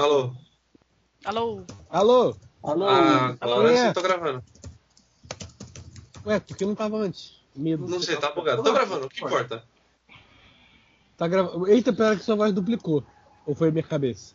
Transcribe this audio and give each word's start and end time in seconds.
Alô? 0.00 0.32
Alô? 1.26 1.62
Alô? 1.90 2.36
Alô? 2.62 2.88
Ah, 2.88 3.36
agora 3.38 3.76
sim 3.76 3.92
tô 3.92 4.00
gravando. 4.00 4.42
Ué, 6.24 6.40
por 6.40 6.56
que 6.56 6.64
não 6.64 6.74
tava 6.74 6.96
antes? 6.96 7.38
Medo. 7.54 7.86
Não 7.86 8.00
sei, 8.00 8.16
tá 8.16 8.32
bugado. 8.32 8.62
Tô 8.62 8.72
gravando, 8.72 9.04
o 9.04 9.08
que 9.10 9.22
importa? 9.22 9.62
Tá 11.18 11.28
gravando. 11.28 11.68
Eita, 11.68 11.92
pera 11.92 12.16
que 12.16 12.24
sua 12.24 12.34
voz 12.34 12.50
duplicou. 12.50 13.04
Ou 13.44 13.54
foi 13.54 13.68
a 13.68 13.72
minha 13.72 13.82
cabeça? 13.82 14.34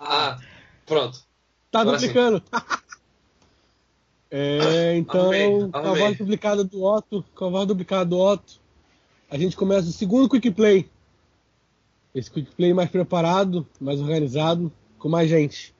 Ah, 0.00 0.36
pronto. 0.84 1.24
Tá 1.70 1.82
Agora 1.82 1.96
duplicando. 1.96 2.42
é, 4.32 4.96
então, 4.96 5.30
Arrumei, 5.30 5.70
com 5.70 5.78
a 5.78 5.94
voz 5.94 6.18
duplicada 6.18 6.64
do 6.64 6.82
Otto, 6.82 7.24
com 7.36 7.44
a 7.44 7.50
voz 7.50 7.68
duplicada 7.68 8.04
do 8.04 8.18
Otto, 8.18 8.60
a 9.30 9.38
gente 9.38 9.56
começa 9.56 9.88
o 9.88 9.92
segundo 9.92 10.28
Quick 10.28 10.50
Play. 10.50 10.90
Esse 12.12 12.28
Quick 12.28 12.52
Play 12.56 12.74
mais 12.74 12.90
preparado, 12.90 13.64
mais 13.80 14.00
organizado, 14.00 14.72
com 15.04 15.10
mais 15.10 15.28
gente. 15.28 15.74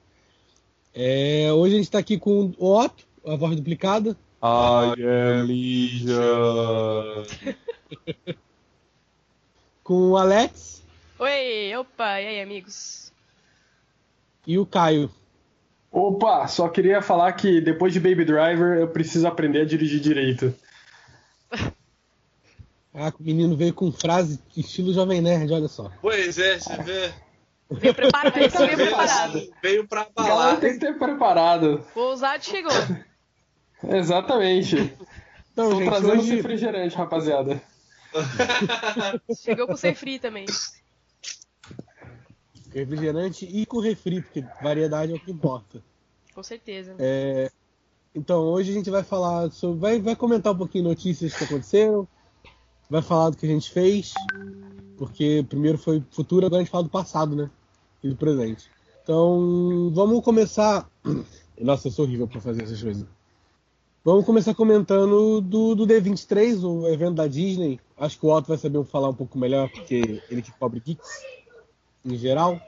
É, 0.92 1.50
hoje 1.50 1.76
a 1.76 1.78
gente 1.78 1.90
tá 1.90 1.98
aqui 1.98 2.18
com 2.18 2.52
o 2.58 2.76
Otto, 2.78 3.06
a 3.26 3.34
voz 3.36 3.56
duplicada. 3.56 4.14
I 4.42 5.02
am 5.02 5.46
Legion. 5.46 7.24
Com 9.82 10.10
o 10.10 10.16
Alex 10.18 10.82
Oi, 11.18 11.74
opa, 11.74 12.20
e 12.20 12.26
aí, 12.26 12.40
amigos? 12.42 13.10
e 14.46 14.58
o 14.58 14.66
Caio. 14.66 15.10
Opa, 15.90 16.46
só 16.46 16.68
queria 16.68 17.00
falar 17.00 17.32
que 17.32 17.62
depois 17.62 17.94
de 17.94 18.00
Baby 18.00 18.26
Driver 18.26 18.78
eu 18.78 18.88
preciso 18.88 19.26
aprender 19.26 19.62
a 19.62 19.64
dirigir 19.64 20.00
direito. 20.00 20.54
Ah, 22.96 23.12
o 23.18 23.24
menino 23.24 23.56
veio 23.56 23.74
com 23.74 23.90
frase 23.90 24.38
estilo 24.56 24.94
Jovem 24.94 25.20
Nerd, 25.20 25.52
olha 25.52 25.66
só. 25.66 25.90
Pois 26.00 26.38
é, 26.38 26.60
você 26.60 26.80
vê. 26.80 27.12
Veio 27.74 27.94
preparado, 27.94 28.36
esse 28.38 28.58
veio 28.58 28.76
preparado. 28.76 29.52
veio 29.62 29.88
pra 29.88 30.00
A 30.02 30.04
galera 30.22 30.34
abalar. 30.34 30.60
tem 30.60 30.72
que 30.74 30.80
ter 30.80 30.98
preparado. 30.98 31.84
O 31.94 32.00
ousado 32.00 32.44
chegou. 32.44 32.72
Exatamente. 33.88 34.76
Então, 35.52 35.70
Tô 35.70 35.76
gente, 35.76 35.88
trazendo 35.88 36.20
hoje, 36.20 36.34
refrigerante, 36.36 36.96
rapaziada. 36.96 37.62
Chegou 39.36 39.66
com 39.66 39.76
free 39.76 40.18
também. 40.18 40.46
refrigerante 42.72 43.44
e 43.44 43.66
com 43.66 43.78
refri, 43.80 44.20
porque 44.22 44.44
variedade 44.62 45.12
é 45.12 45.16
o 45.16 45.20
que 45.20 45.30
importa. 45.30 45.82
Com 46.34 46.42
certeza. 46.42 46.94
É, 46.98 47.50
então, 48.14 48.40
hoje 48.42 48.70
a 48.70 48.74
gente 48.74 48.90
vai 48.90 49.02
falar 49.02 49.50
sobre. 49.50 49.78
Vai, 49.78 50.00
vai 50.00 50.16
comentar 50.16 50.52
um 50.52 50.58
pouquinho 50.58 50.84
notícias 50.84 51.34
que 51.36 51.44
aconteceram, 51.44 52.08
vai 52.90 53.02
falar 53.02 53.30
do 53.30 53.36
que 53.36 53.46
a 53.46 53.48
gente 53.48 53.70
fez, 53.70 54.12
porque 54.96 55.44
primeiro 55.48 55.78
foi 55.78 56.02
futuro, 56.10 56.46
agora 56.46 56.60
a 56.60 56.64
gente 56.64 56.72
fala 56.72 56.84
do 56.84 56.90
passado, 56.90 57.36
né? 57.36 57.50
E 58.04 58.08
do 58.10 58.16
presente. 58.16 58.70
Então, 59.02 59.90
vamos 59.94 60.22
começar. 60.22 60.86
Nossa, 61.58 61.88
eu 61.88 61.92
sou 61.92 62.04
horrível 62.04 62.28
pra 62.28 62.38
fazer 62.38 62.62
essas 62.62 62.82
coisas. 62.82 63.06
Vamos 64.04 64.26
começar 64.26 64.54
comentando 64.54 65.40
do, 65.40 65.74
do 65.74 65.86
D23, 65.86 66.62
o 66.62 66.86
evento 66.86 67.14
da 67.14 67.26
Disney. 67.26 67.80
Acho 67.96 68.18
que 68.18 68.26
o 68.26 68.28
Otto 68.28 68.48
vai 68.48 68.58
saber 68.58 68.84
falar 68.84 69.08
um 69.08 69.14
pouco 69.14 69.38
melhor, 69.38 69.70
porque 69.70 70.22
ele 70.30 70.42
que 70.42 70.52
cobre 70.52 70.82
geeks 70.84 71.08
em 72.04 72.14
geral. 72.18 72.60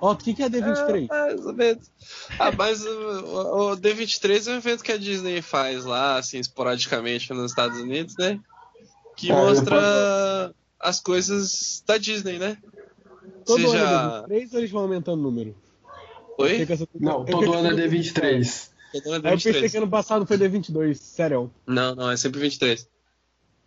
Otto, 0.00 0.22
o 0.22 0.24
que 0.24 0.32
que 0.32 0.42
é 0.42 0.48
D23? 0.48 1.08
Ah, 1.10 1.26
mais 1.26 1.44
ou 1.44 1.52
menos. 1.52 1.90
Ah, 2.38 2.50
mas 2.52 2.86
o, 2.86 3.72
o 3.72 3.76
D23 3.76 4.48
é 4.48 4.52
um 4.52 4.56
evento 4.56 4.82
que 4.82 4.92
a 4.92 4.96
Disney 4.96 5.42
faz 5.42 5.84
lá, 5.84 6.16
assim, 6.16 6.38
esporadicamente 6.38 7.30
nos 7.34 7.50
Estados 7.50 7.78
Unidos, 7.78 8.16
né? 8.16 8.40
Que 9.14 9.28
eu 9.28 9.36
mostra 9.36 10.54
as 10.80 10.98
coisas 10.98 11.84
da 11.86 11.98
Disney, 11.98 12.38
né? 12.38 12.56
Todo 13.44 13.70
ano 13.70 14.24
é 14.34 14.40
D23 14.40 14.52
ou 14.52 14.58
eles 14.58 14.70
vão 14.70 14.82
aumentando 14.82 15.18
o 15.20 15.22
número? 15.22 15.54
Oi? 16.38 16.62
essa- 16.62 16.88
Não, 16.98 17.24
todo 17.26 17.52
ano 17.52 17.68
é 17.68 17.74
que- 17.88 17.96
D23. 17.96 18.70
Todo 18.92 19.12
ano 19.12 19.26
é 19.26 19.28
Aí 19.30 19.34
eu 19.34 19.38
pensei 19.38 19.52
D23. 19.62 19.70
que 19.70 19.76
ano 19.78 19.88
passado 19.88 20.26
foi 20.26 20.36
D22, 20.38 20.94
sério. 20.96 21.50
Não, 21.66 21.94
não, 21.94 22.10
é 22.10 22.16
sempre 22.16 22.40
23. 22.40 22.88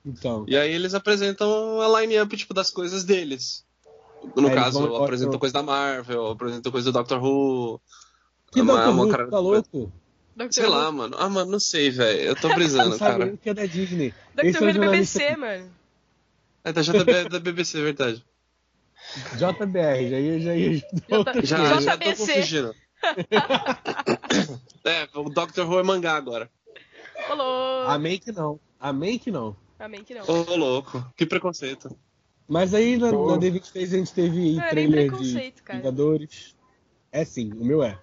Então, 0.05 0.45
E 0.47 0.55
aí 0.55 0.71
eles 0.71 0.93
apresentam 0.93 1.81
a 1.81 1.99
line-up, 2.01 2.35
tipo, 2.37 2.53
das 2.53 2.69
coisas 2.69 3.03
deles. 3.03 3.65
No 4.35 4.47
É, 4.49 4.53
caso, 4.53 4.87
vão- 4.87 5.03
apresentam 5.03 5.39
coisa 5.39 5.53
da 5.53 5.63
Marvel, 5.63 6.27
apresentam 6.27 6.71
coisa 6.71 6.91
do 6.91 6.93
Doctor 6.93 7.23
Who. 7.23 7.81
que 8.51 8.61
uma- 8.61 8.81
Dr. 8.83 8.89
uma 8.89 9.03
Who, 9.05 9.09
cara- 9.11 9.27
tá 9.29 9.39
louco? 9.39 9.91
Dr. 10.35 10.47
Sei 10.51 10.67
lá, 10.67 10.91
mano. 10.91 11.15
Ah, 11.19 11.29
mano, 11.29 11.51
não 11.51 11.59
sei, 11.59 11.89
velho. 11.89 12.19
Eu 12.21 12.35
tô 12.35 12.47
Não 12.49 12.55
brisando, 12.55 12.95
sabe 12.97 13.17
nem 13.19 13.19
cara. 13.27 13.33
o 13.33 13.37
que 13.37 13.49
é 13.49 13.53
da 13.53 13.65
Disney. 13.65 14.13
Esse 14.37 14.57
é 14.57 14.59
Who 14.61 14.69
o 14.69 14.73
do 14.73 14.73
jornalista 14.75 15.19
BBC, 15.19 15.37
mano. 15.37 15.71
É 16.63 16.73
da 16.73 16.81
JB, 16.81 17.29
da 17.29 17.39
BBC, 17.39 17.81
verdade. 17.81 18.25
JBR, 19.37 20.09
já 20.09 20.19
ia, 20.19 20.39
já 20.39 20.55
ia. 20.55 20.81
Já, 21.43 21.79
já 21.81 21.97
tô 21.97 22.05
confundindo. 22.15 22.75
é, 24.83 25.07
o 25.13 25.29
Doctor 25.29 25.69
Who 25.69 25.79
é 25.79 25.83
mangá 25.83 26.15
agora. 26.15 26.49
Falou. 27.27 27.83
Amém 27.87 28.17
que 28.19 28.31
não. 28.31 28.59
Amém 28.79 29.17
que 29.19 29.31
não. 29.31 29.55
Amém 29.79 30.03
que 30.03 30.13
não. 30.13 30.23
Ô, 30.27 30.55
louco. 30.55 31.05
Que 31.15 31.25
preconceito. 31.25 31.95
Mas 32.47 32.73
aí 32.73 32.97
na, 32.97 33.09
Oh. 33.09 33.31
na 33.31 33.37
D23 33.37 33.83
a 33.83 33.85
gente 33.85 34.13
teve 34.13 34.55
Não 34.55 34.61
é 34.63 34.65
nem 34.65 34.69
trailer 34.69 35.03
de 35.03 35.09
preconceito, 35.09 35.63
cara. 35.63 35.79
Vingadores. 35.79 36.55
É 37.11 37.25
sim, 37.25 37.51
o 37.53 37.65
meu 37.65 37.83
é. 37.83 37.97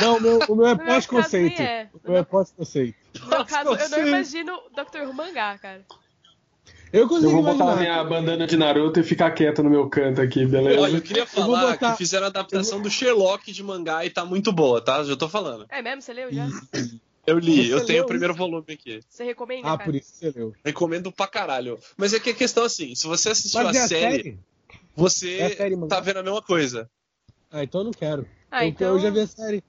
Não, 0.00 0.20
no 0.20 0.20
Não, 0.20 0.36
o 0.36 0.38
meu, 0.38 0.38
o 0.48 0.56
meu 0.56 0.66
é 0.66 0.74
No 0.74 0.84
pós-conceito. 0.84 1.62
é. 1.62 1.88
O 1.92 2.10
meu 2.10 2.18
é 2.18 2.22
pós-conceito. 2.24 2.98
meu 3.28 3.44
caso, 3.44 3.74
eu 3.74 3.88
não 3.90 4.06
imagino 4.08 4.60
Dr. 4.74 5.02
Who 5.06 5.14
mangá, 5.14 5.56
cara. 5.58 5.84
Eu 6.96 7.08
consigo 7.08 7.26
Eu 7.28 7.32
vou 7.32 7.42
botar 7.42 7.64
a 7.64 7.72
imaginar. 7.72 7.76
minha 7.80 8.04
bandana 8.04 8.46
de 8.46 8.56
Naruto 8.56 9.00
e 9.00 9.02
ficar 9.02 9.32
quieto 9.32 9.62
no 9.64 9.68
meu 9.70 9.88
canto 9.88 10.20
aqui, 10.20 10.46
beleza? 10.46 10.80
Olha, 10.80 10.96
eu 10.96 11.02
queria 11.02 11.24
vou 11.24 11.42
falar 11.44 11.72
botar- 11.72 11.90
que 11.92 11.98
fizeram 11.98 12.26
a 12.26 12.28
adaptação 12.28 12.80
do 12.80 12.88
Sherlock 12.88 13.50
de 13.50 13.62
mangá 13.64 14.04
e 14.04 14.10
tá 14.10 14.24
muito 14.24 14.52
boa, 14.52 14.80
tá? 14.80 15.02
Já 15.02 15.16
tô 15.16 15.28
falando. 15.28 15.66
É 15.70 15.82
mesmo? 15.82 16.02
Você 16.02 16.12
leu 16.12 16.32
já? 16.32 16.46
Eu 17.26 17.38
li, 17.38 17.66
Você 17.68 17.72
eu 17.72 17.86
tenho 17.86 17.96
leu 18.00 18.04
o 18.04 18.06
primeiro 18.06 18.34
volume 18.34 18.64
aqui. 18.68 19.00
Você 19.08 19.24
recomenda, 19.24 19.66
Ah, 19.66 19.78
cara? 19.78 19.84
por 19.90 19.94
isso 19.96 20.10
você 20.14 20.30
leu. 20.30 20.52
Recomendo 20.62 21.10
pra 21.10 21.26
caralho. 21.26 21.78
Mas 21.96 22.12
é 22.12 22.20
que 22.20 22.28
a 22.30 22.34
questão 22.34 22.62
é 22.64 22.66
assim, 22.66 22.94
se 22.94 23.06
você 23.06 23.30
assistiu 23.30 23.62
Mas 23.64 23.74
é 23.74 23.80
a 23.80 23.84
a 23.84 23.88
série, 23.88 24.16
série? 24.22 24.38
você 24.94 25.36
É 25.38 25.46
a 25.46 25.56
série 25.56 25.76
tá 25.88 26.00
vendo 26.00 26.18
a 26.18 26.22
mesma 26.22 26.42
coisa. 26.42 26.86
Ah, 27.50 27.64
então 27.64 27.80
eu 27.80 27.84
não 27.86 27.92
quero. 27.92 28.28
Ah, 28.50 28.62
Eu- 28.64 28.68
então... 28.68 28.88
Eu 28.88 28.98
já 29.00 29.08
vi 29.10 29.20
a 29.20 29.26
série. 29.26 29.64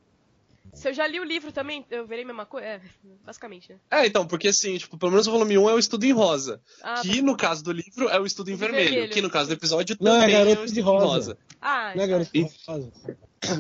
Se 0.76 0.90
eu 0.90 0.94
já 0.94 1.08
li 1.08 1.20
o 1.20 1.24
livro 1.24 1.52
também, 1.52 1.86
eu 1.90 2.06
verei 2.06 2.24
a 2.24 2.28
mesma 2.28 2.46
coisa? 2.46 2.68
É, 2.68 2.82
basicamente, 3.26 3.72
né? 3.72 3.80
É, 3.90 4.06
então, 4.06 4.28
porque 4.28 4.50
assim, 4.50 4.78
tipo, 4.78 4.98
pelo 4.98 5.12
menos 5.12 5.26
o 5.26 5.32
volume 5.32 5.58
1 5.58 5.70
é 5.70 5.74
o 5.74 5.80
estudo 5.80 6.06
em 6.06 6.12
rosa. 6.12 6.62
Ah, 6.84 7.02
que 7.02 7.22
no 7.22 7.36
caso 7.38 7.64
do 7.64 7.72
livro 7.72 8.10
é 8.10 8.20
o 8.20 8.26
estudo 8.26 8.52
em 8.52 8.56
vermelho, 8.56 8.90
vermelho. 8.90 9.12
Que 9.14 9.22
no 9.22 9.30
caso 9.30 9.48
do 9.48 9.54
episódio 9.54 9.96
Não, 10.02 10.16
é 10.18 10.20
também 10.22 10.36
é, 10.36 10.38
garoto 10.40 10.62
o 10.62 10.66
de 10.66 10.72
estudo 10.72 10.80
em 10.80 10.84
rosa. 10.84 11.06
rosa. 11.06 11.38
Ah, 11.62 11.94
Não 11.96 12.04
é, 12.04 12.08
garoto? 12.08 12.30
Rosa. 12.68 12.92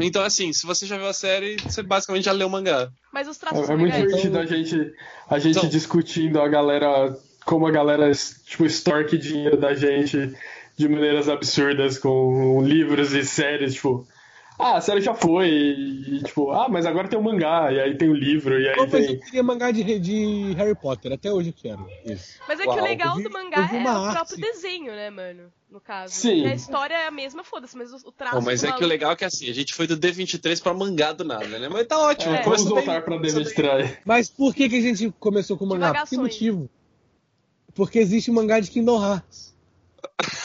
Então, 0.01 0.23
assim, 0.23 0.51
se 0.51 0.65
você 0.65 0.85
já 0.85 0.97
viu 0.97 1.07
a 1.07 1.13
série, 1.13 1.57
você 1.61 1.81
basicamente 1.83 2.25
já 2.25 2.31
leu 2.31 2.47
o 2.47 2.49
mangá. 2.49 2.91
mas 3.13 3.27
os 3.27 3.37
traços 3.37 3.69
É, 3.69 3.73
é 3.73 3.75
muito 3.77 3.95
divertido 3.95 4.37
a 4.39 4.45
gente, 4.45 4.93
a 5.29 5.39
gente 5.39 5.57
Então- 5.57 5.69
discutindo 5.69 6.41
a 6.41 6.47
galera, 6.47 7.15
como 7.45 7.65
a 7.67 7.71
galera, 7.71 8.11
tipo, 8.45 8.65
extorque 8.65 9.17
dinheiro 9.17 9.57
da 9.57 9.73
gente 9.75 10.33
de 10.75 10.89
maneiras 10.89 11.29
absurdas 11.29 11.97
com 11.97 12.61
livros 12.63 13.13
e 13.13 13.23
séries, 13.23 13.75
tipo, 13.75 14.05
ah, 14.57 14.77
a 14.77 14.81
série 14.81 15.01
já 15.01 15.13
foi, 15.13 15.49
e, 15.49 16.23
tipo, 16.23 16.51
ah, 16.51 16.67
mas 16.69 16.85
agora 16.85 17.07
tem 17.07 17.19
o 17.19 17.21
mangá, 17.23 17.71
e 17.71 17.79
aí 17.79 17.97
tem 17.97 18.09
o 18.09 18.13
livro, 18.13 18.59
e 18.59 18.67
aí 18.69 18.75
Pô, 18.75 18.81
mas 18.83 19.05
tem... 19.05 19.15
eu 19.15 19.19
queria 19.21 19.43
mangá 19.43 19.71
de, 19.71 19.99
de 19.99 20.53
Harry 20.53 20.75
Potter, 20.75 21.11
até 21.11 21.31
hoje 21.31 21.49
eu 21.49 21.53
quero. 21.53 21.87
Isso. 22.05 22.39
Mas 22.47 22.59
é 22.59 22.63
que 22.63 22.69
Uau, 22.69 22.79
o 22.79 22.83
legal 22.83 23.15
vi- 23.17 23.23
do 23.23 23.31
mangá 23.31 23.69
é 23.71 24.09
o 24.09 24.11
próprio 24.13 24.37
desenho, 24.37 24.91
né, 24.93 25.09
mano? 25.09 25.51
No 25.69 25.81
caso. 25.81 26.13
Sim. 26.13 26.35
Porque 26.35 26.47
a 26.47 26.55
história 26.55 26.93
é 26.93 27.07
a 27.07 27.11
mesma, 27.11 27.43
foda-se, 27.43 27.75
mas 27.75 27.91
o, 27.91 28.07
o 28.07 28.11
traço. 28.11 28.41
Mas 28.41 28.63
é 28.63 28.71
que 28.71 28.83
o 28.83 28.87
legal 28.87 29.11
é 29.11 29.15
que 29.15 29.25
assim, 29.25 29.49
a 29.49 29.53
gente 29.53 29.73
foi 29.73 29.87
do 29.87 29.97
D23 29.97 30.61
pra 30.63 30.73
mangá 30.73 31.11
do 31.11 31.25
nada, 31.25 31.59
né? 31.59 31.67
Mas 31.67 31.85
tá 31.87 31.99
ótimo. 31.99 32.33
É, 32.33 32.43
vamos 32.43 32.63
bem, 32.63 32.69
voltar 32.73 33.01
pra 33.01 33.15
começou 33.15 33.43
David 33.43 33.61
bem. 33.61 33.85
Try. 33.87 33.97
Mas 34.05 34.29
por 34.29 34.55
que, 34.55 34.69
que 34.69 34.77
a 34.77 34.81
gente 34.81 35.13
começou 35.19 35.57
com 35.57 35.65
o 35.65 35.67
mangá? 35.67 35.87
Por 35.87 36.03
que 36.03 36.09
Divagações. 36.11 36.33
motivo? 36.33 36.69
Porque 37.73 37.99
existe 37.99 38.31
o 38.31 38.33
mangá 38.33 38.61
de 38.61 38.71
Kingdom 38.71 39.03
Hearts. 39.03 39.53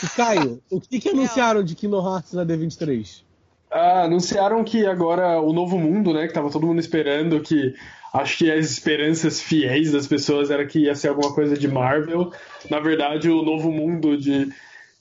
E 0.03 0.09
Caio, 0.17 0.61
o 0.69 0.81
que, 0.81 0.99
que 0.99 1.09
anunciaram 1.09 1.63
de 1.63 1.75
Kingdom 1.75 2.05
Hearts 2.05 2.33
na 2.33 2.45
D23? 2.45 3.23
Ah, 3.71 4.03
anunciaram 4.03 4.63
que 4.63 4.85
agora 4.85 5.39
o 5.39 5.53
novo 5.53 5.77
mundo, 5.77 6.13
né, 6.13 6.27
que 6.27 6.33
tava 6.33 6.49
todo 6.51 6.67
mundo 6.67 6.79
esperando, 6.79 7.39
que 7.41 7.73
acho 8.13 8.39
que 8.39 8.51
as 8.51 8.69
esperanças 8.69 9.41
fiéis 9.41 9.91
das 9.93 10.05
pessoas 10.07 10.51
era 10.51 10.65
que 10.65 10.79
ia 10.79 10.95
ser 10.95 11.07
alguma 11.09 11.33
coisa 11.33 11.57
de 11.57 11.67
Marvel. 11.67 12.31
Na 12.69 12.79
verdade, 12.79 13.29
o 13.29 13.41
novo 13.41 13.71
mundo 13.71 14.17
de, 14.17 14.51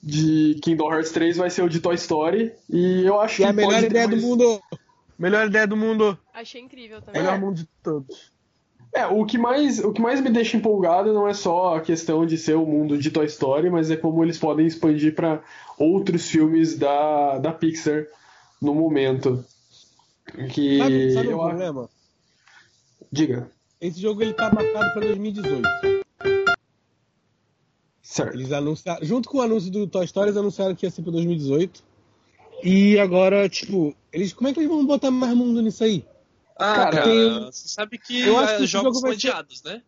de 0.02 0.58
Kingdom 0.62 0.92
Hearts 0.92 1.10
3 1.10 1.36
vai 1.38 1.50
ser 1.50 1.62
o 1.62 1.68
de 1.68 1.80
Toy 1.80 1.96
Story. 1.96 2.52
E 2.68 3.04
eu 3.04 3.20
acho 3.20 3.38
Que 3.38 3.44
é 3.44 3.48
a 3.48 3.52
melhor 3.52 3.82
ideia 3.82 4.06
do 4.06 4.12
mais- 4.12 4.22
mundo. 4.24 4.60
Melhor 5.18 5.46
ideia 5.48 5.66
do 5.66 5.76
mundo. 5.76 6.16
Achei 6.32 6.60
incrível 6.62 7.02
também. 7.02 7.20
Melhor 7.20 7.38
mundo 7.40 7.56
de 7.56 7.68
todos. 7.82 8.30
É, 8.94 9.06
o 9.06 9.24
que, 9.24 9.36
mais, 9.38 9.78
o 9.84 9.92
que 9.92 10.00
mais 10.00 10.20
me 10.20 10.30
deixa 10.30 10.56
empolgado 10.56 11.12
não 11.12 11.28
é 11.28 11.34
só 11.34 11.76
a 11.76 11.80
questão 11.80 12.24
de 12.26 12.36
ser 12.38 12.54
o 12.54 12.64
mundo 12.66 12.96
de 12.98 13.10
Toy 13.10 13.26
Story, 13.26 13.68
mas 13.70 13.90
é 13.90 13.96
como 13.96 14.24
eles 14.24 14.38
podem 14.38 14.66
expandir 14.66 15.14
para 15.14 15.40
outros 15.78 16.28
filmes 16.28 16.76
da, 16.78 17.38
da 17.38 17.52
Pixar 17.52 18.06
no 18.60 18.74
momento. 18.74 19.44
Que 20.52 20.78
Sabe, 20.78 21.12
sabe 21.14 21.28
o 21.28 21.30
eu 21.32 21.38
problema? 21.38 21.90
Diga. 23.10 23.50
Esse 23.80 24.00
jogo 24.00 24.22
ele 24.22 24.32
tá 24.34 24.52
marcado 24.52 24.92
pra 24.92 25.00
2018. 25.00 25.62
Certo. 28.02 28.34
Eles 28.36 28.52
anunciaram, 28.52 29.04
junto 29.04 29.28
com 29.28 29.38
o 29.38 29.42
anúncio 29.42 29.70
do 29.70 29.86
Toy 29.86 30.04
Story, 30.04 30.28
eles 30.28 30.36
anunciaram 30.36 30.74
que 30.74 30.84
ia 30.86 30.90
ser 30.90 31.02
pra 31.02 31.12
2018. 31.12 31.82
E 32.62 32.98
agora, 32.98 33.48
tipo, 33.48 33.94
eles, 34.12 34.32
como 34.32 34.48
é 34.48 34.52
que 34.52 34.60
eles 34.60 34.68
vão 34.70 34.84
botar 34.84 35.10
mais 35.10 35.34
mundo 35.34 35.62
nisso 35.62 35.82
aí? 35.84 36.04
Ah, 36.56 36.74
Cara, 36.74 36.90
cara, 36.90 37.04
tem- 37.04 37.44
você 37.46 37.68
sabe 37.68 37.98
que 37.98 38.20
Eu 38.20 38.36
acho 38.38 38.52
eh, 38.54 38.56
que 38.58 38.66
jogos 38.66 38.88
jogo 38.88 38.94
são 39.00 39.02
vai 39.10 39.18
ser- 39.18 39.28
adiados, 39.28 39.62
né? 39.62 39.82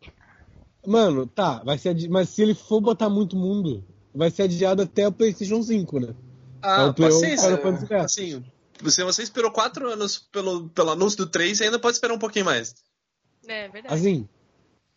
Mano, 0.86 1.26
tá, 1.26 1.62
vai 1.64 1.76
ser 1.78 1.90
adi... 1.90 2.08
mas 2.08 2.28
se 2.30 2.42
ele 2.42 2.54
for 2.54 2.80
botar 2.80 3.10
muito 3.10 3.36
mundo, 3.36 3.84
vai 4.14 4.30
ser 4.30 4.44
adiado 4.44 4.82
até 4.82 5.06
o 5.06 5.12
PlayStation 5.12 5.62
5, 5.62 6.00
né? 6.00 6.14
Ah, 6.62 6.82
É 6.82 6.86
o 6.86 6.94
Play- 6.94 7.10
paciência. 7.10 8.42
Assim, 8.88 8.90
se 8.90 9.04
você 9.04 9.22
esperou 9.22 9.50
quatro 9.50 9.88
anos 9.88 10.18
pelo, 10.18 10.68
pelo 10.70 10.90
anúncio 10.90 11.18
do 11.18 11.26
3, 11.26 11.56
você 11.56 11.64
ainda 11.64 11.78
pode 11.78 11.96
esperar 11.96 12.14
um 12.14 12.18
pouquinho 12.18 12.44
mais. 12.44 12.74
É 13.46 13.68
verdade. 13.68 13.94
Assim, 13.94 14.28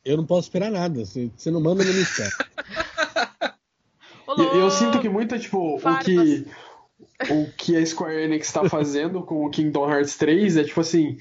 eu 0.03 0.17
não 0.17 0.25
posso 0.25 0.47
esperar 0.47 0.71
nada. 0.71 1.05
Você, 1.05 1.31
você 1.35 1.49
não 1.49 1.61
manda, 1.61 1.83
eu 1.83 1.93
não 1.93 2.01
espero. 2.01 2.31
Eu, 4.37 4.69
sinto 4.69 4.99
que 4.99 5.07
muito, 5.07 5.37
tipo, 5.39 5.77
o 5.77 5.99
que, 5.99 6.45
o 7.29 7.51
que 7.55 7.77
a 7.77 7.85
Square 7.85 8.23
Enix 8.23 8.51
tá 8.51 8.67
fazendo 8.67 9.21
com 9.21 9.45
o 9.45 9.49
Kingdom 9.49 9.89
Hearts 9.89 10.17
3 10.17 10.57
é, 10.57 10.63
tipo 10.63 10.81
assim, 10.81 11.17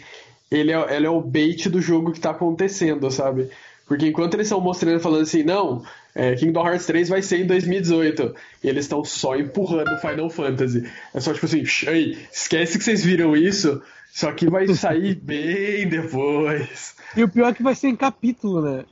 ele 0.51 0.73
é, 0.73 0.97
ele 0.97 1.07
é 1.07 1.11
o 1.11 1.21
bait 1.21 1.69
do 1.69 1.81
jogo 1.81 2.13
que 2.13 2.19
tá 2.19 2.31
acontecendo, 2.31 3.11
sabe? 3.11 3.51
Porque 3.87 4.09
enquanto 4.09 4.35
eles 4.35 4.47
estão 4.47 4.61
mostrando, 4.61 5.01
falando 5.01 5.23
assim, 5.23 5.43
não, 5.43 5.85
é, 6.15 6.35
Kingdom 6.37 6.67
Hearts 6.67 6.87
3 6.87 7.09
vai 7.09 7.23
ser 7.23 7.41
em 7.41 7.47
2018, 7.47 8.35
e 8.63 8.69
eles 8.69 8.85
estão 8.85 9.05
só 9.05 9.37
empurrando 9.37 9.99
Final 10.01 10.31
Fantasy. 10.31 10.89
É 11.13 11.21
só 11.21 11.33
tipo 11.35 11.47
assim, 11.47 11.65
"Shh, 11.65 11.89
aí, 11.89 12.19
esquece 12.33 12.79
que 12.79 12.85
vocês 12.85 13.05
viram 13.05 13.37
isso, 13.37 13.83
só 14.13 14.33
que 14.33 14.49
vai 14.49 14.67
sair 14.69 15.15
bem 15.21 15.89
depois. 15.89 16.95
E 17.17 17.23
o 17.25 17.29
pior 17.29 17.49
é 17.49 17.55
que 17.55 17.63
vai 17.63 17.75
ser 17.75 17.89
em 17.89 17.97
capítulo, 17.97 18.63
né? 18.63 18.85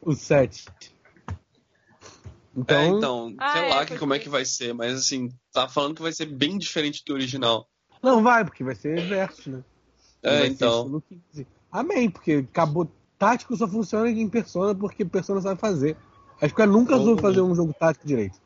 O 0.00 0.14
7. 0.14 0.66
Então, 2.56 2.80
é, 2.80 2.86
então, 2.88 3.34
Ah, 3.38 3.52
sei 3.52 3.62
é, 3.62 3.68
lá 3.74 3.86
que, 3.86 3.98
como 3.98 4.14
é 4.14 4.18
que 4.18 4.28
vai 4.28 4.44
ser, 4.44 4.74
mas 4.74 4.92
assim, 4.94 5.30
tá 5.52 5.68
falando 5.68 5.94
que 5.94 6.02
vai 6.02 6.12
ser 6.12 6.26
bem 6.26 6.58
diferente 6.58 7.04
do 7.06 7.14
original. 7.14 7.68
não 8.02 8.22
vai, 8.22 8.44
porque 8.44 8.64
vai 8.64 8.74
ser 8.74 9.00
versus, 9.02 9.46
né? 9.46 9.62
É, 10.22 10.46
então. 10.46 10.80
estilo 10.80 11.02
15. 11.32 11.46
Amém, 11.70 12.10
porque 12.10 12.44
acabou. 12.50 12.90
Tático 13.16 13.56
só 13.56 13.66
funciona 13.68 14.08
em 14.10 14.28
Persona 14.28 14.74
porque 14.74 15.04
Persona 15.04 15.40
sabe 15.40 15.60
fazer. 15.60 15.96
Acho 16.40 16.54
que 16.54 16.62
eu 16.62 16.66
nunca 16.66 16.96
soube 16.96 17.20
fazer 17.20 17.40
um 17.40 17.54
jogo 17.54 17.74
tático 17.78 18.06
direito. 18.06 18.36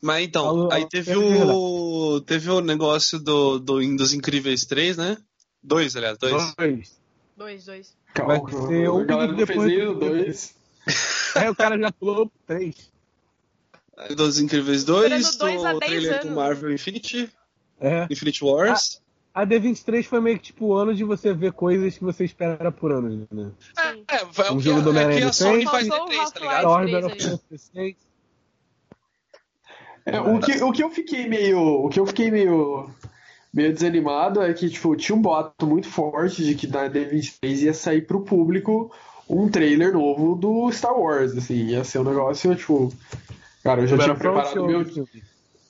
Mas 0.00 0.24
então, 0.26 0.68
aí 0.72 0.86
teve 0.88 1.12
é 1.12 1.16
o. 1.16 2.20
Teve 2.26 2.50
o 2.50 2.60
negócio 2.60 3.18
do, 3.20 3.58
do 3.58 3.96
dos 3.96 4.12
Incríveis 4.12 4.64
3, 4.64 4.96
né? 4.96 5.16
Dois, 5.62 5.94
aliás, 5.96 6.18
dois. 6.18 6.54
Dois. 6.56 7.00
Dois, 7.36 7.64
dois. 7.64 7.96
Vai 8.16 8.38
ser 8.50 8.90
um 8.90 8.98
minuto 8.98 9.06
não 9.08 9.36
fez 9.36 9.48
depois 9.48 9.68
nem 9.68 9.84
do- 9.84 9.90
o 9.92 9.94
2. 9.94 10.54
Aí 11.36 11.48
o 11.48 11.54
cara 11.54 11.78
já 11.78 11.92
pulou 11.92 12.26
pro 12.26 12.38
3. 12.46 12.74
Dos 14.16 14.40
Incríveis 14.40 14.84
2, 14.84 15.12
Esperando 15.12 15.38
dois 15.38 15.64
a 15.64 15.72
do 15.74 15.78
dez 15.78 15.90
trailer 15.92 16.12
anos. 16.14 16.24
do 16.26 16.32
Marvel 16.34 16.72
Infinity, 16.72 17.30
É. 17.80 18.06
Infinity 18.10 18.44
Wars. 18.44 19.00
A 19.34 19.46
D23 19.46 20.04
foi 20.04 20.20
meio 20.20 20.36
que 20.38 20.44
tipo 20.44 20.66
o 20.66 20.74
ano 20.74 20.94
de 20.94 21.04
você 21.04 21.32
ver 21.32 21.52
coisas 21.52 21.96
que 21.96 22.04
você 22.04 22.24
espera 22.24 22.70
por 22.70 22.92
anos, 22.92 23.26
né? 23.30 23.50
Sim. 23.60 24.04
É, 24.08 24.24
vai, 24.26 24.50
Um 24.50 24.54
o 24.54 24.58
que, 24.58 24.64
jogo 24.64 24.82
do 24.82 24.88
é, 24.88 24.92
Homem-Aranha 24.92 25.18
que 25.20 25.24
a 25.24 25.28
do 25.30 25.34
Sony 25.34 25.64
faz 25.64 25.88
Faltou 25.88 26.06
o 26.06 26.10
D3, 26.10 26.32
tá 26.32 26.40
ligado? 26.40 26.62
Thor, 26.62 26.80
três 26.82 26.92
Battle 26.92 27.10
aí. 27.10 27.16
of 27.16 27.42
Fantasy 27.48 27.70
VI. 27.74 27.96
É, 30.04 30.20
o, 30.20 30.40
que, 30.40 30.62
o 30.62 30.72
que 30.72 30.82
eu 30.82 30.90
fiquei 30.90 31.28
meio. 31.28 31.58
O 31.84 31.88
que 31.88 32.00
eu 32.00 32.06
fiquei 32.06 32.30
meio. 32.30 32.90
Meio 33.54 33.72
desanimado 33.72 34.40
é 34.40 34.52
que, 34.54 34.68
tipo, 34.70 34.96
tinha 34.96 35.14
um 35.14 35.20
boato 35.20 35.66
muito 35.66 35.86
forte 35.86 36.42
de 36.42 36.54
que 36.54 36.66
na 36.66 36.88
D23 36.88 37.64
ia 37.64 37.74
sair 37.74 38.00
pro 38.06 38.22
público 38.22 38.90
um 39.28 39.48
trailer 39.50 39.92
novo 39.92 40.34
do 40.34 40.72
Star 40.72 40.98
Wars, 40.98 41.36
assim, 41.36 41.66
ia 41.66 41.84
ser 41.84 41.98
um 41.98 42.04
negócio, 42.04 42.54
tipo. 42.56 42.90
Cara, 43.62 43.82
eu 43.82 43.86
já 43.86 43.96
Do 43.96 44.02
tinha 44.04 44.14
preparado 44.14 44.66
meu. 44.66 44.82
do? 44.84 45.08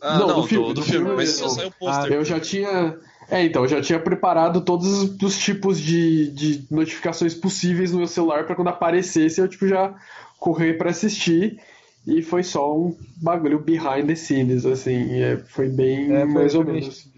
Ah, 0.01 0.19
Não, 0.19 0.27
não, 0.29 0.35
do 0.37 0.43
do, 0.43 0.47
filme, 0.49 0.67
do 0.69 0.75
do 0.75 0.83
filme, 0.83 1.07
filme 1.07 1.17
mas 1.17 1.31
só 1.31 1.49
saiu 1.49 1.69
o 1.69 1.71
Ah, 1.71 1.75
pôster. 1.79 2.13
Eu 2.13 2.25
já 2.25 2.41
tinha. 2.41 2.99
É, 3.33 3.43
então, 3.45 3.63
eu 3.63 3.69
já 3.69 3.81
tinha 3.81 3.99
preparado 3.99 4.61
todos 4.61 4.87
os, 4.87 5.23
os 5.23 5.39
tipos 5.39 5.81
de, 5.81 6.31
de 6.33 6.67
notificações 6.71 7.33
possíveis 7.35 7.91
no 7.91 7.97
meu 7.99 8.07
celular 8.07 8.45
pra 8.45 8.55
quando 8.55 8.69
aparecesse 8.69 9.41
eu, 9.41 9.49
tipo, 9.49 9.67
já 9.67 9.95
correr 10.39 10.75
pra 10.75 10.91
assistir. 10.91 11.59
E 12.07 12.21
foi 12.21 12.43
só 12.43 12.77
um 12.77 12.95
bagulho 13.17 13.59
behind 13.59 14.07
the 14.07 14.15
scenes, 14.15 14.67
assim. 14.67 15.19
é, 15.23 15.39
foi 15.39 15.69
bem 15.69 16.13
É, 16.13 16.25
mais 16.27 16.55
ou 16.55 16.63
menos. 16.63 17.09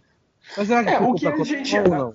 Mas 0.56 0.68
será 0.68 0.84
que 0.84 0.90
É, 0.90 1.00
o 1.00 1.14
que 1.14 1.26
a 1.26 1.42
gente- 1.42 1.80
não? 1.80 2.14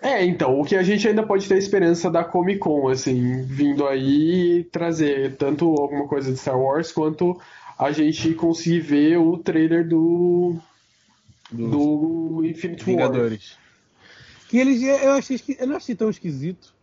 É, 0.00 0.24
então, 0.24 0.58
o 0.58 0.64
que 0.64 0.74
a 0.76 0.82
gente 0.82 1.06
ainda 1.06 1.22
pode 1.22 1.46
ter 1.46 1.58
esperança 1.58 2.10
da 2.10 2.24
Comic 2.24 2.58
Con, 2.60 2.88
assim, 2.88 3.42
vindo 3.42 3.86
aí 3.86 4.64
trazer 4.72 5.36
tanto 5.36 5.66
alguma 5.78 6.08
coisa 6.08 6.32
de 6.32 6.38
Star 6.38 6.58
Wars 6.58 6.90
quanto 6.90 7.38
a 7.78 7.92
gente 7.92 8.32
conseguir 8.32 8.80
ver 8.80 9.18
o 9.18 9.36
trailer 9.36 9.86
do, 9.86 10.56
do 11.52 12.42
Infinity 12.44 12.82
War. 12.82 12.86
Vingadores. 12.86 13.56
Que 14.48 14.58
eles, 14.58 14.82
eu 14.82 15.12
achei, 15.12 15.40
eu 15.58 15.66
não 15.66 15.76
achei 15.76 15.94
tão 15.94 16.10
esquisito, 16.10 16.74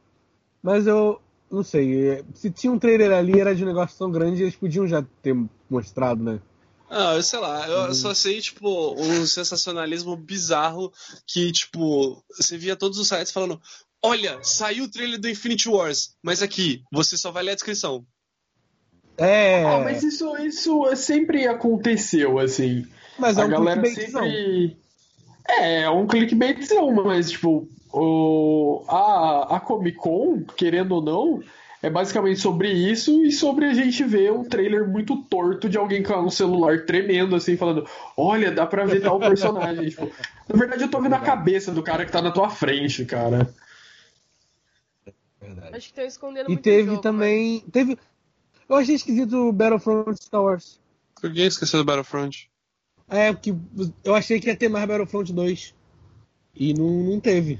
mas 0.64 0.88
eu 0.88 1.22
não 1.52 1.64
sei. 1.64 2.10
é, 2.12 2.24
Se 2.34 2.50
tinha 2.50 2.72
um 2.72 2.80
trailer 2.80 3.12
ali, 3.12 3.40
era 3.40 3.56
de 3.56 3.64
um 3.64 3.68
negócio 3.68 3.98
tão 3.98 4.10
grande, 4.12 4.42
eles 4.44 4.56
podiam 4.56 4.88
já 4.88 5.04
ter 5.22 5.36
mostrado, 5.70 6.24
né? 6.24 6.40
Ah, 6.90 7.16
eu 7.16 7.24
sei 7.24 7.40
lá, 7.40 7.68
eu 7.68 7.94
só 7.94 8.14
sei, 8.14 8.40
tipo, 8.40 8.94
um 8.94 9.26
sensacionalismo 9.26 10.16
bizarro 10.16 10.92
que, 11.26 11.52
tipo, 11.52 12.24
você 12.34 12.58
via 12.58 12.78
todos 12.78 12.98
os 12.98 13.10
sites 13.10 13.32
falando: 13.34 13.62
Olha, 14.02 14.40
saiu 14.42 14.86
o 14.86 14.90
trailer 14.90 15.20
do 15.20 15.28
Infinity 15.28 15.68
Wars, 15.68 16.16
mas 16.24 16.42
aqui, 16.42 16.84
você 16.90 17.18
só 17.18 17.30
vai 17.30 17.44
ler 17.44 17.52
a 17.52 17.56
descrição. 17.56 18.06
É, 19.18 19.66
Ah, 19.66 19.80
mas 19.80 20.04
isso, 20.04 20.38
isso 20.38 20.96
sempre 20.96 21.46
aconteceu, 21.48 22.40
assim. 22.40 22.86
Mas 23.20 23.38
é 23.38 23.42
a 23.42 23.46
um 23.46 23.50
galera 23.50 23.82
clickbaitzão. 23.82 24.24
sempre. 24.24 24.78
É, 25.48 25.82
é 25.82 25.90
um 25.90 26.06
clickbaitzão, 26.08 26.92
mas, 26.92 27.32
tipo, 27.32 27.68
o... 27.94 28.84
a, 28.88 29.56
a 29.56 29.60
Comic 29.60 29.98
Con, 29.98 30.44
querendo 30.56 30.94
ou 30.96 31.02
não, 31.02 31.44
é 31.82 31.90
basicamente 31.90 32.40
sobre 32.40 32.72
isso 32.72 33.24
e 33.24 33.32
sobre 33.32 33.66
a 33.66 33.74
gente 33.74 34.04
ver 34.04 34.32
um 34.32 34.44
trailer 34.44 34.88
muito 34.88 35.16
torto 35.24 35.70
de 35.70 35.78
alguém 35.78 36.04
com 36.04 36.14
um 36.16 36.30
celular 36.30 36.86
tremendo, 36.86 37.36
assim, 37.36 37.56
falando: 37.56 37.88
Olha, 38.18 38.52
dá 38.52 38.66
pra 38.66 38.86
ver 38.86 39.02
tal 39.02 39.20
personagem. 39.20 39.90
tipo, 39.90 40.12
na 40.50 40.58
verdade, 40.58 40.84
eu 40.84 40.90
tô 40.92 41.00
vendo 41.00 41.14
a 41.14 41.20
cabeça 41.20 41.72
do 41.72 41.84
cara 41.84 42.06
que 42.06 42.12
tá 42.12 42.22
na 42.22 42.32
tua 42.32 42.50
frente, 42.50 43.06
cara. 43.06 43.48
Verdade. 45.40 45.68
Acho 45.78 45.86
que 45.86 45.92
estão 45.92 46.06
escondendo 46.06 46.48
E 46.48 46.54
muito 46.54 46.64
teve 46.64 46.90
jogo, 46.90 47.02
também. 47.02 47.62
Teve. 47.72 47.98
Eu 48.68 48.76
achei 48.76 48.96
esquisito 48.96 49.34
o 49.34 49.54
Battlefront 49.54 50.22
Star 50.22 50.44
Wars. 50.44 50.80
Por 51.22 51.32
que 51.32 51.42
esqueceu 51.42 51.80
do 51.80 51.86
Battlefront? 51.86 52.50
É, 53.10 53.34
que 53.34 53.56
eu 54.04 54.14
achei 54.14 54.40
que 54.40 54.48
ia 54.48 54.56
ter 54.56 54.70
mais 54.70 54.86
Battlefront 54.86 55.32
2. 55.32 55.74
E 56.56 56.74
não, 56.74 56.90
não 56.90 57.20
teve. 57.20 57.60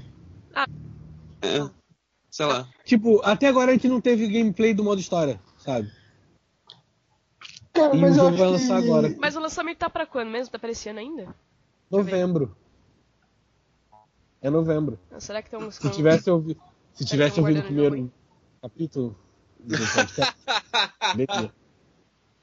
É, 1.40 1.70
sei 2.30 2.46
lá. 2.46 2.68
Tipo, 2.84 3.20
até 3.22 3.46
agora 3.48 3.70
a 3.70 3.74
gente 3.74 3.88
não 3.88 4.00
teve 4.00 4.26
gameplay 4.28 4.74
do 4.74 4.84
modo 4.84 5.00
história, 5.00 5.40
sabe? 5.56 5.90
Cara, 7.72 7.94
E 7.96 8.00
mas 8.00 8.16
o 8.16 8.20
eu 8.20 8.24
jogo 8.24 8.28
acho 8.28 8.36
vai 8.38 8.46
que... 8.46 8.52
lançar 8.52 8.76
agora. 8.76 9.16
Mas 9.18 9.36
o 9.36 9.40
lançamento 9.40 9.78
tá 9.78 9.88
pra 9.88 10.06
quando 10.06 10.30
mesmo? 10.30 10.50
Tá 10.50 10.58
pra 10.58 10.70
esse 10.70 10.88
ano 10.88 10.98
ainda? 10.98 11.34
Novembro. 11.90 12.56
É 14.42 14.50
novembro. 14.50 14.98
Ah, 15.10 15.20
será 15.20 15.40
que 15.40 15.48
estamos 15.48 15.76
Se 15.76 15.90
tivesse 15.90 16.30
ouvido, 16.30 16.60
se 16.92 17.04
tivesse 17.04 17.40
ouvido 17.40 17.60
o 17.60 17.62
primeiro 17.62 18.12
capítulo 18.60 19.16
do 19.60 19.76
podcast. 19.76 20.36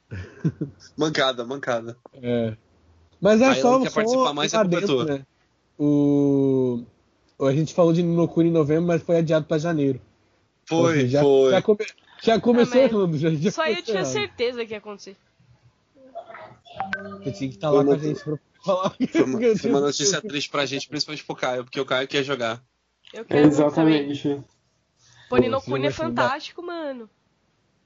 Mancada, 0.97 1.43
mancada. 1.45 1.97
É. 2.13 2.55
Mas 3.25 3.41
é 3.41 3.45
Aí 3.47 3.59
só, 3.59 3.79
quer 3.79 3.89
só 3.89 3.95
participar 3.95 4.33
mais, 4.35 4.53
é 4.53 4.85
tua. 4.85 5.05
né? 5.05 5.25
O... 5.79 6.83
A 7.41 7.51
gente 7.53 7.73
falou 7.73 7.91
de 7.91 8.03
Ninokuni 8.03 8.49
em 8.49 8.51
novembro, 8.51 8.85
mas 8.85 9.01
foi 9.01 9.17
adiado 9.17 9.47
pra 9.47 9.57
janeiro. 9.57 9.99
Foi, 10.69 10.93
seja, 10.93 11.07
já, 11.07 11.21
foi. 11.21 11.51
Já, 11.51 11.61
come- 11.63 11.87
já 12.21 12.39
começou 12.39 12.79
Ah, 12.79 12.83
mas 12.83 12.91
errando. 12.91 13.17
Já, 13.17 13.29
já 13.31 13.49
Só 13.51 13.65
eu 13.65 13.81
tinha 13.81 14.05
certeza 14.05 14.63
que 14.63 14.73
ia 14.73 14.77
acontecer. 14.77 15.17
Você 17.23 17.31
tinha 17.31 17.49
que 17.49 17.55
estar 17.55 17.71
lá 17.71 17.83
Foi 17.83 17.85
com 17.85 17.93
a 17.93 17.97
gente 17.97 18.23
pra 18.23 18.37
falar. 18.63 18.95
Foi 19.11 19.23
uma, 19.23 19.57
foi 19.57 19.69
uma 19.71 19.79
notícia 19.81 20.21
triste 20.21 20.49
pra 20.51 20.65
gente, 20.67 20.87
principalmente 20.87 21.25
pro 21.25 21.35
Caio, 21.35 21.63
porque 21.63 21.79
o 21.79 21.85
Caio 21.85 22.07
quer 22.07 22.23
jogar. 22.23 22.63
Eu 23.11 23.25
quero. 23.25 23.47
Exatamente. 23.47 24.39
Pô, 25.27 25.37
Ninokuni 25.37 25.87
é 25.87 25.91
fantástico, 25.91 26.61
mano. 26.61 27.09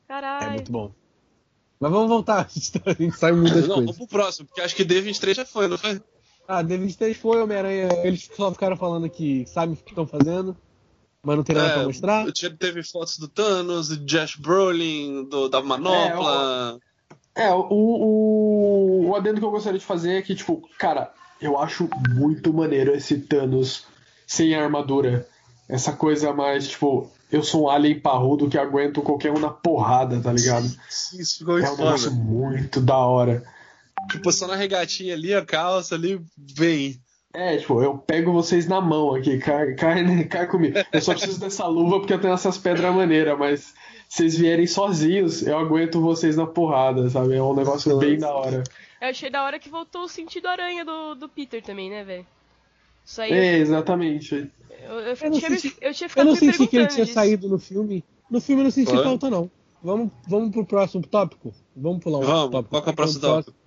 Caralho. 0.06 0.50
É 0.52 0.54
muito 0.56 0.72
bom. 0.72 0.92
Mas 1.80 1.92
vamos 1.92 2.10
voltar. 2.10 2.46
A 2.46 2.50
gente, 2.50 2.72
tá- 2.72 3.18
sabe 3.18 3.38
muitas 3.38 3.68
Não, 3.68 3.76
coisas. 3.76 3.96
vamos 3.96 3.98
pro 3.98 4.08
próximo, 4.08 4.48
porque 4.48 4.62
acho 4.62 4.76
que 4.76 4.84
D23 4.84 5.34
já 5.34 5.46
foi, 5.46 5.68
não 5.68 5.78
foi? 5.78 6.02
Ah, 6.48 6.64
D23 6.64 7.14
foi 7.16 7.42
Homem-Aranha. 7.42 7.90
Eles 8.04 8.30
só 8.36 8.52
ficaram 8.52 8.76
falando 8.76 9.10
que 9.10 9.46
sabem 9.48 9.76
o 9.76 9.78
que 9.78 9.90
estão 9.90 10.08
fazendo, 10.08 10.58
mas 11.24 11.38
não 11.38 11.44
tem 11.44 11.56
nada 11.56 11.74
pra 11.74 11.84
mostrar. 11.84 12.28
o 12.28 12.34
teve 12.58 12.84
fotos 12.84 13.18
do 13.20 13.28
Thanos, 13.28 13.90
do 13.90 13.98
Josh 13.98 14.36
Brolin, 14.36 15.26
do, 15.26 15.48
da 15.48 15.62
Manopla. 15.62 16.80
É, 17.36 17.54
o, 17.54 17.68
o, 17.70 19.10
o 19.10 19.16
adendo 19.16 19.40
que 19.40 19.46
eu 19.46 19.52
gostaria 19.52 19.80
de 19.80 19.86
fazer 19.86 20.14
é 20.14 20.22
que, 20.22 20.36
tipo, 20.36 20.68
cara, 20.78 21.14
eu 21.40 21.58
acho 21.58 21.88
muito 22.10 22.52
maneiro 22.52 22.94
esse 22.94 23.18
Thanos 23.20 23.86
sem 24.28 24.54
armadura. 24.56 25.28
Essa 25.70 25.94
coisa 25.94 26.34
mais, 26.34 26.68
tipo, 26.68 27.10
eu 27.32 27.44
sou 27.44 27.66
um 27.66 27.70
alien 27.70 28.00
parrudo 28.00 28.50
que 28.50 28.58
aguento 28.58 29.04
qualquer 29.04 29.32
um 29.32 29.40
na 29.40 29.52
porrada, 29.52 30.20
tá 30.20 30.34
ligado? 30.34 30.66
Isso 30.90 31.38
ficou 31.38 31.60
É 31.60 31.70
um 31.70 31.78
negócio 31.78 32.10
foda. 32.10 32.22
muito 32.24 32.82
da 32.82 32.98
hora. 32.98 33.44
Tipo, 34.10 34.32
só 34.32 34.48
na 34.48 34.56
regatinha 34.56 35.14
ali, 35.14 35.34
a 35.34 35.46
calça 35.46 35.94
ali, 35.94 36.20
vem. 36.36 37.00
É, 37.32 37.58
tipo, 37.58 37.84
eu 37.84 37.96
pego 38.00 38.34
vocês 38.34 38.68
na 38.68 38.82
mão 38.82 39.14
aqui, 39.14 39.38
cai, 39.38 39.76
cai, 39.76 40.24
cai 40.26 40.48
comigo. 40.48 40.80
Eu 40.92 41.02
só 41.02 41.14
preciso 41.14 41.40
dessa 41.40 41.68
luva 41.68 42.00
porque 42.00 42.14
eu 42.14 42.20
tenho 42.20 42.34
essas 42.34 42.58
pedras 42.58 42.92
maneiras, 42.96 43.38
mas 43.38 43.60
se 44.08 44.18
vocês 44.18 44.38
vierem 44.38 44.66
sozinhos, 44.66 45.46
eu 45.46 45.56
aguento 45.60 46.02
vocês 46.02 46.36
na 46.36 46.48
porrada, 46.48 47.08
sabe? 47.12 47.36
É 47.36 47.44
um 47.44 47.54
negócio 47.54 47.96
bem 48.00 48.18
da 48.18 48.34
hora. 48.34 48.64
Eu 49.00 49.10
achei 49.10 49.30
da 49.30 49.44
hora 49.44 49.60
que 49.60 49.70
voltou 49.70 50.06
o 50.06 50.10
sentido 50.10 50.48
aranha 50.48 50.84
do, 50.84 51.14
do 51.14 51.30
Peter 51.30 51.62
também, 51.62 51.92
né, 51.92 52.04
velho? 52.04 52.26
Isso 53.10 53.22
aí. 53.22 53.32
É, 53.32 53.58
exatamente. 53.58 54.36
Eu, 54.84 55.00
eu, 55.00 55.16
Eu 55.16 55.30
não 55.32 55.40
tinha, 55.40 55.60
senti- 55.60 55.76
eu 55.82 55.94
tinha 55.94 56.06
Eu 56.06 56.10
ficado 56.10 56.28
não 56.28 56.36
senti 56.36 56.68
que 56.68 56.78
ele 56.78 56.88
tinha 56.88 57.06
disso. 57.06 57.14
saído 57.16 57.50
no 57.50 57.58
filme. 57.58 58.04
No 58.30 58.40
filme 58.40 58.62
eu 58.62 58.66
não 58.66 58.72
senti 58.72 58.92
Foi? 58.94 59.04
falta, 59.04 59.30
não. 59.30 59.50
Vamos, 59.84 60.12
vamos 60.28 60.52
pro 60.52 60.66
próximo 60.66 61.06
tópico? 61.08 61.52
Vamos 61.76 62.04
pular 62.04 62.20
um 62.20 62.22
Vamos, 62.22 62.52
tópico. 62.52 62.70
qual 62.70 62.84
que 62.84 62.90
é 62.90 62.92
o 62.92 62.96
próximo 62.96 63.22
tópico? 63.22 63.58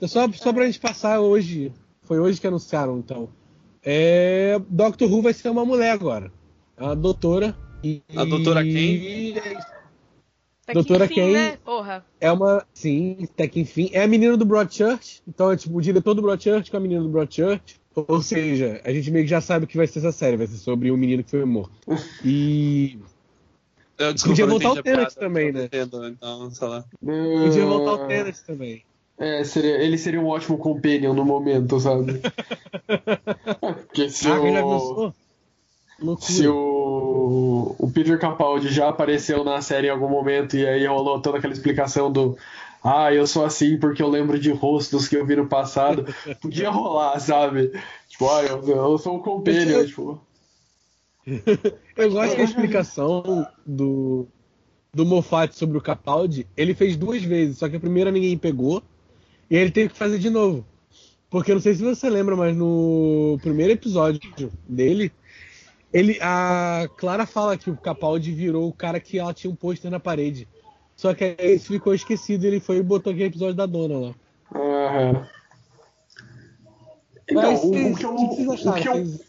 É 0.00 0.06
Só, 0.06 0.30
só 0.32 0.52
pra 0.52 0.64
gente 0.66 0.80
passar 0.80 1.20
hoje. 1.20 1.70
Foi 2.02 2.18
hoje 2.18 2.40
que 2.40 2.46
anunciaram, 2.46 2.98
então. 2.98 3.28
É, 3.84 4.58
Doctor 4.68 5.10
Who 5.12 5.20
vai 5.22 5.32
ser 5.34 5.48
uma 5.50 5.64
mulher 5.64 5.90
agora. 5.90 6.32
A 6.76 6.94
doutora. 6.94 7.54
E, 7.84 8.02
A 8.16 8.24
doutora 8.24 8.62
quem? 8.62 8.72
e 8.74 9.34
Tá 10.64 10.72
Doutora 10.74 11.08
que 11.08 11.14
enfim, 11.20 11.32
Kay- 11.32 11.32
né? 11.32 11.58
Porra. 11.64 12.06
É 12.20 12.30
uma. 12.30 12.64
Sim, 12.72 13.18
até 13.24 13.48
que 13.48 13.60
enfim. 13.60 13.90
É 13.92 14.04
a 14.04 14.06
menina 14.06 14.36
do 14.36 14.44
Broadchurch. 14.44 15.20
Então 15.26 15.50
é 15.50 15.56
tipo 15.56 15.76
o 15.76 15.82
diretor 15.82 16.14
do 16.14 16.22
Broadchurch 16.22 16.70
com 16.70 16.76
a 16.76 16.80
menina 16.80 17.02
do 17.02 17.08
Broadchurch. 17.08 17.80
Ou 17.94 18.22
seja, 18.22 18.80
a 18.84 18.92
gente 18.92 19.10
meio 19.10 19.24
que 19.24 19.30
já 19.30 19.40
sabe 19.40 19.64
o 19.64 19.68
que 19.68 19.76
vai 19.76 19.86
ser 19.86 19.98
essa 19.98 20.12
série. 20.12 20.36
Vai 20.36 20.46
ser 20.46 20.56
sobre 20.56 20.90
um 20.90 20.96
menino 20.96 21.22
que 21.22 21.30
foi 21.30 21.44
morto. 21.44 21.72
E. 22.24 22.98
Eu, 23.98 24.14
desculpa, 24.14 24.30
Podia 24.32 24.44
eu 24.44 24.48
não 24.48 24.58
voltar 24.58 24.80
o 24.80 24.82
Tenet 24.82 24.96
piada, 24.96 25.20
também, 25.20 25.52
né? 25.52 25.64
entendo, 25.64 26.08
então, 26.08 26.50
sei 26.50 26.68
lá. 26.68 26.84
Podia 27.00 27.66
voltar 27.66 27.92
o 27.92 28.08
Tenet 28.08 28.42
também. 28.44 28.82
É, 29.18 29.44
seria, 29.44 29.76
ele 29.82 29.98
seria 29.98 30.20
um 30.20 30.26
ótimo 30.26 30.58
companion 30.58 31.12
no 31.12 31.24
momento, 31.24 31.78
sabe? 31.78 32.20
Porque 33.86 34.08
se 34.08 34.26
Ah, 34.26 34.40
já 34.40 34.64
o, 34.64 35.12
se 36.18 36.48
o, 36.48 37.76
o 37.78 37.90
Peter 37.92 38.18
Capaldi 38.18 38.68
já 38.72 38.88
apareceu 38.88 39.44
na 39.44 39.60
série 39.60 39.86
em 39.86 39.90
algum 39.90 40.08
momento 40.08 40.56
e 40.56 40.66
aí 40.66 40.86
rolou 40.86 41.20
toda 41.20 41.38
aquela 41.38 41.52
explicação 41.52 42.10
do 42.10 42.36
ah, 42.82 43.12
eu 43.12 43.26
sou 43.26 43.44
assim 43.44 43.78
porque 43.78 44.02
eu 44.02 44.08
lembro 44.08 44.38
de 44.38 44.50
rostos 44.50 45.08
que 45.08 45.16
eu 45.16 45.26
vi 45.26 45.36
no 45.36 45.48
passado, 45.48 46.06
podia 46.40 46.70
rolar, 46.70 47.18
sabe? 47.20 47.72
Tipo, 48.08 48.28
ah, 48.28 48.42
eu, 48.42 48.62
eu 48.68 48.98
sou 48.98 49.16
um 49.16 49.22
companion, 49.22 49.84
tipo... 49.86 50.20
Eu 51.96 52.10
gosto 52.10 52.36
da 52.36 52.42
explicação 52.42 53.46
do, 53.64 54.26
do 54.92 55.06
Moffat 55.06 55.54
sobre 55.56 55.78
o 55.78 55.80
Capaldi. 55.80 56.46
Ele 56.56 56.74
fez 56.74 56.96
duas 56.96 57.22
vezes, 57.22 57.58
só 57.58 57.68
que 57.68 57.76
a 57.76 57.80
primeira 57.80 58.10
ninguém 58.10 58.36
pegou. 58.36 58.82
E 59.48 59.56
ele 59.56 59.70
teve 59.70 59.90
que 59.90 59.98
fazer 59.98 60.18
de 60.18 60.30
novo. 60.30 60.66
Porque 61.30 61.50
eu 61.50 61.54
não 61.54 61.62
sei 61.62 61.74
se 61.74 61.82
você 61.82 62.10
lembra, 62.10 62.36
mas 62.36 62.56
no 62.56 63.38
primeiro 63.40 63.72
episódio 63.72 64.20
dele, 64.68 65.12
ele, 65.92 66.18
a 66.20 66.88
Clara 66.96 67.24
fala 67.26 67.56
que 67.56 67.70
o 67.70 67.76
Capaldi 67.76 68.32
virou 68.32 68.68
o 68.68 68.72
cara 68.72 68.98
que 68.98 69.18
ela 69.18 69.32
tinha 69.32 69.50
um 69.50 69.56
pôster 69.56 69.90
na 69.90 70.00
parede. 70.00 70.48
Só 71.02 71.12
que 71.12 71.24
aí 71.36 71.56
isso 71.56 71.66
ficou 71.66 71.92
esquecido 71.92 72.44
ele 72.44 72.60
foi 72.60 72.76
e 72.76 72.82
botou 72.82 73.12
aquele 73.12 73.26
episódio 73.26 73.56
da 73.56 73.66
dona 73.66 73.98
lá. 73.98 74.14
Aham. 74.54 75.26
Então, 77.28 77.54
o, 77.54 77.58
vocês- 77.58 77.92
o 77.92 77.98
que 77.98 78.04
eu, 78.06 78.14
o 78.14 78.36
que 78.36 78.44
vocês 78.44 78.66
acharam? 78.68 78.98
eu 79.00 79.20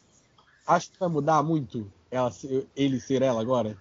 acham 0.67 0.93
que 0.93 0.99
vai 0.99 1.09
mudar 1.09 1.41
muito 1.41 1.91
ela, 2.11 2.31
ele 2.77 2.99
ser 2.99 3.23
ela 3.23 3.41
agora? 3.41 3.75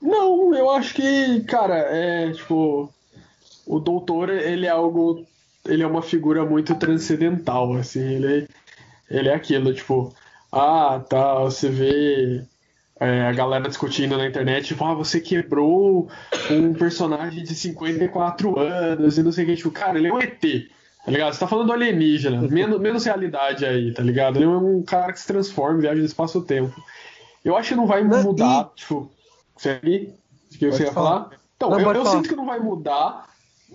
Não, 0.00 0.54
eu 0.54 0.70
acho 0.70 0.94
que, 0.94 1.40
cara, 1.42 1.78
é 1.78 2.30
tipo. 2.30 2.88
O 3.66 3.80
doutor, 3.80 4.30
ele 4.30 4.66
é 4.66 4.70
algo. 4.70 5.26
Ele 5.66 5.82
é 5.82 5.86
uma 5.86 6.00
figura 6.02 6.44
muito 6.44 6.76
transcendental, 6.76 7.74
assim. 7.74 7.98
Ele, 7.98 8.48
ele 9.10 9.28
é 9.28 9.34
aquilo, 9.34 9.74
tipo. 9.74 10.14
Ah, 10.52 11.02
tá, 11.08 11.40
você 11.40 11.68
vê 11.68 12.44
é, 13.02 13.26
a 13.26 13.32
galera 13.32 13.68
discutindo 13.68 14.16
na 14.16 14.26
internet, 14.26 14.68
tipo, 14.68 14.84
ah, 14.84 14.94
você 14.94 15.20
quebrou 15.20 16.08
um 16.50 16.72
personagem 16.72 17.42
de 17.42 17.54
54 17.54 18.58
anos 18.58 19.18
e 19.18 19.22
não 19.22 19.32
sei 19.32 19.44
o 19.44 19.46
que. 19.48 19.56
Tipo, 19.56 19.70
cara, 19.72 19.98
ele 19.98 20.06
é 20.08 20.12
um 20.12 20.20
ET, 20.20 20.40
tá 21.04 21.10
ligado? 21.10 21.32
Você 21.32 21.40
tá 21.40 21.48
falando 21.48 21.66
do 21.66 21.72
alienígena, 21.72 22.42
menos, 22.48 22.80
menos 22.80 23.04
realidade 23.04 23.64
aí, 23.66 23.92
tá 23.92 24.02
ligado? 24.02 24.36
Ele 24.36 24.44
é 24.44 24.48
um 24.48 24.82
cara 24.82 25.12
que 25.12 25.18
se 25.20 25.26
transforma, 25.26 25.80
viaja 25.80 25.98
no 25.98 26.06
espaço-tempo. 26.06 26.74
Eu 27.44 27.56
acho 27.56 27.70
que 27.70 27.74
não 27.74 27.86
vai 27.86 28.04
mudar, 28.04 28.70
tipo. 28.76 29.10
Segue? 29.56 30.14
O 30.54 30.58
que 30.58 30.70
você 30.70 30.84
ia 30.84 30.92
falar. 30.92 31.24
falar? 31.24 31.30
Então, 31.56 31.70
Não, 31.70 31.80
eu, 31.80 31.92
eu 31.92 32.04
falar. 32.04 32.16
sinto 32.16 32.28
que 32.28 32.36
não 32.36 32.46
vai 32.46 32.60
mudar. 32.60 33.28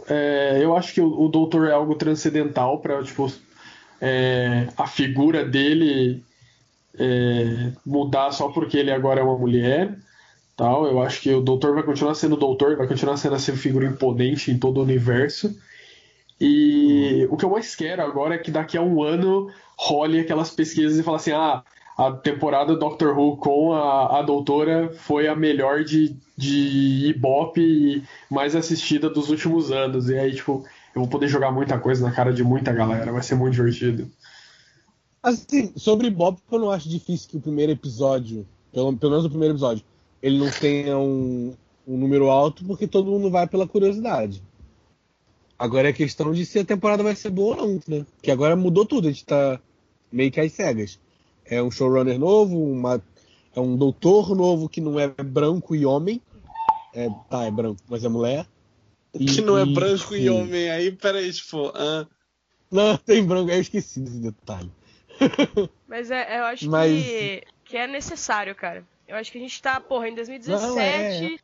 É, 0.07 0.59
eu 0.61 0.75
acho 0.77 0.93
que 0.93 1.01
o, 1.01 1.21
o 1.21 1.27
Doutor 1.27 1.67
é 1.67 1.73
algo 1.73 1.95
transcendental 1.95 2.79
para 2.79 3.03
tipo, 3.03 3.31
é, 3.99 4.67
a 4.77 4.87
figura 4.87 5.43
dele 5.43 6.23
é, 6.99 7.71
mudar 7.85 8.31
só 8.31 8.49
porque 8.49 8.77
ele 8.77 8.91
agora 8.91 9.21
é 9.21 9.23
uma 9.23 9.37
mulher. 9.37 9.97
Tal. 10.55 10.87
Eu 10.87 11.01
acho 11.01 11.21
que 11.21 11.33
o 11.33 11.41
Doutor 11.41 11.75
vai 11.75 11.83
continuar 11.83 12.15
sendo 12.15 12.33
o 12.33 12.39
Doutor, 12.39 12.75
vai 12.75 12.87
continuar 12.87 13.17
sendo 13.17 13.35
essa 13.35 13.55
figura 13.55 13.85
imponente 13.85 14.51
em 14.51 14.57
todo 14.57 14.79
o 14.79 14.83
universo. 14.83 15.55
E 16.39 17.27
o 17.29 17.37
que 17.37 17.45
eu 17.45 17.49
mais 17.49 17.75
quero 17.75 18.01
agora 18.01 18.35
é 18.35 18.37
que 18.37 18.51
daqui 18.51 18.77
a 18.77 18.81
um 18.81 19.03
ano 19.03 19.51
role 19.77 20.19
aquelas 20.19 20.49
pesquisas 20.49 20.97
e 20.97 21.03
fale 21.03 21.17
assim: 21.17 21.31
ah, 21.31 21.63
a 21.97 22.11
temporada 22.11 22.75
Doctor 22.75 23.17
Who 23.17 23.37
com 23.37 23.73
a, 23.73 24.19
a 24.19 24.21
doutora 24.21 24.91
foi 24.93 25.27
a 25.27 25.35
melhor 25.35 25.83
de, 25.83 26.15
de 26.37 27.07
Ibope 27.09 27.61
e 27.61 28.03
mais 28.29 28.55
assistida 28.55 29.09
dos 29.09 29.29
últimos 29.29 29.71
anos. 29.71 30.09
E 30.09 30.17
aí, 30.17 30.35
tipo, 30.35 30.63
eu 30.95 31.01
vou 31.01 31.07
poder 31.07 31.27
jogar 31.27 31.51
muita 31.51 31.79
coisa 31.79 32.05
na 32.05 32.13
cara 32.13 32.31
de 32.31 32.43
muita 32.43 32.71
galera, 32.71 33.11
vai 33.11 33.23
ser 33.23 33.35
muito 33.35 33.53
divertido. 33.53 34.09
Assim, 35.27 35.73
sobre 35.75 36.09
Bob, 36.09 36.37
eu 36.49 36.57
não 36.57 36.71
acho 36.71 36.87
difícil 36.87 37.29
que 37.29 37.35
o 37.35 37.41
primeiro 37.41 37.73
episódio, 37.73 38.47
pelo, 38.71 38.95
pelo 38.95 39.11
menos 39.11 39.25
o 39.25 39.29
primeiro 39.29 39.55
episódio, 39.55 39.83
ele 40.23 40.37
não 40.39 40.49
tenha 40.49 40.97
um, 40.97 41.53
um 41.85 41.97
número 41.97 42.29
alto, 42.29 42.63
porque 42.63 42.87
todo 42.87 43.11
mundo 43.11 43.29
vai 43.29 43.45
pela 43.45 43.67
curiosidade. 43.67 44.41
Agora 45.59 45.89
é 45.89 45.93
questão 45.93 46.31
de 46.31 46.45
se 46.45 46.59
a 46.59 46.63
temporada 46.63 47.03
vai 47.03 47.13
ser 47.13 47.29
boa 47.29 47.57
ou 47.57 47.67
não, 47.67 47.81
né? 47.89 48.05
Que 48.21 48.31
agora 48.31 48.55
mudou 48.55 48.85
tudo, 48.85 49.09
a 49.09 49.11
gente 49.11 49.25
tá 49.25 49.59
meio 50.09 50.31
que 50.31 50.39
às 50.39 50.53
cegas. 50.53 50.97
É 51.45 51.61
um 51.61 51.69
showrunner 51.69 52.17
novo, 52.17 52.57
uma, 52.63 53.03
é 53.53 53.59
um 53.59 53.75
doutor 53.75 54.33
novo 54.33 54.69
que 54.69 54.79
não 54.79 54.97
é 54.97 55.09
branco 55.09 55.75
e 55.75 55.85
homem. 55.85 56.21
É, 56.93 57.09
tá, 57.29 57.43
é 57.43 57.51
branco, 57.51 57.81
mas 57.89 58.01
é 58.05 58.07
mulher. 58.07 58.47
E- 59.13 59.25
Que 59.25 59.41
não 59.41 59.57
é 59.57 59.63
e- 59.65 59.73
branco 59.73 60.15
e 60.15 60.19
sim. 60.23 60.29
homem. 60.29 60.69
Aí, 60.69 60.89
peraí, 60.93 61.33
tipo. 61.33 61.67
ah, 61.75 62.07
Não, 62.71 62.95
tem 63.05 63.25
branco, 63.25 63.51
eu 63.51 63.59
esqueci 63.59 63.99
desse 63.99 64.19
detalhe. 64.19 64.71
Mas 65.87 66.11
é, 66.11 66.39
eu 66.39 66.45
acho 66.45 66.69
Mas- 66.69 66.91
que, 67.03 67.43
que 67.65 67.77
é 67.77 67.87
necessário, 67.87 68.53
cara. 68.55 68.85
Eu 69.07 69.15
acho 69.15 69.31
que 69.31 69.37
a 69.37 69.41
gente 69.41 69.61
tá, 69.61 69.79
porra, 69.79 70.09
em 70.09 70.15
2017. 70.15 70.67
Não, 70.67 70.77
é. 70.77 71.37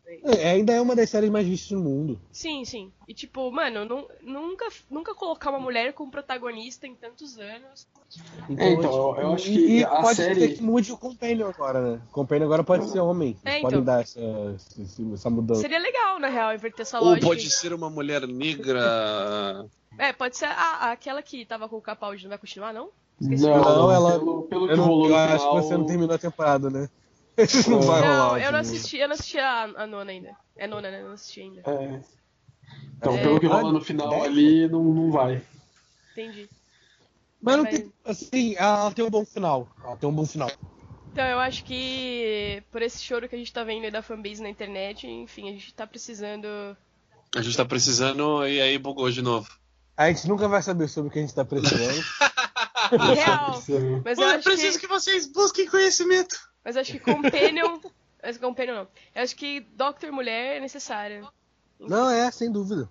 É, 0.43 0.51
ainda 0.51 0.73
é 0.73 0.81
uma 0.81 0.97
das 0.97 1.09
séries 1.09 1.29
mais 1.29 1.47
vistas 1.47 1.71
no 1.71 1.81
mundo. 1.81 2.19
Sim, 2.29 2.65
sim. 2.65 2.91
E 3.07 3.13
tipo, 3.13 3.49
mano, 3.53 3.85
nu- 3.85 4.09
nunca, 4.21 4.67
nunca 4.91 5.15
colocar 5.15 5.49
uma 5.49 5.61
mulher 5.61 5.93
como 5.93 6.11
protagonista 6.11 6.85
em 6.85 6.93
tantos 6.93 7.39
anos. 7.39 7.87
É, 8.57 8.69
então, 8.73 9.15
eu- 9.15 9.21
eu 9.21 9.33
acho 9.33 9.45
que 9.45 9.77
e 9.77 9.81
a 9.85 9.89
pode 10.01 10.17
série- 10.17 10.35
ser 10.41 10.55
que 10.57 10.61
mude 10.61 10.91
o 10.91 10.97
Companion 10.97 11.47
agora, 11.47 11.79
né? 11.93 12.01
O 12.09 12.11
Companion 12.11 12.45
agora 12.47 12.65
pode 12.65 12.89
ser 12.89 12.99
homem. 12.99 13.37
É, 13.45 13.51
então. 13.59 13.69
podem 13.69 13.83
dar 13.85 14.01
essa, 14.01 14.19
essa, 15.13 15.29
mudança. 15.29 15.61
Seria 15.61 15.79
legal, 15.79 16.19
na 16.19 16.27
real, 16.27 16.53
inverter 16.53 16.81
essa 16.81 16.99
Ou 16.99 17.05
lógica. 17.05 17.25
pode 17.27 17.49
ser 17.49 17.71
uma 17.73 17.89
mulher 17.89 18.27
negra. 18.27 19.65
É, 19.97 20.11
pode 20.11 20.35
ser 20.35 20.45
a, 20.47 20.91
aquela 20.91 21.21
que 21.21 21.45
tava 21.45 21.69
com 21.69 21.77
o 21.77 21.81
Capaldi, 21.81 22.23
não 22.23 22.29
vai 22.29 22.37
continuar, 22.37 22.73
não? 22.73 22.89
Esqueci 23.21 23.43
Não. 23.43 23.57
Não, 23.63 23.91
ela- 23.91 24.19
pelo, 24.19 24.43
pelo 24.43 24.67
que 24.67 24.73
rolou 24.75 25.05
eu 25.05 25.09
no 25.11 25.15
acho 25.17 25.37
final, 25.39 25.55
que 25.55 25.61
você 25.67 25.77
não 25.77 25.85
terminou 25.85 26.15
a 26.15 26.19
temporada, 26.19 26.69
né? 26.69 26.89
não 27.67 27.81
vai 27.81 28.01
Não, 28.01 28.25
rolar. 28.27 28.41
eu 28.41 28.51
não 28.51 28.59
assisti, 28.59 28.97
eu 28.97 29.07
não 29.07 29.15
assisti 29.15 29.39
a, 29.39 29.63
a 29.63 29.87
nona 29.87 30.11
ainda. 30.11 30.35
É 30.55 30.67
nona, 30.67 30.91
né? 30.91 31.01
Eu 31.01 31.07
não 31.07 31.13
assisti 31.13 31.41
ainda. 31.41 31.61
É. 31.65 31.99
Então, 32.97 33.13
É. 33.15 33.21
pelo 33.21 33.39
que 33.39 33.47
rola 33.47 33.71
no 33.71 33.81
final 33.81 34.23
ali, 34.23 34.67
não, 34.67 34.83
não 34.83 35.11
vai. 35.11 35.41
Entendi. 36.11 36.47
Mas 37.41 37.57
não 37.57 37.63
Mas- 37.63 37.73
tem. 37.79 37.93
Assim, 38.05 38.55
ela 38.57 38.91
tem 38.91 39.03
um 39.05 39.09
bom 39.09 39.25
final. 39.25 39.67
Ela 39.83 39.95
tem 39.97 40.07
um 40.09 40.13
bom 40.13 40.25
final. 40.25 40.51
Então, 41.11 41.25
eu 41.25 41.39
acho 41.39 41.63
que 41.63 42.63
por 42.71 42.81
esse 42.81 42.99
choro 43.03 43.27
que 43.29 43.35
a 43.35 43.37
gente 43.37 43.51
tá 43.53 43.63
vendo 43.63 43.83
aí 43.85 43.91
da 43.91 44.01
fanbase 44.01 44.41
na 44.41 44.49
internet, 44.49 45.05
enfim, 45.07 45.49
a 45.49 45.51
gente 45.51 45.73
tá 45.73 45.85
precisando. 45.85 46.47
A 47.35 47.41
gente 47.41 47.57
tá 47.57 47.65
precisando 47.65 48.45
e 48.47 48.61
aí 48.61 48.77
bugou 48.77 49.09
de 49.11 49.21
novo. 49.21 49.47
A 49.97 50.07
gente 50.11 50.27
nunca 50.27 50.47
vai 50.47 50.61
saber 50.61 50.87
sobre 50.87 51.09
o 51.09 51.11
que 51.11 51.19
a 51.19 51.21
gente 51.21 51.33
tá 51.35 51.43
precisando. 51.45 52.03
Real. 52.91 53.63
Mas 54.03 54.17
eu 54.17 54.27
acho 54.27 54.49
que, 54.55 54.79
que 54.79 54.87
vocês 54.87 55.27
busquem 55.27 55.67
conhecimento. 55.67 56.35
mas 56.63 56.75
eu 56.75 56.81
acho 56.81 56.91
que 56.91 56.99
Companion. 56.99 57.79
Mas 58.21 58.37
Companion 58.37 58.75
não. 58.75 58.87
Eu 59.15 59.23
acho 59.23 59.35
que 59.35 59.59
Doctor 59.75 60.11
Mulher 60.11 60.57
é 60.57 60.59
necessária. 60.59 61.23
não, 61.79 62.09
é, 62.09 62.29
sem 62.31 62.51
dúvida. 62.51 62.89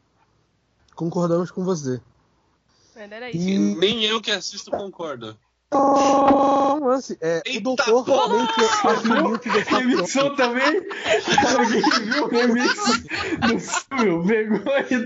Concordamos 0.95 1.51
com 1.51 1.65
você. 1.65 2.01
Mas 2.95 3.11
era 3.11 3.31
isso. 3.31 3.39
E 3.39 3.59
Nem 3.59 4.05
eu 4.05 4.21
que 4.21 4.31
assisto 4.31 4.71
concordo. 4.71 5.39
um 5.73 6.85
lance, 6.87 7.17
é, 7.23 7.39
o 7.47 7.49
Eita 7.49 7.61
doutor 7.63 8.05
porra! 8.05 8.49
assumiu 8.93 9.39
que 9.39 9.49
deixar 9.49 9.79
Remixou 9.79 10.37
também? 10.37 10.87
Alguém 11.57 11.83
viu 12.13 12.25
o 12.25 12.29
remix 12.29 12.75
do 13.41 13.59
Silvio? 13.59 14.27
Pegou 14.27 14.73
aí 14.75 15.05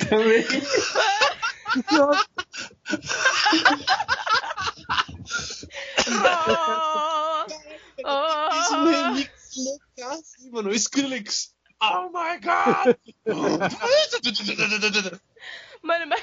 também. 6.11 6.57
Isso 8.61 8.77
no 8.77 8.91
remix 8.91 9.37
loucaço, 9.57 10.21
assim, 10.21 10.51
mano. 10.51 10.71
O 10.71 10.75
Skrillex. 10.75 11.55
Oh 11.83 12.09
my 12.09 12.41
god! 12.41 12.97
Mano, 15.83 16.07
mas. 16.07 16.23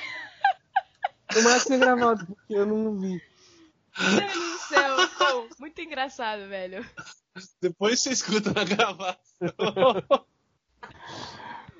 Tomara 1.34 1.60
que 1.60 1.66
ser 1.66 1.80
gravado, 1.80 2.25
porque 2.25 2.54
eu 2.54 2.66
não 2.66 3.00
vi. 3.00 3.22
Meu 4.00 4.20
Deus 4.20 4.34
do 4.34 4.58
céu. 4.60 4.96
Pô, 5.18 5.48
muito 5.60 5.82
engraçado, 5.82 6.48
velho. 6.50 6.86
Depois 7.62 8.02
você 8.02 8.12
escuta 8.12 8.52
na 8.54 8.63
gravação. 8.63 9.18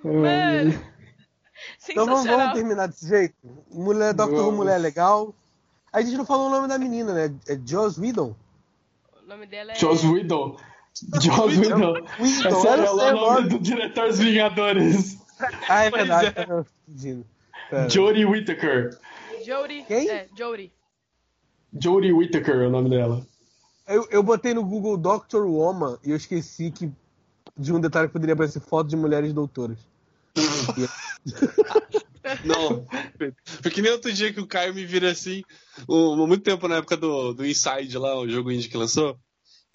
Mano. 0.04 0.94
Então 1.90 2.06
vamos, 2.06 2.26
vamos 2.26 2.54
terminar 2.54 2.88
desse 2.88 3.08
jeito. 3.08 3.36
Mulher, 3.70 4.14
Vamos. 4.16 4.54
mulher 4.54 4.80
legal. 4.80 5.36
A 5.94 6.02
gente 6.02 6.18
não 6.18 6.26
falou 6.26 6.48
o 6.48 6.50
nome 6.50 6.68
da 6.68 6.80
menina, 6.80 7.14
né? 7.14 7.36
É 7.48 7.60
Joss 7.64 8.00
Whedon? 8.02 8.36
O 9.24 9.28
nome 9.28 9.46
dela 9.46 9.72
é. 9.72 9.76
Joss 9.76 10.06
Whedon. 10.06 10.58
Joss 11.22 11.56
Whedon. 11.58 11.94
Whedon, 11.94 12.08
Esse 12.20 12.48
eu 12.48 12.74
é 12.74 12.92
o 12.92 12.96
nome 12.96 13.12
nome. 13.20 13.50
do 13.50 13.60
diretor 13.60 14.08
dos 14.08 14.18
Vingadores. 14.20 15.18
Ah, 15.70 15.84
é 15.86 15.92
Pois 15.92 16.02
verdade. 16.08 16.28
é. 16.36 17.18
tá. 17.70 17.88
Jodie 17.90 18.26
Whittaker. 18.26 18.98
Jodie. 19.46 19.84
Quem? 19.84 20.10
É, 20.10 20.28
Jodie. 20.36 20.72
Jodie 21.80 22.12
Whittaker 22.14 22.56
é 22.56 22.68
o 22.68 22.70
nome 22.70 22.90
dela. 22.90 23.26
Eu, 23.88 24.08
eu 24.10 24.24
botei 24.24 24.54
no 24.54 24.64
Google 24.64 24.98
Dr. 24.98 25.44
Woman 25.44 25.98
e 26.04 26.12
eu 26.12 26.16
esqueci 26.18 26.72
que 26.72 26.92
de 27.58 27.74
um 27.74 27.80
detalhe 27.80 28.08
que 28.08 28.14
poderia 28.14 28.34
aparecer 28.34 28.62
foto 28.62 28.88
de 28.90 28.96
mulheres 28.96 29.34
doutoras. 29.34 29.78
Não. 32.46 32.86
Porque 33.62 33.82
nem 33.82 33.92
outro 33.92 34.12
dia 34.12 34.34
que 34.34 34.40
o 34.40 34.48
Caio 34.48 34.74
me 34.74 34.86
vira 34.86 35.12
assim, 35.12 35.44
um, 35.88 36.28
muito 36.28 36.44
tempo 36.44 36.68
na 36.68 36.78
época 36.78 36.98
do, 36.98 37.34
do 37.34 37.46
Inside 37.46 37.98
lá, 37.98 38.18
o 38.20 38.28
jogo 38.28 38.52
indie 38.52 38.70
que 38.70 38.78
lançou. 38.78 39.18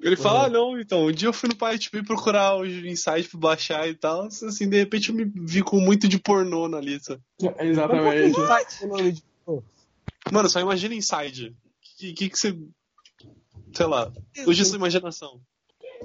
Ele 0.00 0.16
fala, 0.16 0.40
Uhum. 0.40 0.44
ah, 0.44 0.48
não, 0.48 0.80
então, 0.80 1.06
um 1.06 1.12
dia 1.12 1.28
eu 1.28 1.32
fui 1.32 1.48
no 1.48 1.56
Pirate 1.56 1.90
Bay 1.90 2.04
procurar 2.04 2.56
o 2.56 2.64
Inside 2.64 3.28
pra 3.28 3.40
baixar 3.40 3.88
e 3.88 3.94
tal. 3.94 4.26
Assim, 4.26 4.68
de 4.68 4.76
repente 4.78 5.08
eu 5.10 5.14
me 5.14 5.24
vi 5.24 5.62
com 5.62 5.80
muito 5.80 6.06
de 6.06 6.18
pornô 6.18 6.68
na 6.68 6.80
lista. 6.80 7.20
Exatamente. 7.58 8.38
O. 9.44 9.62
Mano, 10.30 10.48
só 10.48 10.60
imagina 10.60 10.94
Inside. 10.94 11.56
Que 11.98 12.12
que, 12.12 12.28
que 12.30 12.38
você. 12.38 12.56
Sei 13.72 13.86
lá. 13.86 14.12
Hoje 14.46 14.62
é 14.62 14.64
sua 14.64 14.76
imaginação. 14.76 15.40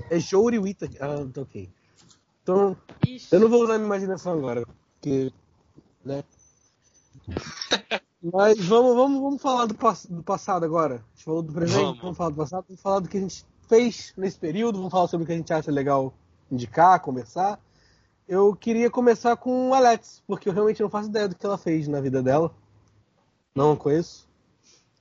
É 0.09 0.17
Whittaker. 0.57 0.97
Ah, 0.99 1.27
tá 1.31 1.41
ok. 1.41 1.69
Então, 2.41 2.75
Ixi. 3.07 3.27
eu 3.31 3.39
não 3.39 3.47
vou 3.47 3.63
usar 3.63 3.75
minha 3.77 3.85
imaginação 3.85 4.33
agora, 4.33 4.65
porque. 4.99 5.31
Né? 6.03 6.23
Mas 8.21 8.57
vamos, 8.65 8.95
vamos, 8.95 9.21
vamos 9.21 9.41
falar 9.41 9.65
do, 9.65 9.75
pass- 9.75 10.05
do 10.05 10.23
passado 10.23 10.63
agora. 10.65 10.95
A 10.95 11.15
gente 11.15 11.25
falou 11.25 11.41
do 11.41 11.51
presente, 11.53 11.83
Vamos. 11.83 12.01
vamos. 12.01 12.17
falar 12.17 12.29
do 12.29 12.35
passado, 12.37 12.65
vamos 12.67 12.81
falar 12.81 12.99
do 13.01 13.09
que 13.09 13.17
a 13.17 13.21
gente 13.21 13.45
fez 13.67 14.13
nesse 14.15 14.37
período, 14.39 14.77
vamos 14.77 14.91
falar 14.91 15.07
sobre 15.07 15.23
o 15.23 15.27
que 15.27 15.33
a 15.33 15.37
gente 15.37 15.51
acha 15.53 15.69
legal 15.71 16.13
indicar, 16.49 16.99
conversar. 17.01 17.59
Eu 18.27 18.55
queria 18.55 18.89
começar 18.89 19.35
com 19.35 19.73
a 19.73 19.77
Alex, 19.77 20.23
porque 20.25 20.47
eu 20.47 20.53
realmente 20.53 20.81
não 20.81 20.89
faço 20.89 21.09
ideia 21.09 21.27
do 21.27 21.35
que 21.35 21.45
ela 21.45 21.57
fez 21.57 21.87
na 21.89 21.99
vida 21.99 22.23
dela. 22.23 22.53
Não 23.53 23.73
a 23.73 23.77
conheço. 23.77 24.27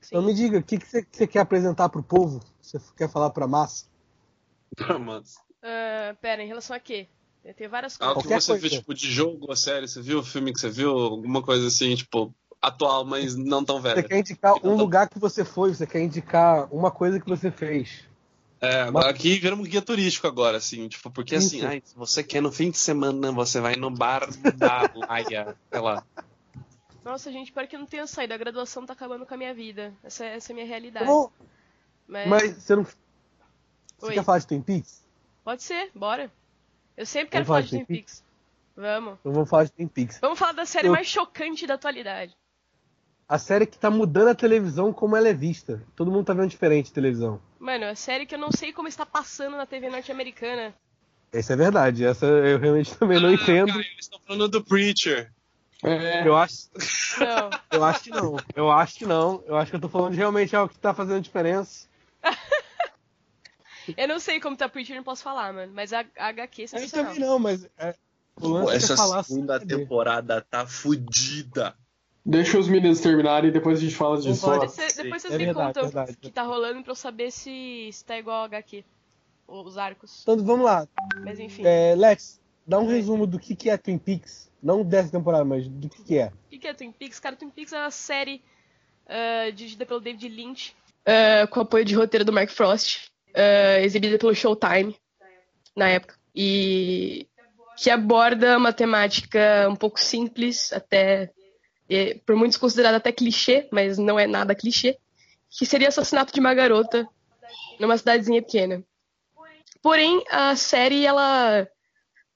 Então 0.04 0.20
me 0.20 0.34
diga, 0.34 0.58
o 0.58 0.62
que, 0.62 0.78
que, 0.78 0.86
você, 0.86 1.02
que 1.04 1.16
você 1.16 1.26
quer 1.28 1.38
apresentar 1.40 1.88
pro 1.88 2.02
povo? 2.02 2.40
Você 2.60 2.80
quer 2.96 3.08
falar 3.08 3.30
pra 3.30 3.46
massa? 3.46 3.86
Mano. 4.98 5.22
Ah, 5.62 6.16
pera, 6.20 6.42
em 6.42 6.48
relação 6.48 6.74
a 6.74 6.80
quê? 6.80 7.06
Tem 7.56 7.66
várias 7.68 8.00
Algo 8.00 8.14
coisas. 8.14 8.22
que 8.22 8.28
Qualquer 8.28 8.40
você 8.42 8.52
coisa. 8.52 8.68
viu, 8.68 8.78
tipo, 8.78 8.94
de 8.94 9.10
jogo 9.10 9.46
ou 9.48 9.56
série, 9.56 9.88
você 9.88 10.00
viu 10.00 10.20
o 10.20 10.22
filme 10.22 10.52
que 10.52 10.60
você 10.60 10.70
viu? 10.70 10.90
Alguma 10.96 11.42
coisa 11.42 11.66
assim, 11.66 11.94
tipo, 11.96 12.32
atual, 12.60 13.04
mas 13.04 13.34
não 13.34 13.64
tão 13.64 13.76
Você 13.80 13.94
velha. 13.94 14.02
quer 14.04 14.18
indicar 14.20 14.54
um 14.54 14.60
tá- 14.60 14.68
lugar 14.68 15.08
que 15.08 15.18
você 15.18 15.44
foi, 15.44 15.74
você 15.74 15.86
quer 15.86 16.00
indicar 16.02 16.72
uma 16.72 16.90
coisa 16.90 17.18
que 17.18 17.28
você 17.28 17.50
fez. 17.50 18.04
É, 18.60 18.88
Mas- 18.92 19.06
aqui 19.06 19.40
viramos 19.40 19.66
guia 19.66 19.82
turístico 19.82 20.28
agora, 20.28 20.58
assim, 20.58 20.86
tipo, 20.86 21.10
porque 21.10 21.34
assim, 21.34 21.58
Isso. 21.58 21.66
ai, 21.66 21.82
se 21.84 21.96
você 21.96 22.22
quer 22.22 22.40
no 22.40 22.52
fim 22.52 22.70
de 22.70 22.78
semana, 22.78 23.32
você 23.32 23.60
vai 23.60 23.74
no 23.74 23.90
bar 23.90 24.28
da 24.56 24.88
Laia, 24.94 25.56
sei 25.68 25.80
lá. 25.80 26.04
Nossa, 27.04 27.32
gente, 27.32 27.50
pior 27.50 27.66
que 27.66 27.74
eu 27.74 27.80
não 27.80 27.86
tenho 27.88 28.06
saído. 28.06 28.32
A 28.34 28.36
graduação 28.36 28.86
tá 28.86 28.92
acabando 28.92 29.26
com 29.26 29.34
a 29.34 29.36
minha 29.36 29.52
vida. 29.52 29.92
Essa, 30.04 30.24
é- 30.24 30.36
essa 30.36 30.52
é 30.52 30.54
a 30.54 30.54
minha 30.54 30.66
realidade. 30.68 31.06
Bom, 31.06 31.28
Mas, 32.06 32.28
mas 32.28 32.52
você 32.62 32.76
não. 32.76 32.84
Você 32.84 34.06
Oi. 34.06 34.14
quer 34.14 34.22
falar 34.24 34.38
de 34.38 34.46
Twin 34.46 34.60
Peaks? 34.62 35.02
Pode 35.42 35.64
ser, 35.64 35.90
bora. 35.92 36.30
Eu 37.02 37.06
sempre 37.06 37.30
quero 37.30 37.44
falar 37.44 37.58
falar 37.58 37.62
de 37.64 37.70
Twin 37.70 37.84
Peaks. 37.84 38.24
Vamos. 38.76 39.14
Então 39.20 39.32
vamos 39.32 39.50
falar 39.50 39.64
de 39.64 39.72
Twin 39.72 39.88
Peaks. 39.88 40.18
Vamos 40.20 40.38
falar 40.38 40.52
da 40.52 40.64
série 40.64 40.86
Eu- 40.86 40.92
mais 40.92 41.06
chocante 41.08 41.66
da 41.66 41.74
atualidade. 41.74 42.36
A 43.28 43.38
série 43.38 43.66
que 43.66 43.76
tá 43.78 43.90
mudando 43.90 44.28
a 44.28 44.34
televisão 44.34 44.92
como 44.92 45.16
ela 45.16 45.28
é 45.28 45.34
vista. 45.34 45.82
Todo 45.96 46.10
mundo 46.12 46.26
tá 46.26 46.32
vendo 46.32 46.48
diferente 46.50 46.90
a 46.90 46.94
televisão. 46.94 47.40
Mano, 47.58 47.86
a 47.86 47.94
série 47.96 48.24
que 48.24 48.34
eu 48.34 48.38
não 48.38 48.52
sei 48.52 48.72
como 48.72 48.86
está 48.86 49.04
passando 49.04 49.56
na 49.56 49.66
TV 49.66 49.88
norte-americana. 49.90 50.72
Essa 51.32 51.54
é 51.54 51.56
verdade. 51.56 52.04
Essa 52.04 52.26
eu 52.26 52.58
realmente 52.58 52.94
também 52.98 53.18
não 53.20 53.32
entendo. 53.32 53.70
Ah, 53.70 53.72
Cara, 53.74 53.84
eles 53.86 53.96
estão 54.04 54.20
falando 54.26 54.48
do 54.48 54.62
Preacher. 54.64 55.32
É, 55.82 56.24
Eu 56.28 56.36
acho, 56.36 56.68
Não. 57.18 57.50
eu 57.72 57.84
acho 57.84 58.02
que 58.04 58.10
não. 58.10 58.36
Eu 58.54 58.70
acho 58.70 58.94
que 58.96 59.06
não. 59.06 59.42
Eu 59.46 59.56
acho 59.56 59.70
que 59.72 59.76
eu 59.76 59.80
tô 59.80 59.88
falando 59.88 60.12
de 60.12 60.18
realmente 60.18 60.54
algo 60.54 60.72
que 60.72 60.78
tá 60.78 60.94
fazendo 60.94 61.20
diferença. 61.20 61.88
Eu 63.96 64.08
não 64.08 64.18
sei 64.20 64.40
como 64.40 64.56
tá 64.56 64.68
Preacher, 64.68 64.96
não 64.96 65.02
posso 65.04 65.22
falar, 65.22 65.52
mano. 65.52 65.72
Mas 65.74 65.92
a, 65.92 66.04
a 66.18 66.26
HQ 66.28 66.62
é 66.62 66.64
Eu 66.64 66.68
sensacional. 66.68 67.12
também 67.14 67.28
não, 67.28 67.38
mas 67.38 67.64
é, 67.78 67.88
é 67.88 68.80
falar 68.96 69.22
sobre- 69.22 69.66
temporada 69.66 70.40
tá 70.42 70.66
fudida. 70.66 71.74
deixa 72.24 72.58
os 72.58 72.68
meninos 72.68 73.00
terminarem 73.00 73.50
e 73.50 73.52
depois 73.52 73.78
a 73.78 73.80
gente 73.82 73.94
fala 73.94 74.16
disso. 74.20 74.40
Pode 74.40 74.60
Depois, 74.66 74.72
você- 74.92 75.02
depois 75.02 75.22
vocês 75.22 75.34
É 75.34 75.38
me 75.38 75.44
verdade, 75.46 75.66
contam 75.74 75.82
verdade. 75.84 76.12
o 76.12 76.16
que 76.16 76.30
tá 76.30 76.42
rolando 76.42 76.82
pra 76.82 76.92
eu 76.92 76.96
saber 76.96 77.30
se, 77.30 77.90
se 77.92 78.04
tá 78.04 78.16
igual 78.18 78.38
ao 78.38 78.44
HQ. 78.44 78.84
Os 79.48 79.76
arcos. 79.76 80.22
Então 80.22 80.38
vamos 80.44 80.64
lá. 80.64 80.86
Mas 81.24 81.38
enfim. 81.38 81.62
É, 81.66 81.94
Lex, 81.94 82.40
dá 82.66 82.78
um 82.78 82.86
resumo 82.86 83.26
do 83.26 83.38
que, 83.38 83.54
que 83.54 83.68
é 83.68 83.76
Twin 83.76 83.98
Peaks. 83.98 84.50
Não 84.62 84.84
dessa 84.84 85.10
temporada, 85.10 85.44
mas 85.44 85.66
do 85.68 85.88
que, 85.88 86.02
que 86.04 86.16
é. 86.18 86.26
O 86.28 86.50
que, 86.50 86.58
que 86.58 86.68
é 86.68 86.72
Twin 86.72 86.92
Peaks? 86.92 87.18
Cara, 87.18 87.34
Twin 87.36 87.50
Peaks 87.50 87.72
é 87.72 87.78
uma 87.80 87.90
série 87.90 88.40
ah, 89.06 89.50
dirigida 89.50 89.84
pelo 89.84 90.00
David 90.00 90.28
Lynch, 90.28 90.74
ah, 91.04 91.46
com 91.48 91.60
apoio 91.60 91.84
de 91.84 91.94
roteiro 91.94 92.24
do 92.24 92.32
Mark 92.32 92.48
Frost, 92.50 93.10
ah, 93.34 93.80
exibida 93.80 94.18
pelo 94.18 94.34
Showtime 94.34 94.96
na 95.76 95.88
época. 95.88 96.14
E 96.34 97.26
que 97.76 97.90
aborda 97.90 98.56
uma 98.56 98.72
temática 98.72 99.68
um 99.68 99.76
pouco 99.76 100.00
simples, 100.00 100.72
até 100.72 101.30
por 102.24 102.36
muitos 102.36 102.56
considerada 102.56 102.96
até 102.96 103.12
clichê, 103.12 103.68
mas 103.70 103.98
não 103.98 104.18
é 104.18 104.26
nada 104.26 104.54
clichê, 104.54 104.96
que 105.50 105.66
seria 105.66 105.88
o 105.88 105.90
assassinato 105.90 106.32
de 106.32 106.40
uma 106.40 106.54
garota 106.54 107.06
numa 107.78 107.98
cidadezinha 107.98 108.40
pequena. 108.40 108.82
Porém, 109.82 110.22
a 110.30 110.54
série 110.56 111.04
ela 111.04 111.66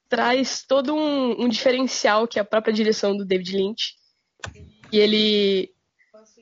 traz 0.08 0.64
todo 0.66 0.94
um, 0.94 1.44
um 1.44 1.48
diferencial 1.48 2.26
que 2.26 2.38
é 2.38 2.42
a 2.42 2.44
própria 2.44 2.74
direção 2.74 3.16
do 3.16 3.24
David 3.24 3.56
Lynch. 3.56 3.94
E 4.92 4.98
ele, 4.98 5.72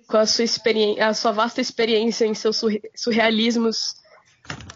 com 0.08 0.16
a 0.16 0.26
sua, 0.26 0.44
experiência, 0.44 1.06
a 1.06 1.14
sua 1.14 1.32
vasta 1.32 1.60
experiência 1.60 2.24
em 2.24 2.34
seus 2.34 2.56
surre- 2.56 2.90
surrealismos, 2.94 3.94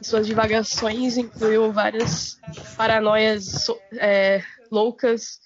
em 0.01 0.05
suas 0.05 0.27
divagações, 0.27 1.17
incluiu 1.17 1.73
várias 1.73 2.39
paranoias 2.77 3.45
so- 3.65 3.81
é, 3.93 4.43
loucas 4.71 5.41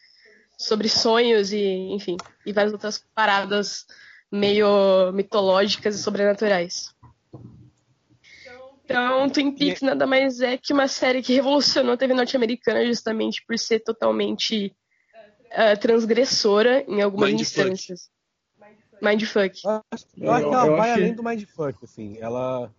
sobre 0.59 0.89
sonhos 0.89 1.53
e, 1.53 1.63
enfim, 1.93 2.17
e 2.47 2.53
várias 2.53 2.73
outras 2.73 3.05
paradas 3.15 3.85
meio 4.31 5.11
mitológicas 5.13 5.95
e 5.95 5.99
sobrenaturais. 6.03 6.95
Então, 8.85 9.29
Twin 9.31 9.53
Peaks 9.53 9.81
nada 9.81 10.07
mais 10.07 10.41
é 10.41 10.59
que 10.59 10.73
uma 10.73 10.87
série 10.89 11.23
que 11.23 11.33
revolucionou 11.33 11.95
a 11.95 11.97
TV 11.97 12.13
norte-americana 12.15 12.85
justamente 12.85 13.43
por 13.47 13.59
ser 13.59 13.81
totalmente 13.81 14.75
ah, 15.53 15.77
transgressora 15.77 16.85
em 16.87 17.01
algumas 17.01 17.31
Mindfuck. 17.31 17.61
instâncias. 17.61 18.11
Mindfuck. 19.01 19.61
Eu 19.65 19.71
acho, 19.91 20.07
eu 20.21 20.33
acho 20.33 20.49
que 20.49 20.55
ela 20.55 20.67
eu 20.67 20.77
vai 20.77 20.95
que- 20.95 21.01
além 21.01 21.15
do 21.15 21.23
mindfuck, 21.25 21.79
assim. 21.85 22.19
Ela, 22.21 22.71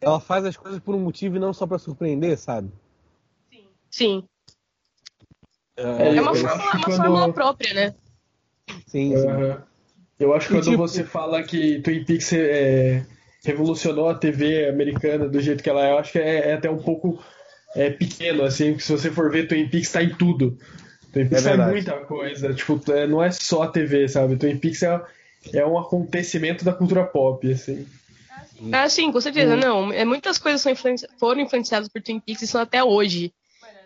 ela 0.00 0.20
faz 0.20 0.44
as 0.44 0.56
coisas 0.56 0.80
por 0.80 0.94
um 0.94 1.00
motivo 1.00 1.36
e 1.36 1.40
não 1.40 1.52
só 1.52 1.66
pra 1.66 1.78
surpreender, 1.78 2.36
sabe? 2.38 2.70
Sim. 3.90 4.24
É, 5.76 6.16
É 6.16 6.20
uma, 6.20 6.34
fórmula, 6.34 6.54
uma 6.54 6.70
quando- 6.82 6.96
fórmula 6.96 7.32
própria, 7.32 7.74
né? 7.74 7.94
Sim, 8.86 9.16
sim. 9.16 9.28
Aham. 9.28 9.62
Eu 10.18 10.32
acho 10.34 10.48
que 10.48 10.54
quando 10.54 10.64
tipo- 10.64 10.76
você 10.78 11.04
fala 11.04 11.42
que 11.42 11.80
Twin 11.82 12.02
Peaks 12.04 12.32
é, 12.32 13.04
revolucionou 13.44 14.08
a 14.08 14.14
TV 14.14 14.68
americana 14.68 15.28
do 15.28 15.38
jeito 15.40 15.62
que 15.62 15.68
ela 15.68 15.86
é, 15.86 15.92
eu 15.92 15.98
acho 15.98 16.12
que 16.12 16.18
é, 16.18 16.50
é 16.50 16.54
até 16.54 16.70
um 16.70 16.78
pouco 16.78 17.22
é, 17.74 17.90
pequeno, 17.90 18.42
assim, 18.42 18.70
porque 18.70 18.84
se 18.84 18.92
você 18.92 19.10
for 19.10 19.30
ver, 19.30 19.46
Twin 19.46 19.68
Peaks 19.68 19.92
tá 19.92 20.02
em 20.02 20.14
tudo. 20.14 20.56
Twin 21.12 21.28
Peaks 21.28 21.44
É 21.44 21.48
é, 21.48 21.50
verdade. 21.50 21.70
muita 21.72 21.92
coisa, 22.06 22.54
tipo, 22.54 22.80
é- 22.90 23.06
não 23.06 23.22
é 23.22 23.30
só 23.30 23.64
a 23.64 23.68
TV, 23.68 24.08
sabe? 24.08 24.36
Twin 24.36 24.56
Peaks 24.58 24.82
é, 24.82 25.02
é 25.52 25.66
um 25.66 25.78
acontecimento 25.78 26.64
da 26.64 26.72
cultura 26.72 27.04
pop, 27.04 27.50
assim. 27.52 27.86
Ah, 28.72 28.88
sim, 28.88 29.10
com 29.12 29.20
certeza. 29.20 29.56
Não, 29.56 29.92
é, 29.92 30.04
muitas 30.04 30.38
coisas 30.38 30.64
influenci- 30.66 31.06
foram 31.18 31.40
influenciadas 31.40 31.88
por 31.88 32.02
Twin 32.02 32.20
Peaks 32.20 32.42
e 32.42 32.46
são 32.46 32.60
até 32.60 32.82
hoje. 32.82 33.32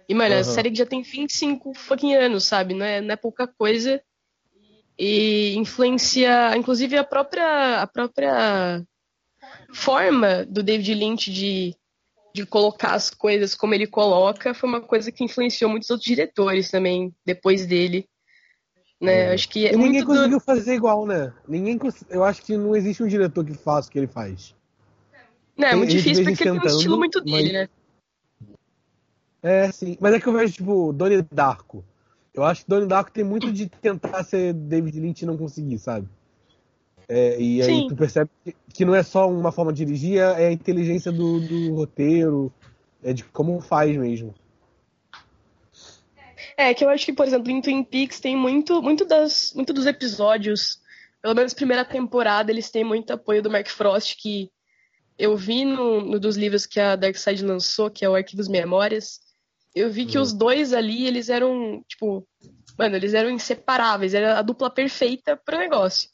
E, 0.09 0.15
mano, 0.15 0.35
a 0.35 0.39
Aham. 0.39 0.45
série 0.45 0.71
que 0.71 0.79
já 0.79 0.87
tem 0.87 1.03
25 1.03 1.73
fucking 1.75 2.15
anos, 2.15 2.45
sabe? 2.45 2.75
Não 2.75 2.85
é, 2.85 3.01
não 3.01 3.13
é 3.13 3.17
pouca 3.17 3.47
coisa. 3.47 4.03
E 4.99 5.55
influencia, 5.57 6.57
inclusive, 6.57 6.97
a 6.97 7.05
própria, 7.05 7.81
a 7.83 7.87
própria 7.87 8.85
forma 9.73 10.45
do 10.47 10.63
David 10.63 10.95
Lynch 10.95 11.31
de, 11.33 11.75
de 12.35 12.45
colocar 12.45 12.95
as 12.95 13.11
coisas 13.11 13.55
como 13.55 13.75
ele 13.75 13.87
coloca 13.87 14.53
foi 14.53 14.69
uma 14.69 14.81
coisa 14.81 15.13
que 15.13 15.25
influenciou 15.25 15.71
muitos 15.71 15.91
outros 15.91 16.07
diretores 16.07 16.71
também 16.71 17.15
depois 17.25 17.67
dele. 17.67 18.07
Né? 19.01 19.13
É. 19.31 19.33
Acho 19.33 19.49
que 19.49 19.67
é 19.67 19.73
E 19.73 19.77
ninguém 19.77 19.93
muito 19.93 20.07
do- 20.07 20.15
conseguiu 20.15 20.41
fazer 20.41 20.75
igual, 20.75 21.07
né? 21.07 21.33
Ninguém 21.49 21.79
cons- 21.79 22.05
Eu 22.11 22.23
acho 22.23 22.43
que 22.43 22.57
não 22.57 22.77
existe 22.77 23.03
um 23.03 23.07
diretor 23.07 23.45
que 23.45 23.55
faça 23.55 23.89
o 23.89 23.93
que 23.93 23.99
ele 23.99 24.07
faz. 24.07 24.55
Não, 25.57 25.69
é 25.69 25.75
muito 25.77 25.91
gente 25.93 26.03
difícil 26.03 26.25
porque 26.25 26.43
ele 26.49 26.59
tem 26.61 26.69
um 26.69 26.77
estilo 26.77 26.99
muito 26.99 27.21
mas- 27.25 27.33
dele, 27.33 27.53
né? 27.53 27.69
É, 29.43 29.73
sim. 29.73 29.97
Mas 30.01 30.15
é 30.15 30.21
que 30.21 30.27
eu 30.27 30.33
vejo, 30.33 30.53
tipo, 30.53 30.93
Donnie 30.93 31.23
Darko. 31.33 31.83
Eu 32.35 32.45
acho 32.45 32.63
que 32.63 32.69
Donnie 32.71 32.87
Darko 32.87 33.11
tem 33.11 33.25
muito 33.25 33.51
de 33.51 33.69
tentar 33.69 34.23
ser 34.23 34.53
David 34.53 35.01
Lynch 35.01 35.23
e 35.23 35.27
não 35.27 35.37
conseguir, 35.37 35.79
sabe? 35.79 36.07
É, 37.09 37.41
e 37.41 37.61
aí 37.61 37.67
Sim. 37.67 37.87
tu 37.89 37.97
percebe 37.97 38.31
que, 38.45 38.55
que 38.73 38.85
não 38.85 38.95
é 38.95 39.03
só 39.03 39.29
uma 39.29 39.51
forma 39.51 39.73
de 39.73 39.85
dirigir, 39.85 40.19
é 40.19 40.47
a 40.47 40.53
inteligência 40.53 41.11
do, 41.11 41.41
do 41.41 41.75
roteiro, 41.75 42.53
é 43.03 43.13
de 43.13 43.25
como 43.25 43.61
faz 43.61 43.97
mesmo. 43.97 44.33
É, 46.57 46.75
que 46.75 46.85
eu 46.85 46.89
acho 46.89 47.05
que, 47.05 47.13
por 47.13 47.27
exemplo, 47.27 47.51
em 47.51 47.61
Twin 47.61 47.85
Peaks 47.85 48.21
tem 48.21 48.37
muito, 48.37 48.83
muito, 48.83 49.05
das, 49.05 49.53
muito 49.55 49.73
dos 49.73 49.87
episódios, 49.87 50.81
pelo 51.23 51.35
menos 51.35 51.55
primeira 51.55 51.85
temporada, 51.85 52.51
eles 52.51 52.71
têm 52.71 52.85
muito 52.85 53.13
apoio 53.13 53.43
do 53.43 53.51
Mark 53.51 53.69
Frost, 53.69 54.17
que 54.21 54.51
eu 55.19 55.37
vi 55.37 55.65
no, 55.65 56.01
no 56.01 56.19
dos 56.19 56.37
livros 56.37 56.65
que 56.67 56.81
a 56.81 56.97
Darkseid 56.97 57.45
lançou, 57.45 57.91
que 57.91 58.05
é 58.05 58.09
o 58.09 58.15
Arquivos 58.15 58.49
Memórias, 58.49 59.21
eu 59.75 59.91
vi 59.91 60.07
que 60.07 60.17
Uhum. 60.17 60.23
os 60.23 60.33
dois 60.33 60.73
ali, 60.73 61.07
eles 61.07 61.29
eram, 61.29 61.85
tipo, 61.87 62.27
mano, 62.79 62.97
eles 62.97 63.15
eram 63.15 63.31
inseparáveis, 63.31 64.15
era 64.15 64.39
a 64.39 64.43
dupla 64.43 64.71
perfeita 64.71 65.37
pro 65.37 65.59
negócio. 65.59 66.09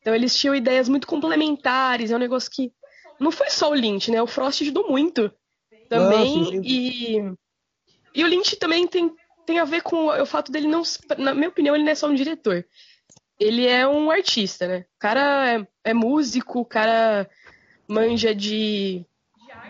Então 0.00 0.14
eles 0.14 0.36
tinham 0.36 0.54
ideias 0.54 0.88
muito 0.88 1.06
complementares, 1.06 2.10
é 2.10 2.16
um 2.16 2.20
negócio 2.20 2.50
que 2.50 2.72
não 3.18 3.30
foi 3.32 3.50
só 3.50 3.70
o 3.70 3.74
Lynch, 3.74 4.10
né? 4.10 4.22
O 4.22 4.26
Frost 4.26 4.62
ajudou 4.62 4.88
muito 4.88 5.32
também. 5.88 6.44
Sim. 6.44 6.60
E, 6.62 7.16
e 8.14 8.24
o 8.24 8.26
Lynch 8.26 8.56
também 8.56 8.86
tem, 8.86 9.12
tem 9.46 9.58
a 9.60 9.64
ver 9.64 9.82
com 9.82 10.06
o 10.08 10.26
fato 10.26 10.50
dele 10.50 10.66
não. 10.66 10.82
Na 11.18 11.34
minha 11.34 11.48
opinião, 11.48 11.74
ele 11.74 11.84
não 11.84 11.92
é 11.92 11.94
só 11.94 12.08
um 12.08 12.14
diretor. 12.14 12.66
Ele 13.38 13.66
é 13.66 13.86
um 13.86 14.10
artista, 14.10 14.66
né? 14.66 14.80
O 14.96 14.98
cara 14.98 15.52
é, 15.54 15.90
é 15.90 15.94
músico, 15.94 16.60
o 16.60 16.64
cara 16.64 17.28
manja 17.88 18.34
de, 18.34 19.04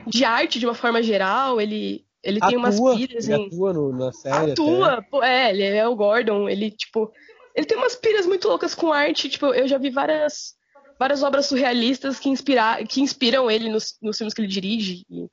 de 0.07 0.25
arte 0.25 0.59
de 0.59 0.67
uma 0.67 0.75
forma 0.75 1.03
geral, 1.03 1.61
ele, 1.61 2.07
ele 2.23 2.41
tem 2.41 2.57
umas 2.57 2.77
atua, 2.77 2.97
piras 2.97 3.29
ele 3.29 3.37
em. 3.37 3.47
atua 3.47 3.73
no- 3.73 3.93
na 3.93 4.13
série. 4.13 4.53
Atua, 4.53 5.03
pô, 5.03 5.23
é, 5.23 5.51
ele 5.51 5.65
é 5.65 5.87
o 5.87 5.95
Gordon, 5.97 6.49
ele, 6.49 6.71
tipo, 6.71 7.13
ele 7.55 7.67
tem 7.67 7.77
umas 7.77 7.95
piras 7.97 8.25
muito 8.27 8.49
loucas 8.49 8.75
com 8.75 8.93
arte, 8.93 9.29
tipo, 9.29 9.47
eu 9.47 9.69
já 9.69 9.79
vi 9.79 9.91
várias, 9.91 10.55
várias 10.99 11.23
obras 11.23 11.47
surrealistas 11.47 12.19
que, 12.19 12.29
inspira, 12.29 12.83
que 12.87 13.01
inspiram 13.01 13.51
ele 13.51 13.69
nos, 13.69 13.97
nos 14.01 14.17
filmes 14.17 14.33
que 14.33 14.41
ele 14.41 14.49
dirige, 14.49 15.05
e, 15.11 15.27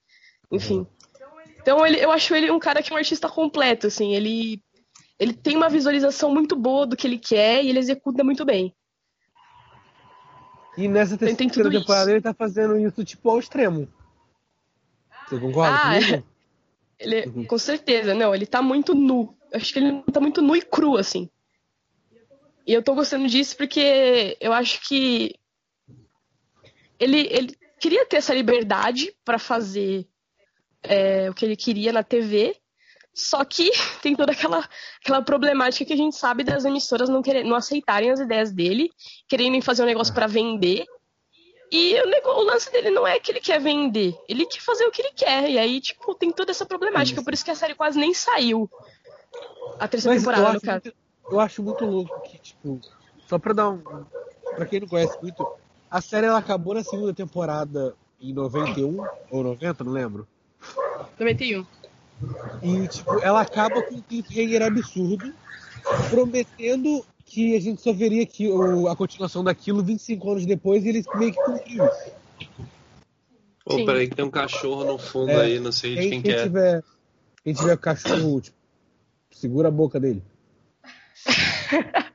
enfim. 0.52 0.86
Então 1.64 1.86
ele, 1.88 1.98
eu 2.04 2.12
acho 2.12 2.36
ele 2.36 2.52
um 2.52 2.60
cara 2.60 2.84
que 2.84 2.92
é 2.92 2.94
um 2.94 2.98
artista 2.98 3.30
completo, 3.30 3.88
assim, 3.88 4.14
ele, 4.14 4.62
ele 5.18 5.34
tem 5.34 5.56
uma 5.56 5.70
visualização 5.70 6.30
muito 6.30 6.58
boa 6.58 6.86
do 6.86 6.98
que 6.98 7.08
ele 7.08 7.18
quer 7.18 7.64
e 7.64 7.70
ele 7.70 7.80
executa 7.80 8.22
muito 8.22 8.44
bem. 8.44 8.76
E 10.78 10.90
nessa 10.90 11.18
Tem- 11.18 11.34
tem 11.34 11.48
terceira 11.48 11.70
tudo 11.70 11.80
temporada 11.80 12.06
isso. 12.08 12.16
ele 12.16 12.22
tá 12.22 12.34
fazendo 12.34 12.78
isso, 12.78 13.06
tipo, 13.06 13.30
ao 13.30 13.40
extremo. 13.40 13.88
Você 15.26 15.40
concorda 15.40 15.80
Ah, 15.80 16.00
comigo? 16.00 16.24
Ele, 17.00 17.26
Uhum. 17.28 17.46
com 17.46 17.58
certeza, 17.58 18.14
não, 18.14 18.36
ele 18.36 18.46
tá 18.46 18.62
muito 18.62 18.94
nu. 18.94 19.38
Acho 19.54 19.72
que 19.72 19.80
ele 19.80 20.04
tá 20.12 20.20
muito 20.20 20.42
nu 20.42 20.58
e 20.58 20.62
cru, 20.62 20.98
assim. 20.98 21.30
E 22.68 22.74
eu 22.74 22.84
tô 22.84 22.94
gostando 22.94 23.28
disso 23.28 23.56
porque 23.56 24.38
eu 24.42 24.52
acho 24.52 24.82
que 24.88 25.36
ele, 27.00 27.28
ele 27.32 27.58
queria 27.80 28.06
ter 28.06 28.18
essa 28.18 28.34
liberdade 28.34 29.14
pra 29.24 29.38
fazer 29.40 30.08
é, 30.84 31.30
o 31.30 31.34
que 31.34 31.46
ele 31.46 31.56
queria 31.56 31.92
na 31.94 32.04
TV, 32.04 32.56
só 33.14 33.44
que 33.46 33.70
tem 34.02 34.16
toda 34.16 34.32
aquela, 34.32 34.68
aquela 35.02 35.22
problemática 35.22 35.86
que 35.86 35.94
a 35.94 35.98
gente 35.98 36.16
sabe 36.16 36.44
das 36.44 36.66
emissoras 36.66 37.10
não, 37.10 37.22
querer, 37.22 37.44
não 37.44 37.56
aceitarem 37.56 38.12
as 38.12 38.20
ideias 38.20 38.52
dele, 38.52 38.90
querendo 39.28 39.62
fazer 39.62 39.84
um 39.84 39.88
negócio 39.88 40.14
pra 40.14 40.28
vender. 40.28 40.86
E 41.72 42.00
o, 42.02 42.06
nego- 42.08 42.30
o 42.30 42.44
lance 42.44 42.72
dele 42.72 42.92
não 42.92 43.08
é 43.08 43.20
que 43.20 43.32
ele 43.32 43.40
quer 43.40 43.60
vender, 43.60 44.16
ele 44.30 44.46
quer 44.46 44.62
fazer 44.62 44.86
o 44.86 44.92
que 44.92 45.02
ele 45.02 45.12
quer. 45.16 45.50
E 45.50 45.58
aí, 45.58 45.82
tipo, 45.82 46.14
tem 46.14 46.32
toda 46.32 46.52
essa 46.52 46.66
problemática. 46.68 47.24
Por 47.24 47.34
isso 47.34 47.44
que 47.44 47.50
a 47.50 47.56
série 47.56 47.74
quase 47.74 47.98
nem 48.00 48.14
saiu. 48.14 48.70
A 49.80 49.88
terceira 49.88 50.14
Mas 50.14 50.24
temporada, 50.24 50.54
no 50.54 50.62
caso. 50.62 50.82
muito, 50.84 50.98
eu 51.32 51.40
acho 51.40 51.64
muito 51.64 51.84
louco 51.86 52.22
que, 52.30 52.38
tipo, 52.38 52.80
só 53.28 53.40
pra 53.40 53.54
dar 53.54 53.72
um. 53.72 54.06
Pra 54.56 54.68
quem 54.68 54.82
não 54.82 54.88
conhece 54.88 55.18
muito, 55.20 55.48
a 55.90 56.00
série 56.00 56.28
ela 56.28 56.38
acabou 56.38 56.76
na 56.76 56.84
segunda 56.84 57.12
temporada 57.12 57.96
em 58.22 58.32
91 58.32 59.04
ou 59.32 59.44
90, 59.44 59.84
não 59.84 59.92
lembro. 59.92 60.28
91. 61.20 61.66
E, 62.62 62.88
tipo, 62.88 63.20
ela 63.22 63.42
acaba 63.42 63.82
com 63.84 63.96
um 63.96 64.02
cliffhanger 64.02 64.62
absurdo, 64.64 65.34
prometendo 66.10 67.06
que 67.26 67.56
a 67.56 67.60
gente 67.60 67.82
só 67.82 67.92
veria 67.92 68.24
aqui, 68.24 68.48
o- 68.48 68.88
a 68.88 68.96
continuação 68.96 69.44
daquilo 69.44 69.84
25 69.84 70.32
anos 70.32 70.46
depois 70.46 70.86
e 70.86 70.90
eles 70.90 71.06
meio 71.16 71.32
que 71.34 71.42
cumpriu 71.44 71.86
isso. 71.86 72.12
Ô, 73.66 73.76
Sim. 73.78 73.86
peraí, 73.86 74.08
que 74.10 74.16
tem 74.16 74.26
um 74.26 74.30
cachorro 74.32 74.84
no 74.84 74.98
fundo 74.98 75.32
É, 75.32 75.42
aí, 75.44 75.60
não 75.60 75.72
sei 75.72 75.96
de 75.96 76.02
Quem, 76.02 76.10
quem 76.10 76.22
quem 76.22 76.32
que 76.32 76.38
é. 76.38 76.44
tiver, 76.44 76.84
quem 77.44 77.54
tiver 77.54 77.78
cachorro, 77.78 78.42
tipo, 78.42 78.58
segura 79.32 79.70
a 79.70 79.72
boca 79.72 80.00
dele. 80.00 80.22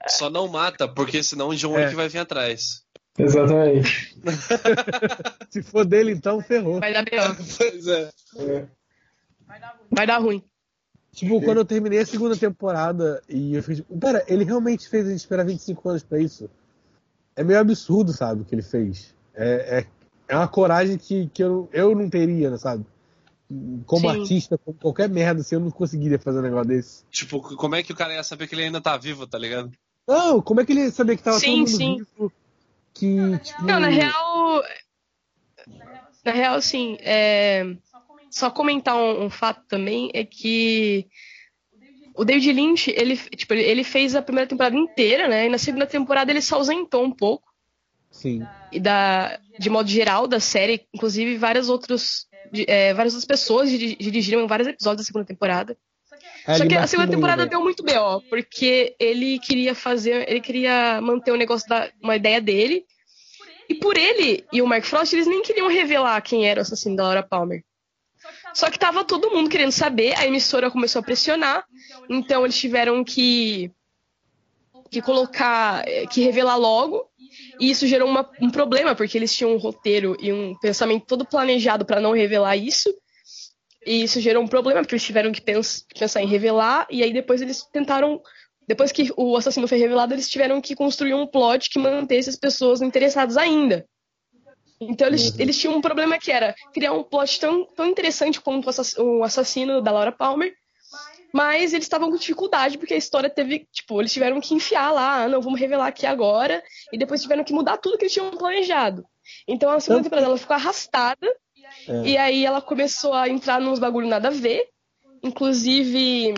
Só 0.08 0.28
não 0.30 0.46
mata, 0.48 0.86
porque 0.86 1.22
senão 1.22 1.48
o 1.48 1.54
John 1.56 1.76
É. 1.78 1.84
Wick 1.84 1.94
vai 1.96 2.08
vir 2.08 2.18
atrás. 2.18 2.82
Exatamente. 3.18 4.16
Se 5.50 5.62
for 5.62 5.84
dele, 5.84 6.12
então 6.12 6.40
ferrou. 6.40 6.80
Vai 6.80 6.92
dar 6.92 7.04
B.O. 7.04 7.34
Pois 7.56 7.86
é. 7.86 8.10
Vai 9.90 10.06
dar 10.06 10.18
ruim. 10.18 10.42
Tipo, 11.12 11.42
quando 11.42 11.58
eu 11.58 11.64
terminei 11.64 11.98
a 11.98 12.06
segunda 12.06 12.36
temporada 12.36 13.20
e 13.28 13.54
eu 13.54 13.62
fiz. 13.62 13.78
tipo, 13.78 13.98
Pera, 13.98 14.24
ele 14.28 14.44
realmente 14.44 14.88
fez 14.88 15.06
a 15.06 15.10
gente 15.10 15.18
esperar 15.18 15.44
25 15.44 15.88
anos 15.88 16.02
pra 16.04 16.20
isso? 16.20 16.48
É 17.34 17.42
meio 17.42 17.58
absurdo, 17.58 18.12
sabe, 18.12 18.42
o 18.42 18.44
que 18.44 18.54
ele 18.54 18.62
fez. 18.62 19.14
É, 19.34 19.78
é, 19.78 19.86
é 20.28 20.36
uma 20.36 20.46
coragem 20.46 20.96
que, 20.96 21.28
que 21.28 21.42
eu, 21.42 21.68
eu 21.72 21.94
não 21.94 22.08
teria, 22.08 22.50
né, 22.50 22.56
sabe? 22.56 22.84
Como 23.86 24.02
Sim. 24.02 24.20
artista, 24.20 24.58
como 24.58 24.76
qualquer 24.76 25.08
merda, 25.08 25.40
assim, 25.40 25.54
eu 25.54 25.60
não 25.60 25.70
conseguiria 25.70 26.18
fazer 26.18 26.38
um 26.38 26.42
negócio 26.42 26.68
desse. 26.68 27.04
Tipo, 27.10 27.40
como 27.56 27.74
é 27.74 27.82
que 27.82 27.92
o 27.92 27.96
cara 27.96 28.14
ia 28.14 28.22
saber 28.22 28.46
que 28.46 28.54
ele 28.54 28.64
ainda 28.64 28.80
tá 28.80 28.96
vivo, 28.96 29.26
tá 29.26 29.38
ligado? 29.38 29.72
Não, 30.06 30.40
como 30.42 30.60
é 30.60 30.66
que 30.66 30.72
ele 30.72 30.82
ia 30.82 30.90
saber 30.90 31.16
que 31.16 31.22
tava 31.22 31.38
Sim, 31.38 31.46
todo 31.46 31.56
mundo 31.58 31.76
sim. 31.76 31.96
vivo? 31.96 32.32
Que, 32.94 33.38
tipo. 33.38 33.62
Não, 33.62 33.78
na 33.80 33.88
real. 33.88 34.62
Na 36.24 36.32
real, 36.32 36.54
assim, 36.56 36.96
é... 37.00 37.64
só 38.30 38.50
comentar 38.50 38.96
um, 38.96 39.24
um 39.24 39.30
fato 39.30 39.62
também 39.66 40.10
é 40.12 40.24
que 40.24 41.06
o 42.14 42.24
David 42.24 42.52
Lynch, 42.52 42.90
ele, 42.90 43.16
tipo, 43.16 43.54
ele- 43.54 43.84
fez 43.84 44.14
a 44.16 44.20
primeira 44.22 44.48
temporada 44.48 44.76
inteira, 44.76 45.28
né? 45.28 45.46
E 45.46 45.48
na 45.48 45.58
segunda 45.58 45.86
temporada 45.86 46.30
ele 46.30 46.42
se 46.42 46.52
ausentou 46.52 47.04
um 47.04 47.12
pouco. 47.12 47.48
Sim. 48.10 48.44
E 48.72 48.80
da, 48.80 49.38
de 49.58 49.70
modo 49.70 49.88
geral 49.88 50.26
da 50.26 50.40
série, 50.40 50.86
inclusive 50.92 51.36
várias 51.36 51.68
outras, 51.68 52.26
de- 52.52 52.64
é, 52.68 52.92
várias 52.92 53.14
outras 53.14 53.26
pessoas 53.26 53.70
diri- 53.70 53.96
dirigiram 53.96 54.48
vários 54.48 54.66
episódios 54.68 55.02
da 55.02 55.06
segunda 55.06 55.24
temporada. 55.24 55.76
Aí 56.48 56.56
Só 56.56 56.66
que 56.66 56.74
a 56.74 56.86
segunda 56.86 57.10
temporada 57.10 57.42
velho. 57.42 57.50
deu 57.50 57.60
muito 57.62 57.82
B.O., 57.82 58.22
porque 58.22 58.96
ele 58.98 59.38
queria 59.38 59.74
fazer, 59.74 60.26
ele 60.30 60.40
queria 60.40 60.98
manter 61.02 61.30
o 61.30 61.36
negócio 61.36 61.68
da 61.68 61.90
uma 62.02 62.16
ideia 62.16 62.40
dele. 62.40 62.86
E 63.68 63.74
por 63.74 63.98
ele 63.98 64.46
e 64.50 64.62
o 64.62 64.66
Mark 64.66 64.84
Frost, 64.84 65.12
eles 65.12 65.26
nem 65.26 65.42
queriam 65.42 65.68
revelar 65.68 66.18
quem 66.22 66.48
era 66.48 66.60
o 66.60 66.62
assassino 66.62 66.96
da 66.96 67.02
Laura 67.02 67.22
Palmer. 67.22 67.62
Só 68.54 68.70
que 68.70 68.78
tava 68.78 69.04
todo 69.04 69.30
mundo 69.30 69.50
querendo 69.50 69.72
saber, 69.72 70.18
a 70.18 70.26
emissora 70.26 70.70
começou 70.70 71.00
a 71.00 71.02
pressionar, 71.02 71.64
então 72.08 72.44
eles 72.44 72.58
tiveram 72.58 73.04
que 73.04 73.70
que 74.90 75.02
colocar, 75.02 75.86
eh, 75.86 76.06
que 76.06 76.22
revelar 76.22 76.56
logo, 76.56 77.10
e 77.60 77.68
isso 77.70 77.86
gerou 77.86 78.08
uma- 78.08 78.26
um 78.40 78.48
problema, 78.48 78.94
porque 78.94 79.18
eles 79.18 79.36
tinham 79.36 79.52
um 79.52 79.58
roteiro 79.58 80.16
e 80.18 80.32
um 80.32 80.54
pensamento 80.58 81.04
todo 81.04 81.26
planejado 81.26 81.84
para 81.84 82.00
não 82.00 82.12
revelar 82.12 82.56
isso, 82.56 82.88
e 83.88 84.02
isso 84.04 84.20
gerou 84.20 84.42
um 84.42 84.46
problema, 84.48 84.80
porque 84.80 84.94
eles 84.94 85.04
tiveram 85.04 85.32
que 85.32 85.40
pens- 85.40 85.84
pensar 85.98 86.22
em 86.22 86.26
revelar, 86.26 86.86
e 86.90 87.02
aí 87.02 87.12
depois 87.12 87.40
eles 87.40 87.62
tentaram, 87.72 88.20
depois 88.66 88.92
que 88.92 89.10
o 89.16 89.36
assassino 89.36 89.66
foi 89.66 89.78
revelado, 89.78 90.14
eles 90.14 90.28
tiveram 90.28 90.60
que 90.60 90.74
construir 90.76 91.14
um 91.14 91.26
plot 91.26 91.70
que 91.70 91.78
mantesse 91.78 92.28
as 92.30 92.36
pessoas 92.36 92.82
interessadas 92.82 93.36
ainda. 93.36 93.86
Então 94.80 95.06
eles, 95.08 95.30
Uhum. 95.30 95.36
eles 95.40 95.58
tinham 95.58 95.76
um 95.76 95.80
problema 95.80 96.18
que 96.18 96.30
era 96.30 96.54
criar 96.72 96.92
um 96.92 97.02
plot 97.02 97.40
tão, 97.40 97.64
tão 97.74 97.86
interessante 97.86 98.40
quanto 98.40 98.66
o 98.66 98.70
assass- 98.70 98.96
o 98.98 99.24
assassino 99.24 99.80
da 99.82 99.90
Laura 99.90 100.12
Palmer, 100.12 100.54
mas 101.32 101.72
eles 101.72 101.84
estavam 101.84 102.10
com 102.10 102.16
dificuldade 102.16 102.78
porque 102.78 102.94
a 102.94 102.96
história 102.96 103.28
teve, 103.28 103.66
tipo, 103.72 104.00
eles 104.00 104.12
tiveram 104.12 104.40
que 104.40 104.54
enfiar 104.54 104.90
lá, 104.92 105.24
ah, 105.24 105.28
não, 105.28 105.42
vamos 105.42 105.58
revelar 105.60 105.86
aqui 105.88 106.06
agora, 106.06 106.62
e 106.92 106.96
depois 106.98 107.20
tiveram 107.22 107.44
que 107.44 107.52
mudar 107.52 107.76
tudo 107.78 107.98
que 107.98 108.04
eles 108.04 108.12
tinham 108.12 108.30
planejado. 108.30 109.04
Então 109.46 109.70
a 109.70 109.80
segunda 109.80 110.04
temporada 110.04 110.26
ela 110.28 110.38
ficou 110.38 110.54
arrastada, 110.54 111.26
É. 111.88 112.06
e 112.06 112.16
aí 112.16 112.44
ela 112.44 112.60
começou 112.60 113.12
a 113.14 113.28
entrar 113.28 113.60
nos 113.60 113.78
bagulho 113.78 114.06
nada 114.06 114.28
a 114.28 114.32
ver, 114.32 114.68
inclusive 115.22 116.34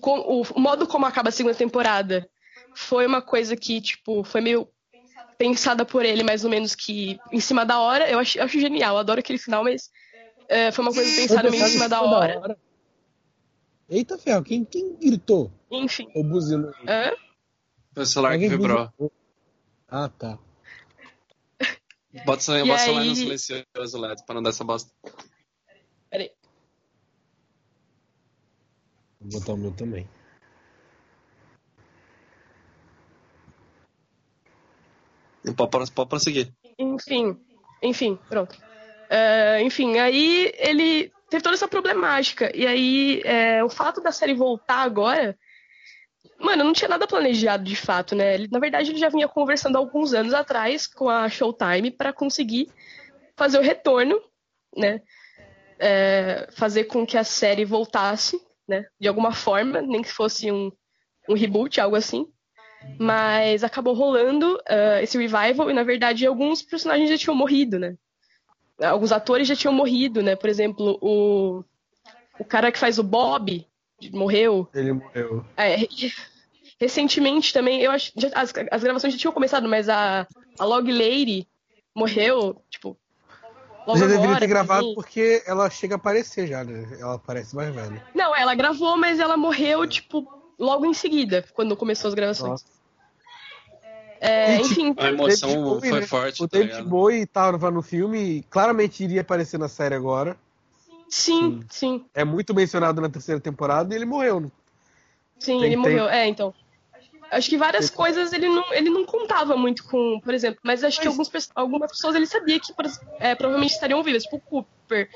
com- 0.00 0.42
o 0.54 0.60
modo 0.60 0.86
como 0.86 1.06
acaba 1.06 1.28
a 1.28 1.32
segunda 1.32 1.54
temporada 1.54 2.28
foi 2.74 3.06
uma 3.06 3.20
coisa 3.20 3.56
que, 3.56 3.80
tipo, 3.80 4.24
foi 4.24 4.40
meio 4.40 4.68
pensada 5.36 5.84
por 5.84 6.04
ele, 6.04 6.22
mais 6.22 6.44
ou 6.44 6.50
menos 6.50 6.74
que 6.74 7.20
em 7.32 7.40
cima 7.40 7.64
da 7.64 7.78
hora. 7.80 8.08
Eu 8.10 8.18
acho, 8.18 8.38
eu 8.38 8.44
acho 8.44 8.60
genial, 8.60 8.94
eu 8.94 9.00
adoro 9.00 9.20
aquele 9.20 9.38
final, 9.38 9.64
mas 9.64 9.90
é, 10.48 10.70
foi 10.70 10.84
uma 10.84 10.92
coisa 10.92 11.10
pensada 11.20 11.50
meio 11.50 11.64
em 11.64 11.68
cima 11.68 11.88
da 11.88 12.00
hora. 12.02 12.56
Eita 13.88 14.16
ferro, 14.18 14.44
quem, 14.44 14.64
quem 14.64 14.94
gritou? 14.96 15.50
Enfim. 15.70 16.08
Ou 16.14 16.22
buzinou? 16.22 16.72
Hã? 16.86 17.10
O 17.96 18.04
celular 18.06 18.38
que 18.38 18.48
vibrou. 18.48 18.88
Ah, 19.88 20.08
tá. 20.08 20.38
Bota, 22.12 22.22
E 22.22 22.24
bota 22.24 22.38
o 22.38 22.40
celular 22.78 23.00
aí- 23.02 23.08
no 23.08 23.14
silencioso, 23.14 23.98
Leto, 24.00 24.24
pra 24.24 24.34
não 24.34 24.42
dar 24.42 24.50
essa 24.50 24.64
bosta. 24.64 24.90
Peraí. 26.10 26.32
Vou 29.20 29.40
botar 29.40 29.52
o 29.52 29.56
meu 29.56 29.72
também. 29.72 30.08
Pode, 35.56 35.90
pode, 35.92 36.08
prosseguir. 36.08 36.52
Enfim, 36.78 37.38
enfim, 37.82 38.18
pronto. 38.28 38.56
É, 39.08 39.62
enfim, 39.62 39.98
aí 39.98 40.52
ele 40.58 41.10
teve 41.30 41.42
toda 41.42 41.54
essa 41.54 41.66
problemática. 41.68 42.54
E 42.54 42.66
aí, 42.66 43.22
é, 43.24 43.64
o 43.64 43.70
fato 43.70 44.00
da 44.00 44.12
série 44.12 44.34
voltar 44.34 44.82
agora. 44.82 45.38
Mano, 46.40 46.64
não 46.64 46.72
tinha 46.72 46.88
nada 46.88 47.06
planejado 47.06 47.62
de 47.62 47.76
fato, 47.76 48.16
né? 48.16 48.34
Ele, 48.34 48.48
na 48.50 48.58
verdade, 48.58 48.90
ele 48.90 48.98
já 48.98 49.10
vinha 49.10 49.28
conversando 49.28 49.76
alguns 49.76 50.14
anos 50.14 50.32
atrás 50.32 50.86
com 50.86 51.08
a 51.08 51.28
Showtime 51.28 51.90
para 51.90 52.12
conseguir 52.12 52.68
fazer 53.36 53.58
o 53.58 53.62
retorno, 53.62 54.20
né? 54.74 55.02
É, 55.78 56.48
fazer 56.52 56.84
com 56.84 57.06
que 57.06 57.18
a 57.18 57.24
série 57.24 57.64
voltasse, 57.64 58.40
né? 58.66 58.86
De 58.98 59.06
alguma 59.06 59.32
forma, 59.32 59.82
nem 59.82 60.02
que 60.02 60.10
fosse 60.10 60.50
um, 60.50 60.72
um 61.28 61.34
reboot, 61.34 61.78
algo 61.78 61.96
assim. 61.96 62.26
Mas 62.98 63.62
acabou 63.62 63.92
rolando 63.92 64.58
ah, 64.66 65.02
esse 65.02 65.18
revival 65.18 65.70
e, 65.70 65.74
na 65.74 65.82
verdade, 65.82 66.26
alguns 66.26 66.62
personagens 66.62 67.10
já 67.10 67.18
tinham 67.18 67.36
morrido, 67.36 67.78
né? 67.78 67.96
Alguns 68.82 69.12
atores 69.12 69.46
já 69.46 69.54
tinham 69.54 69.74
morrido, 69.74 70.22
né? 70.22 70.34
Por 70.34 70.48
exemplo, 70.48 70.98
o, 71.02 71.62
o 72.38 72.44
cara 72.44 72.72
que 72.72 72.78
faz 72.78 72.98
o 72.98 73.02
Bob 73.02 73.66
morreu. 74.10 74.66
Ele 74.74 74.92
morreu. 74.92 75.44
É, 75.56 75.76
recentemente 76.80 77.52
também, 77.52 77.80
eu 77.82 77.90
acho. 77.90 78.10
já- 78.16 78.30
as, 78.34 78.52
as 78.70 78.82
gravações 78.82 79.12
já 79.12 79.18
tinham 79.18 79.32
começado, 79.32 79.68
mas 79.68 79.88
a, 79.88 80.26
a 80.58 80.64
Log 80.64 80.90
Lady 80.90 81.46
morreu, 81.94 82.60
tipo. 82.70 82.96
Logo 83.86 83.98
já 83.98 84.06
deveria 84.06 84.24
agora, 84.26 84.40
ter 84.40 84.46
gravado 84.46 84.84
assim. 84.86 84.94
porque 84.94 85.42
ela 85.46 85.68
chega 85.70 85.94
a 85.94 85.96
aparecer 85.96 86.46
já, 86.46 86.62
né? 86.64 86.96
Ela 87.00 87.18
parece 87.18 87.54
mais 87.56 87.74
velha. 87.74 88.02
Não, 88.14 88.34
ela 88.36 88.54
gravou, 88.54 88.96
mas 88.96 89.18
ela 89.18 89.36
morreu, 89.36 89.86
tipo, 89.86 90.26
logo 90.58 90.86
em 90.86 90.94
seguida, 90.94 91.44
quando 91.54 91.76
começou 91.76 92.08
as 92.08 92.14
gravações. 92.14 92.50
Nossa. 92.50 92.64
É, 94.20 94.56
E, 94.56 94.58
tipo, 94.58 94.70
enfim, 94.72 94.94
A 94.98 95.08
emoção 95.08 95.48
David 95.48 95.64
Bowie, 95.64 95.90
foi 95.90 96.00
né? 96.00 96.06
forte, 96.06 96.42
O 96.42 96.48
tá 96.48 96.58
David? 96.58 96.82
Bowie 96.82 97.26
tava 97.26 97.70
no 97.70 97.80
filme 97.82 98.18
e 98.18 98.42
claramente 98.42 99.02
iria 99.02 99.22
aparecer 99.22 99.58
na 99.58 99.68
série 99.68 99.94
agora. 99.94 100.36
sim, 101.08 101.60
sim, 101.70 102.04
É 102.14 102.22
muito 102.24 102.54
mencionado 102.54 103.00
na 103.00 103.08
terceira 103.08 103.40
temporada 103.40 103.92
e 103.94 103.96
ele 103.96 104.04
morreu. 104.04 104.40
né? 104.40 104.50
sim, 105.38 105.58
Tem- 105.58 105.72
ele 105.72 105.82
tem- 105.82 105.96
morreu. 105.96 106.08
É, 106.08 106.26
então. 106.28 106.54
Acho 107.30 107.48
que 107.48 107.56
várias 107.56 107.88
coisas 107.90 108.32
ele 108.32 108.48
não, 108.48 108.72
ele 108.74 108.90
não 108.90 109.04
contava 109.04 109.56
muito 109.56 109.84
com, 109.84 110.18
por 110.20 110.34
exemplo, 110.34 110.60
mas 110.64 110.82
acho 110.82 110.98
que 111.00 111.06
Mas- 111.06 111.14
alguns, 111.14 111.28
pe- 111.28 111.52
algumas 111.54 111.90
pessoas 111.92 112.14
ele 112.16 112.26
sabia 112.26 112.58
que 112.58 112.72
é, 113.20 113.34
provavelmente 113.34 113.72
estariam 113.72 114.02
vivas, 114.02 114.24
tipo 114.24 114.36
o 114.36 114.40
Cooper, 114.40 115.08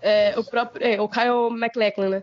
é, 0.00 0.34
o 0.38 0.44
próprio, 0.44 0.86
é, 0.86 1.00
o 1.00 1.08
Kyle 1.08 1.50
MacLachlan, 1.50 2.08
né? 2.08 2.22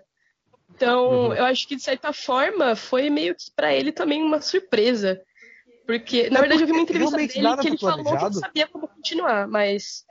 Então, 0.75 1.27
Uhum. 1.27 1.33
eu 1.33 1.45
acho 1.45 1.67
que 1.67 1.75
de 1.75 1.83
certa 1.83 2.13
forma 2.13 2.75
foi 2.75 3.09
meio 3.09 3.35
que 3.35 3.51
pra 3.55 3.73
ele 3.73 3.91
também 3.91 4.23
uma 4.23 4.41
surpresa. 4.41 5.21
Porque, 5.85 6.29
na 6.29 6.39
É 6.39 6.41
verdade, 6.41 6.61
eu 6.63 6.67
vi 6.67 6.71
uma 6.71 6.81
entrevista 6.81 7.17
dele 7.17 7.27
que 7.27 7.37
ele 7.39 7.47
foi 7.47 7.57
falou 7.89 7.97
que 7.97 8.03
não 8.03 8.03
planejado. 8.05 8.39
sabia 8.39 8.67
como 8.67 8.87
continuar, 8.87 9.47
mas 9.49 10.05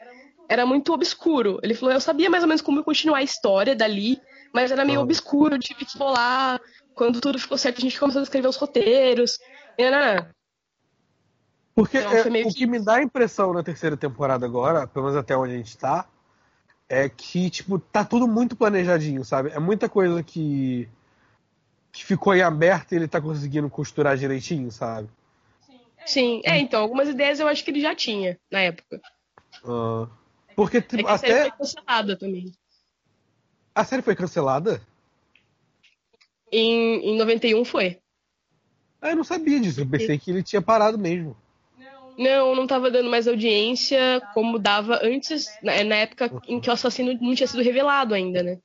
era 0.48 0.66
muito 0.66 0.92
obscuro. 0.92 1.58
Ele 1.62 1.72
falou, 1.74 1.94
eu 1.94 2.00
sabia 2.00 2.28
mais 2.28 2.42
ou 2.42 2.48
menos 2.48 2.60
como 2.60 2.84
continuar 2.84 3.18
a 3.18 3.22
história 3.22 3.74
dali, 3.74 4.20
mas 4.52 4.70
era 4.70 4.84
meio 4.84 5.00
Ah. 5.00 5.02
obscuro, 5.02 5.54
eu 5.54 5.58
tive 5.58 5.86
que 5.86 5.96
bolar. 5.96 6.60
Quando 6.94 7.20
tudo 7.20 7.38
ficou 7.38 7.58
certo, 7.58 7.78
a 7.78 7.80
gente 7.80 7.98
começou 7.98 8.20
a 8.20 8.22
escrever 8.22 8.48
os 8.48 8.56
roteiros. 8.56 9.38
E, 9.78 9.90
nananã. 9.90 10.28
Porque 11.74 11.98
Então, 11.98 12.12
é, 12.12 12.46
o 12.46 12.52
que 12.52 12.66
me 12.66 12.78
dá 12.78 12.96
a 12.96 13.02
impressão 13.02 13.52
na 13.52 13.62
terceira 13.62 13.96
temporada 13.96 14.44
agora, 14.44 14.86
pelo 14.86 15.06
menos 15.06 15.18
até 15.18 15.36
onde 15.36 15.54
a 15.54 15.56
gente 15.56 15.76
tá, 15.76 16.06
é 16.88 17.08
que, 17.08 17.48
tipo, 17.48 17.78
tá 17.78 18.04
tudo 18.04 18.28
muito 18.28 18.54
planejadinho, 18.54 19.24
sabe? 19.24 19.50
É 19.50 19.58
muita 19.58 19.88
coisa 19.88 20.22
que, 20.22 20.86
que 21.90 22.04
ficou 22.04 22.34
em 22.34 22.42
aberto 22.42 22.92
e 22.92 22.96
ele 22.96 23.08
tá 23.08 23.20
conseguindo 23.20 23.70
costurar 23.70 24.16
direitinho, 24.16 24.70
sabe? 24.70 25.08
Sim, 26.04 26.42
é, 26.44 26.58
então, 26.58 26.82
algumas 26.82 27.08
ideias 27.08 27.40
eu 27.40 27.48
acho 27.48 27.64
que 27.64 27.70
ele 27.70 27.80
já 27.80 27.94
tinha 27.94 28.38
na 28.50 28.60
época. 28.60 29.00
Ah, 29.64 30.06
porque 30.54 30.78
É 30.78 30.80
tipo, 30.82 31.04
que 31.04 31.10
a 31.10 31.16
série 31.16 31.32
até 31.32 31.42
foi 31.42 31.58
cancelada 31.58 32.16
também. 32.16 32.52
a 33.74 33.84
série 33.84 34.02
foi 34.02 34.14
cancelada? 34.14 34.82
Em, 36.52 37.12
em 37.12 37.16
91 37.16 37.64
foi. 37.64 37.98
Ah, 39.00 39.10
eu 39.10 39.16
não 39.16 39.24
sabia 39.24 39.58
disso. 39.58 39.80
Eu 39.80 39.86
pensei 39.88 40.18
que 40.18 40.30
ele 40.30 40.42
tinha 40.42 40.60
parado 40.62 40.98
mesmo. 40.98 41.36
Não, 42.18 42.54
não 42.54 42.66
tava 42.66 42.90
dando 42.90 43.08
mais 43.08 43.26
audiência 43.26 44.20
como 44.34 44.58
dava 44.58 45.00
antes, 45.02 45.46
na, 45.62 45.82
na 45.82 45.96
época 45.96 46.30
em 46.46 46.60
que 46.60 46.68
o 46.68 46.72
assassino 46.72 47.14
não 47.20 47.34
tinha 47.34 47.46
sido 47.46 47.62
revelado 47.62 48.14
ainda, 48.14 48.42
né? 48.42 48.58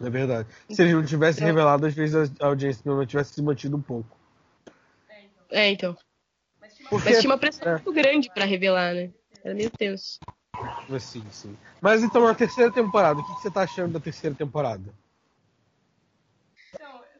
É 0.00 0.10
verdade. 0.10 0.48
Se 0.68 0.82
ele 0.82 0.92
não 0.94 1.04
tivesse 1.04 1.38
Então- 1.38 1.46
revelado, 1.46 1.86
às 1.86 1.94
vezes 1.94 2.32
a 2.40 2.46
audiência 2.46 2.82
não 2.84 3.06
tivesse 3.06 3.34
se 3.34 3.40
mantido 3.42 3.76
um 3.76 3.80
pouco. 3.80 4.08
É, 5.48 5.70
então. 5.70 5.96
Porque, 6.90 7.08
Mas 7.10 7.20
tinha 7.20 7.30
uma 7.30 7.38
pressão 7.38 7.68
é. 7.68 7.72
muito 7.74 7.92
grande 7.92 8.28
pra 8.34 8.44
revelar, 8.44 8.94
né? 8.94 9.10
Era 9.44 9.54
meio 9.54 9.70
tenso. 9.70 10.18
Mas 10.88 11.04
sim, 11.04 11.24
sim. 11.30 11.56
Mas 11.80 12.02
então, 12.02 12.26
a 12.26 12.34
terceira 12.34 12.70
temporada, 12.70 13.20
o 13.20 13.24
que 13.24 13.34
que 13.36 13.42
você 13.42 13.50
tá 13.50 13.62
achando 13.62 13.92
da 13.92 14.00
terceira 14.00 14.34
temporada? 14.34 14.92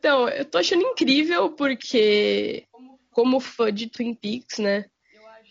Então, 0.06 0.28
eu 0.28 0.44
tô 0.44 0.58
achando 0.58 0.82
incrível 0.84 1.50
porque, 1.50 2.64
como 3.10 3.40
fã 3.40 3.74
de 3.74 3.88
Twin 3.88 4.14
Peaks, 4.14 4.58
né? 4.60 4.84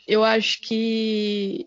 Eu 0.07 0.23
acho 0.23 0.61
que 0.61 1.65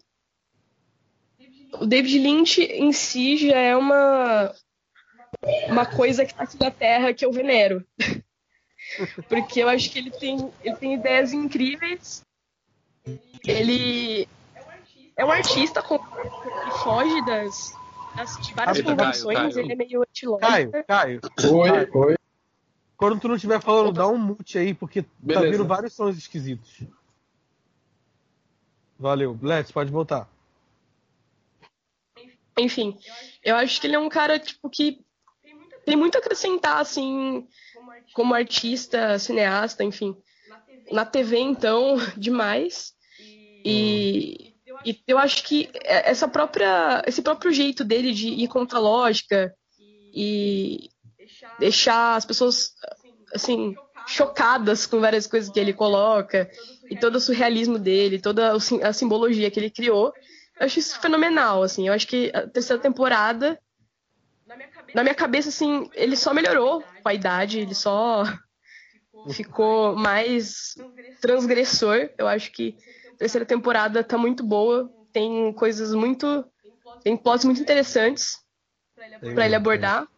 o 1.75 1.85
David 1.85 2.19
Lynch 2.19 2.63
em 2.63 2.91
si 2.95 3.37
já 3.37 3.59
é 3.59 3.77
uma 3.77 4.55
uma 5.69 5.85
coisa 5.85 6.25
que 6.25 6.33
tá 6.33 6.45
aqui 6.45 6.57
na 6.59 6.71
Terra 6.71 7.13
que 7.13 7.27
eu 7.27 7.31
venero. 7.31 7.87
Porque 9.29 9.61
eu 9.63 9.69
acho 9.69 9.91
que 9.91 9.99
ele 9.99 10.11
tem, 10.11 10.51
ele 10.65 10.77
tem 10.77 10.95
ideias 10.95 11.35
incríveis. 11.35 12.23
Ele 13.47 14.27
é 15.15 15.23
um 15.27 15.31
artista 15.31 15.83
com- 15.83 15.99
que 15.99 16.71
foge 16.83 17.21
das, 17.27 17.71
das- 18.17 18.39
de 18.47 18.55
várias 18.55 18.81
Caio, 18.81 18.97
convenções, 18.97 19.55
Caio. 19.55 19.59
ele 19.59 19.73
é 19.75 19.77
meio 19.77 19.91
Caio, 19.91 20.05
antilógico. 20.09 20.85
Caio, 20.89 21.21
Oi, 21.55 21.69
Vai. 21.71 21.89
oi. 21.93 22.19
Quando 22.99 23.21
tu 23.21 23.29
não 23.29 23.37
estiver 23.37 23.63
falando, 23.63 23.93
dá 23.93 24.09
um 24.09 24.19
mute 24.19 24.59
aí, 24.59 24.75
porque 24.75 25.03
tá 25.03 25.09
Beleza. 25.21 25.51
vindo 25.53 25.65
vários 25.65 25.95
sons 25.95 26.19
esquisitos. 26.19 26.83
Valeu. 28.99 29.39
Let's, 29.41 29.71
pode 29.71 29.93
voltar. 29.93 30.29
Enfim, 32.59 32.99
eu 33.45 33.55
acho 33.55 33.81
que 33.81 33.87
ele 33.87 33.95
é 33.95 33.99
um 34.01 34.09
cara, 34.09 34.37
tipo, 34.37 34.69
que 34.69 35.01
tem 35.87 35.95
muito 35.95 36.17
a 36.17 36.19
acrescentar, 36.19 36.81
assim, 36.81 37.47
como 38.13 38.35
artista, 38.35 39.17
cineasta, 39.17 39.85
enfim. 39.85 40.17
Na 40.91 41.07
TV, 41.07 41.39
então, 41.39 41.99
demais. 42.19 42.95
E, 43.65 44.57
e 44.85 45.01
eu 45.07 45.19
acho 45.19 45.45
que 45.45 45.71
essa 45.85 46.27
própria, 46.27 47.05
esse 47.07 47.23
próprio 47.23 47.53
jeito 47.53 47.85
dele 47.85 48.13
de 48.13 48.27
ir 48.27 48.49
contra 48.49 48.79
a 48.79 48.83
lógica 48.83 49.55
e 50.13 50.91
deixar 51.59 52.17
as 52.17 52.25
pessoas, 52.25 52.73
assim, 53.35 53.75
chocadas 54.07 54.87
com 54.87 55.01
várias 55.01 55.27
coisas 55.27 55.51
que 55.51 55.61
ele 55.61 55.73
coloca 55.73 56.51
e 56.91 56.97
todo 56.97 57.17
o 57.17 57.21
surrealismo 57.21 57.79
dele, 57.79 58.21
toda 58.21 58.53
a 58.53 58.93
simbologia 58.93 59.51
que 59.51 59.61
ele 59.61 59.71
criou. 59.71 60.13
Eu 60.59 60.67
acho 60.67 60.79
isso 60.79 61.01
fenomenal, 61.01 61.63
assim. 61.63 61.87
Eu 61.87 61.93
acho 61.93 62.07
que 62.07 62.31
a 62.35 62.47
terceira 62.47 62.81
temporada, 62.81 63.61
na 64.95 65.03
minha 65.03 65.15
cabeça, 65.15 65.51
assim, 65.51 65.89
ele 65.95 66.17
só 66.17 66.33
melhorou 66.33 66.83
com 66.83 67.09
a 67.09 67.15
idade, 67.15 67.61
ele 67.61 67.75
só 67.75 68.25
ficou 69.31 69.95
mais 69.95 70.75
transgressor. 71.21 72.11
Eu 72.17 72.27
acho 72.27 72.51
que 72.51 72.77
a 73.15 73.19
terceira 73.19 73.45
temporada 73.45 74.03
tá 74.03 74.17
muito 74.17 74.43
boa, 74.43 74.91
tem 75.13 75.53
coisas 75.53 75.93
muito. 75.95 76.45
tem 77.03 77.17
plots 77.17 77.45
muito 77.45 77.61
interessantes 77.61 78.39
para 79.35 79.45
ele 79.47 79.55
abordar. 79.55 80.09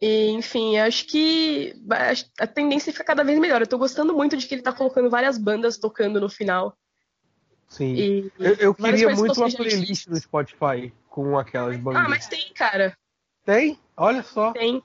E, 0.00 0.28
enfim, 0.30 0.78
acho 0.78 1.06
que 1.06 1.74
a 2.38 2.46
tendência 2.46 2.92
fica 2.92 3.04
cada 3.04 3.24
vez 3.24 3.38
melhor. 3.38 3.60
Eu 3.60 3.66
tô 3.66 3.76
gostando 3.76 4.14
muito 4.14 4.36
de 4.36 4.46
que 4.46 4.54
ele 4.54 4.62
tá 4.62 4.72
colocando 4.72 5.10
várias 5.10 5.36
bandas 5.36 5.76
tocando 5.76 6.20
no 6.20 6.28
final. 6.28 6.76
Sim. 7.68 7.94
E 7.94 8.32
Eu, 8.38 8.54
eu 8.54 8.74
queria 8.74 9.14
muito 9.14 9.38
uma 9.40 9.50
playlist 9.50 10.06
no 10.06 10.16
Spotify 10.16 10.92
com 11.08 11.36
aquelas 11.36 11.76
bandas. 11.76 12.04
Ah, 12.04 12.08
mas 12.08 12.28
tem, 12.28 12.52
cara. 12.54 12.96
Tem? 13.44 13.78
Olha 13.96 14.22
só. 14.22 14.52
Tem. 14.52 14.82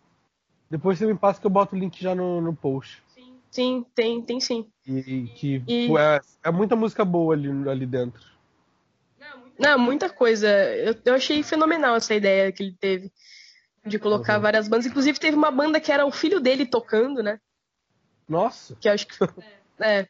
Depois 0.69 0.97
você 0.97 1.05
me 1.05 1.15
passa 1.15 1.39
que 1.39 1.45
eu 1.45 1.51
boto 1.51 1.75
o 1.75 1.79
link 1.79 2.01
já 2.01 2.15
no, 2.15 2.41
no 2.41 2.55
post. 2.55 3.03
Sim, 3.51 3.85
tem, 3.93 4.19
tem 4.19 4.39
sim. 4.39 4.67
E, 4.87 5.27
que 5.35 5.63
e... 5.67 5.95
É, 5.95 6.19
é, 6.45 6.51
muita 6.51 6.75
música 6.75 7.05
boa 7.05 7.35
ali, 7.35 7.49
ali 7.69 7.85
dentro. 7.85 8.23
Não, 9.59 9.77
muita 9.77 10.09
coisa. 10.09 10.47
Eu, 10.47 10.95
eu 11.05 11.13
achei 11.13 11.43
fenomenal 11.43 11.95
essa 11.95 12.15
ideia 12.15 12.51
que 12.51 12.63
ele 12.63 12.75
teve 12.79 13.11
de 13.85 13.99
colocar 13.99 14.35
uhum. 14.35 14.41
várias 14.41 14.67
bandas. 14.67 14.85
Inclusive, 14.85 15.19
teve 15.19 15.35
uma 15.35 15.51
banda 15.51 15.79
que 15.79 15.91
era 15.91 16.05
o 16.05 16.11
filho 16.11 16.39
dele 16.39 16.65
tocando, 16.65 17.21
né? 17.21 17.39
Nossa! 18.27 18.75
Que 18.79 18.87
eu 18.87 18.93
acho 18.93 19.07
que. 19.07 19.15
É. 19.79 20.07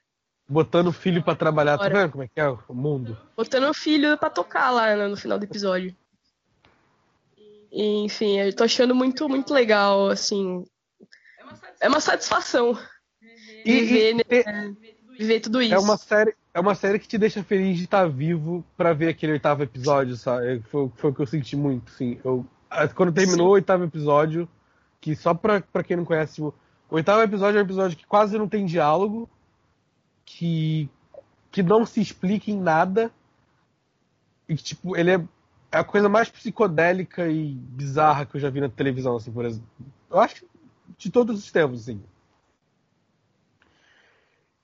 Botando 0.48 0.88
o 0.88 0.94
filho 0.94 1.24
para 1.24 1.36
trabalhar, 1.36 1.78
tá 1.78 1.88
vendo 1.88 2.12
como 2.12 2.24
é 2.24 2.28
que 2.28 2.40
é 2.40 2.48
o 2.50 2.74
mundo? 2.74 3.18
Botando 3.36 3.70
o 3.70 3.74
filho 3.74 4.18
para 4.18 4.30
tocar 4.30 4.70
lá 4.72 4.96
no 5.08 5.16
final 5.16 5.40
do 5.40 5.46
episódio. 5.46 5.96
E, 7.72 8.04
enfim, 8.04 8.40
eu 8.40 8.54
tô 8.54 8.66
achando 8.66 8.94
muito, 8.94 9.28
muito 9.28 9.54
legal, 9.54 10.10
assim. 10.10 10.66
É 11.80 11.88
uma 11.88 12.02
satisfação 12.02 12.78
e, 13.66 13.80
viver, 13.80 14.12
e, 14.12 14.14
né, 14.16 14.76
viver 15.18 15.40
tudo 15.40 15.62
isso. 15.62 15.74
É 15.74 15.80
uma 15.80 15.98
série, 15.98 16.36
é 16.54 16.60
uma 16.60 16.76
série 16.76 17.00
que 17.00 17.08
te 17.08 17.18
deixa 17.18 17.44
feliz 17.44 17.78
de 17.78 17.86
estar 17.86 18.08
vivo 18.08 18.64
para 18.78 18.94
ver 18.94 19.08
aquele 19.08 19.32
oitavo 19.32 19.64
episódio, 19.64 20.16
sabe? 20.16 20.62
Foi, 20.70 20.92
foi 20.96 21.10
o 21.10 21.14
que 21.14 21.22
eu 21.22 21.26
senti 21.26 21.56
muito, 21.56 21.90
sim. 21.92 22.20
Eu, 22.24 22.46
quando 22.96 23.12
terminou 23.12 23.48
Sim. 23.48 23.52
o 23.52 23.54
oitavo 23.54 23.84
episódio, 23.84 24.48
que 25.00 25.16
só 25.16 25.34
pra, 25.34 25.62
pra 25.62 25.84
quem 25.84 25.98
não 25.98 26.06
conhece, 26.06 26.42
o 26.42 26.54
oitavo 26.90 27.22
episódio 27.22 27.58
é 27.58 27.62
um 27.62 27.66
episódio 27.66 27.98
que 27.98 28.06
quase 28.06 28.38
não 28.38 28.48
tem 28.48 28.66
diálogo, 28.66 29.30
que, 30.26 30.90
que 31.52 31.62
não 31.62 31.86
se 31.86 32.02
explica 32.02 32.52
em 32.52 32.60
nada, 32.60 33.12
e 34.48 34.56
que, 34.56 34.64
tipo, 34.64 34.96
ele 34.96 35.12
é, 35.12 35.24
é 35.72 35.78
a 35.78 35.84
coisa 35.84 36.08
mais 36.08 36.30
psicodélica 36.30 37.28
e 37.28 37.54
bizarra 37.54 38.26
que 38.26 38.36
eu 38.36 38.42
já 38.42 38.50
vi 38.50 38.62
na 38.62 38.70
televisão, 38.70 39.16
assim, 39.16 39.32
por 39.32 39.46
exemplo. 39.46 39.68
Eu 40.10 40.20
acho 40.20 40.36
que 40.36 40.48
de 40.98 41.10
todos 41.10 41.40
os 41.40 41.52
tempos, 41.52 41.82
assim. 41.82 42.02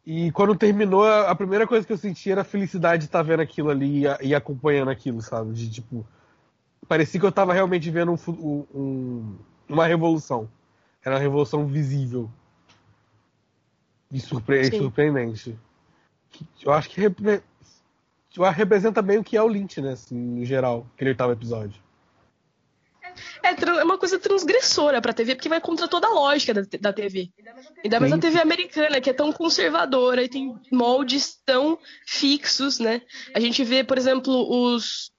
E 0.06 0.32
quando 0.32 0.56
terminou, 0.56 1.06
a 1.06 1.36
primeira 1.36 1.68
coisa 1.68 1.86
que 1.86 1.94
eu 1.94 1.98
senti 1.98 2.32
era 2.32 2.42
a 2.42 2.46
felicidade 2.46 3.02
de 3.02 3.06
estar 3.06 3.22
vendo 3.22 3.42
aquilo 3.42 3.70
ali 3.70 4.06
e, 4.06 4.28
e 4.28 4.36
acompanhando 4.36 4.90
aquilo, 4.90 5.22
sabe? 5.22 5.54
De 5.54 5.70
tipo, 5.70 6.06
parecia 6.88 7.20
que 7.20 7.26
eu 7.26 7.30
estava 7.30 7.54
realmente 7.54 7.90
vendo 7.90 8.14
um, 8.14 8.66
um, 8.74 9.38
uma 9.68 9.86
revolução. 9.86 10.50
Era 11.04 11.16
uma 11.16 11.22
revolução 11.22 11.66
visível. 11.66 12.30
E 14.12 14.20
surpre 14.20 14.66
surpreendente. 14.76 15.58
Eu 16.64 16.72
acho 16.74 16.90
que 16.90 17.00
repre 17.00 17.44
representa 18.54 19.02
bem 19.02 19.18
o 19.18 19.24
que 19.24 19.36
é 19.36 19.42
o 19.42 19.48
Lynch, 19.48 19.82
né? 19.82 19.94
Assim, 19.94 20.16
no 20.16 20.46
geral, 20.46 20.88
aquele 20.96 21.12
oitavo 21.12 21.34
episódio. 21.34 21.82
É, 23.44 23.50
é 23.50 23.84
uma 23.84 23.98
coisa 23.98 24.20
transgressora 24.20 25.02
pra 25.02 25.14
TV, 25.14 25.36
porque 25.36 25.50
vai 25.50 25.60
contra 25.60 25.88
toda 25.88 26.08
a 26.08 26.14
lógica 26.14 26.54
da, 26.54 26.62
da 26.80 26.94
TV. 26.94 27.30
Ainda 27.84 28.00
mais 28.00 28.14
a 28.14 28.18
TV 28.18 28.40
americana, 28.40 29.02
que 29.02 29.10
é 29.10 29.14
tão 29.14 29.32
conservadora 29.32 30.24
e 30.24 30.30
tem 30.30 30.56
moldes 30.72 31.40
tão 31.46 31.78
fixos, 32.06 32.80
né? 32.80 33.02
A 33.34 33.40
gente 33.40 33.64
vê, 33.64 33.84
por 33.84 33.98
exemplo, 33.98 34.34
os, 34.50 35.12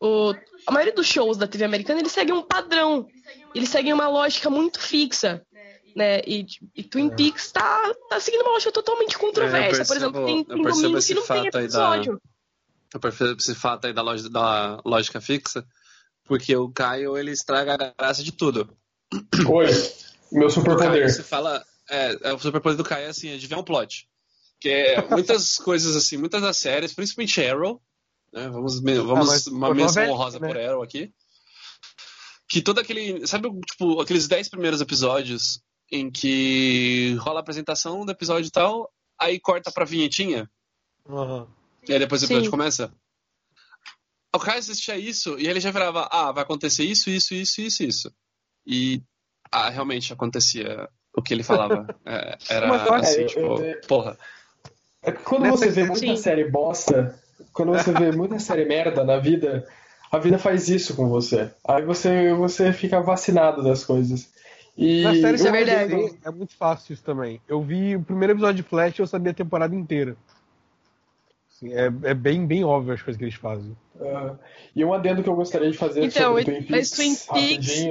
o, 0.00 0.34
a 0.66 0.72
maioria 0.72 0.94
dos 0.94 1.06
shows 1.06 1.36
da 1.36 1.46
TV 1.46 1.64
americana 1.64 2.00
eles 2.00 2.12
seguem 2.12 2.34
um 2.34 2.42
padrão, 2.42 3.06
eles 3.54 3.68
seguem 3.68 3.92
uma 3.92 4.08
lógica 4.08 4.48
muito 4.50 4.80
fixa. 4.80 5.44
Né? 5.94 6.20
E, 6.26 6.44
e 6.74 6.82
Twin 6.82 7.08
é. 7.08 7.14
Peaks 7.14 7.52
tá, 7.52 7.94
tá 8.08 8.18
seguindo 8.18 8.42
uma 8.42 8.52
lógica 8.52 8.72
totalmente 8.72 9.16
controversa. 9.16 9.58
É, 9.58 9.68
percebo, 9.68 9.86
Por 9.86 9.96
exemplo, 9.96 10.26
tem, 10.26 10.44
tem 10.44 10.62
domingo 10.62 11.00
que 11.00 11.14
não 11.14 11.22
tem 11.22 11.46
episódio. 11.46 12.14
Da, 12.14 12.20
eu 12.94 13.00
percebo 13.00 13.36
esse 13.38 13.54
fato 13.54 13.86
aí 13.86 13.92
da, 13.92 14.02
lógica, 14.02 14.30
da 14.30 14.80
lógica 14.84 15.20
fixa, 15.20 15.64
porque 16.24 16.56
o 16.56 16.68
Caio 16.70 17.16
ele 17.16 17.30
estraga 17.30 17.74
a 17.74 17.92
graça 17.96 18.24
de 18.24 18.32
tudo. 18.32 18.68
Oi, 19.48 19.66
meu 20.32 20.50
superpoder. 20.50 21.08
Você 21.08 21.22
fala, 21.22 21.64
é, 21.88 22.28
é, 22.28 22.32
o 22.32 22.38
superpoder 22.38 22.76
do 22.76 22.84
Caio 22.84 23.06
é 23.06 23.10
assim, 23.10 23.30
é 23.30 23.36
de 23.36 23.46
ver 23.46 23.56
um 23.56 23.62
plot. 23.62 24.08
Que 24.60 24.68
é 24.68 25.08
muitas 25.08 25.58
coisas 25.58 25.94
assim, 25.94 26.16
muitas 26.16 26.42
das 26.42 26.56
séries, 26.56 26.92
principalmente 26.92 27.40
Arrow, 27.44 27.80
né? 28.34 28.48
Vamos, 28.48 28.80
vamos 28.80 29.46
ah, 29.46 29.50
uma 29.50 29.72
menção 29.72 30.10
honrosa 30.10 30.40
né? 30.40 30.48
por 30.48 30.58
Arrow 30.58 30.82
aqui. 30.82 31.12
Que 32.48 32.60
todo 32.60 32.80
aquele. 32.80 33.26
Sabe, 33.26 33.48
tipo, 33.60 34.00
aqueles 34.00 34.26
10 34.26 34.48
primeiros 34.50 34.80
episódios 34.80 35.62
em 35.90 36.10
que 36.10 37.14
rola 37.20 37.38
a 37.38 37.42
apresentação 37.42 38.04
do 38.04 38.10
episódio 38.10 38.48
e 38.48 38.50
tal, 38.50 38.92
aí 39.18 39.38
corta 39.38 39.70
pra 39.70 39.84
vinhetinha? 39.84 40.50
Uhum. 41.08 41.46
E 41.88 41.92
aí 41.92 41.98
depois 41.98 42.22
o 42.22 42.24
episódio 42.24 42.46
Sim. 42.46 42.50
começa? 42.50 42.92
O 44.34 44.38
cara 44.38 44.58
assistia 44.58 44.96
isso 44.96 45.38
e 45.38 45.46
ele 45.46 45.60
já 45.60 45.70
virava, 45.70 46.08
ah, 46.10 46.32
vai 46.32 46.42
acontecer 46.42 46.82
isso, 46.82 47.08
isso, 47.08 47.34
isso, 47.34 47.60
isso, 47.60 47.84
isso. 47.84 48.14
E 48.66 49.00
ah, 49.52 49.70
realmente 49.70 50.12
acontecia 50.12 50.88
o 51.16 51.22
que 51.22 51.32
ele 51.32 51.44
falava. 51.44 51.86
É, 52.04 52.36
era 52.50 52.96
assim, 52.96 53.22
é, 53.22 53.26
tipo, 53.26 53.40
eu, 53.40 53.64
eu, 53.64 53.80
porra. 53.86 54.18
É 55.02 55.12
quando 55.12 55.48
você 55.48 55.70
vê 55.70 55.84
muita 55.84 56.16
série 56.16 56.50
bosta, 56.50 57.18
quando 57.52 57.72
você 57.72 57.92
vê 57.92 58.12
muita 58.12 58.38
série 58.38 58.64
merda 58.64 59.04
na 59.04 59.18
vida, 59.18 59.66
a 60.10 60.18
vida 60.18 60.38
faz 60.38 60.68
isso 60.68 60.94
com 60.94 61.08
você. 61.08 61.50
Aí 61.66 61.82
você, 61.82 62.32
você 62.34 62.72
fica 62.72 63.00
vacinado 63.00 63.62
das 63.62 63.84
coisas. 63.84 64.32
E 64.76 65.02
na 65.02 65.14
série 65.14 65.48
é, 65.48 65.50
verdade. 65.50 66.18
é 66.24 66.30
muito 66.30 66.56
fácil 66.56 66.92
isso 66.92 67.02
também. 67.02 67.40
Eu 67.48 67.62
vi 67.62 67.96
o 67.96 68.02
primeiro 68.02 68.32
episódio 68.32 68.62
de 68.62 68.68
Flash 68.68 68.98
e 68.98 69.02
eu 69.02 69.06
sabia 69.06 69.30
a 69.30 69.34
temporada 69.34 69.74
inteira. 69.74 70.16
Assim, 71.50 71.72
é, 71.72 71.86
é 72.10 72.14
bem, 72.14 72.44
bem 72.44 72.64
óbvio 72.64 72.94
as 72.94 73.02
coisas 73.02 73.16
que 73.16 73.24
eles 73.24 73.36
fazem. 73.36 73.76
Uh, 73.94 74.36
e 74.74 74.84
um 74.84 74.92
adendo 74.92 75.22
que 75.22 75.28
eu 75.28 75.36
gostaria 75.36 75.70
de 75.70 75.78
fazer 75.78 76.02
então, 76.02 76.34
sobre 76.34 76.44
Twin 76.44 76.62
Peaks, 76.62 76.90
Twin 76.90 77.14
Peaks... 77.32 77.86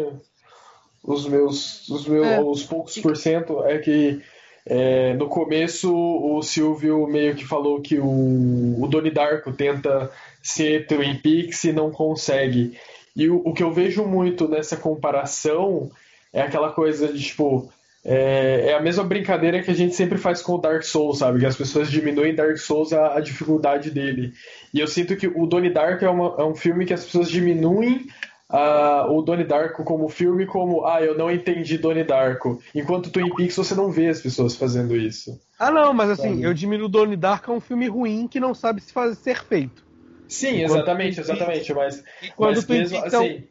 os 1.02 1.26
meus, 1.28 1.88
os 1.90 2.06
meus 2.06 2.28
é. 2.28 2.42
os 2.42 2.64
poucos 2.64 2.98
por 3.00 3.16
cento 3.16 3.64
é 3.64 3.80
que 3.80 4.22
é, 4.66 5.14
no 5.14 5.28
começo, 5.28 5.94
o 5.94 6.42
Silvio 6.42 7.06
meio 7.08 7.36
que 7.36 7.46
falou 7.46 7.82
que 7.82 8.00
o, 8.00 8.82
o 8.82 8.88
Doni 8.88 9.12
Darko 9.12 9.52
tenta 9.52 10.10
ser 10.42 10.88
Twin 10.88 11.16
Peaks 11.16 11.64
e 11.66 11.74
não 11.74 11.92
consegue. 11.92 12.78
E 13.16 13.30
o, 13.30 13.42
o 13.46 13.54
que 13.54 13.62
eu 13.62 13.72
vejo 13.72 14.06
muito 14.06 14.48
nessa 14.48 14.78
comparação 14.78 15.92
é 16.32 16.42
aquela 16.42 16.72
coisa 16.72 17.12
de 17.12 17.22
tipo. 17.22 17.72
É, 18.06 18.66
é, 18.68 18.74
a 18.74 18.82
mesma 18.82 19.04
brincadeira 19.06 19.64
que 19.64 19.72
a 19.72 19.74
gente 19.74 19.96
sempre 19.96 20.18
faz 20.18 20.42
com 20.42 20.56
o 20.56 20.58
Dark 20.58 20.84
Souls, 20.84 21.20
sabe? 21.20 21.40
Que 21.40 21.46
as 21.46 21.56
pessoas 21.56 21.90
diminuem 21.90 22.36
Dark 22.36 22.58
Souls 22.58 22.92
a, 22.92 23.16
a 23.18 23.22
dificuldade 23.22 23.92
dele. 23.92 24.34
E 24.74 24.80
eu 24.80 24.88
sinto 24.88 25.16
que 25.16 25.26
o 25.28 25.46
Donnie 25.46 25.72
Darko 25.72 26.04
é, 26.04 26.10
uma, 26.10 26.36
é 26.38 26.44
um 26.44 26.56
filme 26.56 26.86
que 26.86 26.94
as 26.94 27.06
pessoas 27.06 27.30
diminuem 27.30 28.06
uh, 28.54 29.12
o 29.12 29.22
Donnie 29.24 29.46
Darko 29.46 29.84
como 29.84 30.08
filme 30.08 30.46
como, 30.46 30.86
ah, 30.86 31.02
eu 31.02 31.18
não 31.18 31.32
entendi 31.32 31.78
Donnie 31.78 32.04
Darko. 32.04 32.62
Enquanto 32.74 33.10
Twin 33.10 33.34
Peaks 33.36 33.58
você 33.58 33.74
não 33.74 33.92
vê 33.92 34.10
as 34.10 34.22
pessoas 34.22 34.56
fazendo 34.56 34.96
isso. 34.96 35.42
Ah, 35.58 35.72
não, 35.72 35.94
mas 35.94 36.12
assim, 36.12 36.30
sabe? 36.30 36.44
eu 36.44 36.54
diminuo 36.54 36.88
Donnie 36.88 37.18
Darko 37.18 37.52
a 37.52 37.56
um 37.56 37.60
filme 37.60 37.88
ruim 37.88 38.28
que 38.28 38.40
não 38.40 38.54
sabe 38.54 38.80
se 38.82 38.94
fazer, 38.94 39.16
ser 39.16 39.44
feito. 39.44 39.84
Sim, 40.28 40.62
Enquanto 40.62 40.78
exatamente, 40.78 41.20
exatamente, 41.20 41.74
mas, 41.74 42.04
mas 42.38 42.66
mesmo 42.68 42.68
Peaks, 42.68 42.94
assim... 42.94 43.26
Então, 43.26 43.44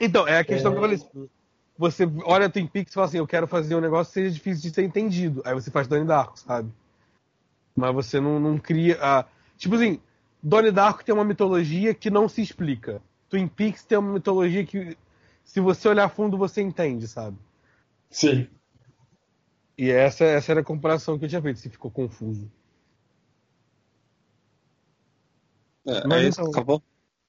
então, 0.00 0.28
é 0.28 0.38
a 0.38 0.44
questão 0.44 0.70
é... 0.70 0.74
que 0.74 0.78
eu 0.78 0.82
falei 0.82 0.96
assim, 0.96 1.28
você 1.76 2.08
olha 2.24 2.50
Twin 2.50 2.66
Peaks 2.66 2.92
e 2.92 2.94
fala 2.94 3.06
assim, 3.06 3.18
eu 3.18 3.26
quero 3.26 3.46
fazer 3.46 3.74
um 3.74 3.80
negócio 3.80 4.12
que 4.12 4.20
seja 4.20 4.34
difícil 4.34 4.68
de 4.68 4.74
ser 4.74 4.82
entendido. 4.82 5.42
Aí 5.44 5.54
você 5.54 5.70
faz 5.70 5.88
Donnie 5.88 6.06
Darko, 6.06 6.38
sabe? 6.38 6.70
Mas 7.74 7.94
você 7.94 8.20
não, 8.20 8.38
não 8.38 8.58
cria... 8.58 8.98
A... 9.00 9.24
Tipo 9.56 9.76
assim, 9.76 9.98
Donnie 10.42 10.70
Darko 10.70 11.04
tem 11.04 11.14
uma 11.14 11.24
mitologia 11.24 11.94
que 11.94 12.10
não 12.10 12.28
se 12.28 12.42
explica. 12.42 13.00
Twin 13.28 13.48
Peaks 13.48 13.84
tem 13.84 13.98
uma 13.98 14.12
mitologia 14.12 14.64
que, 14.64 14.96
se 15.44 15.60
você 15.60 15.88
olhar 15.88 16.08
fundo, 16.08 16.38
você 16.38 16.62
entende, 16.62 17.08
sabe? 17.08 17.36
Sim. 18.10 18.48
E 19.76 19.90
essa, 19.90 20.24
essa 20.24 20.52
era 20.52 20.60
a 20.60 20.64
comparação 20.64 21.18
que 21.18 21.24
eu 21.24 21.28
tinha 21.28 21.42
feito, 21.42 21.58
se 21.58 21.68
ficou 21.68 21.90
confuso. 21.90 22.50
É, 25.86 26.06
Mas, 26.06 26.24
é 26.24 26.28
isso, 26.28 26.40
então, 26.40 26.52
acabou? 26.52 26.82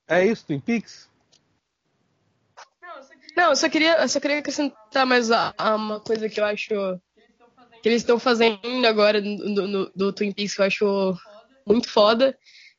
É 0.08 0.26
isso, 0.26 0.46
Twin 0.46 0.60
Peaks? 0.60 1.10
Não, 3.36 3.50
eu 3.50 3.56
só 3.56 3.68
queria, 3.68 4.02
eu 4.02 4.08
só 4.08 4.20
queria 4.20 4.40
acrescentar 4.40 5.06
mais 5.06 5.30
a, 5.30 5.54
a 5.58 5.76
uma 5.76 6.00
coisa 6.00 6.30
que 6.30 6.40
eu 6.40 6.46
acho 6.46 6.70
que 7.82 7.90
eles 7.90 8.02
estão 8.02 8.18
fazendo 8.18 8.86
agora 8.86 9.22
do, 9.22 9.54
do, 9.54 9.92
do 9.94 10.14
Twin 10.14 10.32
Peaks 10.32 10.56
que 10.56 10.62
eu 10.62 10.66
acho 10.66 11.18
muito 11.68 11.90
foda, 11.90 12.38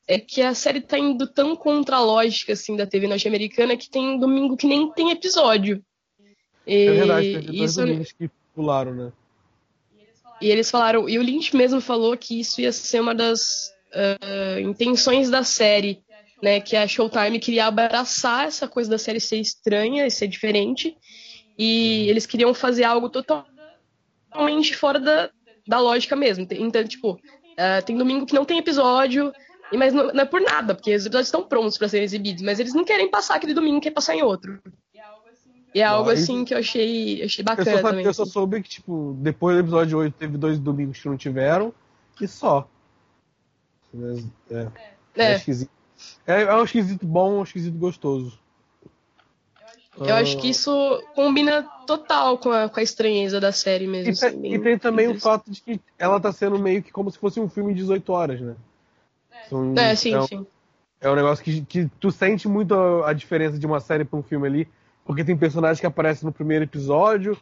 é 0.09 0.19
que 0.19 0.41
a 0.41 0.55
série 0.55 0.81
tá 0.81 0.99
indo 0.99 1.27
tão 1.27 1.57
contra 1.57 1.97
a 1.97 2.01
lógica 2.01 2.53
assim 2.53 2.77
da 2.77 2.87
TV 2.87 3.09
norte-americana 3.09 3.77
que 3.77 3.91
tem 3.91 4.19
domingo 4.19 4.57
que 4.57 4.67
nem 4.67 4.91
tem 4.93 5.11
episódio. 5.11 5.83
E, 6.67 6.87
é 6.87 6.93
verdade, 6.93 7.47
tem 7.47 7.65
isso... 7.65 7.81
domingos 7.81 8.13
que 8.13 8.31
pularam, 8.55 8.95
né? 8.95 9.13
E 10.41 10.51
eles 10.51 10.71
falaram, 10.71 11.09
e 11.09 11.19
o 11.19 11.23
Lynch 11.23 11.57
mesmo 11.57 11.81
falou 11.81 12.17
que 12.17 12.41
isso 12.41 12.61
ia 12.61 12.71
ser 12.71 13.01
uma 13.01 13.15
das 13.15 13.73
uh, 13.95 14.61
intenções 14.61 15.31
da 15.31 15.43
série, 15.43 16.03
né? 16.43 16.61
Que 16.61 16.77
a 16.77 16.87
Showtime 16.87 17.39
queria 17.39 17.67
abraçar 17.67 18.47
essa 18.47 18.69
coisa 18.69 18.91
da 18.91 18.99
série 18.99 19.19
ser 19.19 19.39
estranha 19.39 20.07
e 20.07 20.11
ser 20.11 20.29
diferente. 20.29 20.97
E 21.59 22.09
eles 22.11 22.27
queriam 22.27 22.53
fazer 22.53 22.85
algo 22.85 23.09
totalmente 23.09 24.77
fora 24.77 25.01
da, 25.01 25.31
da 25.67 25.81
lógica 25.81 26.15
mesmo. 26.15 26.47
Então, 26.51 26.85
tipo, 26.85 27.13
uh, 27.13 27.85
tem 27.87 27.97
domingo 27.97 28.27
que 28.27 28.35
não 28.35 28.45
tem 28.45 28.59
episódio, 28.59 29.33
mas 29.73 29.93
não, 29.93 30.09
não, 30.13 30.21
é 30.21 30.25
por 30.25 30.41
nada, 30.41 30.75
porque 30.75 30.95
os 30.95 31.07
episódios 31.07 31.29
estão 31.29 31.43
prontos 31.43 31.77
para 31.79 31.89
serem 31.89 32.05
exibidos, 32.05 32.43
mas 32.43 32.61
eles 32.61 32.75
não 32.75 32.85
querem 32.85 33.11
passar 33.11 33.37
aquele 33.37 33.55
domingo, 33.55 33.81
quer 33.81 33.91
passar 33.91 34.15
em 34.15 34.23
outro. 34.23 34.61
E 35.75 35.81
é 35.81 35.85
algo 35.85 36.09
assim 36.11 36.45
que 36.45 36.55
eu 36.55 36.59
achei, 36.59 37.23
achei 37.23 37.43
Eu 37.43 37.45
bacana 37.45 37.71
só, 37.71 37.77
sabe- 37.77 37.89
também. 37.91 38.05
eu 38.07 38.15
só 38.15 38.25
soube 38.25 38.63
que, 38.63 38.69
tipo, 38.69 39.17
depois 39.21 39.57
do 39.57 39.61
episódio 39.61 39.99
8 39.99 40.15
teve 40.15 40.39
dois 40.39 40.59
domingos 40.59 41.01
que 41.01 41.09
não 41.09 41.17
tiveram, 41.17 41.75
e 42.21 42.27
só. 42.29 42.69
Mas, 43.93 44.25
É, 44.51 44.69
é. 45.17 45.33
É, 45.33 45.37
esquisito. 45.37 45.71
É, 46.27 46.43
é 46.43 46.55
um 46.55 46.65
esquisito 46.65 47.07
bom, 47.07 47.41
um 47.41 47.43
esquisito 47.43 47.77
gostoso. 47.77 48.39
eu 49.99 50.15
acho 50.15 50.39
que 50.39 50.49
isso 50.51 51.03
combina 51.15 51.63
total 51.87 52.39
com 52.39 52.51
a, 52.51 52.69
com 52.69 52.81
a 52.81 52.83
estranheza 52.83 53.41
da 53.41 53.53
série 53.53 53.87
mesmo. 53.87 54.09
E, 54.09 54.13
assim, 54.13 54.55
e 54.55 54.59
tem 54.59 54.79
também 54.79 55.09
o 55.09 55.19
fato 55.19 55.51
de 55.51 55.61
que 55.61 55.81
ela 55.99 56.21
tá 56.21 56.33
sendo 56.33 56.59
meio 56.59 56.83
que 56.83 56.93
como 56.93 57.11
se 57.11 57.19
fosse 57.19 57.41
um 57.41 57.49
filme 57.49 57.73
de 57.75 57.81
18 57.81 58.13
horas, 58.13 58.41
né? 58.41 58.55
São- 59.49 59.77
É, 59.77 59.95
sim, 59.95 60.13
é 60.15 60.19
um- 60.19 60.27
sim. 60.27 60.47
É 61.01 61.11
um 61.11 61.15
negócio 61.15 61.45
que, 61.45 61.61
que 61.65 61.91
tu 62.01 62.11
sente 62.11 62.49
muito 62.49 62.75
a, 62.75 63.11
a 63.11 63.13
diferença 63.13 63.59
de 63.59 63.67
uma 63.67 63.81
série 63.81 64.05
pra 64.05 64.19
um 64.19 64.23
filme 64.23 64.47
ali, 64.47 64.69
porque 65.05 65.23
tem 65.25 65.37
personagens 65.37 65.79
que 65.79 65.87
aparecem 65.87 66.25
no 66.27 66.33
primeiro 66.33 66.65
episódio 66.65 67.37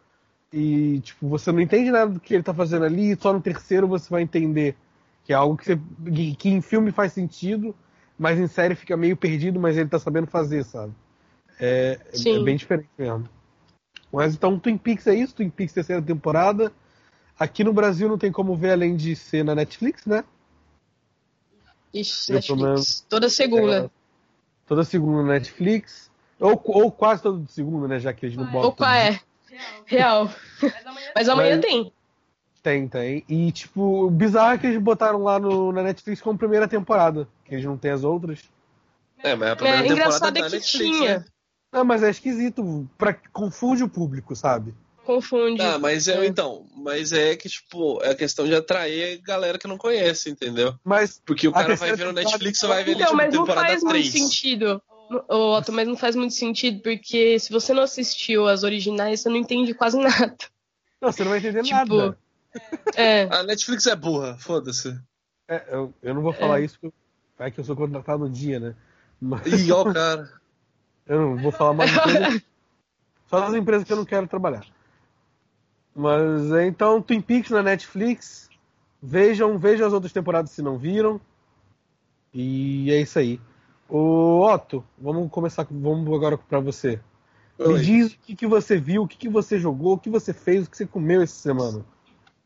e, 0.53 1.01
tipo, 1.01 1.29
você 1.29 1.51
não 1.53 1.61
entende 1.61 1.91
nada 1.91 2.11
do 2.13 2.21
que 2.21 2.35
ele 2.35 2.43
tá 2.43 2.53
fazendo 2.53 2.85
ali, 2.85 3.13
e 3.13 3.17
só 3.17 3.33
no 3.33 3.41
terceiro 3.41 3.87
você 3.87 4.09
vai 4.11 4.23
entender 4.23 4.77
que 5.25 5.33
é 5.33 5.37
algo 5.37 5.57
que, 5.57 5.65
você, 5.65 5.81
que, 6.13 6.35
que 6.37 6.49
em 6.51 6.61
filme 6.61 6.91
faz 6.91 7.13
sentido, 7.13 7.75
mas 8.19 8.39
em 8.39 8.47
série 8.47 8.75
fica 8.75 8.97
meio 8.97 9.17
perdido, 9.17 9.59
mas 9.59 9.77
ele 9.77 9.89
tá 9.89 9.99
sabendo 9.99 10.27
fazer, 10.27 10.65
sabe? 10.65 10.93
É, 11.59 11.99
é 12.13 12.39
bem 12.45 12.57
diferente 12.57 12.89
mesmo. 12.99 13.29
Mas 14.13 14.35
então, 14.35 14.59
Twin 14.59 14.77
Peaks 14.77 15.07
é 15.07 15.15
isso, 15.15 15.35
Twin 15.35 15.51
Peaks 15.51 15.73
terceira 15.75 16.03
temporada. 16.03 16.73
Aqui 17.39 17.65
no 17.65 17.73
Brasil 17.73 18.09
não 18.09 18.19
tem 18.19 18.31
como 18.31 18.55
ver 18.55 18.73
além 18.73 18.95
de 18.97 19.17
ser 19.17 19.45
na 19.45 19.55
Netflix, 19.55 20.07
né? 20.07 20.25
Eu, 21.95 22.43
pelo 22.43 22.67
Netflix. 22.67 23.07
Toda 23.09 23.29
segunda. 23.29 23.85
É, 23.87 23.91
toda 24.67 24.85
segunda 24.85 25.23
na 25.23 25.33
Netflix. 25.35 26.11
Ou, 26.41 26.61
ou 26.65 26.91
quase 26.91 27.23
toda 27.23 27.47
segunda, 27.49 27.87
né? 27.89 27.99
Já 28.01 28.13
que 28.13 28.27
eles 28.27 28.37
não 28.37 28.45
botam. 28.47 28.71
Opa, 28.71 28.97
é. 28.97 29.21
Real. 29.87 30.29
Mas 31.15 31.29
amanhã 31.29 31.57
Mas- 31.57 31.65
tem. 31.65 31.93
Tem, 32.63 32.89
tem. 32.89 33.25
E, 33.29 33.53
tipo, 33.53 34.07
o 34.07 34.11
bizarro 34.11 34.55
é 34.55 34.59
que 34.59 34.67
eles 34.67 34.81
botaram 34.83 35.23
lá 35.23 35.39
no, 35.39 35.71
na 35.71 35.83
Netflix 35.83 36.21
como 36.23 36.39
primeira 36.39 36.67
temporada. 36.67 37.29
Que 37.45 37.55
eles 37.55 37.65
não 37.65 37.77
têm 37.77 37.91
as 37.91 38.03
outras. 38.05 38.41
É, 39.19 39.37
mas 39.37 39.51
a 39.51 39.57
primeira 39.57 39.79
É, 39.79 39.83
temporada 39.83 40.03
engraçado 40.09 40.33
tá 40.33 40.39
é 40.39 40.43
na 40.43 40.49
que 40.49 40.57
Netflix, 40.57 40.97
tinha. 40.99 41.19
né? 41.19 41.25
Não, 41.71 41.85
mas 41.85 42.03
é 42.03 42.11
esquisito. 42.11 42.89
Pra, 42.97 43.15
confunde 43.33 43.85
o 43.85 43.89
público, 43.89 44.35
sabe? 44.35 44.75
Confunde. 45.05 45.61
Ah, 45.63 45.79
mas 45.79 46.09
é, 46.09 46.25
É. 46.25 46.27
então, 46.27 46.67
mas 46.77 47.13
é 47.13 47.37
que, 47.37 47.49
tipo, 47.49 48.03
é 48.03 48.11
a 48.11 48.15
questão 48.15 48.47
de 48.47 48.55
atrair 48.55 49.21
galera 49.23 49.59
que 49.59 49.67
não 49.69 49.77
conhece, 49.77 50.31
entendeu? 50.31 50.75
Mas 50.83 51.21
Porque 51.25 51.47
o 51.47 51.53
cara 51.53 51.69
vai 51.69 51.77
terceira 51.77 51.97
ver 51.97 52.05
no 52.05 52.09
temporada- 52.15 52.31
Netflix 52.31 52.63
e 52.63 52.67
vai 52.67 52.85
ver 52.85 52.93
ali, 52.93 53.03
Então, 53.03 53.07
tipo, 53.07 53.17
mas 53.17 53.35
não 53.35 53.41
temporada 53.45 53.67
faz 53.69 53.83
3. 53.83 54.05
muito 54.05 54.19
sentido. 54.19 54.83
Ô, 55.29 55.57
Otto, 55.57 55.71
mas 55.73 55.87
não 55.87 55.97
faz 55.97 56.17
muito 56.17 56.33
sentido, 56.35 56.81
porque 56.83 57.39
se 57.39 57.53
você 57.53 57.75
não 57.75 57.83
assistiu 57.83 58.49
as 58.49 58.63
originais, 58.63 59.21
você 59.21 59.29
não 59.29 59.37
entende 59.37 59.75
quase 59.75 59.99
nada. 60.33 60.37
não, 61.01 61.13
você 61.13 61.23
não 61.23 61.31
vai 61.31 61.39
entender 61.41 61.63
Tipo, 61.63 61.75
nada. 61.97 62.19
É. 62.97 63.23
A 63.31 63.43
Netflix 63.43 63.87
é 63.87 63.95
burra, 63.95 64.37
foda-se. 64.39 64.99
É, 65.47 65.63
eu, 65.71 65.93
eu 66.03 66.15
não 66.15 66.23
vou 66.23 66.33
falar 66.33 66.61
isso 66.61 66.79
porque 66.81 66.97
é 67.39 67.51
que 67.51 67.61
eu 67.61 67.65
sou 67.65 67.77
contratado 67.77 68.21
no 68.21 68.31
dia, 68.31 68.59
né? 68.59 68.75
Mas 69.21 69.47
Ih, 69.67 69.71
ó 69.73 69.83
o 69.83 69.93
cara. 69.93 70.33
eu 71.07 71.21
não 71.21 71.37
vou 71.37 71.53
falar 71.53 71.75
mais 71.75 71.91
de 71.93 71.99
só 73.29 73.41
das 73.41 73.55
empresas 73.55 73.85
que 73.85 73.93
eu 73.93 73.97
não 73.99 74.05
quero 74.07 74.27
trabalhar. 74.27 74.65
Mas 75.95 76.51
é, 76.53 76.67
então, 76.67 77.01
Twin 77.01 77.21
Peaks 77.21 77.51
na 77.51 77.63
Netflix. 77.63 78.49
Vejam, 79.01 79.59
vejam 79.59 79.87
as 79.87 79.93
outras 79.93 80.13
temporadas 80.13 80.51
se 80.51 80.63
não 80.63 80.79
viram. 80.79 81.21
E 82.33 82.91
é 82.91 83.01
isso 83.01 83.19
aí. 83.19 83.41
Ô, 83.89 84.45
Otto, 84.47 84.85
vamos 84.99 85.31
começar, 85.31 85.65
com- 85.65 85.81
vamos 85.81 86.13
agora 86.13 86.37
pra 86.37 86.59
você. 86.59 87.01
Me 87.59 87.67
Oi. 87.67 87.81
diz 87.81 88.13
o 88.13 88.19
que, 88.19 88.35
que 88.35 88.47
você 88.47 88.77
viu, 88.77 89.03
o 89.03 89.09
que, 89.09 89.17
que 89.17 89.29
você 89.29 89.61
jogou, 89.61 89.95
o 89.95 89.99
que 89.99 90.11
você 90.11 90.33
fez, 90.33 90.67
o 90.67 90.71
que 90.71 90.77
você 90.77 90.87
comeu 90.87 91.23
essa 91.23 91.37
semana. 91.37 91.85